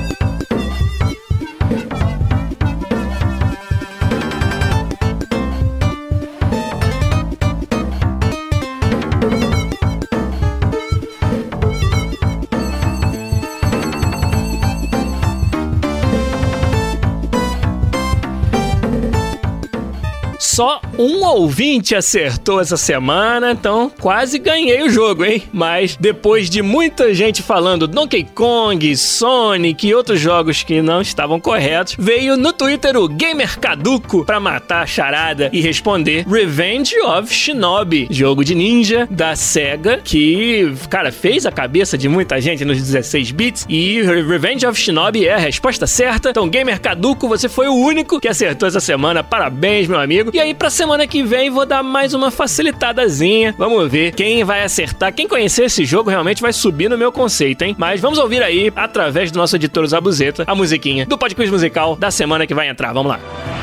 Só 20.54 20.80
um 21.00 21.26
ouvinte 21.26 21.96
acertou 21.96 22.62
essa 22.62 22.78
semana, 22.78 23.54
então 23.54 23.92
quase 24.00 24.38
ganhei 24.38 24.84
o 24.84 24.90
jogo, 24.90 25.26
hein? 25.26 25.42
Mas 25.52 25.96
depois 26.00 26.48
de 26.48 26.62
muita 26.62 27.12
gente 27.12 27.42
falando 27.42 27.88
Donkey 27.88 28.24
Kong, 28.24 28.96
Sonic 28.96 29.88
e 29.88 29.96
outros 29.96 30.20
jogos 30.20 30.62
que 30.62 30.80
não 30.80 31.02
estavam 31.02 31.40
corretos, 31.40 31.96
veio 31.98 32.38
no 32.38 32.54
Twitter 32.54 32.96
o 32.96 33.08
Gamer 33.08 33.60
Caduco 33.60 34.24
pra 34.26 34.40
matar 34.40 34.84
a 34.84 34.86
charada 34.86 35.50
e 35.52 35.60
responder 35.60 36.24
Revenge 36.28 37.00
of 37.00 37.34
Shinobi, 37.34 38.08
jogo 38.12 38.46
de 38.46 38.54
ninja 38.54 39.08
da 39.10 39.36
SEGA 39.36 40.02
que, 40.04 40.72
cara, 40.88 41.12
fez 41.12 41.48
a 41.48 41.52
cabeça 41.52 41.98
de 41.98 42.08
muita 42.08 42.40
gente 42.40 42.64
nos 42.64 42.78
16 42.78 43.32
bits 43.32 43.66
e 43.68 44.04
Revenge 44.04 44.68
of 44.68 44.80
Shinobi 44.80 45.28
é 45.28 45.34
a 45.34 45.40
resposta 45.40 45.88
certa. 45.88 46.30
Então, 46.30 46.48
Gamer 46.48 46.80
Caduco, 46.80 47.28
você 47.28 47.50
foi 47.50 47.68
o 47.68 47.74
único 47.74 48.20
que 48.20 48.28
acertou 48.28 48.68
essa 48.68 48.80
semana. 48.80 49.24
Parabéns, 49.24 49.88
meu 49.88 50.00
amigo. 50.00 50.30
E 50.32 50.43
aí, 50.44 50.54
pra 50.54 50.70
semana 50.70 51.08
que 51.08 51.24
vem, 51.24 51.50
vou 51.50 51.66
dar 51.66 51.82
mais 51.82 52.14
uma 52.14 52.30
facilitadazinha. 52.30 53.56
Vamos 53.58 53.90
ver 53.90 54.14
quem 54.14 54.44
vai 54.44 54.64
acertar. 54.64 55.14
Quem 55.14 55.28
conhecer 55.28 55.66
esse 55.66 55.86
jogo 55.86 56.10
realmente 56.10 56.42
vai 56.42 56.52
subir 56.52 56.90
no 56.90 56.98
meu 56.98 57.12
conceito, 57.12 57.64
hein? 57.64 57.76
Mas 57.78 58.02
vamos 58.02 58.20
ouvir 58.20 58.44
aí, 58.44 58.72
através 58.76 59.32
do 59.32 59.40
nosso 59.40 59.56
editor 59.56 59.86
Zabuzeta, 59.88 60.44
a 60.46 60.54
musiquinha 60.54 61.06
do 61.06 61.18
podcast 61.18 61.52
musical 61.52 61.96
da 61.96 62.12
semana 62.12 62.46
que 62.46 62.54
vai 62.54 62.68
entrar. 62.68 62.94
Vamos 62.94 63.12
lá. 63.12 63.63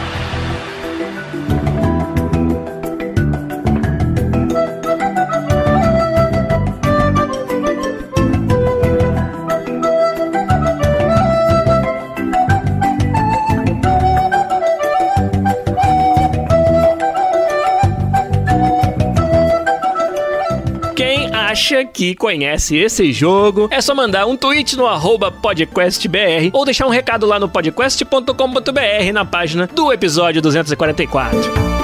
Acha 21.70 21.84
que 21.84 22.14
conhece 22.14 22.76
esse 22.76 23.12
jogo, 23.12 23.68
é 23.70 23.80
só 23.80 23.94
mandar 23.94 24.26
um 24.26 24.36
tweet 24.36 24.76
no 24.76 24.86
arroba 24.86 25.30
podcastbr 25.30 26.50
ou 26.52 26.64
deixar 26.64 26.86
um 26.86 26.90
recado 26.90 27.26
lá 27.26 27.38
no 27.38 27.48
podcast.com.br 27.48 29.12
na 29.12 29.24
página 29.24 29.66
do 29.68 29.92
episódio 29.92 30.42
244. 30.42 31.79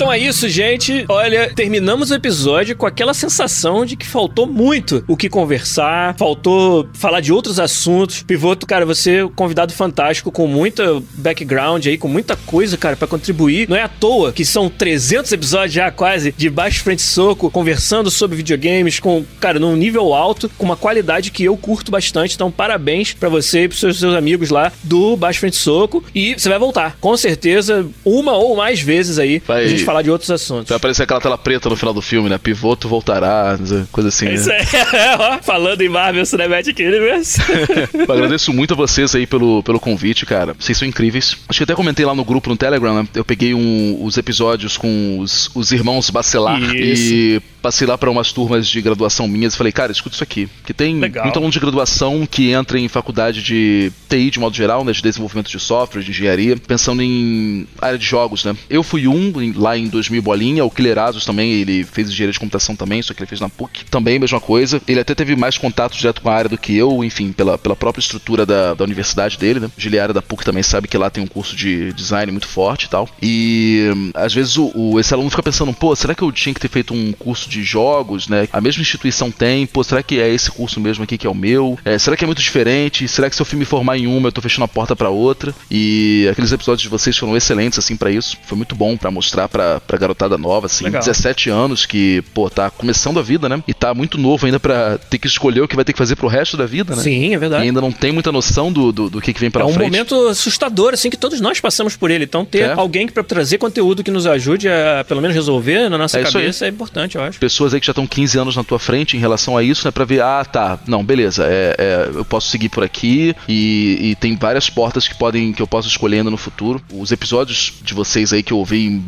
Então 0.00 0.12
é 0.12 0.18
isso, 0.18 0.48
gente. 0.48 1.04
Olha, 1.08 1.52
terminamos 1.52 2.12
o 2.12 2.14
episódio 2.14 2.76
com 2.76 2.86
aquela 2.86 3.12
sensação 3.12 3.84
de 3.84 3.96
que 3.96 4.06
faltou 4.06 4.46
muito 4.46 5.02
o 5.08 5.16
que 5.16 5.28
conversar, 5.28 6.14
faltou 6.16 6.88
falar 6.94 7.20
de 7.20 7.32
outros 7.32 7.58
assuntos. 7.58 8.22
Pivoto, 8.22 8.64
cara, 8.64 8.86
você 8.86 9.16
é 9.16 9.24
um 9.24 9.28
convidado 9.28 9.72
fantástico 9.72 10.30
com 10.30 10.46
muita 10.46 11.02
background 11.14 11.84
aí, 11.86 11.98
com 11.98 12.06
muita 12.06 12.36
coisa, 12.36 12.76
cara, 12.76 12.94
para 12.94 13.08
contribuir. 13.08 13.68
Não 13.68 13.76
é 13.76 13.82
à 13.82 13.88
toa 13.88 14.32
que 14.32 14.44
são 14.44 14.70
300 14.70 15.32
episódios 15.32 15.72
já 15.72 15.90
quase 15.90 16.30
de 16.30 16.48
baixo 16.48 16.80
frente 16.84 17.02
soco, 17.02 17.50
conversando 17.50 18.08
sobre 18.08 18.36
videogames 18.36 19.00
com, 19.00 19.24
cara, 19.40 19.58
num 19.58 19.74
nível 19.74 20.14
alto, 20.14 20.48
com 20.56 20.64
uma 20.64 20.76
qualidade 20.76 21.32
que 21.32 21.42
eu 21.42 21.56
curto 21.56 21.90
bastante. 21.90 22.36
Então, 22.36 22.52
parabéns 22.52 23.14
para 23.14 23.28
você 23.28 23.64
e 23.64 23.68
pros 23.68 23.80
seus, 23.80 23.98
seus 23.98 24.14
amigos 24.14 24.50
lá 24.50 24.70
do 24.84 25.16
Baixo 25.16 25.40
Frente 25.40 25.56
Soco. 25.56 26.04
E 26.14 26.34
você 26.38 26.48
vai 26.48 26.58
voltar, 26.60 26.96
com 27.00 27.16
certeza, 27.16 27.84
uma 28.04 28.36
ou 28.36 28.54
mais 28.54 28.80
vezes 28.80 29.18
aí, 29.18 29.42
Vai- 29.44 29.87
falar 29.88 30.02
de 30.02 30.10
outros 30.10 30.30
assuntos. 30.30 30.68
Vai 30.68 30.76
aparecer 30.76 31.02
aquela 31.04 31.20
tela 31.20 31.38
preta 31.38 31.68
no 31.70 31.76
final 31.76 31.94
do 31.94 32.02
filme, 32.02 32.28
né? 32.28 32.36
Pivoto 32.36 32.86
voltará, 32.88 33.58
coisa 33.90 34.08
assim. 34.10 34.26
É 34.26 34.28
né? 34.30 34.34
Isso 34.34 34.50
aí, 34.52 34.62
ó, 35.18 35.38
falando 35.42 35.80
em 35.80 35.88
Marvel 35.88 36.26
Cinematic 36.26 36.78
Universe. 36.78 37.40
Eu 38.06 38.14
agradeço 38.14 38.52
muito 38.52 38.74
a 38.74 38.76
vocês 38.76 39.14
aí 39.14 39.26
pelo, 39.26 39.62
pelo 39.62 39.80
convite, 39.80 40.26
cara. 40.26 40.54
Vocês 40.58 40.76
são 40.76 40.86
incríveis. 40.86 41.36
Acho 41.48 41.58
que 41.60 41.64
até 41.64 41.74
comentei 41.74 42.04
lá 42.04 42.14
no 42.14 42.24
grupo 42.24 42.50
no 42.50 42.56
Telegram, 42.56 43.02
né? 43.02 43.08
Eu 43.14 43.24
peguei 43.24 43.54
um- 43.54 43.98
os 44.04 44.18
episódios 44.18 44.76
com 44.76 45.18
os, 45.20 45.50
os 45.54 45.72
irmãos 45.72 46.10
Bacelar 46.10 46.60
Isso. 46.74 47.12
e 47.14 47.42
passei 47.62 47.86
lá 47.86 47.96
pra 47.98 48.10
umas 48.10 48.30
turmas 48.32 48.68
de 48.68 48.80
graduação 48.82 49.26
minhas 49.26 49.54
e 49.54 49.56
falei, 49.56 49.72
cara, 49.72 49.90
escuta 49.90 50.14
isso 50.14 50.22
aqui. 50.22 50.48
Que 50.66 50.74
tem 50.74 50.98
Legal. 50.98 51.24
muito 51.24 51.36
aluno 51.38 51.52
de 51.52 51.58
graduação 51.60 52.26
que 52.30 52.50
entra 52.52 52.78
em 52.78 52.88
faculdade 52.88 53.42
de 53.42 53.90
TI 54.08 54.30
de 54.30 54.38
modo 54.38 54.54
geral, 54.54 54.84
né? 54.84 54.92
De 54.92 55.02
desenvolvimento 55.02 55.50
de 55.50 55.58
software, 55.58 56.02
de 56.02 56.10
engenharia, 56.10 56.56
pensando 56.56 57.02
em 57.02 57.66
área 57.80 57.98
de 57.98 58.04
jogos, 58.06 58.44
né? 58.44 58.54
Eu 58.68 58.82
fui 58.82 59.08
um 59.08 59.40
em- 59.40 59.52
em 59.78 59.88
2000 59.88 60.22
bolinha, 60.22 60.64
o 60.64 60.70
Killerazos 60.70 61.24
também, 61.24 61.52
ele 61.52 61.84
fez 61.84 62.08
engenharia 62.08 62.32
de 62.32 62.38
computação 62.38 62.74
também, 62.76 63.02
só 63.02 63.14
que 63.14 63.20
ele 63.20 63.28
fez 63.28 63.40
na 63.40 63.48
PUC. 63.48 63.84
Também, 63.90 64.18
mesma 64.18 64.40
coisa. 64.40 64.80
Ele 64.86 65.00
até 65.00 65.14
teve 65.14 65.34
mais 65.36 65.56
contato 65.58 65.96
direto 65.96 66.20
com 66.22 66.28
a 66.30 66.34
área 66.34 66.48
do 66.50 66.58
que 66.58 66.76
eu, 66.76 67.02
enfim, 67.04 67.32
pela, 67.32 67.56
pela 67.58 67.76
própria 67.76 68.00
estrutura 68.00 68.44
da, 68.44 68.74
da 68.74 68.84
universidade 68.84 69.38
dele, 69.38 69.60
né? 69.60 69.70
Giliária 69.76 70.12
da 70.14 70.22
PUC 70.22 70.44
também 70.44 70.62
sabe 70.62 70.88
que 70.88 70.96
lá 70.98 71.10
tem 71.10 71.22
um 71.22 71.26
curso 71.26 71.54
de 71.56 71.92
design 71.92 72.30
muito 72.32 72.46
forte 72.48 72.84
e 72.84 72.88
tal. 72.88 73.08
E 73.22 73.90
hum, 73.94 74.10
às 74.14 74.32
vezes 74.34 74.56
o, 74.56 74.70
o- 74.74 75.00
esse 75.00 75.12
aluno 75.14 75.30
fica 75.30 75.42
pensando, 75.42 75.72
pô, 75.72 75.94
será 75.94 76.14
que 76.14 76.22
eu 76.22 76.32
tinha 76.32 76.54
que 76.54 76.60
ter 76.60 76.68
feito 76.68 76.92
um 76.94 77.12
curso 77.12 77.48
de 77.48 77.62
jogos, 77.62 78.28
né? 78.28 78.48
A 78.52 78.60
mesma 78.60 78.82
instituição 78.82 79.30
tem, 79.30 79.66
pô, 79.66 79.82
será 79.84 80.02
que 80.02 80.18
é 80.20 80.28
esse 80.32 80.50
curso 80.50 80.80
mesmo 80.80 81.04
aqui 81.04 81.16
que 81.18 81.26
é 81.26 81.30
o 81.30 81.34
meu? 81.34 81.78
É, 81.84 81.98
será 81.98 82.16
que 82.16 82.24
é 82.24 82.26
muito 82.26 82.42
diferente? 82.42 83.06
Será 83.08 83.28
que 83.30 83.36
se 83.36 83.42
eu 83.42 83.46
me 83.58 83.64
formar 83.64 83.96
em 83.98 84.06
uma, 84.06 84.28
eu 84.28 84.32
tô 84.32 84.40
fechando 84.40 84.64
a 84.64 84.68
porta 84.68 84.94
pra 84.96 85.08
outra? 85.10 85.54
E 85.70 86.28
aqueles 86.30 86.52
episódios 86.52 86.82
de 86.82 86.88
vocês 86.88 87.16
foram 87.16 87.36
excelentes, 87.36 87.78
assim, 87.78 87.96
pra 87.96 88.10
isso. 88.10 88.36
Foi 88.44 88.56
muito 88.56 88.74
bom 88.74 88.96
pra 88.96 89.10
mostrar 89.10 89.48
pra, 89.68 89.80
pra 89.80 89.98
garotada 89.98 90.38
nova, 90.38 90.66
assim, 90.66 90.84
Legal. 90.84 91.00
17 91.00 91.50
anos 91.50 91.84
que, 91.86 92.22
pô, 92.34 92.48
tá 92.48 92.70
começando 92.70 93.18
a 93.18 93.22
vida, 93.22 93.48
né? 93.48 93.62
E 93.66 93.74
tá 93.74 93.92
muito 93.94 94.16
novo 94.18 94.46
ainda 94.46 94.58
pra 94.60 94.98
ter 94.98 95.18
que 95.18 95.26
escolher 95.26 95.60
o 95.60 95.68
que 95.68 95.76
vai 95.76 95.84
ter 95.84 95.92
que 95.92 95.98
fazer 95.98 96.16
pro 96.16 96.28
resto 96.28 96.56
da 96.56 96.66
vida, 96.66 96.94
né? 96.96 97.02
Sim, 97.02 97.30
é 97.30 97.34
E 97.34 97.36
verdade. 97.36 97.62
ainda 97.64 97.80
não 97.80 97.92
tem 97.92 98.12
muita 98.12 98.32
noção 98.32 98.72
do, 98.72 98.92
do, 98.92 99.10
do 99.10 99.20
que, 99.20 99.32
que 99.32 99.40
vem 99.40 99.50
pela 99.50 99.64
é 99.64 99.66
um 99.68 99.72
frente. 99.72 99.90
momento 99.90 100.28
assustador, 100.28 100.94
assim, 100.94 101.10
que 101.10 101.16
todos 101.16 101.40
nós 101.40 101.60
passamos 101.60 101.96
por 101.96 102.10
ele. 102.10 102.24
Então, 102.24 102.44
ter 102.44 102.60
É. 102.70 102.72
alguém 102.72 103.06
que 103.06 103.12
pra 103.12 103.22
trazer 103.22 103.58
conteúdo 103.58 104.02
que 104.02 104.10
nos 104.10 104.26
ajude 104.26 104.68
a, 104.68 105.04
pelo 105.06 105.20
menos, 105.20 105.34
resolver 105.34 105.88
na 105.88 105.98
nossa 105.98 106.18
É 106.18 106.22
isso 106.22 106.32
cabeça 106.32 106.66
é 106.66 106.68
importante, 106.68 107.16
eu 107.16 107.22
acho. 107.22 107.38
pessoas 107.38 107.74
aí 107.74 107.80
que 107.80 107.86
já 107.86 107.92
estão 107.92 108.06
15 108.06 108.38
anos 108.38 108.56
na 108.56 108.64
tua 108.64 108.78
frente 108.78 109.16
em 109.16 109.20
relação 109.20 109.56
a 109.56 109.62
isso, 109.62 109.86
né? 109.86 109.90
Pra 109.90 110.04
ver, 110.04 110.22
ah, 110.22 110.44
tá, 110.44 110.78
não, 110.86 111.04
beleza, 111.04 111.44
é, 111.46 111.74
é, 111.78 112.10
eu 112.14 112.24
posso 112.24 112.48
seguir 112.48 112.68
por 112.68 112.82
aqui 112.84 113.34
e, 113.48 114.10
e 114.10 114.14
tem 114.16 114.36
várias 114.36 114.68
portas 114.70 115.06
que 115.08 115.14
podem 115.16 115.52
que 115.52 115.62
eu 115.62 115.66
posso 115.66 115.88
escolher 115.88 116.18
ainda 116.18 116.30
no 116.30 116.36
futuro. 116.36 116.80
Os 116.92 117.10
episódios 117.12 117.72
de 117.82 117.94
vocês 117.94 118.32
aí 118.32 118.42
que 118.42 118.52
eu 118.52 118.58
ouvi 118.58 118.86
em 118.86 118.98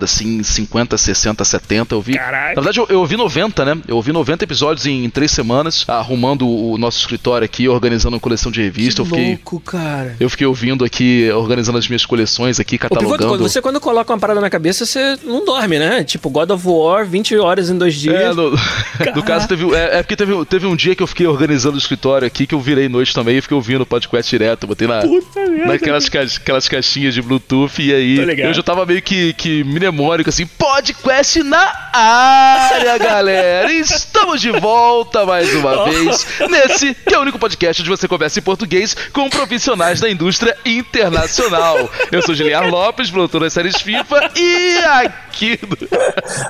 batelada, 0.00 0.04
assim, 0.04 0.42
50, 0.42 0.96
60, 0.96 1.44
70, 1.44 1.94
eu 1.94 2.00
vi. 2.02 2.14
Caralho. 2.14 2.56
Na 2.56 2.62
verdade, 2.62 2.78
eu, 2.80 2.86
eu 2.88 3.00
ouvi 3.00 3.16
90, 3.16 3.64
né? 3.64 3.78
Eu 3.86 3.96
ouvi 3.96 4.12
90 4.12 4.44
episódios 4.44 4.86
em, 4.86 5.08
três 5.10 5.30
semanas, 5.30 5.84
arrumando 5.86 6.48
o 6.48 6.76
nosso 6.78 6.98
escritório 6.98 7.44
aqui, 7.44 7.68
organizando 7.68 8.14
uma 8.16 8.20
coleção 8.20 8.50
de 8.50 8.60
revistas. 8.62 8.94
que 8.94 9.00
Eu 9.00 9.06
fiquei. 9.06 9.26
louco, 9.34 9.60
cara. 9.60 10.16
Eu 10.18 10.30
fiquei 10.30 10.46
ouvindo 10.46 10.84
aqui, 10.84 11.30
organizando 11.32 11.78
as 11.78 11.86
minhas 11.88 12.04
coleções 12.06 12.58
aqui, 12.58 12.78
Pivoto, 12.78 12.94
catalogando. 13.00 13.42
você 13.42 13.60
quando 13.60 13.80
coloca 13.80 14.12
uma 14.12 14.18
parada 14.18 14.40
na 14.40 14.50
cabeça, 14.50 14.86
você 14.86 15.18
não 15.24 15.44
dorme, 15.44 15.78
né? 15.78 16.02
Tipo, 16.04 16.30
God 16.30 16.50
of 16.50 16.66
War, 16.66 17.04
20 17.06 17.36
horas 17.36 17.70
em 17.70 17.76
dois 17.78 17.94
dias. 17.94 18.14
É, 18.20 18.32
no, 18.32 18.50
no 19.14 19.22
caso, 19.22 19.46
teve, 19.48 19.72
é, 19.74 19.98
é 19.98 20.02
porque 20.02 20.16
teve, 20.16 20.44
teve 20.46 20.66
um 20.66 20.76
dia 20.76 20.94
que 20.94 21.02
eu 21.02 21.06
fiquei 21.06 21.26
organizando 21.26 21.74
o 21.76 21.78
escritório 21.78 22.26
aqui, 22.26 22.46
que 22.46 22.54
eu 22.54 22.60
virei 22.60 22.88
noite 22.88 23.14
também 23.14 23.36
e 23.36 23.40
fiquei 23.40 23.54
ouvindo 23.54 23.82
o 23.82 23.86
podcast 23.86 24.30
direto. 24.30 24.66
Botei 24.66 24.86
na, 24.86 25.00
Puta 25.00 25.40
merda. 25.46 25.66
naquelas 25.66 26.08
ca- 26.08 26.20
aquelas 26.22 26.68
caixinhas 26.68 27.14
de 27.14 27.22
Bluetooth 27.22 27.80
e 27.80 27.92
aí 27.92 28.40
eu 28.40 28.54
já 28.54 28.62
tava 28.62 28.84
meio 28.86 29.02
que, 29.02 29.32
que 29.34 29.64
mnemônico 29.90 30.30
assim, 30.30 30.46
podcast 30.46 31.42
na 31.42 31.72
área, 31.92 32.96
galera! 32.98 33.72
Estamos 33.72 34.40
de 34.40 34.50
volta 34.52 35.26
mais 35.26 35.52
uma 35.54 35.84
vez 35.90 36.26
nesse 36.48 36.94
que 36.94 37.14
é 37.14 37.18
o 37.18 37.22
único 37.22 37.38
podcast 37.38 37.82
onde 37.82 37.90
você 37.90 38.06
conversa 38.06 38.38
em 38.38 38.42
português 38.42 38.96
com 39.12 39.28
profissionais 39.28 40.00
da 40.00 40.08
indústria 40.08 40.56
internacional. 40.64 41.90
Eu 42.12 42.22
sou 42.22 42.34
Giliar 42.34 42.68
Lopes, 42.68 43.10
produtor 43.10 43.40
das 43.42 43.52
séries 43.52 43.76
FIFA 43.80 44.30
e 44.36 44.78
aqui 44.78 45.58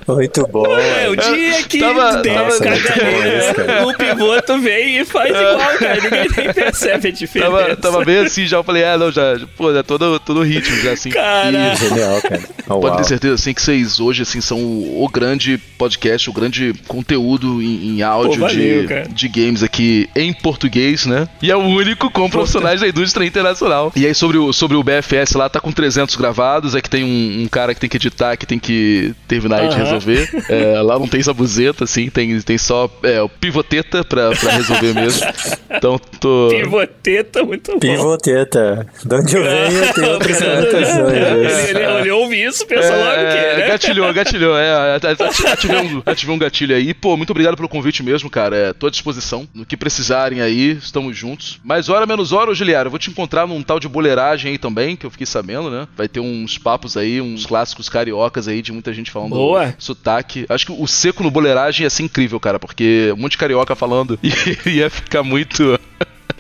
Muito 0.07 0.47
bom. 0.49 0.66
É, 0.78 1.09
o 1.09 1.16
dia 1.16 1.62
que 1.64 1.78
Tava- 1.80 2.18
tem 2.22 2.34
tava- 2.34 2.59
cara. 2.59 3.86
o 3.86 3.95
pivoto 3.97 4.59
vem 4.61 4.99
e 5.01 5.05
faz 5.05 5.30
igual, 5.30 5.59
cara. 5.78 6.01
Ninguém 6.03 6.28
nem 6.36 6.53
percebe 6.53 7.09
a 7.09 7.12
diferença. 7.12 7.51
Tava, 7.51 7.76
tava 7.76 8.05
bem 8.05 8.18
assim, 8.18 8.47
já 8.47 8.59
eu 8.59 8.64
falei, 8.64 8.84
ah, 8.84 8.99
não, 8.99 9.11
já, 9.11 9.38
pô, 9.57 9.72
já 9.72 9.82
tô 9.82 9.97
no, 9.99 10.18
tô 10.18 10.34
no 10.34 10.43
ritmo, 10.43 10.76
já 10.82 10.93
assim. 10.93 11.11
Cara, 11.11 11.74
Genial, 11.76 12.20
cara. 12.22 12.41
Oh, 12.68 12.80
Pode 12.80 12.99
ter 12.99 13.05
certeza, 13.05 13.19
assim, 13.28 13.54
que 13.54 13.62
vocês 13.62 14.00
hoje, 14.00 14.22
assim, 14.22 14.40
são 14.40 14.58
o 14.58 15.08
grande 15.12 15.58
podcast, 15.78 16.28
o 16.28 16.32
grande 16.32 16.74
conteúdo 16.86 17.62
em, 17.62 17.96
em 17.96 18.02
áudio 18.02 18.40
Pô, 18.40 18.46
valeu, 18.46 18.82
de, 18.82 18.88
cara. 18.88 19.08
de 19.08 19.28
games 19.28 19.62
aqui 19.62 20.08
em 20.14 20.32
português, 20.32 21.06
né? 21.06 21.28
E 21.42 21.50
é 21.50 21.56
o 21.56 21.60
único 21.60 22.10
com 22.10 22.28
profissionais 22.28 22.80
da 22.80 22.88
indústria 22.88 23.26
internacional. 23.26 23.92
E 23.96 24.06
aí, 24.06 24.14
sobre 24.14 24.38
o, 24.38 24.52
sobre 24.52 24.76
o 24.76 24.82
BFS 24.82 25.34
lá, 25.34 25.48
tá 25.48 25.60
com 25.60 25.72
300 25.72 26.14
gravados, 26.16 26.74
é 26.74 26.80
que 26.80 26.90
tem 26.90 27.04
um, 27.04 27.42
um 27.42 27.48
cara 27.48 27.74
que 27.74 27.80
tem 27.80 27.90
que 27.90 27.96
editar, 27.96 28.36
que 28.36 28.46
tem 28.46 28.58
que 28.58 29.14
terminar 29.26 29.64
e 29.64 29.68
de 29.68 29.74
Aham. 29.74 29.84
resolver. 29.84 30.30
É, 30.50 30.80
lá 30.82 30.98
não 30.98 31.06
tem 31.06 31.22
sabuzeta, 31.22 31.84
assim, 31.84 32.10
tem, 32.10 32.40
tem 32.40 32.58
só 32.58 32.90
é, 33.04 33.22
o 33.22 33.28
pivoteta 33.28 34.02
pra, 34.02 34.30
pra 34.30 34.50
resolver 34.52 34.94
mesmo. 34.94 35.24
Então, 35.70 35.98
tô... 36.18 36.48
pivoteta, 36.50 37.44
muito 37.44 37.72
bom. 37.72 37.78
Pivoteta. 37.78 38.86
De 39.04 39.14
onde 39.14 39.36
eu 39.36 39.44
venho, 39.44 39.84
anotações. 40.50 41.12
ele, 41.12 41.78
ele, 41.78 42.00
ele 42.00 42.10
ouve 42.10 42.42
isso, 42.42 42.66
pensa 42.66 42.92
logo 43.11 43.20
que, 43.30 43.36
É, 43.36 43.56
né? 43.56 43.68
gatilhou, 43.68 44.12
gatilhou, 44.12 44.58
é, 44.58 44.96
ati- 44.96 45.06
ati- 45.06 45.46
ativei 45.46 45.76
um, 45.78 46.02
ativei 46.06 46.34
um 46.34 46.38
gatilho 46.38 46.74
aí. 46.76 46.92
Pô, 46.94 47.16
muito 47.16 47.30
obrigado 47.30 47.56
pelo 47.56 47.68
convite 47.68 48.02
mesmo, 48.02 48.28
cara. 48.30 48.56
É, 48.56 48.72
tô 48.72 48.86
à 48.86 48.90
disposição. 48.90 49.48
No 49.54 49.64
que 49.66 49.76
precisarem 49.76 50.40
aí, 50.40 50.72
estamos 50.72 51.16
juntos. 51.16 51.61
Mais 51.64 51.88
hora, 51.88 52.06
menos 52.06 52.32
hora, 52.32 52.54
Giliara, 52.54 52.86
eu 52.86 52.90
vou 52.90 52.98
te 52.98 53.11
encontrar 53.11 53.46
num 53.46 53.62
tal 53.62 53.78
de 53.80 53.88
boleiragem 53.88 54.52
aí 54.52 54.58
também, 54.58 54.96
que 54.96 55.06
eu 55.06 55.11
fiquei 55.11 55.26
sabendo, 55.26 55.70
né? 55.70 55.86
Vai 55.96 56.08
ter 56.08 56.20
uns 56.20 56.58
papos 56.58 56.96
aí, 56.96 57.20
uns 57.20 57.46
clássicos 57.46 57.88
cariocas 57.88 58.48
aí, 58.48 58.62
de 58.62 58.72
muita 58.72 58.92
gente 58.92 59.11
falando 59.11 59.30
Boa. 59.30 59.74
sotaque. 59.78 60.46
Acho 60.48 60.66
que 60.66 60.72
o 60.72 60.86
seco 60.86 61.22
no 61.22 61.30
boleiragem 61.30 61.84
ia 61.84 61.90
ser 61.90 62.02
incrível, 62.02 62.38
cara, 62.40 62.58
porque 62.58 63.12
um 63.16 63.20
monte 63.20 63.32
de 63.32 63.38
carioca 63.38 63.74
falando 63.74 64.18
e 64.22 64.70
ia 64.70 64.90
ficar 64.90 65.22
muito... 65.22 65.78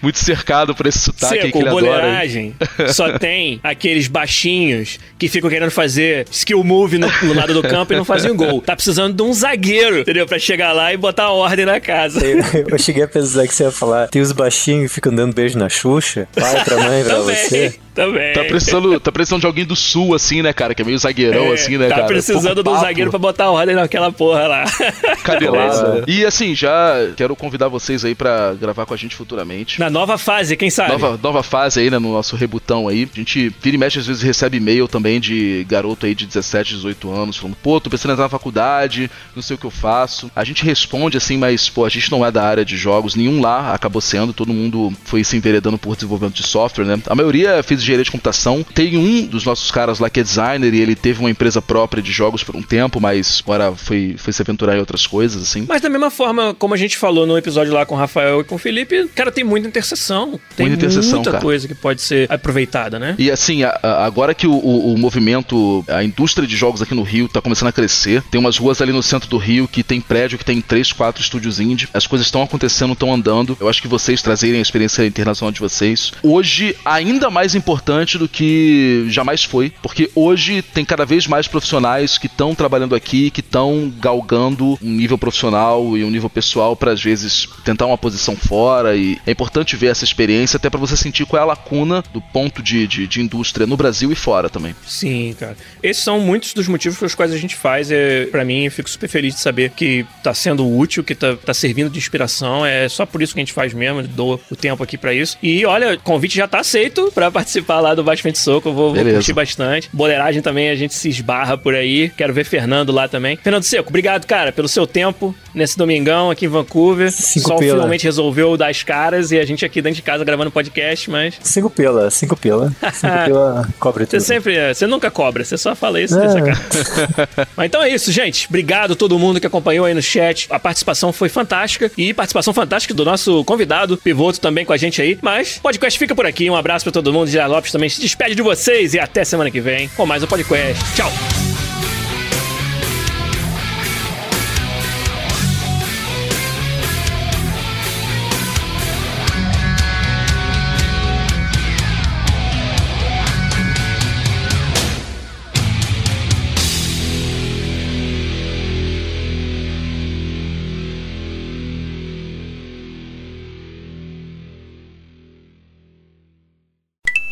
Muito 0.02 0.18
cercado 0.18 0.74
por 0.74 0.86
esse 0.86 0.98
sotaque 0.98 1.34
aí 1.34 1.52
que 1.52 1.58
Seco, 1.58 1.78
ele 1.78 1.88
adora. 1.88 2.92
só 2.92 3.16
tem 3.18 3.60
aqueles 3.62 4.08
baixinhos 4.08 4.98
que 5.18 5.28
ficam 5.28 5.50
querendo 5.50 5.70
fazer 5.70 6.26
skill 6.30 6.64
move 6.64 6.98
no, 6.98 7.08
no 7.22 7.34
lado 7.34 7.52
do 7.52 7.62
campo 7.62 7.92
e 7.92 7.96
não 7.96 8.04
fazem 8.04 8.34
gol. 8.34 8.60
Tá 8.62 8.74
precisando 8.74 9.14
de 9.14 9.22
um 9.22 9.32
zagueiro, 9.32 10.00
entendeu? 10.00 10.26
Pra 10.26 10.38
chegar 10.38 10.72
lá 10.72 10.92
e 10.92 10.96
botar 10.96 11.30
ordem 11.30 11.66
na 11.66 11.80
casa. 11.80 12.24
Eu, 12.24 12.38
eu 12.68 12.78
cheguei 12.78 13.02
a 13.02 13.08
pensar 13.08 13.46
que 13.46 13.54
você 13.54 13.64
ia 13.64 13.70
falar. 13.70 14.08
Tem 14.08 14.22
os 14.22 14.32
baixinhos 14.32 14.88
que 14.88 14.94
ficam 14.94 15.14
dando 15.14 15.34
beijo 15.34 15.58
na 15.58 15.68
Xuxa. 15.68 16.28
Pai 16.34 16.64
pra 16.64 16.76
mãe, 16.76 17.04
pra 17.04 17.20
você. 17.20 17.74
Também. 18.04 18.32
Tá 18.32 18.44
precisando, 18.44 19.00
tá 19.00 19.12
precisando 19.12 19.40
de 19.40 19.46
alguém 19.46 19.64
do 19.64 19.76
sul, 19.76 20.14
assim, 20.14 20.42
né, 20.42 20.52
cara? 20.52 20.74
Que 20.74 20.82
é 20.82 20.84
meio 20.84 20.98
zagueirão, 20.98 21.46
É, 21.46 21.54
assim, 21.54 21.76
né, 21.76 21.88
tá 21.88 21.96
cara? 21.96 22.06
precisando 22.06 22.62
de 22.62 22.68
um 22.68 22.78
zagueiro 22.78 23.10
pra 23.10 23.18
botar 23.18 23.50
ordem 23.50 23.74
naquela 23.74 24.10
porra 24.12 24.46
lá. 24.46 24.64
Cabelada. 25.22 26.04
E 26.06 26.24
assim, 26.24 26.54
já 26.54 27.10
quero 27.16 27.34
convidar 27.36 27.68
vocês 27.68 28.04
aí 28.04 28.14
pra 28.14 28.54
gravar 28.54 28.86
com 28.86 28.94
a 28.94 28.96
gente 28.96 29.14
futuramente. 29.14 29.78
Na 29.78 29.90
nova 29.90 30.18
fase, 30.18 30.56
quem 30.56 30.70
sabe? 30.70 30.92
Nova, 30.92 31.18
nova 31.22 31.42
fase 31.42 31.80
aí, 31.80 31.90
né, 31.90 31.98
no 31.98 32.12
nosso 32.12 32.36
rebutão 32.36 32.88
aí. 32.88 33.08
A 33.12 33.16
gente 33.18 33.52
vira 33.60 33.76
e 33.76 33.78
mexe, 33.78 33.98
às 33.98 34.06
vezes 34.06 34.22
recebe 34.22 34.56
e-mail 34.56 34.88
também 34.88 35.20
de 35.20 35.64
garoto 35.68 36.06
aí 36.06 36.14
de 36.14 36.26
17, 36.26 36.74
18 36.74 37.12
anos, 37.12 37.36
falando, 37.36 37.56
pô, 37.62 37.80
tô 37.80 37.90
pensando 37.90 38.10
em 38.10 38.12
entrar 38.14 38.24
na 38.24 38.28
faculdade, 38.28 39.10
não 39.34 39.42
sei 39.42 39.56
o 39.56 39.58
que 39.58 39.66
eu 39.66 39.70
faço. 39.70 40.30
A 40.34 40.44
gente 40.44 40.64
responde 40.64 41.16
assim, 41.16 41.36
mas, 41.36 41.68
pô, 41.68 41.84
a 41.84 41.88
gente 41.88 42.10
não 42.10 42.24
é 42.24 42.30
da 42.30 42.42
área 42.42 42.64
de 42.64 42.76
jogos, 42.76 43.14
nenhum 43.14 43.40
lá 43.40 43.74
acabou 43.74 44.00
sendo, 44.00 44.32
todo 44.32 44.52
mundo 44.52 44.92
foi 45.04 45.22
se 45.24 45.36
enveredando 45.36 45.78
por 45.78 45.94
desenvolvimento 45.94 46.34
de 46.34 46.42
software, 46.42 46.84
né? 46.84 47.00
A 47.06 47.14
maioria 47.14 47.62
fez 47.62 47.82
engenharia 47.90 48.04
de 48.04 48.10
computação. 48.10 48.64
Tem 48.74 48.96
um 48.96 49.26
dos 49.26 49.44
nossos 49.44 49.70
caras 49.70 49.98
lá 49.98 50.08
que 50.08 50.20
é 50.20 50.22
designer 50.22 50.72
e 50.74 50.80
ele 50.80 50.94
teve 50.94 51.20
uma 51.20 51.30
empresa 51.30 51.60
própria 51.60 52.02
de 52.02 52.12
jogos 52.12 52.42
por 52.42 52.56
um 52.56 52.62
tempo, 52.62 53.00
mas 53.00 53.40
agora 53.44 53.72
foi, 53.74 54.14
foi 54.18 54.32
se 54.32 54.42
aventurar 54.42 54.76
em 54.76 54.80
outras 54.80 55.06
coisas, 55.06 55.42
assim. 55.42 55.64
Mas 55.68 55.80
da 55.82 55.88
mesma 55.88 56.10
forma, 56.10 56.54
como 56.54 56.74
a 56.74 56.76
gente 56.76 56.96
falou 56.96 57.26
no 57.26 57.36
episódio 57.36 57.72
lá 57.72 57.84
com 57.86 57.94
o 57.94 57.98
Rafael 57.98 58.40
e 58.40 58.44
com 58.44 58.54
o 58.54 58.58
Felipe, 58.58 59.08
cara, 59.14 59.30
tem 59.32 59.44
muita 59.44 59.68
interseção. 59.68 60.38
Tem 60.56 60.66
Muita 60.68 60.84
interseção, 60.86 61.16
muita 61.16 61.30
cara. 61.32 61.42
coisa 61.42 61.66
que 61.68 61.74
pode 61.74 62.00
ser 62.02 62.30
aproveitada, 62.30 62.98
né? 62.98 63.14
E 63.18 63.30
assim, 63.30 63.62
a- 63.64 63.78
a- 63.82 64.04
agora 64.06 64.34
que 64.34 64.46
o, 64.46 64.52
o- 64.52 64.94
o 64.94 64.98
movimento, 64.98 65.84
a 65.88 66.02
indústria 66.02 66.46
de 66.46 66.56
jogos 66.56 66.82
aqui 66.82 66.94
no 66.94 67.02
Rio 67.02 67.28
tá 67.28 67.40
começando 67.40 67.68
a 67.68 67.72
crescer, 67.72 68.22
tem 68.30 68.40
umas 68.40 68.56
ruas 68.56 68.80
ali 68.80 68.92
no 68.92 69.02
centro 69.02 69.28
do 69.28 69.36
Rio 69.38 69.68
que 69.68 69.82
tem 69.82 70.00
prédio 70.00 70.38
que 70.38 70.44
tem 70.44 70.60
três, 70.60 70.92
quatro 70.92 71.22
estúdios 71.22 71.60
indie, 71.60 71.88
as 71.92 72.06
coisas 72.06 72.26
estão 72.26 72.42
acontecendo, 72.42 72.92
estão 72.92 73.12
andando. 73.12 73.56
Eu 73.60 73.68
acho 73.68 73.82
que 73.82 73.88
vocês 73.88 74.22
trazerem 74.22 74.58
a 74.58 74.62
experiência 74.62 75.04
internacional 75.06 75.52
de 75.52 75.60
vocês, 75.60 76.12
hoje 76.22 76.76
ainda 76.84 77.30
mais 77.30 77.54
importante 77.54 77.79
do 78.18 78.28
que 78.28 79.06
jamais 79.08 79.44
foi, 79.44 79.72
porque 79.82 80.10
hoje 80.14 80.62
tem 80.62 80.84
cada 80.84 81.04
vez 81.04 81.26
mais 81.26 81.46
profissionais 81.48 82.18
que 82.18 82.26
estão 82.26 82.54
trabalhando 82.54 82.94
aqui, 82.94 83.30
que 83.30 83.40
estão 83.40 83.92
galgando 83.98 84.78
um 84.82 84.90
nível 84.90 85.18
profissional 85.18 85.96
e 85.96 86.04
um 86.04 86.10
nível 86.10 86.30
pessoal 86.30 86.76
para 86.76 86.92
às 86.92 87.02
vezes 87.02 87.48
tentar 87.64 87.86
uma 87.86 87.98
posição 87.98 88.36
fora 88.36 88.96
e 88.96 89.18
é 89.26 89.30
importante 89.30 89.76
ver 89.76 89.88
essa 89.88 90.04
experiência 90.04 90.56
até 90.56 90.68
para 90.68 90.78
você 90.78 90.96
sentir 90.96 91.26
qual 91.26 91.40
é 91.40 91.42
a 91.42 91.46
lacuna 91.46 92.02
do 92.12 92.20
ponto 92.20 92.62
de, 92.62 92.86
de, 92.86 93.06
de 93.06 93.20
indústria 93.20 93.66
no 93.66 93.76
Brasil 93.76 94.10
e 94.12 94.14
fora 94.14 94.48
também. 94.48 94.74
Sim, 94.86 95.34
cara. 95.38 95.56
Esses 95.82 96.02
são 96.02 96.20
muitos 96.20 96.52
dos 96.54 96.68
motivos 96.68 96.98
pelos 96.98 97.14
quais 97.14 97.32
a 97.32 97.36
gente 97.36 97.54
faz. 97.54 97.90
É, 97.90 98.26
para 98.26 98.44
mim, 98.44 98.64
eu 98.64 98.70
fico 98.70 98.88
super 98.88 99.08
feliz 99.08 99.34
de 99.34 99.40
saber 99.40 99.70
que 99.70 100.06
tá 100.22 100.34
sendo 100.34 100.66
útil, 100.68 101.02
que 101.02 101.14
tá, 101.14 101.36
tá 101.36 101.54
servindo 101.54 101.90
de 101.90 101.98
inspiração. 101.98 102.64
É 102.64 102.88
só 102.88 103.06
por 103.06 103.22
isso 103.22 103.34
que 103.34 103.40
a 103.40 103.42
gente 103.42 103.52
faz 103.52 103.72
mesmo. 103.72 104.02
Dou 104.02 104.40
o 104.50 104.56
tempo 104.56 104.82
aqui 104.82 104.98
pra 104.98 105.14
isso. 105.14 105.36
E 105.42 105.64
olha, 105.64 105.94
o 105.94 106.00
convite 106.00 106.36
já 106.36 106.48
tá 106.48 106.60
aceito 106.60 107.10
pra 107.12 107.30
participar 107.30 107.59
lá 107.68 107.94
do 107.94 108.02
Baixo 108.04 108.22
Frente 108.22 108.38
Soco. 108.38 108.68
Eu 108.68 108.72
vou, 108.72 108.94
vou 108.94 109.04
curtir 109.04 109.32
bastante. 109.32 109.88
Boleiragem 109.92 110.42
também 110.42 110.70
a 110.70 110.74
gente 110.74 110.94
se 110.94 111.08
esbarra 111.08 111.56
por 111.58 111.74
aí. 111.74 112.10
Quero 112.16 112.32
ver 112.32 112.44
Fernando 112.44 112.92
lá 112.92 113.08
também. 113.08 113.36
Fernando 113.36 113.62
Seco, 113.64 113.88
obrigado, 113.88 114.26
cara, 114.26 114.52
pelo 114.52 114.68
seu 114.68 114.86
tempo 114.86 115.34
nesse 115.54 115.76
domingão 115.76 116.30
aqui 116.30 116.46
em 116.46 116.48
Vancouver. 116.48 117.10
Cinco 117.10 117.48
Sol 117.48 117.58
pila. 117.58 117.74
finalmente 117.74 118.04
resolveu 118.04 118.56
dar 118.56 118.68
as 118.70 118.82
caras 118.82 119.30
e 119.32 119.38
a 119.38 119.44
gente 119.44 119.64
aqui 119.64 119.80
dentro 119.82 119.96
de 119.96 120.02
casa 120.02 120.24
gravando 120.24 120.50
podcast, 120.50 121.10
mas 121.10 121.34
Cinco 121.42 121.68
pila, 121.70 122.10
cinco 122.10 122.36
pila. 122.36 122.72
Cinco 122.92 123.14
pila 123.26 123.68
cobre 123.78 124.04
Você 124.04 124.16
tudo. 124.18 124.26
sempre. 124.26 124.74
Você 124.74 124.86
nunca 124.86 125.10
cobra, 125.10 125.44
você 125.44 125.56
só 125.58 125.74
fala 125.74 126.00
isso 126.00 126.14
e 126.18 126.22
É. 126.22 126.26
deixa 126.26 126.42
cá. 126.42 127.46
Mas 127.56 127.66
então 127.66 127.82
é 127.82 127.88
isso, 127.88 128.10
gente. 128.12 128.46
Obrigado 128.48 128.92
a 128.92 128.96
todo 128.96 129.18
mundo 129.18 129.40
que 129.40 129.46
acompanhou 129.46 129.86
aí 129.86 129.94
no 129.94 130.02
chat. 130.02 130.46
A 130.50 130.58
participação 130.58 131.12
foi 131.12 131.28
fantástica. 131.28 131.90
E 131.96 132.12
participação 132.14 132.52
fantástica 132.52 132.94
do 132.94 133.04
nosso 133.04 133.44
convidado, 133.44 133.96
Pivoto, 133.96 134.40
também 134.40 134.64
com 134.64 134.72
a 134.72 134.76
gente 134.76 135.00
aí. 135.02 135.18
Mas 135.22 135.56
o 135.58 135.62
podcast 135.62 135.98
fica 135.98 136.14
por 136.14 136.26
aqui. 136.26 136.48
Um 136.50 136.56
abraço 136.56 136.84
pra 136.84 136.92
todo 136.92 137.12
mundo. 137.12 137.28
Gira 137.28 137.46
Lopes 137.50 137.72
também 137.72 137.88
se 137.88 138.00
despede 138.00 138.34
de 138.34 138.42
vocês. 138.42 138.94
E 138.94 138.98
até 138.98 139.24
semana 139.24 139.50
que 139.50 139.60
vem 139.60 139.88
com 139.96 140.06
mais 140.06 140.22
um 140.22 140.26
podcast. 140.26 140.82
Tchau. 140.94 141.49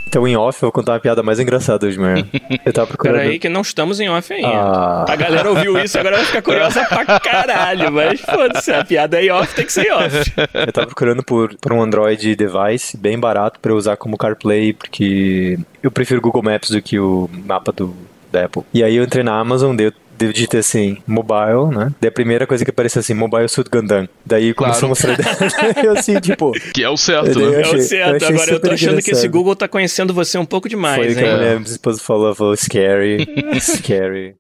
Então, 0.09 0.27
em 0.27 0.35
off, 0.37 0.63
eu 0.63 0.69
vou 0.69 0.73
contar 0.73 0.93
uma 0.93 1.01
piada 1.01 1.23
mais 1.23 1.39
engraçada 1.39 1.87
hoje, 1.87 1.99
manhã. 1.99 2.27
Eu 2.65 2.73
tava 2.73 2.87
procurando. 2.87 3.17
Pera 3.17 3.29
aí 3.29 3.39
que 3.39 3.49
não 3.49 3.61
estamos 3.61 4.01
em 4.01 4.09
off 4.09 4.33
ainda. 4.33 4.49
Ah. 4.49 5.05
A 5.07 5.17
galera 5.17 5.51
ouviu 5.51 5.79
isso 5.79 5.99
agora 5.99 6.17
vai 6.17 6.25
ficar 6.25 6.41
curiosa 6.41 6.83
pra 6.87 7.21
caralho. 7.21 7.93
Mas 7.93 8.19
foda-se, 8.23 8.73
a 8.73 8.83
piada 8.83 9.21
é 9.21 9.27
em 9.27 9.31
off, 9.31 9.55
tem 9.55 9.67
que 9.67 9.73
ser 9.73 9.87
em 9.87 9.93
off. 9.93 10.33
Eu 10.55 10.73
tava 10.73 10.87
procurando 10.87 11.23
por, 11.23 11.55
por 11.57 11.75
um 11.75 11.83
Android 11.83 12.35
device 12.35 12.97
bem 12.97 13.19
barato 13.19 13.61
pra 13.61 13.71
eu 13.71 13.77
usar 13.77 13.99
como 13.99 14.17
CarPlay, 14.17 14.73
porque 14.73 15.59
eu 15.83 15.91
prefiro 15.91 16.23
Google 16.23 16.43
Maps 16.43 16.71
do 16.71 16.81
que 16.81 16.99
o 16.99 17.29
mapa 17.45 17.71
do, 17.71 17.95
da 18.33 18.47
Apple. 18.47 18.63
E 18.73 18.83
aí 18.83 18.97
eu 18.97 19.05
entrei 19.05 19.23
na 19.23 19.39
Amazon, 19.39 19.77
dei, 19.77 19.93
digitei 20.19 20.61
assim, 20.61 20.99
mobile, 21.07 21.75
né? 21.75 21.93
Daí 22.01 22.09
a 22.09 22.13
primeira 22.13 22.47
coisa 22.47 22.65
que 22.65 22.71
apareceu 22.71 23.01
assim, 23.01 23.15
Mobile 23.15 23.49
Suit 23.49 23.69
Gundam. 23.71 24.09
Daí 24.25 24.53
começou 24.55 24.89
Claro. 24.89 25.11
a 25.11 25.15
mostrar. 25.17 25.17
eu 25.85 25.93
assim, 25.93 26.19
tipo. 26.21 26.53
Que 26.75 26.83
é 26.85 26.89
o 26.91 26.97
certo, 26.97 27.39
né? 27.39 27.57
É 27.57 27.59
o 27.59 27.61
achei- 27.61 27.81
certo. 27.81 28.11
eu 28.11 28.17
achei 28.17 28.29
Agora 28.37 28.51
eu 28.53 28.61
tô 28.61 28.71
achando 28.71 29.03
que 29.03 29.11
esse. 29.11 29.29
Google 29.29 29.55
tá 29.57 29.69
conhecendo 29.69 30.13
você 30.15 30.39
um 30.39 30.45
pouco 30.47 30.69
demais, 30.69 30.97
Foi 30.97 31.13
o 31.13 31.17
que 31.17 31.25
a 31.25 31.37
minha 31.39 31.63
esposa 31.63 32.01
falou, 32.01 32.35
falou, 32.35 32.57
scary, 32.57 33.27
scary. 33.61 34.35